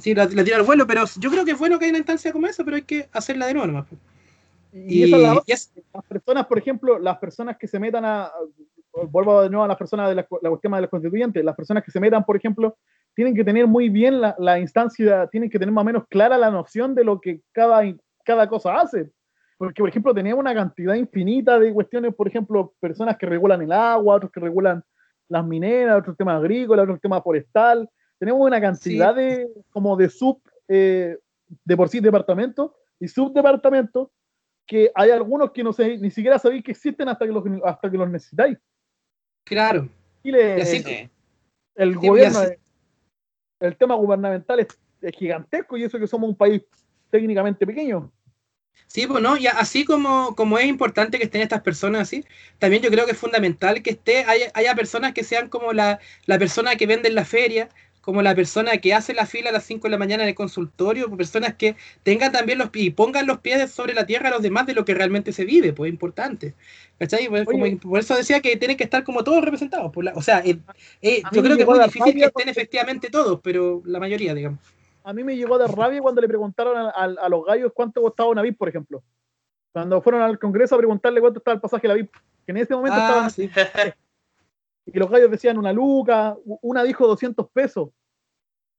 Sí, 0.00 0.14
la, 0.14 0.24
la 0.24 0.42
tiro 0.42 0.56
al 0.56 0.62
vuelo, 0.62 0.86
pero 0.86 1.04
yo 1.18 1.30
creo 1.30 1.44
que 1.44 1.50
es 1.50 1.58
bueno 1.58 1.78
que 1.78 1.84
haya 1.84 1.92
una 1.92 1.98
instancia 1.98 2.32
como 2.32 2.46
esa, 2.46 2.64
pero 2.64 2.76
hay 2.76 2.82
que 2.82 3.10
hacerla 3.12 3.46
de 3.46 3.52
nuevo 3.52 3.66
nomás. 3.66 3.86
Po. 4.82 4.92
Y, 4.92 5.02
esa 5.02 5.16
es 5.16 5.22
la 5.22 5.42
y 5.46 5.52
es- 5.52 5.72
las 5.92 6.04
personas, 6.04 6.46
por 6.46 6.58
ejemplo, 6.58 6.98
las 6.98 7.18
personas 7.18 7.56
que 7.56 7.66
se 7.66 7.78
metan 7.78 8.04
a, 8.04 8.30
vuelvo 9.10 9.42
de 9.42 9.50
nuevo 9.50 9.64
a 9.64 9.68
las 9.68 9.76
personas 9.76 10.08
de 10.08 10.14
la, 10.14 10.26
la 10.42 10.50
cuestión 10.50 10.72
de 10.72 10.80
los 10.80 10.90
constituyentes, 10.90 11.44
las 11.44 11.56
personas 11.56 11.84
que 11.84 11.90
se 11.90 12.00
metan, 12.00 12.24
por 12.24 12.36
ejemplo, 12.36 12.76
tienen 13.14 13.34
que 13.34 13.44
tener 13.44 13.66
muy 13.66 13.88
bien 13.88 14.20
la, 14.20 14.34
la 14.38 14.58
instancia, 14.58 15.26
tienen 15.28 15.50
que 15.50 15.58
tener 15.58 15.72
más 15.72 15.82
o 15.82 15.86
menos 15.86 16.04
clara 16.08 16.36
la 16.36 16.50
noción 16.50 16.94
de 16.94 17.04
lo 17.04 17.20
que 17.20 17.40
cada, 17.52 17.82
cada 18.24 18.48
cosa 18.48 18.78
hace. 18.80 19.10
Porque, 19.58 19.80
por 19.80 19.88
ejemplo, 19.88 20.12
tenemos 20.12 20.40
una 20.40 20.54
cantidad 20.54 20.94
infinita 20.94 21.58
de 21.58 21.72
cuestiones, 21.72 22.14
por 22.14 22.28
ejemplo, 22.28 22.74
personas 22.78 23.16
que 23.16 23.24
regulan 23.24 23.62
el 23.62 23.72
agua, 23.72 24.16
otros 24.16 24.30
que 24.30 24.40
regulan 24.40 24.84
las 25.28 25.46
mineras, 25.46 25.98
otros 25.98 26.16
temas 26.16 26.36
agrícolas, 26.36 26.82
otros 26.84 27.00
temas 27.00 27.22
forestal. 27.22 27.88
Tenemos 28.18 28.40
una 28.42 28.60
cantidad 28.60 29.14
de, 29.14 29.48
como 29.70 29.96
de 29.96 30.10
sub, 30.10 30.40
eh, 30.68 31.16
de 31.64 31.76
por 31.76 31.88
sí 31.88 32.00
departamentos 32.00 32.72
y 33.00 33.08
subdepartamentos 33.08 34.08
que 34.66 34.90
hay 34.94 35.10
algunos 35.10 35.52
que 35.52 35.62
no 35.62 35.72
sé, 35.72 35.96
ni 35.98 36.10
siquiera 36.10 36.38
sabéis 36.38 36.64
que 36.64 36.72
existen 36.72 37.08
hasta 37.08 37.24
que 37.24 37.32
los, 37.32 37.44
hasta 37.64 37.90
que 37.90 37.96
los 37.96 38.10
necesitáis. 38.10 38.58
claro. 39.44 39.88
Chile, 40.22 40.56
Y 40.58 40.60
así- 40.60 40.76
el, 40.78 40.84
Sí. 40.84 41.10
el 41.76 41.92
Sí, 42.00 42.06
gobierno, 42.08 42.38
así- 42.40 42.54
el 43.60 43.76
tema 43.76 43.94
gubernamental 43.94 44.58
es, 44.60 44.66
es 45.00 45.12
gigantesco 45.16 45.76
y 45.76 45.84
eso 45.84 45.98
que 45.98 46.06
somos 46.08 46.28
un 46.28 46.36
país 46.36 46.62
técnicamente 47.10 47.64
pequeño. 47.64 48.10
Sí, 48.88 49.06
pues 49.06 49.22
no, 49.22 49.36
y 49.36 49.46
así 49.46 49.84
como, 49.84 50.34
como 50.36 50.58
es 50.58 50.66
importante 50.66 51.16
que 51.18 51.24
estén 51.24 51.40
estas 51.42 51.62
personas 51.62 52.02
así, 52.02 52.24
también 52.58 52.82
yo 52.82 52.90
creo 52.90 53.06
que 53.06 53.12
es 53.12 53.18
fundamental 53.18 53.82
que 53.82 53.90
esté, 53.90 54.24
haya, 54.24 54.50
haya 54.52 54.74
personas 54.74 55.12
que 55.14 55.24
sean 55.24 55.48
como 55.48 55.72
la, 55.72 55.98
la 56.26 56.38
persona 56.38 56.76
que 56.76 56.86
vende 56.86 57.08
en 57.08 57.14
la 57.14 57.24
feria, 57.24 57.68
como 58.06 58.22
la 58.22 58.36
persona 58.36 58.78
que 58.78 58.94
hace 58.94 59.14
la 59.14 59.26
fila 59.26 59.50
a 59.50 59.52
las 59.52 59.64
5 59.64 59.88
de 59.88 59.90
la 59.90 59.98
mañana 59.98 60.22
en 60.22 60.28
el 60.28 60.34
consultorio, 60.36 61.08
pues 61.08 61.18
personas 61.28 61.56
que 61.56 61.74
tengan 62.04 62.30
también 62.30 62.56
los 62.56 62.70
pies 62.70 62.86
y 62.86 62.90
pongan 62.90 63.26
los 63.26 63.38
pies 63.40 63.68
sobre 63.72 63.94
la 63.94 64.06
tierra 64.06 64.28
a 64.28 64.30
los 64.30 64.42
demás 64.42 64.64
de 64.64 64.74
lo 64.74 64.84
que 64.84 64.94
realmente 64.94 65.32
se 65.32 65.44
vive, 65.44 65.72
pues 65.72 65.88
es 65.88 65.92
importante. 65.94 66.54
¿Cachai? 67.00 67.26
Pues, 67.28 67.46
como- 67.46 67.66
por 67.80 67.98
eso 67.98 68.14
decía 68.14 68.40
que 68.40 68.56
tienen 68.56 68.76
que 68.76 68.84
estar 68.84 69.02
como 69.02 69.24
todos 69.24 69.42
representados. 69.44 69.90
por 69.92 70.04
la- 70.04 70.12
o 70.14 70.22
sea, 70.22 70.38
eh, 70.44 70.56
eh, 71.02 71.22
A 71.24 71.30
yo 71.32 71.42
creo 71.42 71.56
que 71.56 71.62
es 71.64 71.68
muy 71.68 71.78
a 71.78 71.80
dar 71.80 71.88
difícil 71.88 72.14
que 72.14 72.26
estén 72.26 72.48
efectivamente 72.48 73.10
todos, 73.10 73.40
pero 73.42 73.82
la 73.84 73.98
mayoría, 73.98 74.34
digamos. 74.34 74.60
A 75.02 75.12
mí 75.12 75.24
me 75.24 75.36
llegó 75.36 75.58
de 75.58 75.66
rabia 75.66 76.00
cuando 76.00 76.20
le 76.20 76.28
preguntaron 76.28 76.76
a, 76.76 76.90
a- 76.90 77.24
a 77.26 77.28
los 77.28 77.44
gallos 77.44 77.72
cuánto 77.74 78.02
costaba 78.02 78.30
una 78.30 78.42
VIP, 78.42 78.56
por 78.56 78.68
ejemplo. 78.68 79.02
Cuando 79.72 80.00
fueron 80.00 80.22
al 80.22 80.38
Congreso 80.38 80.76
a 80.76 80.78
preguntarle 80.78 81.20
cuánto 81.20 81.40
estaba 81.40 81.56
el 81.56 81.60
pasaje 81.60 81.82
de 81.82 81.88
la 81.88 81.94
VIP, 81.94 82.12
que 82.46 82.52
en 82.52 82.56
ese 82.58 82.72
momento 82.72 82.98
Ah, 83.00 83.26
estaban, 83.26 83.30
sí. 83.32 83.50
y 84.86 84.98
los 84.98 85.10
gallos 85.10 85.30
decían 85.30 85.58
una 85.58 85.72
luca, 85.72 86.36
una 86.62 86.84
dijo 86.84 87.06
200 87.06 87.50
pesos. 87.50 87.90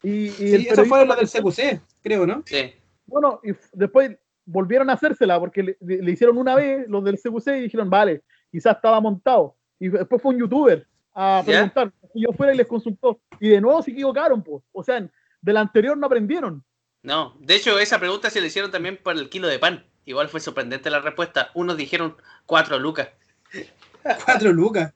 Y, 0.02 0.28
y 0.28 0.32
Sí, 0.32 0.68
eso 0.70 0.86
fue 0.86 1.06
lo 1.06 1.16
del 1.16 1.28
CQC, 1.28 1.82
creo, 2.02 2.26
¿no? 2.26 2.44
Sí. 2.46 2.74
Bueno, 3.06 3.40
y 3.44 3.52
después 3.74 4.18
volvieron 4.46 4.90
a 4.90 4.94
hacérsela 4.94 5.40
porque 5.40 5.78
le, 5.80 6.12
hicieron 6.12 6.38
una 6.38 6.56
vez 6.56 6.88
los 6.88 7.04
del 7.04 7.18
CQC 7.18 7.48
y 7.58 7.62
dijeron, 7.62 7.90
vale, 7.90 8.24
quizás 8.50 8.78
estaba 8.78 9.00
montado. 9.00 9.56
Y 9.80 9.90
después 9.90 10.22
fue 10.22 10.34
un 10.34 10.40
youtuber 10.40 10.88
a 11.14 11.44
preguntar. 11.46 11.92
Y 12.14 12.24
yo 12.24 12.32
fuera 12.32 12.54
y 12.54 12.58
les 12.58 12.68
consultó. 12.68 13.20
Y 13.40 13.50
de 13.50 13.62
nuevo 13.62 13.84
se 13.84 13.92
equivocaron, 13.92 14.42
pues. 14.42 14.64
O 14.72 14.84
sea, 14.84 15.08
de 15.42 15.54
la 15.54 15.60
anterior 15.60 15.98
no 15.98 16.08
aprendieron. 16.08 16.64
No, 17.04 17.38
de 17.40 17.56
hecho 17.56 17.78
esa 17.80 18.00
pregunta 18.00 18.30
se 18.30 18.42
le 18.42 18.48
hicieron 18.48 18.72
también 18.72 18.98
por 18.98 19.16
el 19.16 19.30
kilo 19.30 19.48
de 19.48 19.60
pan. 19.60 19.86
Igual 20.06 20.30
fue 20.30 20.40
sorprendente 20.40 20.90
la 20.90 21.00
respuesta. 21.00 21.52
Unos 21.54 21.78
dijeron 21.78 22.16
cuatro 22.46 22.80
lucas. 22.80 23.10
Cuatro 24.26 24.54
lucas. 24.54 24.94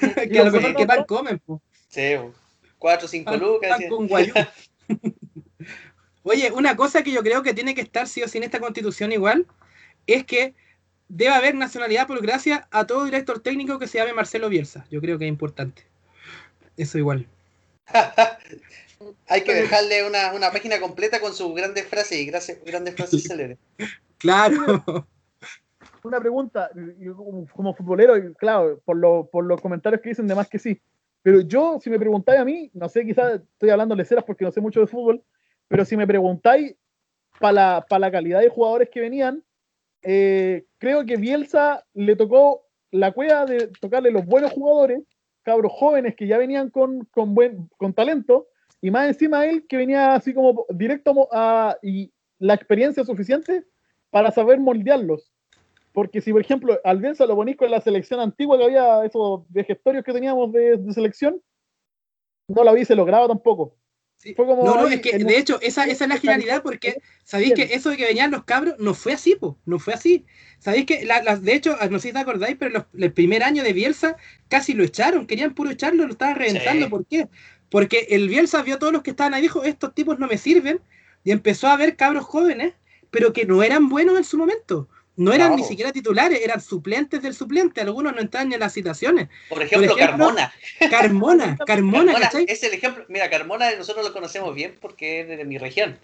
que 0.30 0.38
a 0.38 0.44
lo 0.44 0.52
mejor 0.52 0.76
que 0.76 0.86
pan 0.86 1.04
comen, 1.04 1.38
pues. 1.44 1.60
Sí, 1.88 2.14
cuatro 2.78 3.06
o 3.06 3.08
cinco 3.08 3.30
Pan- 3.32 3.40
lucas. 3.40 3.70
pan 3.70 3.80
sí. 3.80 3.88
con 3.88 4.06
guayú. 4.08 4.32
Oye, 6.22 6.50
una 6.52 6.74
cosa 6.76 7.02
que 7.02 7.12
yo 7.12 7.22
creo 7.22 7.42
que 7.42 7.52
tiene 7.54 7.74
que 7.74 7.82
estar 7.82 8.08
sí 8.08 8.22
o 8.22 8.28
sí 8.28 8.38
en 8.38 8.44
esta 8.44 8.58
constitución 8.60 9.12
igual 9.12 9.46
es 10.06 10.24
que 10.24 10.54
debe 11.08 11.32
haber 11.34 11.54
nacionalidad 11.54 12.06
por 12.06 12.20
gracia 12.22 12.66
a 12.70 12.86
todo 12.86 13.04
director 13.04 13.40
técnico 13.40 13.78
que 13.78 13.86
se 13.86 13.98
llame 13.98 14.14
Marcelo 14.14 14.48
Bielsa. 14.48 14.86
Yo 14.90 15.00
creo 15.00 15.18
que 15.18 15.26
es 15.26 15.28
importante. 15.28 15.82
Eso 16.76 16.96
igual. 16.98 17.26
Hay 19.28 19.44
que 19.44 19.52
dejarle 19.54 20.06
una, 20.06 20.32
una 20.32 20.50
página 20.50 20.80
completa 20.80 21.20
con 21.20 21.34
sus 21.34 21.54
grandes 21.54 21.86
frases 21.86 22.18
y 22.18 22.24
gracias- 22.26 22.58
grandes 22.64 22.94
frases 22.94 23.24
célebres. 23.24 23.58
Claro. 24.18 25.06
Una 26.04 26.20
pregunta, 26.20 26.70
como, 27.54 27.74
futbolero, 27.74 28.14
claro, 28.34 28.78
por, 28.84 28.96
lo- 28.98 29.26
por 29.30 29.42
los 29.46 29.58
comentarios 29.60 30.02
que 30.02 30.10
dicen, 30.10 30.26
de 30.26 30.34
más 30.34 30.48
que 30.50 30.58
sí. 30.58 30.78
Pero 31.22 31.40
yo, 31.40 31.78
si 31.80 31.88
me 31.88 31.98
preguntáis 31.98 32.40
a 32.40 32.44
mí, 32.44 32.70
no 32.74 32.90
sé, 32.90 33.06
quizás 33.06 33.40
estoy 33.40 33.70
hablando 33.70 33.96
de 33.96 34.04
ceras 34.04 34.24
porque 34.24 34.44
no 34.44 34.52
sé 34.52 34.60
mucho 34.60 34.80
de 34.80 34.86
fútbol, 34.86 35.22
pero 35.66 35.82
si 35.86 35.96
me 35.96 36.06
preguntáis 36.06 36.76
para 37.40 37.52
la, 37.88 37.98
la 37.98 38.10
calidad 38.10 38.40
de 38.40 38.50
jugadores 38.50 38.90
que 38.90 39.00
venían, 39.00 39.42
eh, 40.02 40.66
creo 40.76 41.06
que 41.06 41.16
Bielsa 41.16 41.86
le 41.94 42.16
tocó 42.16 42.66
la 42.90 43.12
cueva 43.12 43.46
de 43.46 43.68
tocarle 43.80 44.10
los 44.10 44.26
buenos 44.26 44.52
jugadores, 44.52 45.02
cabros 45.42 45.72
jóvenes 45.72 46.14
que 46.16 46.26
ya 46.26 46.36
venían 46.36 46.68
con, 46.68 47.06
con, 47.06 47.34
buen, 47.34 47.70
con 47.78 47.94
talento, 47.94 48.48
y 48.82 48.90
más 48.90 49.08
encima 49.08 49.46
él 49.46 49.66
que 49.66 49.78
venía 49.78 50.14
así 50.14 50.34
como 50.34 50.66
directo 50.68 51.30
a, 51.32 51.78
y 51.82 52.12
la 52.38 52.52
experiencia 52.52 53.02
suficiente 53.04 53.64
para 54.10 54.30
saber 54.30 54.60
moldearlos. 54.60 55.33
Porque 55.94 56.20
si, 56.20 56.32
por 56.32 56.40
ejemplo, 56.40 56.78
al 56.82 56.98
Bielsa 56.98 57.24
lo 57.24 57.36
ponís 57.36 57.56
con 57.56 57.70
la 57.70 57.80
selección 57.80 58.18
antigua 58.18 58.58
que 58.58 58.64
había, 58.64 59.04
esos 59.04 59.44
vejestorios 59.48 60.04
que 60.04 60.12
teníamos 60.12 60.52
de, 60.52 60.76
de 60.76 60.92
selección, 60.92 61.40
no 62.48 62.64
lo 62.64 62.72
hubiese 62.72 62.96
logrado 62.96 63.28
tampoco. 63.28 63.76
Sí. 64.18 64.34
Fue 64.34 64.44
como 64.44 64.64
No, 64.64 64.74
no, 64.74 64.86
ahí 64.88 64.94
es 64.94 65.00
que 65.00 65.16
de 65.16 65.38
hecho 65.38 65.60
esa, 65.60 65.84
esa 65.84 66.04
es 66.04 66.08
la 66.10 66.18
genialidad 66.18 66.62
porque 66.64 67.00
sabéis 67.22 67.54
que 67.54 67.62
eso 67.74 67.90
de 67.90 67.96
que 67.96 68.06
venían 68.06 68.32
los 68.32 68.42
cabros 68.44 68.74
no 68.78 68.92
fue 68.94 69.12
así, 69.12 69.36
po, 69.36 69.56
no 69.66 69.78
fue 69.78 69.94
así. 69.94 70.26
Sabéis 70.58 70.86
que, 70.86 71.04
la- 71.04 71.20
de 71.36 71.54
hecho, 71.54 71.76
no 71.88 71.98
sé 72.00 72.08
si 72.08 72.12
te 72.12 72.18
acordáis, 72.18 72.56
pero 72.58 72.72
los- 72.72 72.86
el 72.98 73.12
primer 73.12 73.44
año 73.44 73.62
de 73.62 73.72
Bielsa 73.72 74.16
casi 74.48 74.72
lo 74.74 74.82
echaron, 74.82 75.28
querían 75.28 75.54
puro 75.54 75.70
echarlo, 75.70 76.06
lo 76.06 76.12
estaban 76.12 76.34
reventando. 76.36 76.86
Sí. 76.86 76.90
¿Por 76.90 77.06
qué? 77.06 77.28
Porque 77.70 78.08
el 78.10 78.28
Bielsa 78.28 78.62
vio 78.62 78.74
a 78.76 78.78
todos 78.80 78.92
los 78.92 79.02
que 79.02 79.10
estaban 79.10 79.32
ahí 79.34 79.40
y 79.40 79.42
dijo, 79.42 79.62
estos 79.62 79.94
tipos 79.94 80.18
no 80.18 80.26
me 80.26 80.38
sirven, 80.38 80.80
y 81.22 81.30
empezó 81.30 81.68
a 81.68 81.76
ver 81.76 81.94
cabros 81.96 82.24
jóvenes, 82.24 82.74
pero 83.10 83.32
que 83.32 83.46
no 83.46 83.62
eran 83.62 83.88
buenos 83.88 84.16
en 84.16 84.24
su 84.24 84.38
momento. 84.38 84.88
No 85.16 85.32
eran 85.32 85.50
No, 85.50 85.56
ni 85.58 85.64
siquiera 85.64 85.92
titulares, 85.92 86.40
eran 86.42 86.60
suplentes 86.60 87.22
del 87.22 87.34
suplente, 87.34 87.80
algunos 87.80 88.14
no 88.14 88.20
entraban 88.20 88.48
ni 88.48 88.54
en 88.54 88.60
las 88.60 88.72
citaciones. 88.72 89.28
Por 89.48 89.62
ejemplo, 89.62 89.94
ejemplo, 89.94 90.06
Carmona. 90.06 90.52
Carmona, 90.90 91.56
Carmona, 91.66 92.12
Carmona 92.14 92.30
es 92.48 92.62
el 92.64 92.74
ejemplo. 92.74 93.04
Mira, 93.08 93.30
Carmona 93.30 93.70
nosotros 93.76 94.04
lo 94.04 94.12
conocemos 94.12 94.54
bien 94.54 94.74
porque 94.80 95.20
es 95.20 95.28
de 95.28 95.44
mi 95.44 95.58
región. 95.58 95.96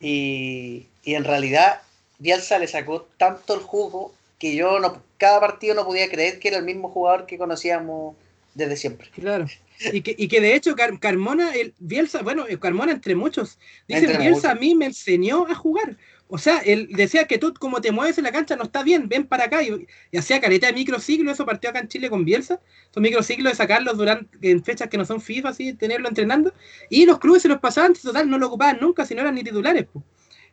Y, 0.00 0.86
y 1.04 1.14
en 1.14 1.24
realidad, 1.24 1.82
Bielsa 2.18 2.58
le 2.58 2.66
sacó 2.66 3.06
tanto 3.18 3.54
el 3.54 3.60
jugo 3.60 4.14
que 4.38 4.54
yo 4.54 4.80
no, 4.80 5.02
cada 5.18 5.40
partido 5.40 5.74
no 5.74 5.84
podía 5.84 6.08
creer 6.08 6.38
que 6.38 6.48
era 6.48 6.56
el 6.56 6.64
mismo 6.64 6.88
jugador 6.88 7.26
que 7.26 7.36
conocíamos 7.36 8.16
desde 8.54 8.76
siempre. 8.76 9.10
Claro. 9.10 9.46
Y 9.92 10.00
que, 10.02 10.14
y 10.16 10.28
que 10.28 10.40
de 10.40 10.54
hecho 10.54 10.74
Car- 10.76 10.98
Carmona, 10.98 11.54
el 11.54 11.74
Bielsa, 11.78 12.22
bueno, 12.22 12.44
Carmona 12.58 12.92
entre 12.92 13.14
muchos, 13.14 13.58
dice 13.88 14.00
Entre 14.00 14.18
Bielsa 14.18 14.48
muchos. 14.48 14.50
a 14.50 14.54
mí 14.54 14.74
me 14.74 14.86
enseñó 14.86 15.46
a 15.48 15.54
jugar. 15.54 15.96
O 16.32 16.38
sea, 16.38 16.58
él 16.58 16.88
decía 16.92 17.26
que 17.26 17.38
tú 17.38 17.52
como 17.58 17.80
te 17.80 17.90
mueves 17.90 18.16
en 18.16 18.24
la 18.24 18.30
cancha 18.30 18.54
no 18.54 18.62
está 18.62 18.84
bien, 18.84 19.08
ven 19.08 19.26
para 19.26 19.44
acá. 19.44 19.62
Y, 19.64 19.86
y 20.12 20.16
hacía 20.16 20.40
careta 20.40 20.68
de 20.68 20.72
microciclo, 20.72 21.32
eso 21.32 21.44
partió 21.44 21.70
acá 21.70 21.80
en 21.80 21.88
Chile 21.88 22.08
con 22.08 22.24
Bielsa. 22.24 22.60
Esos 22.88 23.02
microciclos 23.02 23.52
de 23.52 23.56
sacarlos 23.56 23.98
durante 23.98 24.50
en 24.50 24.62
fechas 24.62 24.88
que 24.88 24.96
no 24.96 25.04
son 25.04 25.20
FIFA, 25.20 25.48
así, 25.48 25.72
tenerlo 25.72 26.08
entrenando. 26.08 26.54
Y 26.88 27.04
los 27.04 27.18
clubes 27.18 27.42
se 27.42 27.48
los 27.48 27.58
pasaban, 27.58 27.94
total, 27.94 28.30
no 28.30 28.38
lo 28.38 28.46
ocupaban 28.46 28.78
nunca, 28.80 29.04
si 29.04 29.14
no 29.14 29.22
eran 29.22 29.34
ni 29.34 29.42
titulares. 29.42 29.86
po. 29.86 30.04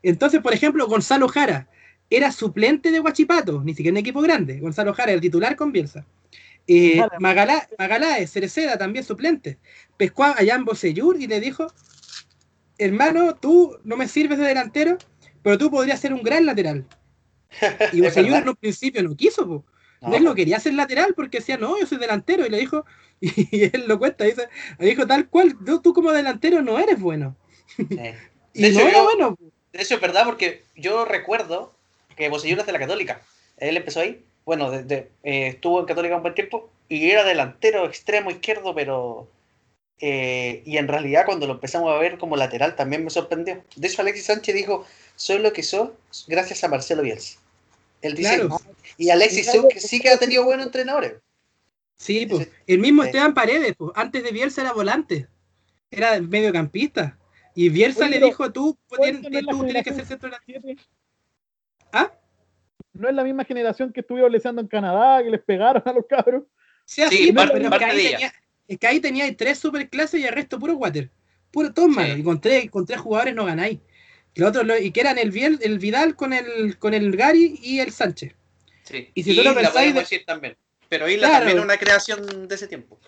Entonces, 0.02 0.42
por 0.42 0.54
ejemplo, 0.54 0.88
Gonzalo 0.88 1.28
Jara 1.28 1.70
era 2.10 2.32
suplente 2.32 2.92
de 2.92 3.00
Guachipato, 3.00 3.62
ni 3.64 3.74
siquiera 3.74 3.92
en 3.92 3.98
equipo 3.98 4.22
grande. 4.22 4.60
Gonzalo 4.60 4.94
Jara, 4.94 5.12
el 5.12 5.22
titular 5.22 5.56
con 5.56 5.72
Bielsa. 5.72 6.06
Eh, 6.66 6.98
Jara. 6.98 7.20
Magalá, 7.20 7.68
Magaláes, 7.78 8.32
Cereceda, 8.32 8.78
también 8.78 9.06
suplente. 9.06 9.58
Pescó 9.96 10.24
a 10.24 10.36
Jan 10.36 10.66
Bosellur 10.66 11.22
y 11.22 11.28
le 11.28 11.40
dijo, 11.40 11.68
hermano, 12.78 13.36
tú 13.36 13.78
no 13.84 13.98
me 13.98 14.08
sirves 14.08 14.38
de 14.38 14.46
delantero, 14.46 14.98
pero 15.44 15.58
tú 15.58 15.70
podrías 15.72 16.00
ser 16.00 16.14
un 16.14 16.24
gran 16.24 16.46
lateral. 16.46 16.86
Y 17.94 18.02
verdad. 18.02 18.42
en 18.42 18.50
un 18.50 18.56
principio 18.56 19.02
no 19.04 19.16
quiso, 19.16 19.48
po. 19.48 19.64
No, 20.02 20.16
él 20.16 20.24
lo 20.24 20.36
quería 20.36 20.58
hacer 20.58 20.74
lateral 20.74 21.14
porque 21.16 21.40
decía, 21.40 21.58
no, 21.58 21.80
yo 21.80 21.88
soy 21.88 21.98
delantero. 21.98 22.46
Y 22.46 22.50
le 22.50 22.60
dijo, 22.60 22.86
y 23.22 23.64
él 23.64 23.86
lo 23.88 23.98
cuenta, 23.98 24.26
dice, 24.26 24.48
le 24.78 24.88
dijo 24.88 25.08
tal 25.08 25.28
cual, 25.28 25.56
tú, 25.66 25.82
tú 25.82 25.94
como 25.94 26.12
delantero 26.12 26.62
no 26.62 26.78
eres 26.80 27.00
bueno. 27.00 27.36
sí. 27.76 27.88
Y 28.54 28.62
De 28.64 28.72
no 28.72 28.80
era 28.82 28.92
yo- 28.98 29.04
bueno. 29.04 29.38
De 29.72 29.82
hecho, 29.84 29.96
es 29.96 30.02
verdad, 30.02 30.26
porque 30.26 30.64
yo 30.76 31.06
recuerdo 31.06 31.74
que 32.16 32.28
Bocellur 32.30 32.60
es 32.60 32.66
de 32.66 32.72
la 32.72 32.80
Católica. 32.80 33.22
Él 33.58 33.78
empezó 33.78 34.00
ahí. 34.00 34.24
Bueno, 34.46 34.74
eh, 34.74 35.10
estuvo 35.24 35.80
en 35.80 35.86
Católica 35.86 36.16
un 36.16 36.24
buen 36.24 36.34
tiempo 36.34 36.70
y 36.90 37.10
era 37.12 37.24
delantero 37.24 37.86
extremo 37.86 38.32
izquierdo, 38.32 38.74
pero. 38.74 39.30
Eh, 40.00 40.62
y 40.66 40.78
en 40.78 40.88
realidad, 40.88 41.26
cuando 41.26 41.48
lo 41.48 41.54
empezamos 41.54 41.92
a 41.94 41.98
ver 42.00 42.18
como 42.18 42.36
lateral, 42.36 42.76
también 42.76 43.04
me 43.04 43.10
sorprendió. 43.10 43.64
De 43.76 43.88
hecho, 43.88 44.02
Alexis 44.02 44.26
Sánchez 44.26 44.54
dijo: 44.56 44.86
Soy 45.16 45.40
lo 45.40 45.52
que 45.54 45.64
soy 45.64 45.90
gracias 46.28 46.64
a 46.64 46.68
Marcelo 46.68 47.02
Bielsa. 47.04 47.40
Él 48.02 48.14
dice: 48.16 48.36
Claro. 48.40 48.60
Y 48.98 49.10
Alexis 49.10 49.50
Claro. 49.50 49.68
sí, 49.74 49.80
sí 49.80 50.00
que 50.00 50.10
ha 50.10 50.18
tenido 50.18 50.44
buenos 50.46 50.66
entrenadores. 50.68 51.14
Sí, 51.98 52.26
pues. 52.28 52.48
El 52.68 52.80
mismo 52.80 53.02
sí. 53.04 53.08
Esteban 53.10 53.34
Paredes, 53.34 53.74
pues. 53.78 53.92
Antes 53.96 54.24
de 54.24 54.32
Bielsa 54.32 54.62
era 54.62 54.74
volante. 54.74 55.28
Era 55.90 56.20
mediocampista. 56.22 57.18
Y 57.56 57.70
Bielsa 57.70 58.06
Oye, 58.06 58.20
le 58.20 58.26
dijo, 58.28 58.52
tú, 58.52 58.78
¿cuál 58.88 59.02
tien- 59.02 59.22
no 59.32 59.38
es 59.40 59.44
la 59.46 59.52
tú 59.52 59.64
tienes 59.64 59.84
que 59.84 59.94
ser 59.94 60.06
centro 60.06 60.30
delantero. 60.30 60.80
¿Ah? 61.92 62.12
No 62.94 63.10
es 63.10 63.16
la 63.16 63.24
misma 63.24 63.46
generación 63.46 63.92
que 63.92 64.02
estuvieron 64.02 64.32
leseando 64.32 64.62
en 64.62 64.68
Canadá, 64.68 65.24
que 65.24 65.30
les 65.32 65.42
pegaron 65.42 65.82
a 65.84 65.92
los 65.94 66.06
cabros. 66.08 66.44
Sí, 66.86 67.02
así, 67.02 67.18
Sí, 67.18 67.24
pero, 67.32 67.36
parte- 67.36 67.54
pero 67.54 67.64
que 67.66 67.70
parte 67.70 67.86
ahí 67.86 67.98
de 67.98 68.08
ella. 68.10 68.18
tenía, 68.18 68.34
es 68.68 68.78
que 68.78 68.88
ahí 68.88 69.00
tenía 69.00 69.36
tres 69.36 69.60
superclases 69.60 70.20
y 70.20 70.26
el 70.26 70.34
resto 70.34 70.60
puro 70.60 70.76
water. 70.76 71.10
Puro 71.52 71.74
todos 71.74 71.90
malos. 71.90 72.16
Sí. 72.16 72.20
Y 72.22 72.24
con 72.24 72.42
tres, 72.42 72.70
con 72.70 72.86
tres 72.86 73.00
jugadores 73.00 73.34
no 73.36 73.46
ganáis. 73.46 73.80
Y, 74.34 74.40
los 74.40 74.50
otros 74.50 74.66
lo- 74.66 74.78
y 74.78 74.92
que 74.92 75.00
eran 75.02 75.18
el, 75.18 75.32
Biel, 75.32 75.60
el 75.62 75.80
Vidal 75.80 76.16
con 76.16 76.34
el, 76.34 76.78
con 76.78 76.94
el 76.94 77.16
Gary 77.16 77.60
y 77.62 77.80
el 77.80 77.92
Sánchez. 77.92 78.34
Sí. 78.84 79.10
Y 79.14 79.24
si 79.24 79.36
tú 79.36 79.44
lo 79.44 79.56
pensáis 79.56 79.94
de- 79.94 80.00
decir 80.02 80.24
también. 80.26 80.56
Pero 80.90 81.10
Isla 81.10 81.28
Claro. 81.30 81.46
también 81.46 81.64
una 81.64 81.78
creación 81.78 82.48
de 82.48 82.56
ese 82.56 82.68
tiempo. 82.68 83.00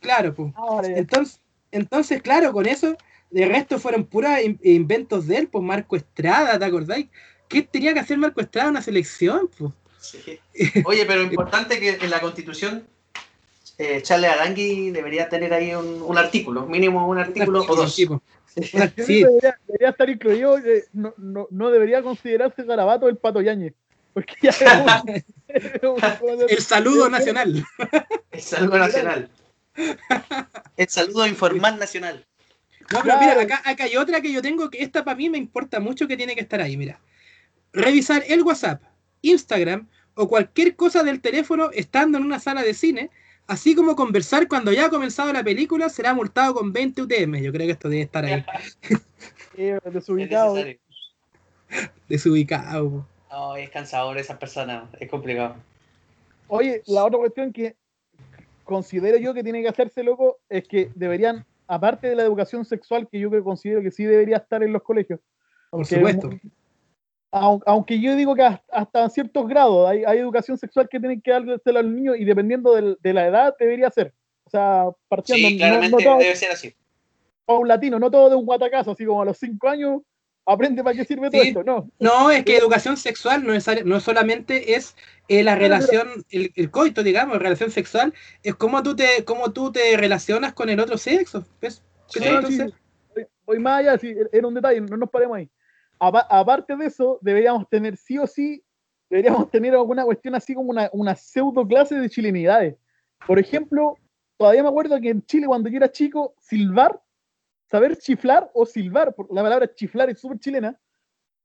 Claro, 0.00 0.34
pues. 0.34 0.52
Entonces, 0.96 1.40
entonces, 1.70 2.20
claro, 2.22 2.52
con 2.52 2.66
eso, 2.66 2.96
de 3.30 3.46
resto 3.46 3.78
fueron 3.78 4.04
puros 4.04 4.32
in- 4.42 4.58
inventos 4.62 5.26
de 5.28 5.36
él, 5.38 5.48
pues 5.48 5.62
Marco 5.64 5.94
Estrada, 5.96 6.58
¿te 6.58 6.64
acordáis? 6.64 7.06
¿Qué 7.48 7.62
tenía 7.62 7.94
que 7.94 8.00
hacer 8.00 8.18
Marco 8.18 8.40
Estrada 8.40 8.68
en 8.68 8.72
una 8.72 8.82
selección? 8.82 9.48
Pues? 9.56 9.72
Sí. 10.00 10.38
Oye, 10.84 11.06
pero 11.06 11.22
importante 11.22 11.78
que 11.78 11.90
en 11.90 12.10
la 12.10 12.20
constitución 12.20 12.86
eh, 13.82 14.02
Charles 14.02 14.30
Arangui 14.30 14.90
debería 14.90 15.28
tener 15.28 15.52
ahí 15.52 15.74
un, 15.74 16.02
un 16.02 16.18
artículo, 16.18 16.66
mínimo 16.66 17.08
un 17.08 17.18
artículo 17.18 17.64
o 17.66 17.74
dos. 17.74 17.94
Sí, 17.94 18.06
debería, 18.96 19.58
debería 19.66 19.90
estar 19.90 20.08
incluido, 20.08 20.58
eh, 20.58 20.84
no, 20.92 21.14
no, 21.16 21.48
no 21.50 21.70
debería 21.70 22.02
considerarse 22.02 22.62
garabato 22.62 23.08
el 23.08 23.16
pato 23.16 23.40
Yañez. 23.40 23.74
Porque 24.14 24.34
ya 24.42 24.50
es 24.50 24.62
un- 25.82 26.44
el 26.48 26.58
saludo 26.62 27.08
nacional. 27.08 27.64
El 28.30 28.40
saludo 28.40 28.78
nacional. 28.78 29.28
El 30.76 30.88
saludo 30.88 31.26
informal 31.26 31.78
nacional. 31.78 32.24
No, 32.92 33.00
pero 33.02 33.18
mira, 33.18 33.40
acá, 33.40 33.62
acá 33.64 33.84
hay 33.84 33.96
otra 33.96 34.20
que 34.20 34.30
yo 34.32 34.42
tengo 34.42 34.68
que 34.68 34.82
esta 34.82 35.02
para 35.02 35.16
mí 35.16 35.30
me 35.30 35.38
importa 35.38 35.80
mucho 35.80 36.06
que 36.06 36.16
tiene 36.16 36.34
que 36.34 36.42
estar 36.42 36.60
ahí, 36.60 36.76
mira. 36.76 37.00
Revisar 37.72 38.22
el 38.28 38.42
WhatsApp, 38.42 38.82
Instagram 39.22 39.88
o 40.14 40.28
cualquier 40.28 40.76
cosa 40.76 41.02
del 41.02 41.22
teléfono 41.22 41.70
estando 41.72 42.18
en 42.18 42.24
una 42.24 42.38
sala 42.38 42.62
de 42.62 42.74
cine, 42.74 43.10
así 43.52 43.74
como 43.74 43.94
conversar 43.94 44.48
cuando 44.48 44.72
ya 44.72 44.86
ha 44.86 44.90
comenzado 44.90 45.32
la 45.32 45.44
película, 45.44 45.88
será 45.88 46.14
multado 46.14 46.54
con 46.54 46.72
20 46.72 47.02
UTM. 47.02 47.36
Yo 47.42 47.52
creo 47.52 47.66
que 47.66 47.72
esto 47.72 47.88
debe 47.88 48.02
estar 48.02 48.24
ahí, 48.24 48.44
Es 49.56 49.80
desubicado. 49.92 50.56
desubicado. 52.08 53.06
No, 53.30 53.56
es 53.56 53.68
cansador 53.70 54.16
esas 54.16 54.38
personas, 54.38 54.84
es 54.98 55.08
complicado. 55.08 55.56
Oye, 56.48 56.82
la 56.86 57.04
otra 57.04 57.18
cuestión 57.18 57.52
que 57.52 57.76
considero 58.64 59.18
yo 59.18 59.34
que 59.34 59.42
tiene 59.42 59.62
que 59.62 59.68
hacerse, 59.68 60.02
loco, 60.02 60.38
es 60.48 60.66
que 60.66 60.90
deberían, 60.94 61.44
aparte 61.66 62.08
de 62.08 62.16
la 62.16 62.22
educación 62.22 62.64
sexual, 62.64 63.06
que 63.10 63.20
yo 63.20 63.30
que 63.30 63.42
considero 63.42 63.82
que 63.82 63.90
sí 63.90 64.04
debería 64.04 64.38
estar 64.38 64.62
en 64.62 64.72
los 64.72 64.82
colegios. 64.82 65.20
Por 65.70 65.84
supuesto. 65.86 66.30
Aunque 67.32 67.98
yo 67.98 68.14
digo 68.14 68.34
que 68.34 68.42
hasta, 68.42 68.62
hasta 68.70 69.08
ciertos 69.08 69.48
grados 69.48 69.88
hay, 69.88 70.04
hay 70.04 70.18
educación 70.18 70.58
sexual 70.58 70.86
que 70.90 71.00
tienen 71.00 71.22
que 71.22 71.30
dársela 71.30 71.80
a 71.80 71.82
los 71.82 71.92
niños 71.92 72.16
y 72.18 72.26
dependiendo 72.26 72.74
de, 72.74 73.12
la 73.14 73.26
edad 73.26 73.54
debería 73.58 73.90
ser. 73.90 74.12
O 74.44 74.50
sea, 74.50 74.84
partiendo 75.08 75.48
Sí, 75.48 75.54
no- 75.54 75.58
claramente 75.58 76.04
no, 76.04 76.10
todo 76.10 76.18
debe 76.18 76.36
ser 76.36 76.50
así. 76.50 76.74
paulatino, 77.46 77.98
no 77.98 78.10
todo 78.10 78.28
de 78.28 78.36
un 78.36 78.44
guatacazo, 78.44 78.90
así 78.90 79.06
como 79.06 79.22
a 79.22 79.24
los 79.24 79.38
cinco 79.38 79.68
años 79.68 80.02
aprende 80.44 80.84
para 80.84 80.94
qué 80.94 81.06
sirve 81.06 81.30
todo 81.30 81.42
esto. 81.42 81.64
No, 81.64 81.88
No, 81.98 82.30
es 82.30 82.44
que 82.44 82.58
educación 82.58 82.98
sexual 82.98 83.44
no, 83.46 83.54
es, 83.54 83.66
no 83.86 84.00
solamente 84.00 84.74
es 84.74 84.94
eh, 85.28 85.42
la 85.42 85.54
relación, 85.54 86.24
el, 86.30 86.52
el 86.54 86.70
coito, 86.70 87.02
digamos, 87.02 87.38
relación 87.38 87.70
sexual, 87.70 88.12
es 88.42 88.54
cómo 88.56 88.82
tú 88.82 88.94
te, 88.94 89.24
cómo 89.24 89.52
tú 89.52 89.72
te 89.72 89.96
relacionas 89.96 90.52
con 90.52 90.68
el 90.68 90.80
otro 90.80 90.98
sexo. 90.98 91.46
¿ves? 91.62 91.82
Sí. 92.08 92.20
No, 92.20 93.22
voy 93.46 93.58
más 93.58 93.80
allá, 93.80 93.96
sí, 93.96 94.14
era 94.32 94.46
un 94.46 94.52
detalle, 94.52 94.82
no 94.82 94.98
nos 94.98 95.08
paremos 95.08 95.38
ahí. 95.38 95.48
Apa- 96.02 96.26
aparte 96.28 96.74
de 96.76 96.86
eso, 96.86 97.20
deberíamos 97.22 97.68
tener 97.68 97.96
sí 97.96 98.18
o 98.18 98.26
sí, 98.26 98.60
deberíamos 99.08 99.48
tener 99.52 99.72
alguna 99.72 100.04
cuestión 100.04 100.34
así 100.34 100.52
como 100.52 100.70
una, 100.70 100.90
una 100.92 101.14
pseudo 101.14 101.64
clase 101.64 101.94
de 101.94 102.10
chilenidades. 102.10 102.74
Por 103.24 103.38
ejemplo, 103.38 103.96
todavía 104.36 104.64
me 104.64 104.68
acuerdo 104.68 105.00
que 105.00 105.10
en 105.10 105.24
Chile 105.24 105.46
cuando 105.46 105.68
yo 105.68 105.76
era 105.76 105.92
chico, 105.92 106.34
silbar, 106.40 107.00
saber 107.70 107.96
chiflar 107.96 108.50
o 108.52 108.66
silbar, 108.66 109.14
porque 109.14 109.32
la 109.32 109.42
palabra 109.42 109.72
chiflar 109.72 110.10
es 110.10 110.18
súper 110.18 110.40
chilena, 110.40 110.76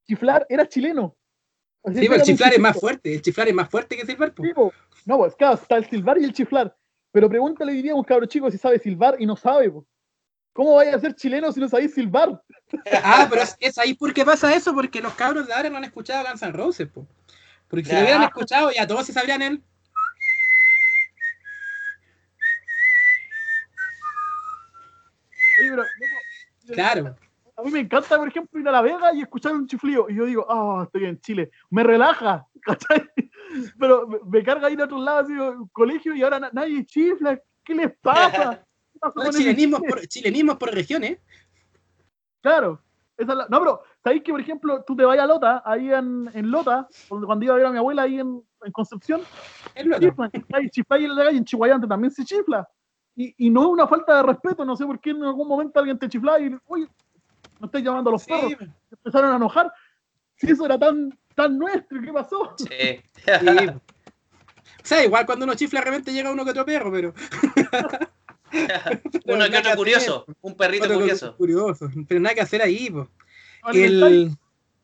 chiflar 0.07 0.43
era 0.49 0.67
chileno. 0.67 1.15
Sí, 1.93 2.07
el 2.07 2.21
chiflar 2.23 2.53
es 2.53 2.59
más 2.59 2.79
fuerte, 2.79 3.13
el 3.13 3.21
chiflar 3.21 3.47
es 3.47 3.53
más 3.53 3.69
fuerte 3.69 3.95
que 3.95 4.01
el 4.01 4.07
silbar. 4.07 4.33
po. 4.33 4.43
Sí, 4.43 4.53
po. 4.55 4.73
No, 5.05 5.19
pues 5.19 5.35
claro, 5.35 5.53
está 5.53 5.77
el 5.77 5.85
silbar 5.85 6.17
y 6.17 6.23
el 6.23 6.33
chiflar. 6.33 6.75
Pero 7.11 7.29
pregúntale 7.29 7.73
hoy 7.73 7.83
día 7.83 7.91
a 7.91 7.95
un 7.95 8.03
cabro 8.03 8.25
chico 8.25 8.49
si 8.49 8.57
sabe 8.57 8.79
silbar 8.79 9.21
y 9.21 9.27
no 9.27 9.35
sabe. 9.35 9.69
po. 9.69 9.85
¿Cómo 10.57 10.73
vaya 10.73 10.95
a 10.95 10.99
ser 10.99 11.13
chileno 11.13 11.51
si 11.51 11.59
no 11.59 11.69
sabéis 11.69 11.93
silbar? 11.93 12.41
Ah, 13.03 13.27
pero 13.29 13.43
es, 13.43 13.55
es 13.59 13.77
ahí 13.77 13.93
porque 13.93 14.25
pasa 14.25 14.53
eso, 14.55 14.73
porque 14.73 15.01
los 15.01 15.13
cabros 15.13 15.45
de 15.45 15.53
ahora 15.53 15.69
no 15.69 15.77
han 15.77 15.83
escuchado 15.83 16.25
a 16.25 16.31
Guns 16.31 16.41
N' 16.41 16.51
Roses, 16.51 16.87
po. 16.89 17.07
Porque 17.67 17.85
si 17.85 17.93
lo 17.93 18.01
hubieran 18.01 18.23
escuchado, 18.23 18.71
ya 18.71 18.87
todos 18.87 19.05
se 19.05 19.13
sabrían 19.13 19.43
el. 19.43 19.63
Oye, 25.59 25.69
pero, 25.69 25.75
loco, 25.83 26.73
Claro. 26.73 27.15
A 27.55 27.61
mí 27.61 27.71
me 27.71 27.79
encanta, 27.81 28.17
por 28.17 28.27
ejemplo, 28.27 28.59
ir 28.59 28.67
a 28.67 28.71
La 28.71 28.81
Vega 28.81 29.13
y 29.13 29.21
escuchar 29.21 29.53
un 29.53 29.67
chiflido. 29.67 30.09
Y 30.09 30.15
yo 30.15 30.25
digo, 30.25 30.45
ah, 30.49 30.83
estoy 30.85 31.05
en 31.05 31.21
Chile. 31.21 31.51
Me 31.69 31.83
relaja, 31.83 32.47
¿cachai? 32.63 33.07
Pero 33.79 34.07
me, 34.07 34.17
me 34.25 34.43
carga 34.43 34.71
ir 34.71 34.81
a 34.81 34.85
otros 34.85 35.01
lados, 35.03 35.27
digo, 35.27 35.69
colegio, 35.71 36.15
y 36.15 36.23
ahora 36.23 36.39
na- 36.39 36.49
nadie 36.51 36.83
chifla. 36.83 37.39
¿Qué 37.63 37.75
les 37.75 37.95
pasa? 37.99 38.63
¿Qué 38.97 39.09
pasa 39.13 39.23
No, 39.23 39.31
chilenismos, 39.31 39.79
Chile? 39.81 39.89
por, 39.93 40.07
chilenismos 40.07 40.57
por 40.57 40.73
regiones. 40.73 41.19
Claro. 42.41 42.81
Esa 43.17 43.31
es 43.31 43.37
la- 43.37 43.47
No, 43.49 43.59
pero, 43.59 43.81
¿sabéis 44.03 44.23
que, 44.23 44.31
por 44.31 44.41
ejemplo, 44.41 44.83
tú 44.85 44.95
te 44.95 45.03
vas 45.05 45.17
a 45.17 45.25
Lota, 45.25 45.61
ahí 45.65 45.91
en, 45.91 46.29
en 46.33 46.51
Lota, 46.51 46.87
cuando 47.07 47.45
iba 47.45 47.53
a 47.55 47.57
ver 47.57 47.65
a 47.65 47.71
mi 47.71 47.77
abuela 47.77 48.03
ahí 48.03 48.19
en, 48.19 48.43
en 48.63 48.71
Concepción, 48.71 49.21
en 49.75 49.89
la 49.89 49.99
calle, 49.99 51.37
en 51.37 51.45
Chihuayante 51.45 51.87
también 51.87 52.11
se 52.11 52.23
chifla. 52.23 52.67
Y, 53.15 53.33
y 53.47 53.49
no 53.49 53.61
es 53.61 53.67
una 53.69 53.87
falta 53.87 54.17
de 54.17 54.23
respeto, 54.23 54.63
no 54.63 54.75
sé 54.75 54.85
por 54.85 54.99
qué 54.99 55.09
en 55.09 55.23
algún 55.23 55.47
momento 55.47 55.79
alguien 55.79 55.97
te 55.97 56.07
chiflaba 56.07 56.39
y, 56.39 56.55
oye, 56.67 56.87
no 57.59 57.65
estáis 57.65 57.83
llamando 57.83 58.11
a 58.11 58.13
los 58.13 58.25
perros. 58.25 58.53
Empezaron 58.91 59.33
a 59.33 59.35
enojar. 59.37 59.73
Si 60.35 60.51
eso 60.51 60.65
era 60.65 60.77
tan, 60.77 61.17
tan 61.33 61.57
nuestro, 61.57 61.99
¿qué 61.99 62.13
pasó? 62.13 62.53
Sí. 62.57 62.67
sí. 63.39 63.67
O 63.67 64.89
sea, 64.89 65.03
igual 65.03 65.25
cuando 65.25 65.45
uno 65.45 65.55
chifla 65.55 65.79
de 65.79 65.85
repente 65.85 66.13
llega 66.13 66.31
uno 66.31 66.45
que 66.45 66.51
otro 66.51 66.65
perro, 66.65 66.91
pero. 66.91 67.13
Uno 69.25 69.45
que 69.49 69.57
hacer. 69.57 69.75
curioso, 69.75 70.25
un 70.41 70.55
perrito 70.55 70.85
otro 70.85 70.99
curioso. 70.99 71.35
curioso. 71.35 71.89
Pero 72.07 72.19
nada 72.19 72.35
que 72.35 72.41
hacer 72.41 72.61
ahí, 72.61 72.89
po. 72.89 73.07
El, 73.73 74.35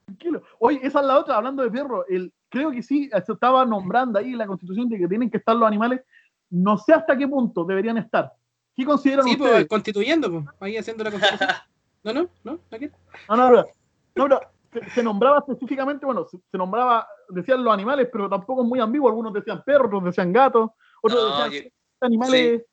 tranquilo. 0.06 0.44
Oye, 0.60 0.80
esa 0.84 1.00
es 1.00 1.06
la 1.06 1.20
otra, 1.20 1.38
hablando 1.38 1.64
de 1.64 1.72
perro. 1.72 2.06
El, 2.08 2.34
creo 2.50 2.72
que 2.72 2.84
sí, 2.84 3.10
se 3.26 3.32
estaba 3.32 3.66
nombrando 3.66 4.20
ahí 4.20 4.32
en 4.34 4.38
la 4.38 4.48
constitución 4.48 4.90
de 4.90 4.98
que 4.98 5.08
tienen 5.08 5.30
que 5.30 5.38
estar 5.38 5.56
los 5.56 5.68
animales. 5.68 6.02
No 6.50 6.78
sé 6.78 6.94
hasta 6.94 7.18
qué 7.18 7.28
punto 7.28 7.64
deberían 7.64 7.98
estar. 7.98 8.32
¿Qué 8.76 8.86
consideran 8.86 9.26
sí, 9.26 9.32
ustedes? 9.32 9.52
pues, 9.52 9.68
constituyendo, 9.68 10.32
pues, 10.32 10.46
ahí 10.60 10.78
haciendo 10.78 11.04
la 11.04 11.12
constitución. 11.12 11.50
No, 12.06 12.12
no, 12.12 12.30
no, 12.44 12.60
aquí. 12.70 12.90
No, 13.30 13.38
no, 13.38 13.50
no, 13.50 13.56
no, 13.56 13.66
pero 14.14 14.42
se, 14.74 14.90
se 14.90 15.02
nombraba 15.02 15.38
específicamente, 15.38 16.06
bueno, 16.06 16.26
se, 16.26 16.38
se 16.52 16.58
nombraba, 16.58 17.08
decían 17.30 17.64
los 17.64 17.74
animales, 17.74 18.10
pero 18.12 18.28
tampoco 18.28 18.62
es 18.64 18.68
muy 18.68 18.82
ambiguo. 18.82 19.08
Algunos 19.08 19.32
decían 19.34 19.64
perros, 19.66 19.86
otros 19.88 20.04
decían 20.04 20.34
gatos, 20.34 20.72
otros 21.02 21.22
No, 21.30 21.46
decían 21.46 21.64
yo- 21.64 21.70
animales. 22.02 22.64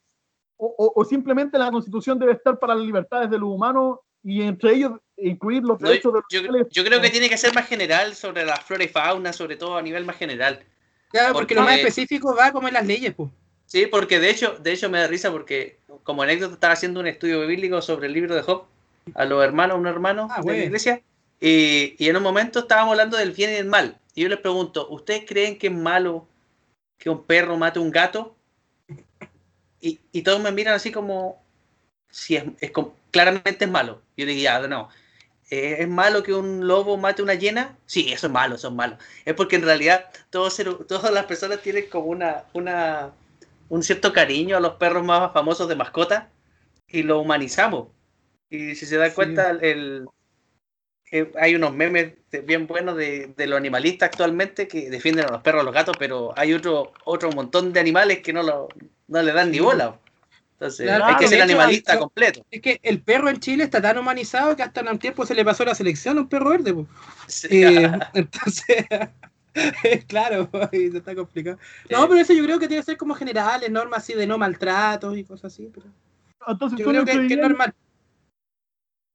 O, 0.62 0.74
o- 0.76 0.92
o 0.94 1.04
simplemente 1.06 1.58
la 1.58 1.70
constitución 1.70 2.18
debe 2.18 2.32
estar 2.32 2.58
para 2.58 2.74
las 2.74 2.84
libertades 2.84 3.30
de 3.30 3.38
los 3.38 3.48
humanos 3.48 4.00
y 4.22 4.42
entre 4.42 4.74
ellos 4.74 4.92
incluir 5.16 5.62
los 5.62 5.80
No, 5.80 5.88
derechos 5.88 6.12
de 6.12 6.18
los 6.20 6.26
yo, 6.30 6.40
animales. 6.40 6.66
yo 6.70 6.84
creo 6.84 7.00
que 7.00 7.08
tiene 7.08 7.30
que 7.30 7.38
ser 7.38 7.54
más 7.54 7.66
general 7.66 8.14
sobre 8.14 8.44
la 8.44 8.56
flora 8.56 8.84
y 8.84 8.88
fauna, 8.88 9.32
sobre 9.32 9.56
todo 9.56 9.78
a 9.78 9.82
nivel 9.82 10.04
más 10.04 10.16
general. 10.16 10.60
Claro, 11.08 11.32
porque 11.32 11.54
lo 11.54 11.62
más 11.62 11.76
específico 11.78 12.36
va 12.36 12.52
como 12.52 12.68
en 12.68 12.74
las 12.74 12.86
leyes, 12.86 13.14
pues. 13.14 13.30
Sí, 13.64 13.86
porque 13.86 14.18
de 14.20 14.28
hecho, 14.30 14.56
de 14.60 14.72
hecho 14.72 14.90
me 14.90 14.98
da 14.98 15.06
risa 15.06 15.30
porque 15.32 15.78
como 16.02 16.22
anécdota 16.22 16.54
estaba 16.54 16.72
haciendo 16.74 17.00
un 17.00 17.06
estudio 17.06 17.46
bíblico 17.46 17.80
sobre 17.80 18.08
el 18.08 18.12
libro 18.12 18.34
de 18.34 18.42
Job 18.42 18.64
a 19.14 19.24
los 19.24 19.42
hermanos, 19.42 19.78
un 19.78 19.86
hermano 19.86 20.28
Ah, 20.30 20.38
de 20.38 20.42
bueno. 20.42 20.58
la 20.58 20.64
iglesia, 20.66 21.00
Y, 21.40 21.94
y 21.98 22.08
en 22.10 22.16
un 22.16 22.22
momento 22.22 22.58
estábamos 22.58 22.92
hablando 22.92 23.16
del 23.16 23.32
bien 23.32 23.50
y 23.50 23.54
del 23.54 23.66
mal. 23.66 23.96
Y 24.14 24.22
yo 24.24 24.28
les 24.28 24.38
pregunto, 24.40 24.88
¿ustedes 24.90 25.24
creen 25.26 25.56
que 25.58 25.68
es 25.68 25.72
malo 25.72 26.26
que 26.98 27.08
un 27.08 27.22
perro 27.24 27.56
mate 27.56 27.78
a 27.78 27.82
un 27.82 27.90
gato? 27.90 28.36
Y, 29.80 30.00
y 30.12 30.22
todos 30.22 30.40
me 30.40 30.52
miran 30.52 30.74
así 30.74 30.92
como, 30.92 31.42
si 32.10 32.36
es, 32.36 32.44
es 32.60 32.72
claramente 33.10 33.64
es 33.64 33.70
malo. 33.70 34.02
Yo 34.16 34.26
digo, 34.26 34.40
ya, 34.42 34.66
no. 34.68 34.88
Eh, 35.50 35.78
¿Es 35.80 35.88
malo 35.88 36.22
que 36.22 36.32
un 36.32 36.66
lobo 36.68 36.96
mate 36.96 37.22
a 37.22 37.24
una 37.24 37.34
hiena? 37.34 37.76
Sí, 37.86 38.12
eso 38.12 38.28
es 38.28 38.32
malo, 38.32 38.54
eso 38.54 38.68
es 38.68 38.74
malo. 38.74 38.98
Es 39.24 39.34
porque 39.34 39.56
en 39.56 39.62
realidad 39.62 40.10
todos, 40.30 40.56
todas 40.86 41.12
las 41.12 41.24
personas 41.26 41.60
tienen 41.60 41.88
como 41.90 42.06
una, 42.06 42.44
una, 42.52 43.10
un 43.68 43.82
cierto 43.82 44.12
cariño 44.12 44.56
a 44.56 44.60
los 44.60 44.74
perros 44.74 45.04
más 45.04 45.32
famosos 45.32 45.68
de 45.68 45.76
mascota 45.76 46.30
y 46.88 47.02
lo 47.02 47.20
humanizamos. 47.20 47.88
Y 48.48 48.74
si 48.76 48.86
se 48.86 48.96
dan 48.96 49.10
Sí. 49.10 49.14
cuenta, 49.16 49.50
el, 49.50 50.06
eh, 51.10 51.32
hay 51.40 51.54
unos 51.56 51.74
memes 51.74 52.14
bien 52.44 52.66
buenos 52.68 52.96
de, 52.96 53.32
de 53.36 53.46
los 53.46 53.56
animalistas 53.58 54.10
actualmente 54.10 54.68
que 54.68 54.90
defienden 54.90 55.26
a 55.26 55.32
los 55.32 55.42
perros, 55.42 55.62
a 55.62 55.64
los 55.64 55.74
gatos, 55.74 55.96
pero 55.98 56.32
hay 56.36 56.52
otro, 56.52 56.92
otro 57.04 57.30
montón 57.32 57.72
de 57.72 57.80
animales 57.80 58.20
que 58.20 58.32
no, 58.32 58.42
lo, 58.44 58.68
no 59.10 59.22
le 59.22 59.32
dan 59.32 59.50
ni 59.50 59.60
bola. 59.60 59.98
Entonces 60.52 60.86
Claro, 60.86 61.04
hay 61.06 61.16
que 61.16 61.28
ser 61.28 61.42
animalista 61.42 61.94
hay- 61.94 61.98
completo. 61.98 62.44
Es 62.50 62.60
que 62.60 62.80
el 62.82 63.02
perro 63.02 63.28
en 63.28 63.40
Chile 63.40 63.64
está 63.64 63.80
tan 63.80 63.98
humanizado 63.98 64.54
que 64.56 64.62
hasta 64.62 64.80
en 64.80 64.88
un 64.88 64.98
tiempo 64.98 65.26
se 65.26 65.34
le 65.34 65.44
pasó 65.44 65.64
la 65.64 65.74
selección 65.74 66.18
a 66.18 66.20
un 66.22 66.28
perro 66.28 66.50
verde. 66.50 66.86
Sí. 67.26 67.48
Eh, 67.50 67.90
entonces, 68.14 68.86
claro, 70.06 70.48
está 70.70 71.14
complicado. 71.14 71.58
No, 71.90 72.08
pero 72.08 72.20
eso 72.20 72.32
yo 72.32 72.44
creo 72.44 72.58
que 72.58 72.68
tiene 72.68 72.82
que 72.82 72.86
ser 72.86 72.96
como 72.96 73.14
generales, 73.14 73.70
normas 73.70 74.02
así 74.02 74.14
de 74.14 74.26
no 74.26 74.38
maltratos 74.38 75.16
y 75.16 75.24
cosas 75.24 75.52
así. 75.52 75.70
Pero 75.74 75.86
Entonces, 76.46 76.78
yo 76.78 76.86
creo 76.86 77.00
lo 77.00 77.06
que, 77.06 77.26
que 77.26 77.34
es 77.34 77.40
normal. 77.40 77.74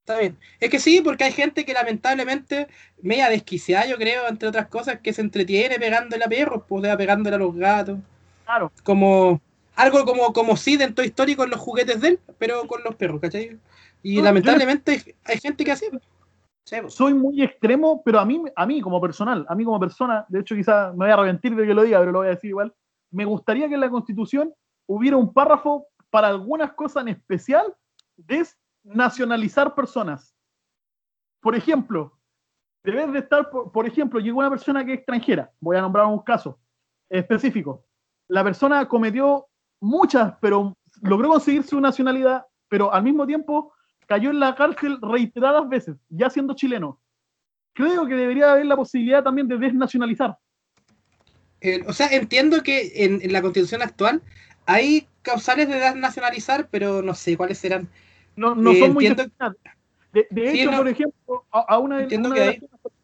Está 0.04 0.18
bien. 0.20 0.36
Es 0.60 0.70
que 0.70 0.78
sí, 0.78 1.00
porque 1.00 1.24
hay 1.24 1.32
gente 1.32 1.64
que 1.64 1.72
lamentablemente, 1.72 2.68
media 3.02 3.28
desquiciada, 3.28 3.86
yo 3.86 3.96
creo, 3.96 4.28
entre 4.28 4.48
otras 4.48 4.66
cosas, 4.68 5.00
que 5.00 5.12
se 5.12 5.20
entretiene 5.20 5.78
pegándole 5.80 6.24
a 6.24 6.28
perros, 6.28 6.62
pues, 6.68 6.80
o 6.82 6.84
sea, 6.84 6.96
pegándole 6.96 7.36
a 7.36 7.38
los 7.40 7.54
gatos. 7.56 7.98
Claro. 8.44 8.70
Como 8.84 9.40
algo 9.76 10.04
como, 10.04 10.32
como 10.32 10.56
Sid 10.56 10.80
en 10.80 10.94
Toy 10.94 11.06
Story 11.06 11.36
con 11.36 11.50
los 11.50 11.60
juguetes 11.60 12.00
de 12.00 12.08
él, 12.08 12.20
pero 12.38 12.66
con 12.66 12.82
los 12.82 12.94
perros, 12.96 13.20
¿cachai? 13.20 13.58
Y 14.02 14.16
No, 14.18 14.24
lamentablemente 14.24 14.92
hay- 14.92 15.14
hay 15.24 15.38
gente 15.38 15.64
que 15.64 15.72
así. 15.72 15.86
sí, 16.64 16.76
pues. 16.80 16.94
soy 16.94 17.14
muy 17.14 17.42
extremo, 17.42 18.02
pero 18.02 18.18
a 18.18 18.24
mí, 18.24 18.42
a 18.54 18.66
mí 18.66 18.80
como 18.80 19.00
personal, 19.00 19.44
a 19.48 19.54
mí 19.54 19.64
como 19.64 19.78
persona, 19.78 20.24
de 20.28 20.40
hecho 20.40 20.54
quizás 20.54 20.92
me 20.92 21.04
voy 21.04 21.10
a 21.10 21.14
arrepentir 21.14 21.54
de 21.54 21.66
que 21.66 21.74
lo 21.74 21.82
diga, 21.82 21.98
pero 22.00 22.12
lo 22.12 22.18
voy 22.20 22.28
a 22.28 22.30
decir 22.30 22.50
igual, 22.50 22.74
me 23.10 23.24
gustaría 23.24 23.68
que 23.68 23.74
en 23.74 23.80
la 23.80 23.90
Constitución 23.90 24.52
hubiera 24.86 25.16
un 25.16 25.32
párrafo 25.32 25.86
para 26.10 26.28
algunas 26.28 26.72
cosas 26.72 27.02
en 27.02 27.08
especial 27.08 27.74
desnacionalizar 28.16 29.74
personas. 29.74 30.34
Por 31.40 31.54
ejemplo, 31.54 32.12
debes 32.82 33.12
de 33.12 33.18
estar, 33.20 33.50
por, 33.50 33.70
por 33.72 33.86
ejemplo, 33.86 34.20
llegó 34.20 34.38
una 34.38 34.50
persona 34.50 34.84
que 34.84 34.92
es 34.94 34.98
extranjera, 34.98 35.50
voy 35.60 35.76
a 35.76 35.80
nombrar 35.82 36.06
un 36.06 36.20
caso 36.20 36.58
específico. 37.08 37.84
La 38.28 38.42
persona 38.42 38.86
cometió 38.88 39.46
muchas, 39.80 40.34
pero 40.40 40.76
logró 41.02 41.28
conseguir 41.28 41.62
su 41.62 41.80
nacionalidad, 41.80 42.44
pero 42.68 42.92
al 42.92 43.02
mismo 43.02 43.26
tiempo 43.26 43.72
cayó 44.06 44.30
en 44.30 44.40
la 44.40 44.54
cárcel 44.54 44.98
reiteradas 45.02 45.68
veces, 45.68 45.96
ya 46.08 46.30
siendo 46.30 46.54
chileno. 46.54 47.00
Creo 47.74 48.06
que 48.06 48.14
debería 48.14 48.52
haber 48.52 48.66
la 48.66 48.76
posibilidad 48.76 49.22
también 49.22 49.48
de 49.48 49.58
desnacionalizar. 49.58 50.38
Eh, 51.60 51.82
o 51.86 51.92
sea, 51.92 52.08
entiendo 52.08 52.62
que 52.62 52.92
en, 53.04 53.20
en 53.22 53.32
la 53.32 53.42
constitución 53.42 53.82
actual 53.82 54.22
hay 54.66 55.06
causales 55.22 55.68
de 55.68 55.94
nacionalizar, 55.94 56.68
pero 56.70 57.02
no 57.02 57.14
sé 57.14 57.36
cuáles 57.36 57.58
serán. 57.58 57.88
No, 58.36 58.54
no 58.54 58.72
Eh, 58.72 58.80
son 58.80 58.94
muy 58.94 59.06
entiendo-. 59.06 59.32
De, 60.12 60.26
de 60.30 60.50
Sí, 60.52 60.60
hecho, 60.60 60.70
no. 60.70 60.78
por 60.78 60.88
ejemplo, 60.88 61.44
a, 61.50 61.60
a 61.60 61.78
una, 61.78 61.96
de- 61.98 62.02
Entiendo 62.04 62.28
una 62.28 62.34
que 62.36 62.40
de 62.42 62.48
hay- 62.48 62.58
las 62.60 62.80
cosas- 62.80 62.98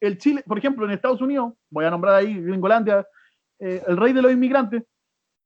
el 0.00 0.18
Chile, 0.18 0.44
por 0.46 0.58
ejemplo, 0.58 0.84
en 0.84 0.92
Estados 0.92 1.20
Unidos, 1.20 1.52
voy 1.70 1.84
a 1.84 1.90
nombrar 1.90 2.14
ahí 2.14 2.40
Gringolandia, 2.40 3.06
eh, 3.58 3.82
el 3.88 3.96
rey 3.96 4.12
de 4.12 4.22
los 4.22 4.30
inmigrantes, 4.32 4.84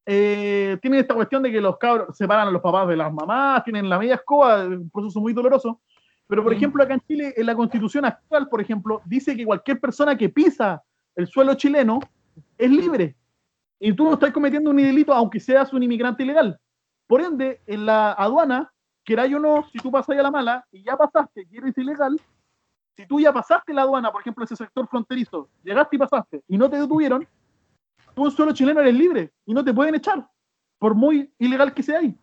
eh, 0.04 0.78
tienen 0.82 1.00
esta 1.00 1.14
cuestión 1.14 1.42
de 1.42 1.52
que 1.52 1.60
los 1.60 1.78
cabros 1.78 2.16
separan 2.16 2.48
a 2.48 2.50
los 2.50 2.60
papás 2.62 2.88
de 2.88 2.96
las 2.96 3.12
mamás, 3.12 3.62
tienen 3.64 3.88
la 3.88 3.98
media 3.98 4.16
escoba, 4.16 4.64
un 4.64 4.90
proceso 4.90 5.20
muy 5.20 5.32
doloroso. 5.32 5.80
Pero, 6.26 6.42
por 6.42 6.52
Mm. 6.52 6.56
ejemplo, 6.56 6.82
acá 6.82 6.94
en 6.94 7.00
Chile, 7.00 7.34
en 7.36 7.46
la 7.46 7.54
constitución 7.54 8.04
actual, 8.04 8.48
por 8.48 8.60
ejemplo, 8.60 9.02
dice 9.04 9.36
que 9.36 9.44
cualquier 9.44 9.78
persona 9.80 10.16
que 10.16 10.28
pisa 10.28 10.82
el 11.14 11.26
suelo 11.26 11.54
chileno 11.54 12.00
es 12.56 12.70
libre. 12.70 13.14
Y 13.78 13.92
tú 13.92 14.04
no 14.04 14.14
estás 14.14 14.32
cometiendo 14.32 14.70
un 14.70 14.76
delito 14.76 15.12
aunque 15.12 15.40
seas 15.40 15.72
un 15.72 15.82
inmigrante 15.82 16.22
ilegal. 16.22 16.58
Por 17.06 17.20
ende, 17.20 17.60
en 17.66 17.84
la 17.84 18.12
aduana, 18.12 18.72
queráis 19.04 19.34
o 19.34 19.38
no, 19.40 19.64
si 19.70 19.78
tú 19.78 19.90
pasas 19.90 20.16
a 20.16 20.22
la 20.22 20.30
mala 20.30 20.64
y 20.70 20.82
ya 20.82 20.96
pasaste, 20.96 21.46
que 21.50 21.58
eres 21.58 21.76
ilegal, 21.76 22.18
si 22.96 23.06
tú 23.06 23.20
ya 23.20 23.32
pasaste 23.32 23.74
la 23.74 23.82
aduana, 23.82 24.10
por 24.10 24.20
ejemplo, 24.20 24.44
ese 24.44 24.56
sector 24.56 24.86
fronterizo, 24.88 25.48
llegaste 25.62 25.96
y 25.96 25.98
pasaste 25.98 26.42
y 26.48 26.56
no 26.56 26.70
te 26.70 26.78
detuvieron, 26.78 27.26
tú 28.14 28.26
en 28.26 28.32
suelo 28.32 28.52
chileno 28.52 28.80
eres 28.80 28.94
libre 28.94 29.32
y 29.46 29.54
no 29.54 29.64
te 29.64 29.72
pueden 29.74 29.94
echar, 29.94 30.26
por 30.78 30.94
muy 30.94 31.32
ilegal 31.38 31.74
que 31.74 31.82
sea 31.82 31.98
ahí. 32.00 32.14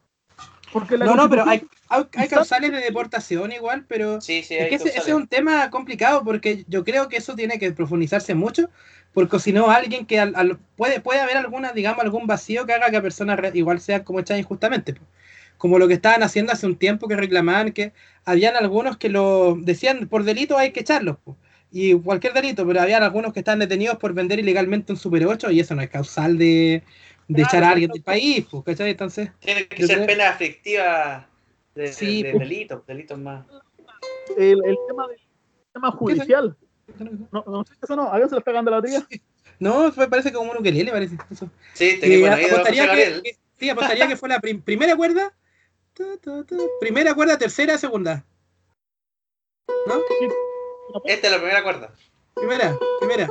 Porque 0.72 0.98
la 0.98 1.06
No, 1.06 1.16
no, 1.16 1.30
pero 1.30 1.48
hay, 1.48 1.66
hay, 1.90 2.04
hay 2.16 2.28
causales 2.28 2.72
de 2.72 2.78
deportación 2.80 3.52
igual, 3.52 3.86
pero 3.88 4.22
Sí, 4.22 4.44
sí, 4.44 4.56
es 4.56 4.70
que 4.70 4.76
ese, 4.76 4.98
es 4.98 5.08
un 5.08 5.28
tema 5.28 5.70
complicado 5.72 6.24
porque 6.24 6.64
yo 6.68 6.84
creo 6.84 7.10
que 7.10 7.18
eso 7.18 7.36
tiene 7.36 7.58
que 7.58 7.72
profundizarse 7.72 8.36
mucho, 8.36 8.70
porque 9.14 9.40
si 9.40 9.52
no, 9.52 9.72
alguien 9.72 10.06
que 10.06 10.20
al- 10.20 10.36
al- 10.36 10.60
puede, 10.76 11.00
puede 11.00 11.22
haber 11.22 11.38
alguna, 11.38 11.72
digamos, 11.72 12.04
algún 12.04 12.28
vacío 12.28 12.66
que 12.68 12.74
haga 12.74 12.88
que 12.88 12.98
la 12.98 13.02
persona 13.02 13.36
re- 13.36 13.52
igual 13.56 13.80
sea 13.82 14.04
como 14.04 14.20
echada 14.20 14.40
injustamente. 14.40 14.96
Como 15.58 15.80
lo 15.80 15.88
que 15.88 15.96
estaban 15.96 16.24
haciendo 16.24 16.54
hace 16.54 16.68
un 16.68 16.78
tiempo 16.78 17.08
que 17.08 17.16
reclamaban 17.18 17.72
que 17.72 17.92
habían 18.24 18.56
algunos 18.56 18.98
que 18.98 19.10
lo 19.10 19.58
decían 19.60 20.08
por 20.08 20.24
delito 20.24 20.58
hay 20.58 20.72
que 20.72 20.82
echarlos. 20.82 21.18
po. 21.18 21.36
Y 21.72 21.94
cualquier 22.00 22.34
delito, 22.34 22.66
pero 22.66 22.82
habían 22.82 23.04
algunos 23.04 23.32
que 23.32 23.40
están 23.40 23.60
detenidos 23.60 23.98
por 23.98 24.14
vender 24.14 24.40
ilegalmente 24.40 24.92
un 24.92 24.98
Super 24.98 25.26
8 25.28 25.52
y 25.52 25.60
eso 25.60 25.76
no 25.76 25.82
es 25.84 25.90
causal 25.90 26.38
de, 26.38 26.84
de 27.28 27.36
Claro, 27.36 27.48
echar 27.48 27.64
a 27.64 27.70
alguien 27.72 27.92
del 27.92 28.02
país, 28.02 28.46
po, 28.46 28.64
¿cachai? 28.64 28.90
Entonces, 28.92 29.30
Tiene 29.40 29.68
que 29.68 29.86
ser 29.86 29.98
creo- 29.98 30.08
pena 30.08 30.30
aflictiva 30.30 31.30
de, 31.76 31.94
Sí, 31.94 32.24
de 32.24 32.32
pues. 32.32 32.50
delitos, 32.50 32.86
delitos 32.88 33.20
más. 33.20 33.46
el, 34.38 34.60
el 34.66 34.78
tema 34.88 35.08
del 35.08 35.18
tema 35.72 35.92
judicial. 35.92 36.58
No, 37.32 37.44
no 37.46 37.64
sé 37.64 37.74
eso 37.84 37.96
no, 37.96 38.12
a 38.12 38.16
se 38.16 38.20
lo 38.32 38.40
está 38.40 38.52
cagando 38.52 38.72
la 38.72 38.78
batería. 38.78 39.06
no, 39.60 39.94
parece 40.10 40.34
como 40.34 40.52
un 40.52 40.58
ukelele, 40.58 40.92
parece. 40.92 41.18
Eso. 41.30 41.52
Sí, 41.74 42.00
Eh, 42.02 42.28
apostaría, 42.28 42.90
que, 42.96 43.22
que- 43.22 43.38
sí, 43.60 43.70
apostaría 43.70 44.08
que 44.08 44.18
fue 44.18 44.28
la 44.30 44.40
prim- 44.40 44.62
primera 44.62 44.96
cuerda. 44.96 45.32
Primera 46.80 47.14
cuerda, 47.14 47.38
tercera, 47.38 47.78
segunda. 47.78 48.26
¿No? 49.86 49.96
Esta 51.06 51.28
es 51.28 51.32
la 51.34 51.38
primera 51.40 51.64
cuerda. 51.64 51.92
Primera, 52.36 52.78
primera. 53.00 53.30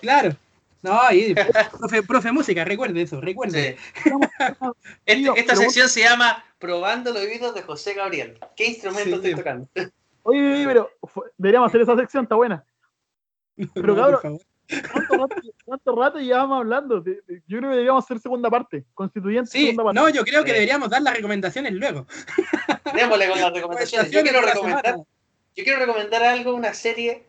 Claro. 0.00 0.36
No, 0.82 1.00
ahí, 1.02 1.34
profe, 1.80 2.02
profe 2.04 2.32
música, 2.32 2.64
recuerde 2.64 3.02
eso, 3.02 3.20
recuerde. 3.20 3.76
Sí. 4.02 4.10
Este- 5.06 5.40
esta 5.40 5.54
pero- 5.54 5.56
sección 5.62 5.88
se 5.88 6.02
llama 6.02 6.44
Probando 6.58 7.12
los 7.12 7.22
oídos 7.22 7.54
de 7.54 7.62
José 7.62 7.94
Gabriel. 7.94 8.38
¿Qué 8.56 8.66
instrumento 8.66 9.04
Sí. 9.10 9.14
estoy 9.14 9.34
tocando? 9.34 9.68
Oye, 10.24 10.52
oye, 10.52 10.66
pero 10.66 10.90
deberíamos 11.38 11.68
hacer 11.68 11.80
esa 11.80 11.96
sección, 11.96 12.24
está 12.24 12.34
buena. 12.34 12.62
Pero, 13.72 13.94
No, 13.94 14.20
cabrón. 14.20 14.38
¿Cuánto 14.92 15.14
rato, 15.16 15.36
cuánto 15.64 15.96
rato 15.96 16.18
llevábamos 16.18 16.58
hablando? 16.58 17.02
Yo 17.02 17.14
creo 17.24 17.60
que 17.62 17.66
deberíamos 17.68 18.04
hacer 18.04 18.18
segunda 18.18 18.50
parte, 18.50 18.84
constituyente 18.92 19.50
Sí, 19.50 19.60
segunda 19.70 19.84
parte. 19.84 19.98
no, 20.00 20.08
yo 20.10 20.22
creo 20.24 20.44
que 20.44 20.52
deberíamos 20.52 20.90
dar 20.90 21.00
las 21.00 21.14
recomendaciones 21.14 21.72
luego. 21.72 22.06
Démosle 22.94 23.28
con 23.30 23.40
las 23.40 23.52
recomendaciones. 23.54 24.10
Yo 24.10 24.22
quiero 24.22 24.42
recomendar. 24.42 24.96
Yo 25.58 25.64
quiero 25.64 25.80
recomendar 25.80 26.22
algo, 26.22 26.54
una 26.54 26.72
serie 26.72 27.24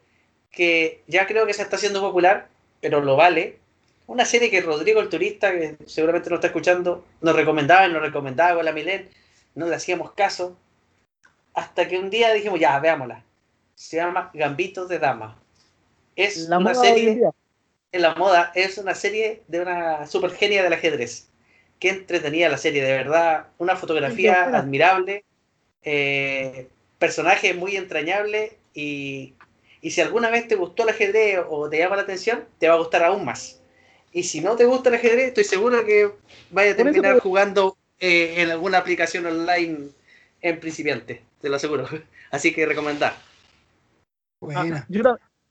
que 0.51 1.01
ya 1.07 1.25
creo 1.25 1.47
que 1.47 1.53
se 1.55 1.63
está 1.63 1.77
haciendo 1.77 1.99
popular, 1.99 2.47
pero 2.79 3.01
lo 3.01 3.15
vale. 3.15 3.57
Una 4.05 4.23
serie 4.23 4.51
que 4.51 4.61
Rodrigo 4.61 5.01
el 5.01 5.09
turista, 5.09 5.51
que 5.51 5.77
seguramente 5.87 6.29
nos 6.29 6.37
está 6.37 6.47
escuchando, 6.47 7.03
nos 7.21 7.35
recomendaba 7.35 7.87
y 7.87 7.91
nos 7.91 8.03
recomendaba 8.03 8.53
con 8.53 8.65
la 8.65 8.71
Milen, 8.71 9.09
no 9.55 9.67
le 9.67 9.75
hacíamos 9.75 10.11
caso, 10.11 10.55
hasta 11.55 11.87
que 11.87 11.97
un 11.97 12.11
día 12.11 12.31
dijimos, 12.31 12.59
ya, 12.59 12.79
veámosla. 12.79 13.23
Se 13.73 13.97
llama 13.97 14.29
Gambitos 14.35 14.87
de 14.89 14.99
Dama. 14.99 15.35
Es 16.15 16.37
La 16.49 16.59
una 16.59 16.75
serie 16.75 17.31
en 17.91 18.01
la 18.03 18.13
moda, 18.13 18.51
es 18.53 18.77
una 18.77 18.93
serie 18.93 19.41
de 19.47 19.59
una 19.61 20.05
super 20.05 20.29
genia 20.31 20.61
del 20.61 20.73
ajedrez. 20.73 21.29
Qué 21.79 21.89
entretenida 21.89 22.47
la 22.47 22.57
serie, 22.57 22.83
de 22.83 22.91
verdad. 22.91 23.47
Una 23.57 23.75
fotografía 23.75 24.43
admirable, 24.55 25.23
eh, 25.81 26.67
personaje 26.99 27.53
muy 27.53 27.75
entrañable 27.75 28.57
y, 28.73 29.33
y 29.81 29.91
si 29.91 30.01
alguna 30.01 30.29
vez 30.29 30.47
te 30.47 30.55
gustó 30.55 30.83
el 30.83 30.89
ajedrez 30.89 31.39
o 31.49 31.69
te 31.69 31.79
llama 31.79 31.95
la 31.95 32.03
atención, 32.03 32.45
te 32.59 32.67
va 32.67 32.75
a 32.75 32.77
gustar 32.77 33.03
aún 33.03 33.25
más. 33.25 33.61
Y 34.11 34.23
si 34.23 34.41
no 34.41 34.55
te 34.55 34.65
gusta 34.65 34.89
el 34.89 34.95
ajedrez, 34.95 35.27
estoy 35.29 35.43
seguro 35.45 35.85
que 35.85 36.11
vaya 36.51 36.69
a 36.71 36.73
eso 36.73 36.83
terminar 36.83 37.15
te- 37.15 37.21
jugando 37.21 37.77
eh, 37.99 38.35
en 38.37 38.51
alguna 38.51 38.79
aplicación 38.79 39.25
online 39.25 39.89
en 40.41 40.59
principiante, 40.59 41.23
te 41.41 41.49
lo 41.49 41.55
aseguro. 41.55 41.87
Así 42.31 42.53
que 42.53 42.65
recomendar. 42.65 43.13
Buena. 44.39 44.77
Ah, 44.77 44.85
yo, 44.89 45.01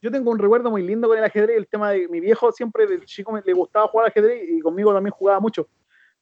yo 0.00 0.10
tengo 0.10 0.30
un 0.30 0.38
recuerdo 0.38 0.70
muy 0.70 0.82
lindo 0.82 1.08
con 1.08 1.18
el 1.18 1.24
ajedrez, 1.24 1.56
el 1.56 1.66
tema 1.66 1.90
de 1.92 2.08
mi 2.08 2.20
viejo 2.20 2.52
siempre 2.52 2.86
de 2.86 3.04
chico 3.04 3.32
me, 3.32 3.42
le 3.44 3.52
gustaba 3.52 3.88
jugar 3.88 4.06
al 4.06 4.10
ajedrez 4.10 4.48
y 4.48 4.60
conmigo 4.60 4.92
también 4.94 5.12
jugaba 5.12 5.40
mucho. 5.40 5.68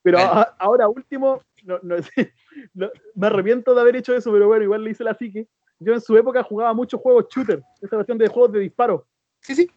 Pero 0.02 0.18
a- 0.18 0.54
ahora 0.58 0.88
último, 0.88 1.42
no, 1.64 1.78
no 1.82 2.02
sé, 2.02 2.32
no- 2.74 2.90
me 3.14 3.26
arrepiento 3.26 3.74
de 3.74 3.80
haber 3.80 3.96
hecho 3.96 4.14
eso, 4.14 4.32
pero 4.32 4.46
bueno, 4.48 4.64
igual 4.64 4.84
le 4.84 4.90
hice 4.90 5.04
la 5.04 5.14
psique. 5.14 5.48
yo 5.78 5.92
en 5.92 6.00
su 6.00 6.16
época 6.16 6.42
jugaba 6.42 6.72
muchos 6.72 7.00
juegos 7.00 7.26
shooter, 7.28 7.62
esa 7.82 7.96
cuestión 7.96 8.16
de 8.16 8.28
juegos 8.28 8.52
de 8.52 8.60
disparo. 8.60 9.06
Sí, 9.40 9.54
sí. 9.54 9.70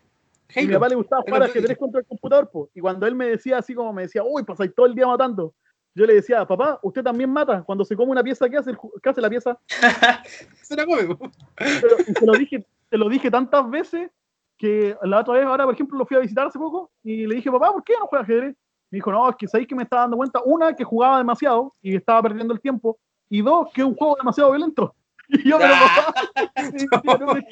Y 0.56 0.60
a 0.60 0.68
mi 0.68 0.74
papá 0.74 0.90
le 0.90 0.96
gustaba 0.96 1.22
jugar 1.22 1.44
ajedrez 1.44 1.78
contra 1.78 2.00
el 2.00 2.08
computador, 2.08 2.50
po. 2.50 2.70
y 2.74 2.80
cuando 2.80 3.06
él 3.06 3.16
me 3.16 3.28
decía 3.28 3.58
así 3.58 3.76
como 3.76 3.94
me 3.94 4.04
decía, 4.04 4.24
uy, 4.24 4.44
pasáis 4.44 4.74
todo 4.74 4.86
el 4.86 4.96
día 4.96 5.06
matando, 5.06 5.54
yo 5.94 6.06
le 6.06 6.14
decía, 6.14 6.46
papá, 6.46 6.80
usted 6.82 7.04
también 7.04 7.30
mata, 7.30 7.64
cuando 7.64 7.84
se 7.84 7.96
come 7.96 8.12
una 8.12 8.24
pieza, 8.24 8.50
¿qué 8.50 8.58
hace, 8.58 8.72
qué 9.04 9.10
hace 9.10 9.22
la 9.22 9.30
pieza? 9.30 9.60
Se 10.64 10.76
la 10.76 10.86
come. 10.86 11.18
Pero, 11.58 11.98
se 11.98 12.26
lo 12.26 12.34
dije, 12.34 12.66
te 12.90 12.98
lo 12.98 13.10
dije 13.10 13.30
tantas 13.30 13.70
veces 13.70 14.10
que 14.58 14.96
la 15.04 15.20
otra 15.20 15.34
vez, 15.34 15.46
ahora 15.46 15.66
por 15.66 15.74
ejemplo, 15.74 15.98
lo 15.98 16.06
fui 16.06 16.16
a 16.16 16.20
visitar 16.20 16.48
hace 16.48 16.60
poco 16.60 16.92
y 17.04 17.26
le 17.26 17.36
dije, 17.36 17.52
papá, 17.52 17.74
¿por 17.74 17.84
qué 17.84 17.94
no 18.00 18.06
juega 18.08 18.24
ajedrez? 18.24 18.56
Me 18.92 18.98
dijo, 18.98 19.12
no, 19.12 19.30
es 19.30 19.36
que 19.36 19.48
sabéis 19.48 19.68
que 19.68 19.76
me 19.76 19.84
estaba 19.84 20.04
dando 20.04 20.18
cuenta, 20.18 20.42
una, 20.46 20.76
que 20.76 20.84
jugaba 20.84 21.20
demasiado 21.20 21.76
y 21.82 21.96
estaba 21.96 22.24
perdiendo 22.24 22.54
el 22.54 22.60
tiempo, 22.60 22.98
y 23.30 23.42
dos, 23.42 23.70
que 23.74 23.82
es 23.82 23.88
un 23.88 23.96
juego 23.96 24.16
demasiado 24.18 24.52
violento. 24.52 24.94
Y 25.32 25.48
yo, 25.48 25.60
pero 25.60 25.74
papá, 25.76 26.14
no, 27.20 27.36
es 27.36 27.46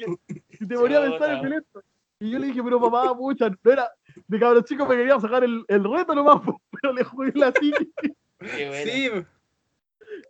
que 0.58 0.66
te 0.66 0.74
ponía 0.76 0.98
a 0.98 1.02
pensar 1.02 1.28
Chuta. 1.28 1.40
violento. 1.40 1.80
Y 2.18 2.30
yo 2.30 2.38
le 2.40 2.48
dije, 2.48 2.60
pero 2.60 2.80
papá, 2.80 3.16
pucha, 3.16 3.48
no 3.48 3.70
era, 3.70 3.88
de 4.26 4.38
cabrón 4.40 4.64
chico 4.64 4.84
me 4.84 4.96
quería 4.96 5.20
sacar 5.20 5.44
el, 5.44 5.64
el 5.68 5.84
reto 5.84 6.12
nomás, 6.12 6.40
pero 6.82 6.92
le 6.92 7.04
jugué 7.04 7.32
la 7.36 7.52
bueno. 8.40 8.74
Sí. 8.84 9.10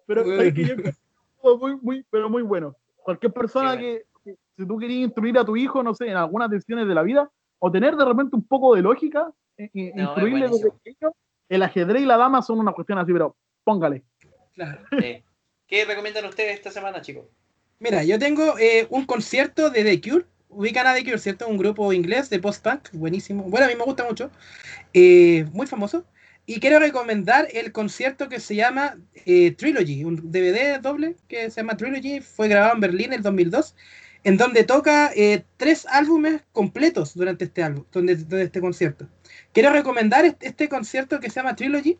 Pero 0.06 0.24
Bueno. 0.24 0.55
que 0.55 0.64
yo 0.64 1.56
muy, 1.56 1.76
muy, 1.80 2.06
pero 2.10 2.28
muy 2.28 2.43
bueno. 2.43 2.74
Cualquier 2.97 3.32
persona 3.32 3.78
que, 3.78 4.05
si 4.24 4.66
tú 4.66 4.76
querías 4.76 5.05
instruir 5.05 5.39
a 5.39 5.44
tu 5.44 5.56
hijo, 5.56 5.82
no 5.82 5.94
sé, 5.94 6.09
en 6.09 6.16
algunas 6.16 6.51
decisiones 6.51 6.86
de 6.86 6.94
la 6.94 7.02
vida, 7.02 7.30
o 7.59 7.70
tener 7.70 7.97
de 7.97 8.05
repente 8.05 8.36
un 8.36 8.47
poco 8.47 8.74
de 8.74 8.82
lógica, 8.82 9.32
No, 9.94 10.14
desde 10.14 10.30
buenísimo. 10.30 10.78
pequeño, 10.82 11.12
el 11.48 11.62
ajedrez 11.62 12.02
y 12.02 12.06
la 12.06 12.16
dama 12.16 12.43
son 12.43 12.60
una 12.60 12.72
cuestión 12.72 12.98
así, 12.98 13.12
pero 13.12 13.36
póngale. 13.64 14.05
Claro. 14.55 14.80
Sí. 15.01 15.22
¿Qué 15.66 15.85
recomiendan 15.85 16.24
ustedes 16.24 16.55
esta 16.55 16.70
semana, 16.70 17.02
chicos? 17.02 17.26
Mira, 17.78 18.02
yo 18.02 18.18
tengo 18.18 18.59
eh, 18.59 18.86
un 18.90 19.05
concierto 19.05 19.70
de 19.70 19.85
The 19.85 20.01
Cure. 20.01 20.24
Ubican 20.48 20.86
a 20.86 20.94
The 20.94 21.05
Cure, 21.05 21.18
¿cierto? 21.18 21.47
Un 21.47 21.59
grupo 21.59 21.93
inglés 21.93 22.30
de 22.30 22.39
post-punk, 22.39 22.89
buenísimo. 22.93 23.44
Bueno, 23.44 23.66
a 23.66 23.68
mí 23.68 23.76
me 23.76 23.85
gusta 23.85 24.05
mucho. 24.05 24.30
Eh, 24.94 25.47
muy 25.52 25.66
famoso. 25.66 26.05
Y 26.47 26.60
quiero 26.60 26.78
recomendar 26.78 27.47
el 27.52 27.72
concierto 27.72 28.30
que 28.30 28.40
se 28.40 28.55
llama 28.56 28.97
eh, 29.26 29.51
Trilogy, 29.52 30.05
un 30.05 30.32
DVD 30.32 30.80
doble 30.80 31.16
que 31.28 31.51
se 31.51 31.60
llama 31.60 31.76
Trilogy. 31.76 32.20
Fue 32.20 32.48
grabado 32.48 32.72
en 32.72 32.80
Berlín 32.80 33.06
en 33.09 33.18
el 33.18 33.22
2002, 33.22 33.76
en 34.24 34.36
donde 34.36 34.64
toca 34.64 35.10
eh, 35.14 35.44
tres 35.56 35.86
álbumes 35.90 36.42
completos 36.52 37.14
durante 37.14 37.44
este 37.44 37.62
álbum, 37.62 37.84
donde, 37.92 38.18
este 38.42 38.60
concierto. 38.60 39.06
Quiero 39.52 39.70
recomendar 39.70 40.24
este, 40.24 40.48
este 40.48 40.68
concierto 40.68 41.20
que 41.20 41.30
se 41.30 41.36
llama 41.36 41.56
Trilogy 41.56 41.98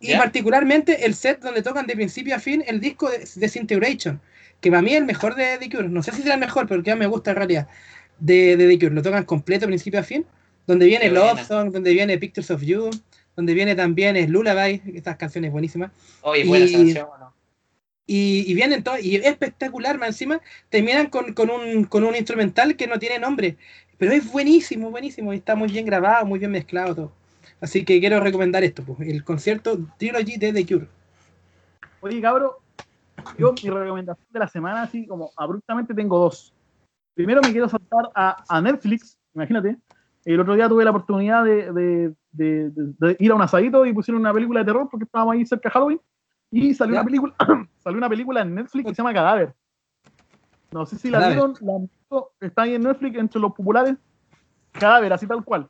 y 0.00 0.14
particularmente 0.16 1.04
el 1.06 1.14
set 1.14 1.40
donde 1.40 1.62
tocan 1.62 1.86
de 1.86 1.94
principio 1.94 2.34
a 2.34 2.38
fin 2.38 2.62
el 2.66 2.80
disco 2.80 3.10
de 3.10 3.18
Disintegration, 3.36 4.20
que 4.60 4.70
para 4.70 4.82
mí 4.82 4.92
es 4.92 4.98
el 4.98 5.04
mejor 5.04 5.34
de 5.34 5.58
The 5.58 5.68
Cure. 5.70 5.88
No 5.88 6.02
sé 6.02 6.12
si 6.12 6.22
será 6.22 6.34
el 6.34 6.40
mejor, 6.40 6.66
pero 6.66 6.82
que 6.82 6.94
me 6.94 7.06
gusta 7.06 7.30
en 7.30 7.36
realidad 7.36 7.68
de, 8.18 8.56
de 8.56 8.68
The 8.68 8.78
Cure. 8.78 8.94
Lo 8.94 9.02
tocan 9.02 9.24
completo, 9.24 9.66
principio 9.66 10.00
a 10.00 10.02
fin. 10.02 10.24
Donde 10.66 10.84
viene 10.86 11.06
Qué 11.06 11.10
Love 11.12 11.32
buena. 11.32 11.44
Song, 11.48 11.72
donde 11.72 11.92
viene 11.94 12.18
Pictures 12.18 12.50
of 12.50 12.60
You, 12.62 12.90
donde 13.36 13.54
viene 13.54 13.74
también 13.74 14.16
es 14.16 14.28
Lullaby, 14.28 14.82
estas 14.94 15.16
canciones 15.16 15.50
buenísimas. 15.50 15.90
Oye, 16.20 16.44
buena 16.44 16.66
Y- 16.66 16.72
canción, 16.72 17.08
¿o 17.10 17.18
no? 17.18 17.34
Y, 18.10 18.50
y 18.50 18.54
vienen 18.54 18.82
todas, 18.82 19.04
y 19.04 19.16
es 19.16 19.26
espectacular, 19.26 19.98
más 19.98 20.08
encima, 20.08 20.40
terminan 20.70 21.10
con, 21.10 21.34
con, 21.34 21.50
un, 21.50 21.84
con 21.84 22.04
un 22.04 22.16
instrumental 22.16 22.74
que 22.74 22.86
no 22.86 22.98
tiene 22.98 23.18
nombre. 23.18 23.58
Pero 23.98 24.12
es 24.12 24.32
buenísimo, 24.32 24.90
buenísimo, 24.90 25.34
y 25.34 25.36
está 25.36 25.54
muy 25.54 25.68
bien 25.68 25.84
grabado, 25.84 26.24
muy 26.24 26.38
bien 26.38 26.50
mezclado 26.50 26.94
todo. 26.94 27.12
Así 27.60 27.84
que 27.84 28.00
quiero 28.00 28.18
recomendar 28.20 28.64
esto, 28.64 28.82
pues, 28.82 29.06
el 29.06 29.22
concierto 29.24 29.78
Trilogy 29.98 30.38
de 30.38 30.54
The 30.54 30.66
Cure. 30.66 30.88
Oye, 32.00 32.20
cabro, 32.22 32.60
yo 33.36 33.52
mi 33.62 33.68
recomendación 33.68 34.26
de 34.30 34.38
la 34.38 34.48
semana, 34.48 34.82
así 34.82 35.06
como 35.06 35.30
abruptamente, 35.36 35.92
tengo 35.92 36.18
dos. 36.18 36.54
Primero 37.14 37.42
me 37.42 37.50
quiero 37.50 37.68
saltar 37.68 38.08
a, 38.14 38.42
a 38.48 38.60
Netflix, 38.62 39.18
imagínate. 39.34 39.76
El 40.24 40.40
otro 40.40 40.54
día 40.54 40.66
tuve 40.68 40.84
la 40.84 40.92
oportunidad 40.92 41.44
de- 41.44 41.72
de- 41.72 42.14
de- 42.32 42.70
de 42.70 43.16
ir 43.18 43.32
a 43.32 43.34
un 43.34 43.42
asadito 43.42 43.84
y 43.84 43.92
pusieron 43.92 44.20
una 44.22 44.32
película 44.32 44.60
de 44.60 44.66
terror 44.66 44.88
porque 44.90 45.04
estábamos 45.04 45.34
ahí 45.34 45.44
cerca 45.44 45.68
de 45.68 45.72
Halloween. 45.74 46.00
Y 46.50 46.74
salió 46.74 46.94
¿Ya? 46.94 47.00
una 47.00 47.04
película, 47.06 47.34
salió 47.82 47.98
una 47.98 48.08
película 48.08 48.40
en 48.42 48.54
Netflix 48.54 48.84
que 48.86 48.94
se 48.94 48.98
llama 48.98 49.12
Cadáver. 49.14 49.54
No 50.70 50.86
sé 50.86 50.98
si 50.98 51.10
la 51.10 51.18
Cadáver. 51.18 51.36
vieron, 51.36 51.54
la 51.60 51.74
han 51.76 51.82
visto, 51.88 52.32
está 52.40 52.62
ahí 52.62 52.74
en 52.74 52.82
Netflix 52.82 53.18
entre 53.18 53.40
los 53.40 53.52
populares. 53.52 53.96
Cadáver, 54.72 55.12
así 55.12 55.26
tal 55.26 55.44
cual. 55.44 55.68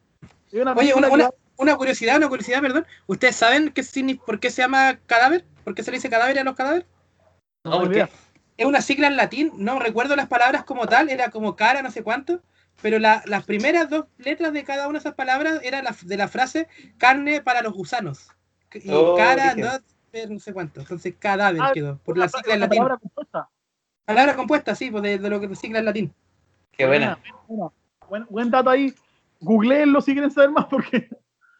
Una 0.52 0.72
Oye, 0.72 0.94
una, 0.94 1.08
una, 1.08 1.30
una 1.56 1.76
curiosidad, 1.76 2.16
una 2.16 2.28
curiosidad, 2.28 2.60
perdón. 2.60 2.86
¿Ustedes 3.06 3.36
saben 3.36 3.70
qué 3.72 3.82
por 4.24 4.40
qué 4.40 4.50
se 4.50 4.62
llama 4.62 4.98
cadáver? 5.06 5.44
¿Por 5.64 5.74
qué 5.74 5.82
se 5.82 5.90
le 5.90 5.96
dice 5.98 6.10
cadáver 6.10 6.38
a 6.38 6.44
los 6.44 6.54
cadáveres? 6.56 6.86
no 7.64 7.70
No, 7.70 7.70
tengo 7.72 7.84
¿por 7.84 7.92
idea. 7.94 8.06
qué? 8.06 8.12
Es 8.56 8.66
una 8.66 8.80
sigla 8.80 9.06
en 9.06 9.16
latín, 9.16 9.52
no 9.56 9.78
recuerdo 9.78 10.16
las 10.16 10.26
palabras 10.26 10.64
como 10.64 10.86
tal, 10.88 11.10
era 11.10 11.30
como 11.30 11.54
cara, 11.54 11.80
no 11.80 11.92
sé 11.92 12.02
cuánto, 12.02 12.42
pero 12.82 12.98
la- 12.98 13.22
las 13.26 13.44
primeras 13.44 13.88
dos 13.88 14.06
letras 14.18 14.52
de 14.52 14.64
cada 14.64 14.88
una 14.88 14.94
de 14.94 15.00
esas 15.00 15.14
palabras 15.14 15.60
era 15.62 15.80
la, 15.80 15.94
de 16.02 16.16
la 16.16 16.26
frase 16.26 16.66
carne 16.98 17.40
para 17.40 17.62
los 17.62 17.72
gusanos. 17.72 18.28
Y 18.74 18.90
Oh, 18.90 19.14
cara, 19.16 19.54
dije. 19.54 19.60
no, 19.60 19.70
no 20.28 20.38
sé 20.38 20.52
cuánto. 20.52 20.80
Entonces 20.80 21.14
cadáver 21.18 21.60
Ah, 21.62 21.70
quedó, 21.72 21.98
por 21.98 22.16
la 22.18 22.28
sigla 22.28 22.54
en 22.54 22.60
latín. 22.60 22.78
palabra 22.78 22.98
compuesta. 22.98 23.48
Palabra 24.04 24.36
compuesta, 24.36 24.74
sí, 24.74 24.90
pues 24.90 25.02
de, 25.02 25.18
de 25.18 25.30
lo 25.30 25.40
que 25.40 25.54
sigla 25.54 25.78
en 25.80 25.84
latín. 25.84 26.12
Qué 26.72 26.86
buena. 26.86 27.18
buena. 27.46 27.70
Buen, 28.08 28.26
buen 28.30 28.50
dato 28.50 28.70
ahí. 28.70 28.94
Googleenlo 29.40 30.00
si 30.00 30.12
quieren 30.12 30.30
saber 30.30 30.50
más 30.50 30.64
porque 30.66 31.08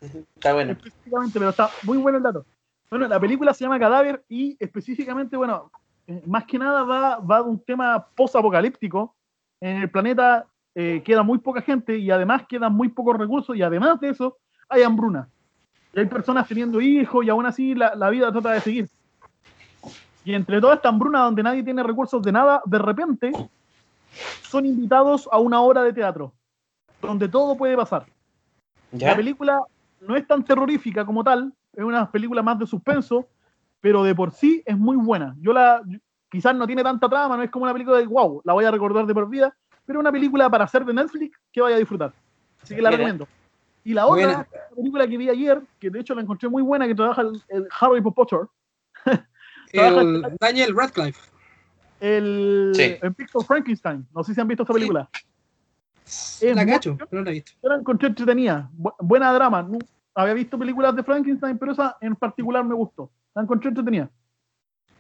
Está 0.01 0.55
buena. 0.55 0.73
específicamente, 0.73 1.39
pero 1.39 1.51
está 1.51 1.71
muy 1.83 1.99
bueno 1.99 2.19
el 2.19 2.25
dato. 2.25 2.45
Bueno, 2.91 3.07
la 3.07 3.21
película 3.21 3.53
se 3.53 3.65
llama 3.65 3.79
Cadáver 3.79 4.25
y 4.29 4.57
específicamente, 4.59 5.37
bueno, 5.37 5.71
eh, 6.07 6.23
más 6.27 6.45
que 6.47 6.59
nada 6.59 6.85
va, 6.85 7.19
va 7.19 7.43
de 7.43 7.49
un 7.51 7.61
tema 7.63 8.07
post-apocalíptico. 8.17 9.15
En 9.61 9.83
el 9.83 9.91
planeta 9.91 10.47
eh, 10.75 11.03
queda 11.05 11.23
muy 11.23 11.39
poca 11.39 11.61
gente 11.61 11.99
y 11.99 12.11
además 12.11 12.45
quedan 12.49 12.73
muy 12.73 12.89
pocos 12.89 13.17
recursos 13.19 13.55
y 13.57 13.63
además 13.63 14.01
de 14.01 14.11
eso 14.11 14.39
hay 14.69 14.83
hambruna. 14.83 15.29
Y 15.99 16.01
hay 16.01 16.07
personas 16.07 16.47
teniendo 16.47 16.81
hijos 16.81 17.25
y 17.25 17.29
aún 17.29 17.45
así 17.45 17.75
la, 17.75 17.93
la 17.97 18.09
vida 18.09 18.31
trata 18.31 18.53
de 18.53 18.61
seguir. 18.61 18.89
Y 20.25 20.33
entre 20.33 20.61
toda 20.61 20.77
esta 20.77 20.91
hambruna 20.91 21.23
donde 21.23 21.43
nadie 21.43 21.65
tiene 21.65 21.83
recursos 21.83 22.23
de 22.23 22.31
nada, 22.31 22.63
de 22.67 22.79
repente 22.79 23.33
son 24.43 24.65
invitados 24.65 25.29
a 25.33 25.39
una 25.41 25.61
obra 25.61 25.83
de 25.83 25.93
teatro 25.93 26.33
donde 27.03 27.29
todo 27.29 27.57
puede 27.57 27.77
pasar. 27.77 28.07
La 28.93 29.17
película 29.17 29.61
no 30.01 30.15
es 30.15 30.25
tan 30.25 30.45
terrorífica 30.45 31.05
como 31.05 31.25
tal, 31.25 31.53
es 31.73 31.83
una 31.83 32.09
película 32.09 32.45
más 32.45 32.61
de 32.61 32.67
suspenso, 32.69 33.27
pero 33.81 34.05
de 34.05 34.15
por 34.15 34.31
sí 34.31 34.63
es 34.65 34.79
muy 34.79 34.97
buena. 34.97 35.35
Yo 35.41 35.53
la 35.53 35.83
quizás 36.31 36.55
no 36.55 36.69
tiene 36.69 36.85
tanta 36.85 37.09
trama, 37.09 37.37
no 37.37 37.43
es 37.43 37.51
como 37.51 37.65
una 37.65 37.73
película 37.73 37.99
de 37.99 38.07
wow, 38.07 38.41
la 38.45 38.53
voy 38.53 38.65
a 38.65 38.71
recordar 38.71 39.05
de 39.05 39.15
por 39.15 39.29
vida, 39.29 39.53
pero 39.85 39.99
es 39.99 40.01
una 40.01 40.13
película 40.13 40.49
para 40.49 40.63
hacer 40.63 40.85
de 40.85 40.95
Netflix 40.95 41.37
que 41.53 41.61
vaya 41.61 41.75
a 41.75 41.81
disfrutar. 41.81 42.13
Así 42.63 42.77
que 42.77 42.83
la 42.83 42.91
Mira. 42.91 42.99
recomiendo. 42.99 43.27
Y 43.89 43.95
la 43.95 44.07
otra, 44.07 44.27
Buena. 44.27 44.49
la 44.53 44.77
película 44.77 45.07
que 45.09 45.17
vi 45.17 45.31
ayer, 45.31 45.63
que 45.81 45.89
de 45.89 46.01
hecho 46.01 46.15
la 46.15 46.21
encontré 46.21 46.47
muy 46.47 46.63
buena, 46.63 46.87
que 46.87 46.95
trabaja 46.95 47.23
el, 47.23 47.43
el 47.49 47.67
Harry 47.81 48.03
Potter, 48.03 48.41
El 49.73 50.37
Daniel 50.39 50.77
Radcliffe. 50.77 51.19
el, 52.01 52.73
Sí. 52.75 52.97
en 53.01 53.15
Pixel 53.15 53.45
Frankenstein. 53.47 54.07
No 54.15 54.23
sé 54.23 54.35
si 54.35 54.41
han 54.43 54.47
visto 54.49 54.63
esta 54.65 54.75
Sí. 54.75 54.79
película. 54.79 55.09
La 56.43 56.65
muy- 56.65 56.73
cacho, 56.73 56.97
pero 56.99 57.09
no 57.13 57.23
la 57.23 57.31
he 57.31 57.35
visto. 57.35 57.53
Yo 57.63 57.69
la 57.71 57.77
encontré 57.77 58.09
entretenida, 58.09 58.69
bu- 58.79 58.95
buena 59.01 59.33
drama. 59.33 59.63
No, 59.63 59.79
había 60.15 60.35
visto 60.35 60.59
películas 60.59 60.95
de 60.95 61.03
Frankenstein, 61.03 61.57
pero 61.57 61.73
esa 61.73 61.97
en 62.03 62.15
particular 62.15 62.63
me 62.65 62.75
gustó. 62.75 63.11
La 63.35 63.43
encontré 63.43 63.71
entretenida. 63.71 64.11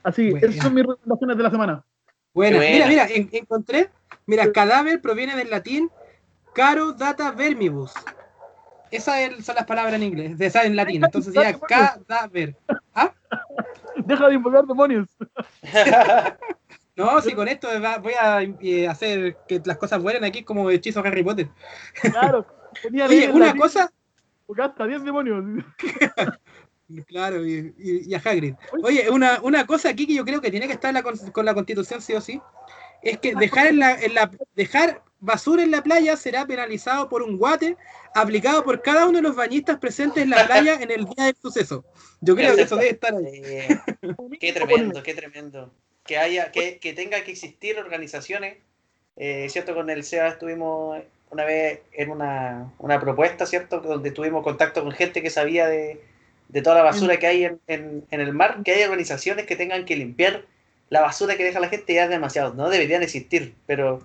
Así, 0.02 0.30
Buena. 0.30 0.46
esas 0.48 0.62
son 0.64 0.72
mis 0.74 0.86
recomendaciones 0.86 1.36
de 1.36 1.42
la 1.42 1.50
semana. 1.50 1.84
Buena. 2.32 2.56
Buena. 2.56 2.72
Mira, 2.72 2.86
mira, 2.88 3.06
en- 3.08 3.28
encontré. 3.32 3.90
Mira, 4.26 4.50
cadáver 4.50 5.00
proviene 5.02 5.36
del 5.36 5.50
latín 5.50 5.90
caro 6.54 6.92
data 6.92 7.30
vermibus. 7.32 7.92
Esas 8.90 9.18
es- 9.20 9.44
son 9.44 9.54
las 9.54 9.66
palabras 9.66 9.94
en 9.94 10.02
inglés, 10.02 10.38
de 10.38 10.46
esa 10.46 10.64
en 10.64 10.76
latín. 10.76 11.04
Entonces 11.04 11.32
sería 11.34 11.58
cadáver. 11.58 12.56
Deja 13.96 14.28
de 14.28 14.34
invocar 14.34 14.64
demonios. 14.66 15.08
No, 16.96 17.20
si 17.20 17.32
con 17.34 17.46
esto 17.46 17.68
voy 18.02 18.14
a 18.20 18.42
eh, 18.42 18.88
hacer 18.88 19.36
que 19.46 19.62
las 19.64 19.78
cosas 19.78 20.02
vuelen 20.02 20.24
aquí 20.24 20.42
como 20.42 20.68
hechizo 20.68 20.98
Harry 21.00 21.22
Potter. 21.22 21.48
Claro. 22.00 22.44
Tenía 22.82 23.06
Oye, 23.06 23.30
una 23.30 23.54
cosa. 23.54 23.92
hasta 24.60 24.84
10 24.86 25.04
demonios. 25.04 25.44
Claro, 27.06 27.46
y, 27.46 27.72
y- 27.78 28.10
y 28.10 28.14
a 28.14 28.18
Hagrid. 28.18 28.54
Oye, 28.82 29.08
una, 29.10 29.38
una 29.42 29.64
cosa 29.66 29.90
aquí 29.90 30.06
que 30.08 30.14
yo 30.14 30.24
creo 30.24 30.40
que 30.40 30.50
tiene 30.50 30.66
que 30.66 30.72
estar 30.72 30.92
la 30.92 31.02
con, 31.04 31.16
con 31.32 31.44
la 31.44 31.54
constitución 31.54 32.00
sí 32.00 32.14
o 32.14 32.20
sí, 32.20 32.40
es 33.02 33.18
que 33.18 33.34
dejar, 33.34 33.66
en 33.68 33.78
la, 33.78 33.94
en 34.00 34.14
la, 34.14 34.30
dejar 34.54 35.02
basura 35.20 35.62
en 35.62 35.70
la 35.70 35.82
playa 35.82 36.16
será 36.16 36.46
penalizado 36.46 37.08
por 37.08 37.22
un 37.22 37.38
guate 37.38 37.76
aplicado 38.14 38.64
por 38.64 38.82
cada 38.82 39.06
uno 39.06 39.18
de 39.18 39.22
los 39.22 39.36
bañistas 39.36 39.78
presentes 39.78 40.22
en 40.22 40.30
la 40.30 40.46
playa 40.46 40.74
en 40.80 40.90
el 40.90 41.04
día 41.04 41.26
del 41.26 41.36
suceso. 41.36 41.84
Yo 42.20 42.34
creo 42.36 42.54
que 42.56 42.62
eso 42.62 42.76
debe 42.76 42.90
estar 42.90 43.14
ahí. 43.14 43.42
Qué 44.40 44.52
tremendo, 44.52 45.02
qué 45.02 45.14
tremendo. 45.14 45.72
Que 46.04 46.18
haya, 46.18 46.50
que, 46.52 46.78
que 46.78 46.92
tenga 46.94 47.22
que 47.22 47.32
existir 47.32 47.78
organizaciones. 47.78 48.56
Eh, 49.16 49.48
cierto, 49.50 49.74
con 49.74 49.90
el 49.90 50.04
SEA 50.04 50.28
estuvimos 50.28 51.02
una 51.30 51.44
vez 51.44 51.80
en 51.92 52.10
una, 52.10 52.72
una 52.78 52.98
propuesta, 53.00 53.44
¿cierto? 53.44 53.80
Donde 53.80 54.10
tuvimos 54.12 54.42
contacto 54.42 54.82
con 54.82 54.92
gente 54.92 55.20
que 55.22 55.28
sabía 55.30 55.66
de, 55.66 56.00
de 56.48 56.62
toda 56.62 56.76
la 56.76 56.82
basura 56.84 57.18
que 57.18 57.26
hay 57.26 57.44
en, 57.44 57.60
en- 57.66 58.04
en 58.10 58.20
el 58.20 58.32
mar, 58.32 58.62
que 58.64 58.72
hay 58.72 58.84
organizaciones 58.84 59.44
que 59.44 59.56
tengan 59.56 59.84
que 59.84 59.96
limpiar 59.96 60.44
la 60.90 61.00
basura 61.02 61.36
que 61.36 61.44
deja 61.44 61.60
la 61.60 61.68
gente 61.68 61.94
ya 61.94 62.04
es 62.04 62.10
demasiado. 62.10 62.54
No 62.54 62.68
deberían 62.68 63.02
existir, 63.02 63.54
pero. 63.66 64.00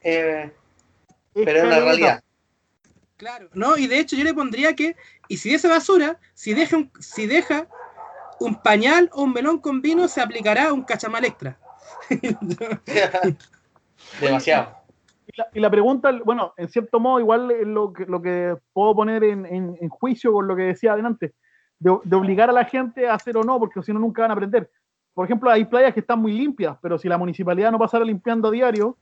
eh, 0.00 0.52
pero 1.44 1.58
es 1.58 1.64
una 1.64 1.76
realidad. 1.84 2.22
Claro, 3.16 3.48
no, 3.52 3.76
y 3.76 3.86
de 3.88 3.98
hecho 3.98 4.14
yo 4.16 4.22
le 4.24 4.32
pondría 4.34 4.74
que, 4.76 4.94
y 5.28 5.38
si 5.38 5.50
de 5.50 5.56
esa 5.56 5.68
basura, 5.68 6.18
si 6.34 6.54
deja 6.54 6.76
un, 6.76 6.92
si 7.00 7.26
deja 7.26 7.66
un 8.38 8.62
pañal 8.62 9.10
o 9.12 9.22
un 9.24 9.32
melón 9.32 9.58
con 9.58 9.82
vino, 9.82 10.06
se 10.06 10.20
aplicará 10.20 10.72
un 10.72 10.84
cachamal 10.84 11.24
extra. 11.24 11.58
demasiado. 14.20 14.76
Y 15.26 15.32
la, 15.36 15.46
y 15.54 15.60
la 15.60 15.70
pregunta, 15.70 16.12
bueno, 16.24 16.54
en 16.56 16.68
cierto 16.68 17.00
modo, 17.00 17.20
igual 17.20 17.50
es 17.50 17.66
lo 17.66 17.92
que, 17.92 18.06
lo 18.06 18.22
que 18.22 18.56
puedo 18.72 18.94
poner 18.94 19.24
en, 19.24 19.44
en- 19.46 19.76
en 19.80 19.88
juicio 19.88 20.32
con 20.32 20.46
lo 20.46 20.56
que 20.56 20.62
decía 20.62 20.92
adelante, 20.92 21.34
de, 21.78 21.98
de 22.04 22.16
obligar 22.16 22.48
a 22.50 22.52
la 22.52 22.64
gente 22.64 23.08
a 23.08 23.14
hacer 23.14 23.36
o 23.36 23.44
no, 23.44 23.58
porque 23.58 23.82
si 23.82 23.92
no, 23.92 23.98
nunca 23.98 24.22
van 24.22 24.30
a 24.30 24.34
aprender. 24.34 24.70
Por 25.18 25.24
ejemplo, 25.24 25.50
hay 25.50 25.64
playas 25.64 25.92
que 25.92 25.98
están 25.98 26.20
muy 26.20 26.30
limpias, 26.30 26.78
pero 26.80 26.96
si 26.96 27.08
la 27.08 27.18
municipalidad 27.18 27.72
no 27.72 27.78
pasara 27.80 28.04
limpiando 28.04 28.46
a 28.46 28.50
diario, 28.52 28.96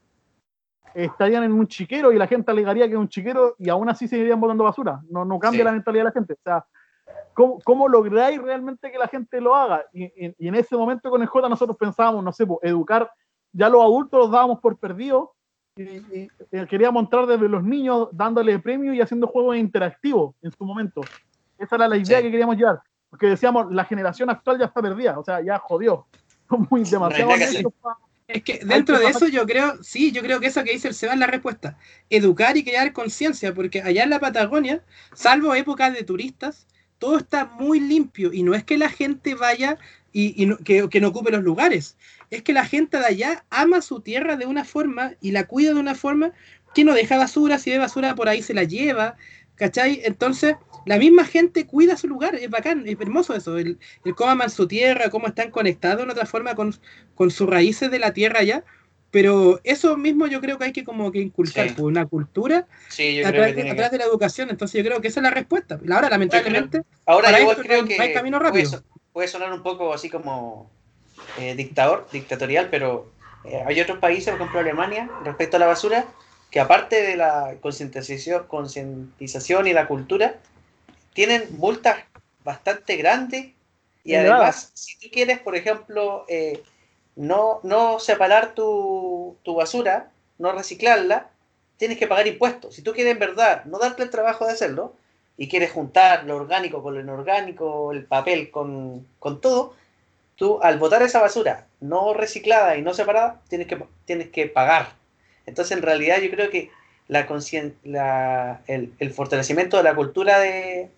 estarían 0.94 1.43
en 1.44 1.52
un 1.52 1.66
chiquero 1.66 2.10
y 2.10 2.16
la 2.16 2.26
gente 2.26 2.51
alegaría 2.51 2.86
que 2.86 2.94
es 2.94 2.98
un 2.98 3.10
chiquero 3.10 3.55
y 3.59 3.68
aún 3.68 3.86
así 3.90 4.09
seguirían 4.09 4.40
botando 4.40 4.64
basura. 4.64 5.02
No, 5.10 5.26
no 5.26 5.38
cambia 5.38 5.60
Sí. 5.60 5.64
la 5.64 5.72
mentalidad 5.72 6.05
de 6.05 6.09
la 6.09 6.12
gente. 6.12 6.32
O 6.32 6.38
sea, 6.43 6.64
¿cómo, 7.34 7.59
cómo 7.62 7.86
lográis 7.86 8.40
realmente 8.40 8.90
que 8.90 8.97
la 8.97 9.09
gente 9.09 9.43
lo 9.43 9.55
haga? 9.55 9.84
Y, 9.93 10.05
y- 10.05 10.34
y 10.38 10.48
en 10.48 10.55
ese 10.55 10.74
momento 10.74 11.10
con 11.10 11.20
el 11.20 11.28
J 11.28 11.51
nosotros 11.51 11.76
pensábamos, 11.76 12.24
no 12.24 12.32
sé, 12.32 12.47
pues, 12.47 12.60
educar, 12.62 13.10
ya 13.52 13.68
los 13.68 13.82
adultos 13.82 14.18
los 14.18 14.30
dábamos 14.30 14.60
por 14.60 14.78
perdidos 14.78 15.28
y, 15.76 15.82
y- 15.82 16.30
y 16.51 16.64
queríamos 16.66 17.02
entrar 17.02 17.26
desde 17.26 17.47
los 17.47 17.62
niños 17.62 18.09
dándole 18.10 18.59
premios 18.59 18.94
y 18.94 19.02
haciendo 19.02 19.26
juegos 19.26 19.59
interactivos 19.59 20.34
en 20.40 20.51
su 20.51 20.64
momento. 20.64 21.02
Esa 21.59 21.76
era 21.76 21.86
la 21.88 21.98
idea 21.98 22.20
Sí. 22.20 22.24
que 22.24 22.30
queríamos 22.30 22.56
llevar. 22.56 22.80
Porque 23.16 23.28
decíamos, 23.28 23.72
la 23.72 23.86
generación 23.86 24.28
actual 24.28 24.59
ya 24.59 24.66
está 24.66 24.82
perdida, 24.82 25.18
o 25.18 25.24
sea, 25.24 25.40
ya 25.40 25.59
jodió. 25.59 26.06
Muy 26.70 26.82
demasiado 26.84 27.30
que 27.38 27.62
Es 28.28 28.43
que 28.43 28.60
dentro 28.62 28.98
de 28.98 29.06
eso 29.06 29.26
yo 29.28 29.47
creo, 29.47 29.82
sí, 29.82 30.12
yo 30.12 30.20
creo 30.20 30.38
que 30.38 30.48
eso 30.48 30.62
que 30.64 30.72
dice 30.72 30.88
el 30.88 30.94
Seba 30.94 31.14
es 31.14 31.18
la 31.18 31.26
respuesta. 31.26 31.78
Educar 32.10 32.59
y 32.59 32.62
crear 32.62 32.93
conciencia, 32.93 33.55
porque 33.55 33.80
allá 33.80 34.02
en 34.02 34.10
la 34.10 34.20
Patagonia, 34.20 34.84
salvo 35.14 35.55
épocas 35.55 35.94
de 35.94 36.02
turistas, 36.02 36.66
todo 36.98 37.16
está 37.16 37.47
muy 37.47 37.80
limpio 37.80 38.34
y 38.34 38.43
no 38.43 38.55
es 38.55 38.64
que 38.64 38.76
la 38.76 38.90
gente 38.90 39.34
vaya 39.34 39.78
y, 40.12 40.34
y 40.43 40.44
no- 40.44 40.59
que, 40.59 40.88
que 40.90 41.01
no 41.01 41.09
ocupe 41.09 41.30
los 41.30 41.43
lugares, 41.43 41.97
es 42.30 42.43
que 42.43 42.52
la 42.52 42.66
gente 42.66 42.98
de 42.98 43.06
allá 43.06 43.44
ama 43.48 43.80
su 43.80 44.01
tierra 44.01 44.36
de 44.36 44.44
una 44.44 44.64
forma 44.64 45.12
y 45.22 45.30
la 45.30 45.47
cuida 45.47 45.72
de 45.72 45.80
una 45.80 45.94
forma 45.94 46.32
que 46.74 46.84
no 46.84 46.93
deja 46.93 47.16
basura, 47.16 47.59
si 47.59 47.70
ve 47.70 47.78
basura 47.78 48.14
por 48.14 48.28
ahí 48.28 48.43
se 48.43 48.52
la 48.52 48.64
lleva, 48.64 49.16
¿cachai? 49.57 50.01
Entonces, 50.05 50.57
la 50.85 50.99
misma 50.99 51.24
gente 51.24 51.66
cuida 51.66 51.97
su 51.97 52.07
lugar, 52.07 52.37
es 52.37 52.49
bacán, 52.49 52.87
es 52.87 52.97
hermoso 53.01 53.35
eso, 53.35 53.59
el, 53.59 53.78
el 54.05 54.15
cómo 54.15 54.31
aman 54.31 54.51
su 54.51 54.69
tierra, 54.69 55.11
cómo 55.11 55.27
están 55.27 55.51
conectados 55.51 56.07
de 56.07 56.12
otra 56.12 56.27
forma 56.27 56.55
con, 56.55 56.74
con 57.15 57.31
sus 57.31 57.49
raíces 57.49 57.91
de 57.91 57.99
la 57.99 58.12
tierra 58.12 58.41
allá, 58.41 58.65
pero 59.11 59.61
eso 59.65 59.97
mismo 59.97 60.27
yo 60.27 60.41
creo 60.41 60.59
que 60.59 60.65
hay 60.66 60.73
que 60.73 60.85
como 60.85 61.11
que 61.11 61.20
inculcar 61.20 61.69
Sí. 61.69 61.74
pues, 61.77 61.85
una 61.87 62.07
cultura 62.07 62.66
Sí, 62.89 63.16
yo 63.16 63.27
a 63.27 63.31
creo 63.31 63.43
través, 63.45 63.57
que 63.57 63.74
que. 63.74 63.91
de 63.91 63.99
la 63.99 64.05
educación, 64.05 64.51
entonces 64.51 64.83
yo 64.83 64.89
creo 64.89 65.01
que 65.01 65.09
esa 65.09 65.20
es 65.20 65.24
la 65.24 65.31
respuesta. 65.31 65.78
Ahora, 65.91 66.11
lamentablemente, 66.11 66.83
Ahora, 67.07 67.27
para 67.27 67.39
esto 67.41 67.62
creo 67.62 67.83
no 67.83 67.89
que 67.89 67.97
no 67.97 68.03
hay 68.03 68.12
camino 68.12 68.39
rápido. 68.39 68.83
puede 69.12 69.28
sonar 69.28 69.53
un 69.53 69.62
poco 69.62 69.95
así 69.95 70.11
como 70.11 70.70
eh, 71.39 71.55
dictador, 71.55 72.07
dictatorial, 72.12 72.69
pero 72.70 73.11
eh, 73.45 73.62
hay 73.66 73.81
otros 73.81 73.99
países, 73.99 74.28
por 74.31 74.41
ejemplo 74.41 74.61
Alemania, 74.61 75.11
respecto 75.24 75.57
a 75.57 75.61
la 75.61 75.66
basura, 75.66 76.05
que 76.51 76.60
aparte 76.60 77.02
de 77.02 77.16
la 77.16 77.56
concientización, 77.60 78.47
concientización 78.47 79.66
y 79.66 79.73
la 79.73 79.86
cultura, 79.86 80.36
tienen 81.12 81.48
multas 81.59 81.98
bastante 82.44 82.97
grandes 82.97 83.47
y 84.05 84.14
además, 84.14 84.70
si 84.74 84.97
tú 85.01 85.09
quieres, 85.12 85.40
por 85.40 85.56
ejemplo, 85.56 86.24
eh, 86.28 86.62
no, 87.16 87.59
no 87.64 87.98
separar 87.98 88.55
tu, 88.55 89.36
tu 89.43 89.56
basura, 89.56 90.12
no 90.39 90.52
reciclarla, 90.52 91.28
tienes 91.77 91.98
que 91.98 92.06
pagar 92.06 92.28
impuestos. 92.28 92.77
Si 92.77 92.82
tú 92.82 92.93
quieres 92.93 93.14
en 93.14 93.18
verdad 93.18 93.64
no 93.64 93.78
darte 93.78 94.05
el 94.05 94.10
trabajo 94.10 94.47
de 94.47 94.52
hacerlo 94.52 94.94
y 95.36 95.48
quieres 95.48 95.73
juntar 95.73 96.24
lo 96.24 96.36
orgánico 96.36 96.85
con 96.85 96.94
lo 96.94 97.01
inorgánico, 97.01 97.90
el 97.90 98.05
papel 98.05 98.52
con, 98.52 99.06
con 99.18 99.40
todo, 99.40 99.74
tú 100.36 100.60
al 100.62 100.78
botar 100.78 101.02
esa 101.02 101.20
basura 101.20 101.66
no 101.81 102.14
reciclada 102.14 102.77
y 102.77 102.82
no 102.82 102.94
separada, 102.94 103.40
tienes 103.48 103.66
que, 103.66 103.82
tienes 104.05 104.28
que 104.28 104.47
pagar. 104.47 104.90
Entonces, 105.47 105.77
en 105.77 105.82
realidad, 105.82 106.20
yo 106.20 106.31
creo 106.31 106.51
que 106.51 106.70
la 107.09 107.27
la- 107.85 108.60
el, 108.66 108.93
el 108.98 109.10
fortalecimiento 109.12 109.77
de 109.77 109.82
la 109.85 109.94
cultura 109.94 110.39
de, 110.40 110.90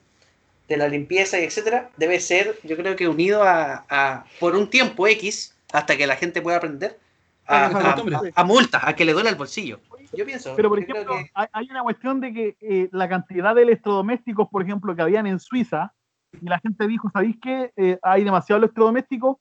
de 0.69 0.77
la 0.77 0.89
limpieza 0.89 1.39
y 1.39 1.45
etcétera 1.45 1.91
debe 1.97 2.19
ser, 2.21 2.59
yo 2.65 2.77
creo 2.77 2.97
que 2.97 3.09
unido 3.09 3.43
a, 3.45 3.85
a- 3.89 4.25
por 4.41 4.57
un 4.57 4.69
tiempo 4.71 5.07
X, 5.07 5.55
hasta 5.73 5.97
que 5.97 6.07
la 6.07 6.17
gente 6.17 6.41
pueda 6.43 6.57
aprender, 6.57 6.99
a, 7.47 7.67
a- 7.67 7.95
a- 8.35 8.45
multas, 8.45 8.83
a 8.85 8.95
que 8.95 9.05
le 9.05 9.13
duele 9.13 9.31
el 9.31 9.37
bolsillo. 9.37 9.81
Yo 10.13 10.25
pienso. 10.25 10.55
Pero, 10.57 10.71
por 10.71 10.79
ejemplo, 10.79 11.17
que- 11.19 11.31
hay, 11.35 11.47
hay 11.53 11.71
una 11.71 11.83
cuestión 11.83 12.21
de 12.21 12.33
que 12.33 12.57
eh, 12.61 12.89
la 12.93 13.09
cantidad 13.09 13.55
de 13.55 13.63
electrodomésticos, 13.63 14.49
por 14.49 14.63
ejemplo, 14.63 14.97
que 14.97 15.03
habían 15.03 15.27
en 15.27 15.39
Suiza, 15.39 15.93
y 16.41 16.47
la 16.47 16.59
gente 16.59 16.87
dijo, 16.87 17.11
¿sabéis 17.11 17.37
qué? 17.43 17.73
Eh, 17.77 17.99
hay 18.03 18.25
demasiados 18.25 18.63
electrodomésticos. 18.63 19.37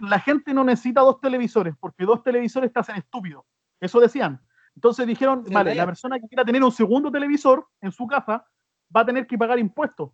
La 0.00 0.18
gente 0.20 0.54
no 0.54 0.64
necesita 0.64 1.00
dos 1.02 1.20
televisores, 1.20 1.74
porque 1.78 2.04
dos 2.04 2.22
televisores 2.22 2.72
te 2.72 2.80
hacen 2.80 2.96
estúpido. 2.96 3.44
Eso 3.80 4.00
decían. 4.00 4.40
Entonces 4.74 5.06
dijeron, 5.06 5.44
Sí, 5.46 5.52
vale, 5.52 5.74
la 5.74 5.86
persona 5.86 6.18
que 6.18 6.28
quiera 6.28 6.44
tener 6.44 6.62
un 6.62 6.72
segundo 6.72 7.10
televisor 7.10 7.66
en 7.80 7.90
su 7.92 8.06
casa 8.06 8.46
va 8.94 9.00
a 9.00 9.06
tener 9.06 9.26
que 9.26 9.36
pagar 9.38 9.58
impuestos. 9.58 10.10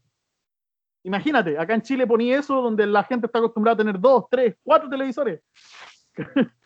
Imagínate, 1.05 1.57
acá 1.59 1.75
en 1.75 1.83
Chile 1.83 2.07
ponía 2.07 2.39
eso 2.39 2.61
donde 2.63 2.87
la 2.87 3.05
gente 3.05 3.27
está 3.27 3.39
acostumbrada 3.39 3.75
a 3.75 3.79
tener 3.79 4.01
dos, 4.01 4.25
tres, 4.31 4.57
cuatro 4.63 4.89
televisores. 4.89 5.41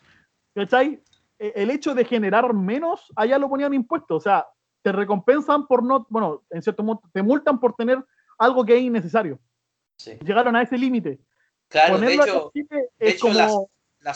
¿Cachai? 0.55 1.03
E- 1.37 1.53
El 1.55 1.69
hecho 1.69 1.93
de 1.93 2.05
generar 2.05 2.53
menos, 2.53 3.11
allá 3.15 3.37
lo 3.37 3.49
ponían 3.49 3.73
impuestos. 3.73 4.17
O 4.17 4.19
sea, 4.19 4.47
te 4.81 4.91
recompensan 4.91 5.67
por 5.67 5.83
no, 5.83 6.07
bueno, 6.09 6.43
en 6.49 6.61
cierto 6.61 6.83
modo, 6.83 7.01
te 7.13 7.21
multan 7.21 7.59
por 7.59 7.73
tener 7.75 8.03
algo 8.39 8.65
que 8.65 8.75
es 8.77 8.81
innecesario. 8.81 9.39
sí. 9.97 10.17
Llegaron 10.23 10.55
a 10.55 10.63
ese 10.63 10.77
límite. 10.77 11.19
Claro, 11.67 11.99
de 11.99 11.99
Ponerlo 11.99 12.23
acá 12.23 12.31
hecho, 12.31 12.43
en 12.45 12.51
Chile 12.67 12.89
de 12.99 13.07
es 13.07 13.13
hecho, 13.15 13.21
como. 13.27 13.33
las 13.35 13.55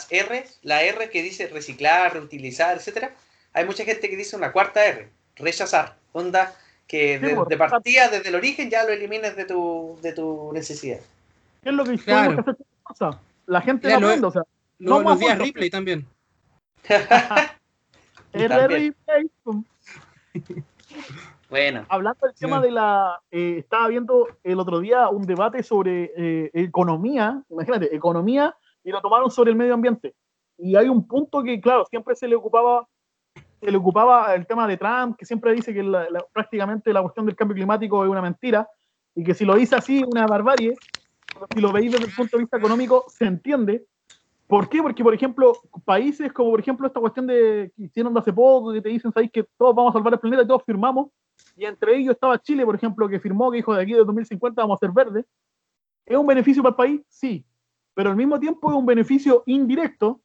R, 0.10 0.46
la 0.64 0.84
R 0.84 1.10
que 1.10 1.22
dice 1.22 1.48
reciclar, 1.48 2.14
reutilizar, 2.14 2.76
etcétera, 2.78 3.14
hay 3.54 3.66
mucha 3.66 3.84
gente 3.86 4.10
que 4.10 4.18
dice 4.18 4.36
una 4.36 4.52
cuarta 4.52 4.86
R, 4.86 5.10
rechazar, 5.36 5.96
onda 6.14 6.54
que 6.88 7.18
de, 7.20 7.36
de 7.50 7.58
partida 7.58 8.10
desde 8.10 8.30
el 8.30 8.36
origen 8.36 8.70
ya 8.70 8.84
lo 8.84 8.92
elimines 8.94 9.36
de 9.36 9.46
tu, 9.46 9.98
de 10.02 10.14
tu 10.14 10.52
necesidad. 10.54 11.00
¿Qué 11.64 11.70
es 11.70 11.76
lo 11.76 11.84
que 11.84 11.98
Claro. 11.98 12.44
que 12.44 12.54
fuerza? 12.84 13.20
La 13.48 13.62
gente 13.62 13.88
Ya 13.88 13.96
no 13.96 14.02
lo- 14.02 14.08
aprende, 14.08 14.28
o 14.28 14.32
sea, 14.32 14.42
Lo- 14.80 15.02
No, 15.02 15.10
los 15.10 15.20
días 15.20 15.38
replay 15.40 15.70
también. 15.70 16.06
Y 18.34 18.48
también. 18.50 18.94
RRI, 19.14 19.32
Bueno, 21.50 21.86
hablando 21.90 22.28
del 22.28 22.36
tema 22.36 22.60
de 22.60 22.72
la. 22.72 23.22
eh, 23.32 23.56
estaba 23.60 23.88
viendo 23.88 24.28
el 24.44 24.60
otro 24.60 24.80
día 24.80 25.08
un 25.10 25.26
debate 25.26 25.64
sobre 25.64 26.12
eh, 26.18 26.52
economía, 26.54 27.42
imagínate, 27.50 27.96
economía, 27.96 28.56
y 28.86 28.92
lo 28.92 29.02
tomaron 29.02 29.30
sobre 29.30 29.52
el 29.52 29.58
medio 29.58 29.74
ambiente. 29.74 30.14
Y 30.58 30.76
hay 30.78 30.88
un 30.88 31.06
punto 31.06 31.44
que, 31.44 31.60
claro, 31.60 31.84
siempre 31.86 32.16
se 32.16 32.28
le 32.28 32.36
ocupaba 32.36 32.88
se 33.62 33.72
le 33.72 33.78
ocupaba 33.78 34.36
el 34.36 34.46
tema 34.46 34.68
de 34.68 34.78
Trump, 34.78 35.16
que 35.18 35.26
siempre 35.26 35.52
dice 35.54 35.74
que 35.74 35.82
la- 35.82 36.08
la- 36.10 36.24
prácticamente 36.32 36.94
la 36.94 37.02
cuestión 37.02 37.26
del 37.26 37.36
cambio 37.36 37.56
climático 37.56 38.04
es 38.04 38.10
una 38.12 38.22
mentira, 38.22 38.68
y 39.16 39.24
que 39.24 39.34
si 39.34 39.44
lo 39.44 39.56
dice 39.56 39.76
así, 39.76 40.04
una 40.06 40.28
barbarie, 40.28 40.76
si 41.52 41.62
lo 41.62 41.72
veis 41.72 41.92
desde 41.92 42.06
el 42.06 42.14
punto 42.14 42.38
de 42.38 42.44
vista 42.44 42.58
económico, 42.58 43.06
se 43.08 43.26
entiende. 43.26 43.84
¿Por 44.46 44.70
qué? 44.70 44.84
Porque, 44.84 45.04
por 45.04 45.14
ejemplo, 45.16 45.54
países 45.84 46.32
como, 46.32 46.52
por 46.52 46.60
ejemplo, 46.60 46.86
esta 46.86 47.00
cuestión 47.00 47.26
de 47.26 47.72
que 47.76 47.84
hicieron 47.86 48.16
hace 48.18 48.32
poco, 48.32 48.72
que 48.72 48.82
te 48.82 48.90
dicen, 48.90 49.12
¿sabéis 49.12 49.32
que 49.32 49.44
todos 49.58 49.74
vamos 49.74 49.92
a 49.92 49.94
salvar 49.94 50.14
el 50.14 50.20
planeta 50.20 50.44
y 50.44 50.48
todos 50.48 50.64
firmamos? 50.64 51.08
Y 51.56 51.66
entre 51.66 51.96
ellos 51.98 52.14
estaba 52.14 52.38
Chile, 52.38 52.66
por 52.66 52.76
ejemplo, 52.76 53.08
que 53.10 53.20
firmó 53.20 53.50
que 53.50 53.58
dijo 53.58 53.74
de 53.74 53.82
aquí 53.82 53.94
de 53.94 54.04
2050 54.04 54.62
vamos 54.62 54.78
a 54.78 54.86
ser 54.86 54.92
verdes. 54.92 55.26
¿Es 56.06 56.18
un 56.18 56.28
beneficio 56.28 56.62
para 56.62 56.72
el 56.72 56.76
país? 56.76 57.02
Sí. 57.08 57.44
Pero 57.96 58.12
al 58.12 58.16
mismo 58.16 58.40
tiempo 58.40 58.70
es 58.70 58.78
un 58.78 58.86
beneficio 58.86 59.42
indirecto 59.48 60.22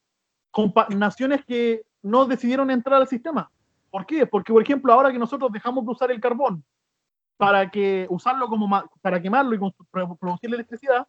con 0.51 0.75
naciones 0.97 1.45
que 1.47 1.87
no 2.03 2.27
decidieron 2.27 2.71
entrar 2.71 3.01
al 3.01 3.09
sistema. 3.09 3.51
¿Por 3.91 4.05
qué? 4.05 4.27
Porque, 4.27 4.53
por 4.53 4.63
ejemplo, 4.63 4.93
ahora 4.93 5.11
que 5.11 5.19
nosotros 5.19 5.51
dejamos 5.51 5.85
de 5.85 5.91
usar 5.91 6.11
el 6.11 6.21
carbón 6.21 6.63
para 7.37 7.71
que 7.71 8.07
usarlo 8.11 8.49
como 8.49 8.69
para 9.01 9.23
quemarlo 9.23 9.55
y 9.55 10.17
producir 10.19 10.53
electricidad, 10.53 11.07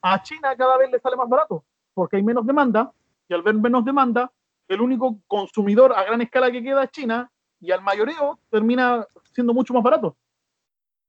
a 0.00 0.22
China 0.22 0.56
cada 0.56 0.78
vez 0.78 0.90
le 0.90 0.98
sale 1.00 1.16
más 1.16 1.28
barato, 1.28 1.64
porque 1.92 2.16
hay 2.16 2.22
menos 2.22 2.46
demanda, 2.46 2.90
y 3.28 3.34
al 3.34 3.42
ver 3.42 3.54
menos 3.54 3.84
demanda, 3.84 4.32
el 4.68 4.80
único 4.80 5.18
consumidor 5.26 5.92
a 5.92 6.04
gran 6.04 6.22
escala 6.22 6.50
que 6.50 6.62
queda 6.62 6.84
es 6.84 6.90
China, 6.90 7.30
y 7.60 7.70
al 7.70 7.82
mayoreo 7.82 8.38
termina 8.48 9.04
siendo 9.32 9.52
mucho 9.52 9.74
más 9.74 9.82
barato. 9.82 10.16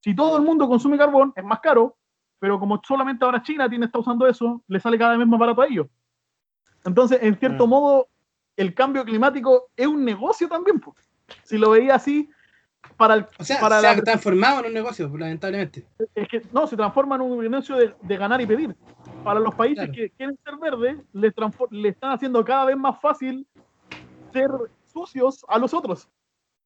Si 0.01 0.15
todo 0.15 0.37
el 0.37 0.43
mundo 0.43 0.67
consume 0.67 0.97
carbón, 0.97 1.31
es 1.35 1.43
más 1.43 1.59
caro, 1.59 1.95
pero 2.39 2.59
como 2.59 2.81
solamente 2.87 3.23
ahora 3.25 3.43
China 3.43 3.69
tiene, 3.69 3.85
está 3.85 3.99
usando 3.99 4.25
eso, 4.27 4.63
le 4.67 4.79
sale 4.79 4.97
cada 4.97 5.17
vez 5.17 5.27
más 5.27 5.39
barato 5.39 5.61
a 5.61 5.67
ellos. 5.67 5.87
Entonces, 6.85 7.19
en 7.21 7.37
cierto 7.37 7.67
Mm. 7.67 7.69
modo, 7.69 8.07
el 8.55 8.73
cambio 8.73 9.03
climático 9.03 9.69
es 9.75 9.87
un 9.87 10.03
negocio 10.03 10.47
también. 10.47 10.79
po. 10.79 10.95
Si 11.43 11.57
lo 11.57 11.71
veía 11.71 11.95
así, 11.95 12.29
para 12.97 13.13
el, 13.15 13.25
O 13.37 13.43
sea, 13.43 13.59
para 13.59 13.81
se 13.81 13.87
ha 13.87 13.95
la- 13.95 14.01
transformado 14.03 14.61
en 14.61 14.67
un 14.67 14.73
negocio, 14.73 15.07
lamentablemente. 15.17 15.85
es 16.15 16.27
que 16.27 16.41
no, 16.53 16.65
se 16.65 16.75
transforma 16.77 17.15
en 17.15 17.21
un 17.21 17.39
negocio 17.49 17.75
de, 17.75 17.93
de 18.01 18.17
ganar 18.17 18.39
y 18.41 18.45
pedir. 18.47 18.75
para 19.23 19.39
los 19.41 19.53
países 19.53 19.83
Claro. 19.85 19.91
que 19.93 20.09
quieren 20.11 20.39
ser 20.45 20.55
verdes, 20.57 20.97
le, 21.11 21.35
transfor- 21.35 21.67
le 21.71 21.89
están 21.89 22.11
haciendo 22.13 22.43
cada 22.45 22.63
vez 22.65 22.77
más 22.77 22.99
fácil 23.01 23.45
ser 24.31 24.49
sucios 24.85 25.45
a 25.49 25.59
los 25.59 25.73
otros. 25.73 26.07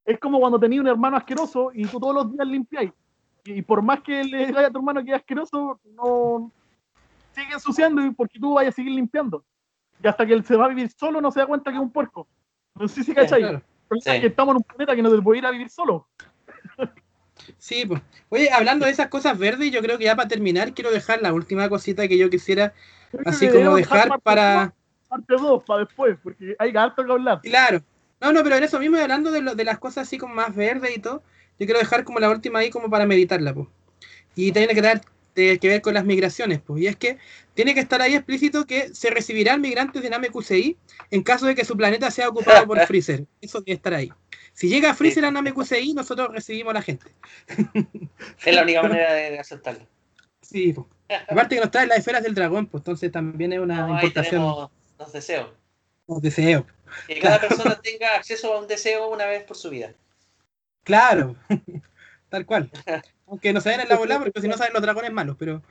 Es 0.06 0.20
como 0.20 0.40
cuando 0.40 0.60
tenías 0.60 0.82
un 0.82 0.88
hermano 0.88 1.18
asqueroso 1.18 1.72
y 1.74 1.88
tú 1.88 2.00
todos 2.00 2.14
los 2.14 2.32
días 2.32 2.46
limpiáis. 2.48 2.92
Y 3.46 3.62
por 3.62 3.82
más 3.82 4.02
que 4.02 4.24
le 4.24 4.48
digas 4.48 4.66
a 4.66 4.70
tu 4.72 4.78
hermano 4.78 5.04
que 5.04 5.12
es 5.12 5.18
asqueroso, 5.18 5.80
no 5.96 6.52
sigue 7.36 7.54
ensuciando 7.54 8.02
y 8.06 8.12
porque 8.12 8.40
tú 8.40 8.54
vayas 8.54 8.74
a 8.74 8.76
seguir 8.76 8.94
limpiando. 8.94 9.44
Y 10.02 10.08
hasta 10.08 10.26
que 10.26 10.34
él 10.34 10.46
se 10.46 10.56
va 10.56 10.66
a 10.66 10.70
vivir 10.70 10.90
solo 10.92 11.20
no 11.22 11.32
se 11.32 11.40
da 11.40 11.46
cuenta 11.46 11.72
que 11.72 11.78
es 11.78 11.82
un 11.82 11.92
puerco. 11.92 12.28
No 12.76 12.88
sé 12.88 13.04
si 13.04 13.14
cachai. 13.14 13.42
Claro. 13.42 13.62
Pero 13.90 14.00
es 14.00 14.22
que 14.22 14.28
estamos 14.28 14.54
en 14.54 14.58
un 14.58 14.64
planeta 14.64 14.96
que 14.96 15.02
no 15.04 15.10
se 15.10 15.22
puede 15.22 15.40
ir 15.40 15.46
a 15.46 15.52
vivir 15.52 15.70
solo. 15.70 16.08
Sí, 17.58 17.86
pues. 17.86 18.02
Oye, 18.30 18.50
hablando 18.52 18.86
de 18.86 18.92
esas 18.92 19.08
cosas 19.08 19.38
verdes, 19.38 19.72
yo 19.72 19.82
creo 19.82 19.98
que 19.98 20.06
ya 20.06 20.16
para 20.16 20.28
terminar 20.28 20.74
quiero 20.74 20.92
dejar 20.92 21.22
la 21.22 21.34
última 21.34 21.68
cosita 21.70 22.08
que 22.08 22.18
yo 22.18 22.30
quisiera 22.30 22.74
Creo 23.12 23.24
así 23.26 23.50
como 23.50 23.76
dejar 23.76 24.20
para... 24.22 24.74
Parte 25.10 25.36
2 25.36 25.64
para 25.66 25.82
después, 25.82 26.18
porque 26.24 26.56
hay 26.58 26.76
harto 26.76 27.06
que 27.06 27.12
hablar. 27.12 27.42
Claro. 27.42 27.82
No, 28.20 28.32
no, 28.32 28.42
pero 28.42 28.56
en 28.56 28.64
eso 28.64 28.80
mismo, 28.80 28.98
hablando 28.98 29.32
de, 29.32 29.42
lo- 29.42 29.54
de 29.54 29.64
las 29.64 29.78
cosas 29.78 30.08
así 30.08 30.18
como 30.18 30.34
más 30.34 30.56
verdes 30.56 30.96
y 30.96 31.00
todo, 31.00 31.22
yo 31.60 31.66
quiero 31.66 31.80
dejar 31.80 32.04
como 32.04 32.20
la 32.20 32.30
última 32.30 32.60
ahí 32.60 32.70
como 32.70 32.90
para 32.90 33.06
meditarla, 33.06 33.54
pues. 33.54 33.68
Y 34.36 34.52
tiene 34.52 34.74
que, 34.74 34.82
dar, 34.82 35.02
tiene 35.34 35.60
que 35.60 35.68
ver 35.68 35.82
con 35.82 35.94
las 35.94 36.06
migraciones, 36.06 36.60
pues. 36.62 36.82
Y 36.82 36.88
es 36.88 36.96
que 36.96 37.18
tiene 37.54 37.74
que 37.74 37.80
estar 37.80 38.02
ahí 38.02 38.16
explícito 38.16 38.66
que 38.66 38.94
se 38.94 39.10
recibirán 39.10 39.62
migrantes 39.62 40.02
de 40.02 40.10
Namekusei 40.10 40.78
en 41.12 41.24
caso 41.24 41.46
de 41.46 41.56
que 41.56 41.66
su 41.66 41.78
planeta 41.78 42.10
sea 42.12 42.30
ocupado 42.30 42.66
por 42.66 42.80
Freezer. 42.88 43.26
Eso 43.42 43.62
debe 43.62 43.76
estar 43.76 43.94
ahí. 43.94 44.12
Si 44.54 44.70
llega 44.70 44.94
Freezer 44.94 45.26
a 45.26 45.32
Namekusei, 45.32 45.94
nosotros 45.94 46.30
recibimos 46.32 46.72
a 46.72 46.76
la 46.76 46.82
gente. 46.82 47.08
Es 48.46 48.56
la 48.56 48.64
única 48.64 48.82
manera 48.84 49.14
de 49.14 49.40
aceptarlo. 49.40 49.88
Sí, 50.42 50.74
pues. 50.74 50.88
Aparte 51.28 51.56
que 51.56 51.62
nos 51.62 51.72
trae 51.72 51.88
las 51.88 52.00
esferas 52.00 52.24
del 52.24 52.34
dragón, 52.34 52.68
pues 52.68 52.82
entonces 52.82 53.12
también 53.12 53.54
es 53.54 53.60
una 53.60 53.88
No, 53.88 53.94
importación 53.96 54.42
tenemos 54.42 54.72
los 54.98 55.12
deseos. 55.12 55.50
de 56.08 56.22
deseo. 56.22 56.66
Que 57.08 57.20
cada 57.20 57.40
persona 57.40 57.80
tenga 57.82 58.16
acceso 58.16 58.54
a 58.54 58.60
un 58.60 58.68
deseo 58.68 59.10
una 59.10 59.26
vez 59.26 59.44
por 59.44 59.58
su 59.58 59.70
vida. 59.70 59.94
Claro, 60.84 61.36
tal 62.30 62.46
cual. 62.46 62.70
Aunque 63.28 63.54
no 63.54 63.62
se 63.62 63.70
den 63.70 63.82
en 63.82 63.90
la 63.90 63.98
bola, 63.98 64.20
porque 64.20 64.42
si 64.42 64.48
no 64.48 64.58
saben 64.58 64.74
los 64.74 64.82
dragones 64.82 65.12
malos, 65.14 65.36
pero, 65.40 65.62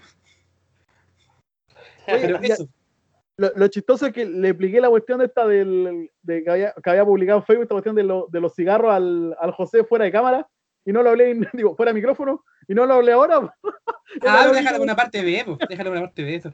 pero 2.06 2.40
ya- 2.40 2.55
eso. 2.55 2.68
Lo, 3.39 3.51
lo 3.56 3.66
chistoso 3.68 4.06
es 4.06 4.12
que 4.12 4.26
le 4.26 4.48
expliqué 4.51 4.80
la 4.80 4.90
cuestión 4.90 5.18
de 5.18 5.24
esta 5.24 5.47
del, 5.47 6.10
de 6.22 6.44
que, 6.44 6.51
había, 6.51 6.74
que 6.82 6.90
había 6.90 7.05
publicado 7.05 7.39
en 7.40 7.44
Facebook, 7.47 7.62
esta 7.62 7.74
cuestión 7.74 7.97
de, 7.97 8.02
lo- 8.05 8.26
de 8.30 8.40
los 8.40 8.55
cigarros 8.55 8.93
al, 8.93 9.34
al 9.40 9.52
José 9.52 9.84
fuera 9.84 10.05
de 10.05 10.12
cámara, 10.12 10.47
y 10.84 10.93
no 10.93 11.02
lo 11.02 11.10
hablé, 11.10 11.34
digo, 11.55 11.74
fuera 11.74 11.90
de 11.93 11.94
micrófono, 11.94 12.44
y 12.68 12.74
no 12.74 12.86
lo 12.86 12.94
hablé 12.94 13.12
ahora. 13.12 13.55
Ah, 14.26 14.47
déjalo 14.52 14.82
una 14.82 14.94
parte 14.94 15.22
B, 15.22 15.43
pues. 15.47 15.59
Déjalo 15.70 15.90
una 15.90 16.02
parte 16.02 16.22
B, 16.22 16.34
eso. 16.34 16.52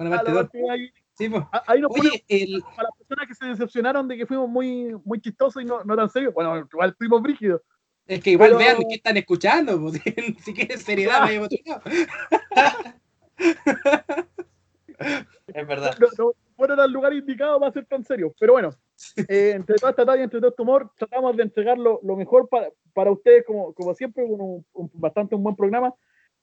Una 0.00 0.08
Ah, 0.10 0.16
parte 0.16 0.32
la 0.32 0.34
2. 0.38 0.42
parte 0.42 0.70
ahí, 0.70 0.90
Sí, 1.14 1.28
pues. 1.28 1.44
ah, 1.52 1.62
ahí 1.68 1.80
nos 1.80 1.90
ponemos 1.92 2.10
Oye, 2.14 2.24
el, 2.28 2.62
para 2.74 2.88
las 2.88 2.98
personas 2.98 3.28
que 3.28 3.34
se 3.36 3.46
decepcionaron 3.46 4.08
de 4.08 4.16
que 4.16 4.26
fuimos 4.26 4.48
muy, 4.48 4.92
muy 5.04 5.20
chistosos 5.20 5.62
y 5.62 5.64
no, 5.64 5.84
no 5.84 5.94
tan 5.94 6.10
serios. 6.10 6.34
Bueno, 6.34 6.56
igual 6.56 6.94
fuimos 6.98 7.22
brígidos. 7.22 7.60
Es 8.06 8.22
que 8.22 8.30
igual 8.30 8.50
pero- 8.50 8.58
vean 8.58 8.76
qué 8.88 8.94
están 8.96 9.16
escuchando, 9.16 9.80
pues. 9.80 10.00
Si 10.44 10.54
quieren 10.54 10.78
seriedad, 10.80 11.20
vayan 11.20 11.42
a 11.42 11.46
otro 11.46 11.58
lado. 11.64 11.82
Es 15.52 15.66
verdad. 15.66 15.94
no, 16.00 16.06
no 16.18 16.32
fueron 16.56 16.80
al 16.80 16.90
lugar 16.90 17.12
indicado 17.12 17.60
para 17.60 17.70
ser 17.72 17.84
tan 17.86 18.02
serios. 18.04 18.32
Pero 18.40 18.54
bueno, 18.54 18.70
eh, 19.28 19.52
entre 19.54 19.76
toda 19.76 19.90
esta 19.90 20.06
talla, 20.06 20.22
entre 20.24 20.40
todo 20.40 20.50
este 20.50 20.62
humor, 20.62 20.90
tratamos 20.96 21.36
de 21.36 21.42
entregar 21.42 21.76
lo, 21.78 22.00
lo 22.02 22.16
mejor 22.16 22.48
para, 22.48 22.70
para 22.94 23.10
ustedes, 23.10 23.44
como, 23.44 23.74
como 23.74 23.94
siempre, 23.94 24.24
un, 24.24 24.64
un- 24.72 24.90
bastante 24.94 25.34
un 25.34 25.42
buen 25.42 25.54
programa. 25.54 25.94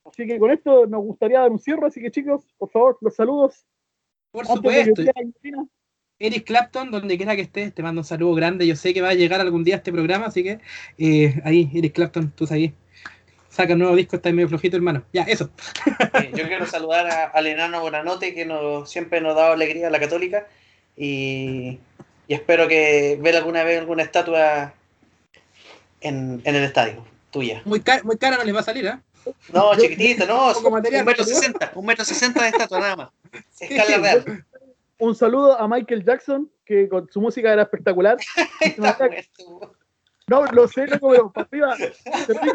Así 0.06 0.28
que 0.28 0.38
con 0.38 0.52
esto 0.52 0.86
nos 0.86 1.02
gustaría 1.02 1.40
dar 1.40 1.52
un 1.52 1.60
cierre. 1.60 1.88
Así 1.88 2.00
que 2.02 2.12
chicos, 2.12 2.46
por 2.58 2.70
favor, 2.70 2.98
los 3.02 3.16
saludos. 3.16 3.66
Por 4.32 4.46
Antes 4.50 4.62
de 4.62 4.94
que 4.94 5.02
supuesto. 5.02 5.70
Eric 6.26 6.46
Clapton, 6.46 6.90
donde 6.90 7.18
quiera 7.18 7.36
que 7.36 7.42
estés, 7.42 7.74
te 7.74 7.84
mando 7.84 8.02
un 8.02 8.06
saludo 8.06 8.34
grande. 8.34 8.66
Yo 8.66 8.76
sé 8.78 8.94
que 8.94 9.02
va 9.02 9.10
a 9.10 9.14
llegar 9.14 9.42
algún 9.42 9.64
día 9.64 9.76
este 9.76 9.92
programa, 9.92 10.28
así 10.28 10.42
que 10.44 10.60
eh, 10.98 11.42
ahí, 11.44 11.70
Eric 11.76 11.94
Clapton, 11.94 12.32
tú 12.32 12.48
ahí. 12.50 12.74
Saca 13.50 13.74
un 13.74 13.80
nuevo 13.80 13.96
disco, 13.96 14.16
está 14.16 14.32
medio 14.32 14.48
flojito, 14.50 14.76
hermano. 14.78 15.04
Ya, 15.14 15.24
eso. 15.24 15.50
Eh, 16.16 16.32
Yo 16.36 16.48
quiero 16.48 16.66
saludar 16.66 17.06
a- 17.08 17.26
al 17.26 17.46
enano 17.46 17.82
Bonanote 17.82 18.34
que 18.34 18.46
nos, 18.46 18.90
siempre 18.90 19.22
nos 19.22 19.36
da 19.36 19.52
alegría 19.52 19.88
a 19.88 19.92
la 19.92 20.00
católica 20.00 20.48
y, 20.98 21.78
y 22.28 22.34
espero 22.34 22.68
que 22.68 23.20
ver 23.22 23.36
alguna 23.36 23.64
vez 23.64 23.80
alguna 23.80 24.02
estatua 24.04 24.74
en, 26.02 26.42
en 26.46 26.56
el 26.56 26.64
estadio, 26.64 27.06
tuya. 27.32 27.62
Muy, 27.66 27.82
car- 27.82 28.04
muy 28.06 28.18
cara 28.18 28.38
no 28.38 28.44
les 28.44 28.56
va 28.56 28.62
a 28.62 28.64
salir, 28.64 28.88
¿ah? 28.88 29.02
No, 29.54 29.76
chiquitita, 29.78 30.26
no, 30.26 30.54
material, 30.72 31.02
un 31.02 31.06
metro 31.06 31.24
sesenta, 31.24 31.72
un 31.76 31.86
metro 31.86 32.06
sesenta 32.06 32.44
de 32.44 32.50
estatua 32.50 32.80
nada 32.80 32.96
más. 32.96 33.10
Escala 33.60 33.98
real. 33.98 34.46
Un 35.04 35.16
saludo 35.16 35.60
a 35.60 35.68
Michael 35.68 36.06
Jackson, 36.06 36.50
que 36.64 36.88
con 36.88 37.12
su 37.12 37.20
música 37.20 37.52
era 37.52 37.64
espectacular. 37.64 38.18
Está 38.62 38.98
muerto. 38.98 39.76
No, 40.28 40.46
lo 40.46 40.66
sé, 40.70 40.88
loco, 40.88 41.10
pero 41.10 41.34
para 41.34 41.48
arriba, 41.48 41.76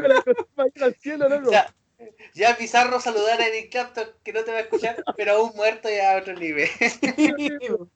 la 0.09 0.23
cosa 0.23 0.47
va 0.59 0.65
a 0.65 0.69
ir 0.75 0.85
al 0.85 0.95
cielo, 0.95 1.29
loco. 1.29 1.51
Ya, 1.51 1.75
ya 2.33 2.51
es 2.53 2.59
bizarro 2.59 3.01
saludar 3.01 3.39
a 3.39 3.47
Eric 3.49 3.71
Clapton 3.71 4.07
que 4.25 4.33
no 4.33 4.45
te 4.45 4.53
va 4.53 4.59
a 4.59 4.61
escuchar, 4.63 5.05
pero 5.15 5.33
aún 5.33 5.53
muerto 5.57 5.91
ya 5.91 6.15
a 6.15 6.21
otro 6.21 6.35
nivel. 6.35 6.69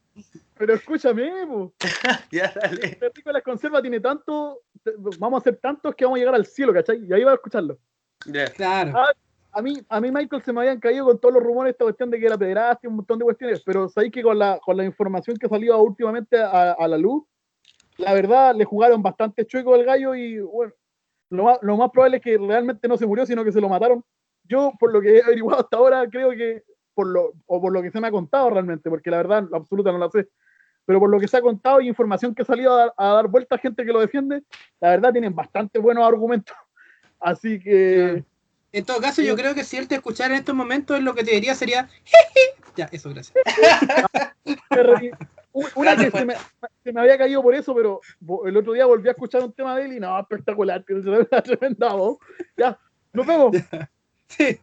Pero 0.58 0.74
escúchame, 0.74 1.46
po. 1.46 1.72
ya, 2.30 2.52
dale. 2.54 2.94
Terrícolas 2.96 3.42
Conserva 3.42 3.80
tiene 3.80 3.98
tanto, 3.98 4.60
vamos 5.18 5.38
a 5.38 5.40
hacer 5.40 5.56
tantos 5.56 5.94
que 5.96 6.04
vamos 6.04 6.18
a 6.18 6.20
llegar 6.20 6.34
al 6.34 6.46
cielo, 6.46 6.74
¿cachai? 6.74 7.04
Y 7.04 7.12
ahí 7.12 7.24
va 7.24 7.32
a 7.32 7.36
escucharlo. 7.36 7.78
Ya. 8.26 8.44
Claro. 8.52 8.92
Ah, 8.94 9.12
A 9.52 9.62
mí, 9.62 9.74
a 9.88 10.00
mí 10.00 10.10
Michael 10.10 10.42
se 10.42 10.52
me 10.52 10.60
habían 10.60 10.80
caído 10.80 11.04
con 11.04 11.18
todos 11.18 11.34
los 11.34 11.42
rumores, 11.42 11.72
esta 11.72 11.84
cuestión 11.84 12.10
de 12.10 12.18
que 12.18 12.26
era 12.26 12.38
pederasta 12.38 12.80
y 12.82 12.88
un 12.88 12.96
montón 12.96 13.18
de 13.18 13.24
cuestiones, 13.24 13.62
pero 13.64 13.88
sabéis 13.88 14.12
que 14.12 14.22
con 14.22 14.38
la, 14.38 14.58
con 14.58 14.76
la 14.76 14.84
información 14.84 15.36
que 15.36 15.48
salió 15.48 15.78
últimamente 15.82 16.40
a, 16.40 16.72
a 16.72 16.88
la 16.88 16.96
luz, 16.96 17.24
la 17.98 18.14
verdad 18.14 18.54
le 18.54 18.64
jugaron 18.64 19.02
bastante 19.02 19.46
chueco 19.46 19.74
al 19.74 19.84
gallo 19.84 20.14
y 20.14 20.40
bueno, 20.40 20.72
lo 21.30 21.44
más, 21.44 21.58
lo 21.62 21.76
más 21.76 21.90
probable 21.90 22.18
es 22.18 22.22
que 22.22 22.38
realmente 22.38 22.88
no 22.88 22.96
se 22.96 23.06
murió, 23.06 23.24
sino 23.26 23.44
que 23.44 23.52
se 23.52 23.60
lo 23.60 23.68
mataron. 23.68 24.04
Yo, 24.44 24.72
por 24.78 24.92
lo 24.92 25.00
que 25.00 25.16
he 25.16 25.22
averiguado 25.22 25.60
hasta 25.60 25.76
ahora, 25.76 26.08
creo 26.10 26.30
que, 26.30 26.62
por 26.94 27.06
lo, 27.06 27.32
o 27.46 27.60
por 27.60 27.72
lo 27.72 27.80
que 27.80 27.90
se 27.90 28.00
me 28.00 28.08
ha 28.08 28.10
contado 28.10 28.50
realmente, 28.50 28.90
porque 28.90 29.10
la 29.10 29.18
verdad, 29.18 29.44
la 29.50 29.56
absoluta 29.56 29.92
no 29.92 29.98
la 29.98 30.10
sé, 30.10 30.28
pero 30.84 30.98
por 30.98 31.10
lo 31.10 31.18
que 31.18 31.28
se 31.28 31.36
ha 31.36 31.42
contado 31.42 31.80
y 31.80 31.88
información 31.88 32.34
que 32.34 32.42
ha 32.42 32.44
salido 32.44 32.76
a, 32.76 32.92
a 32.96 33.14
dar 33.14 33.28
vuelta 33.28 33.54
a 33.54 33.58
gente 33.58 33.84
que 33.84 33.92
lo 33.92 34.00
defiende, 34.00 34.42
la 34.80 34.90
verdad 34.90 35.12
tienen 35.12 35.34
bastante 35.34 35.78
buenos 35.78 36.06
argumentos. 36.06 36.56
Así 37.20 37.60
que... 37.60 38.24
En 38.72 38.84
todo 38.84 39.00
caso, 39.00 39.20
yo 39.22 39.36
creo 39.36 39.54
que 39.54 39.64
si 39.64 39.76
él 39.76 39.86
te 39.86 39.96
escuchara 39.96 40.34
en 40.34 40.40
estos 40.40 40.54
momentos, 40.54 41.00
lo 41.02 41.14
que 41.14 41.24
te 41.24 41.32
diría 41.32 41.54
sería. 41.54 41.88
ya, 42.74 42.88
eso, 42.90 43.10
gracias. 43.10 43.34
Una 45.74 45.96
que 45.96 46.10
se 46.10 46.24
me, 46.24 46.34
se 46.82 46.92
me 46.92 47.00
había 47.02 47.18
caído 47.18 47.42
por 47.42 47.54
eso, 47.54 47.74
pero 47.74 48.00
el 48.46 48.56
otro 48.56 48.72
día 48.72 48.86
volví 48.86 49.08
a 49.08 49.12
escuchar 49.12 49.42
un 49.42 49.52
tema 49.52 49.76
de 49.76 49.84
él 49.84 49.92
y 49.94 50.00
no, 50.00 50.18
espectacular, 50.18 50.82
una 50.88 51.42
tremenda 51.42 51.92
voz. 51.92 52.18
Ya, 52.56 52.78
nos 53.12 53.26
vemos. 53.26 53.56
Sí. 54.28 54.58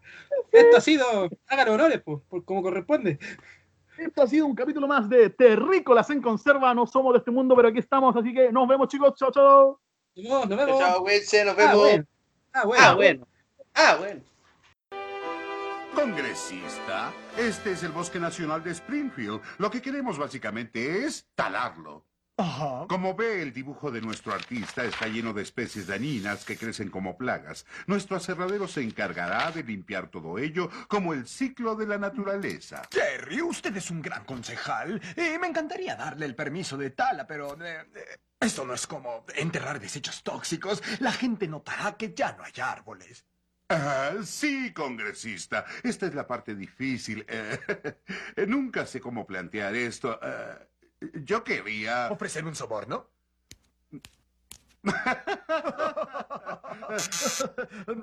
Esto 0.52 0.77
ha 0.77 0.81
sido. 0.81 1.06
Hágalo 1.45 1.73
honores, 1.73 2.02
pues, 2.03 2.18
por 2.27 2.44
como 2.44 2.64
corresponde. 2.64 3.19
Esto 3.99 4.23
ha 4.23 4.27
sido 4.27 4.48
un 4.48 4.56
capítulo 4.56 4.88
más 4.88 5.07
de 5.07 5.30
Terrícolas 5.30 6.10
en 6.10 6.23
Conserva. 6.23 6.73
No 6.73 6.88
somos 6.88 7.14
de 7.14 7.19
este 7.19 7.30
mundo, 7.30 7.56
pero 7.56 7.68
aquí 7.68 7.77
estamos, 7.77 8.15
así 8.15 8.34
que 8.34 8.52
nos 8.52 8.68
vemos, 8.68 8.88
chicos. 8.88 9.14
Chao, 9.15 9.31
chao. 9.31 9.80
Nos 10.15 10.23
vemos, 10.26 10.49
nos 10.49 10.57
Chao, 10.57 10.65
vemos. 10.65 10.80
chao, 10.81 11.03
cuídense, 11.03 11.45
nos 11.45 11.53
Ah, 11.53 11.57
vemos. 11.57 11.77
bueno. 11.77 12.06
Ah, 12.52 12.65
bueno. 12.65 12.84
Ah, 12.84 12.94
bueno. 12.95 13.27
Ah, 13.81 13.95
bueno. 13.95 14.22
Congresista, 15.95 17.14
este 17.38 17.72
es 17.72 17.84
el 17.84 17.93
Bosque 17.93 18.19
Nacional 18.19 18.61
de 18.61 18.72
Springfield. 18.72 19.41
Lo 19.57 19.72
que 19.72 19.81
queremos 19.81 20.18
básicamente 20.18 21.06
es 21.06 21.30
talarlo. 21.34 22.06
Ajá. 22.35 22.88
Como 22.89 23.15
ve, 23.15 23.41
el 23.41 23.53
dibujo 23.53 23.89
de 23.89 24.01
nuestro 24.01 24.34
artista 24.34 24.84
está 24.84 25.07
lleno 25.07 25.31
de 25.31 25.43
especies 25.43 25.88
dañinas 25.88 26.43
que 26.43 26.57
crecen 26.57 26.89
como 26.89 27.18
plagas. 27.18 27.65
Nuestro 27.88 28.18
aserradero 28.18 28.68
se 28.68 28.81
encargará 28.81 29.49
de 29.51 29.64
limpiar 29.64 30.10
todo 30.10 30.38
ello 30.38 30.69
como 30.89 31.14
el 31.14 31.26
ciclo 31.26 31.76
de 31.76 31.88
la 31.88 31.97
naturaleza. 31.97 32.81
Terry, 32.89 33.41
usted 33.41 33.73
es 33.77 33.89
un 33.91 34.01
gran 34.01 34.26
concejal 34.26 35.01
y 35.15 35.39
me 35.39 35.47
encantaría 35.47 35.95
darle 35.95 36.26
el 36.26 36.35
permiso 36.35 36.76
de 36.76 36.89
tala, 36.89 37.26
pero 37.26 37.53
eh, 37.64 37.85
eh, 37.95 38.19
esto 38.41 38.65
no 38.65 38.73
es 38.73 38.85
como 38.85 39.23
enterrar 39.35 39.80
desechos 39.80 40.22
tóxicos. 40.22 40.84
La 40.99 41.14
gente 41.14 41.47
notará 41.47 41.95
que 41.95 42.14
ya 42.14 42.34
no 42.34 42.43
hay 42.43 42.53
árboles. 42.61 43.26
Ah, 43.70 44.14
sí, 44.24 44.74
congresista. 44.74 45.64
Esta 45.84 46.08
es 46.08 46.16
la 46.16 46.26
parte 46.26 46.56
difícil. 46.56 47.24
Eh, 47.28 47.60
nunca 48.48 48.86
sé 48.86 49.00
cómo 49.00 49.28
plantear 49.28 49.76
esto. 49.76 50.20
Eh, 50.22 50.68
yo 51.24 51.44
quería... 51.44 52.10
¿Ofrecer 52.10 52.46
un 52.46 52.56
soborno? 52.56 53.10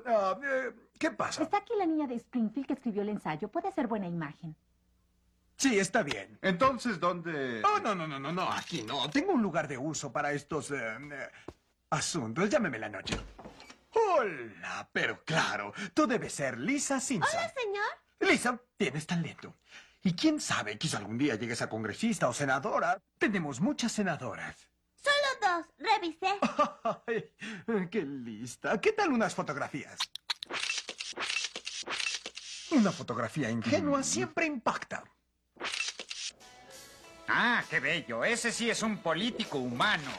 Ah, 0.07 0.39
eh, 0.45 0.73
¿Qué 0.99 1.11
pasa? 1.11 1.43
Está 1.43 1.59
aquí 1.59 1.73
la 1.79 1.87
niña 1.87 2.07
de 2.07 2.15
Springfield 2.15 2.67
que 2.67 2.73
escribió 2.75 3.03
el 3.03 3.09
ensayo. 3.09 3.49
Puede 3.49 3.69
hacer 3.69 3.87
buena 3.87 4.07
imagen. 4.07 4.55
Sí, 5.57 5.79
está 5.79 6.03
bien. 6.03 6.39
Entonces, 6.43 7.01
¿dónde...? 7.01 7.63
Oh, 7.65 7.81
no, 7.81 7.95
no, 7.95 8.07
no, 8.07 8.21
no, 8.21 8.33
no, 8.33 8.53
aquí 8.53 8.83
no. 8.83 9.09
Tengo 9.11 9.33
un 9.33 9.43
lugar 9.43 9.67
de 9.67 9.79
uso 9.79 10.13
para 10.13 10.33
estos 10.33 10.71
eh, 10.71 10.99
asuntos. 11.91 12.49
Llámeme 12.49 12.79
la 12.79 12.89
noche. 12.89 13.17
Hola, 13.98 14.89
pero 14.93 15.24
claro, 15.24 15.73
tú 15.94 16.06
debes 16.06 16.35
ser 16.35 16.59
Lisa 16.59 17.01
Simpson. 17.01 17.40
señor. 17.55 18.31
Lisa, 18.31 18.60
tienes 18.77 19.06
talento. 19.06 19.55
Y 20.02 20.12
quién 20.14 20.40
sabe, 20.40 20.77
quizá 20.77 20.98
algún 20.98 21.16
día 21.16 21.35
llegues 21.36 21.62
a 21.62 21.68
congresista 21.68 22.28
o 22.28 22.32
senadora. 22.35 23.02
Tenemos 23.18 23.60
muchas 23.60 23.93
senadoras. 23.93 24.68
Solo 24.94 25.40
dos. 25.40 25.66
Revisé. 25.78 26.39
Ay, 27.06 27.89
qué 27.90 28.02
lista. 28.02 28.78
¿Qué 28.81 28.93
tal 28.93 29.12
unas 29.12 29.35
fotografías? 29.35 29.98
Una 32.73 32.93
fotografía 32.93 33.51
ingenua 33.51 34.02
siempre 34.02 34.44
impacta. 34.44 35.05
Ah, 37.28 37.64
qué 37.70 37.81
bello. 37.81 38.24
Ese 38.24 38.52
sí 38.52 38.68
es 38.70 38.82
un 38.82 38.98
político 38.98 39.59
humano. 39.59 40.10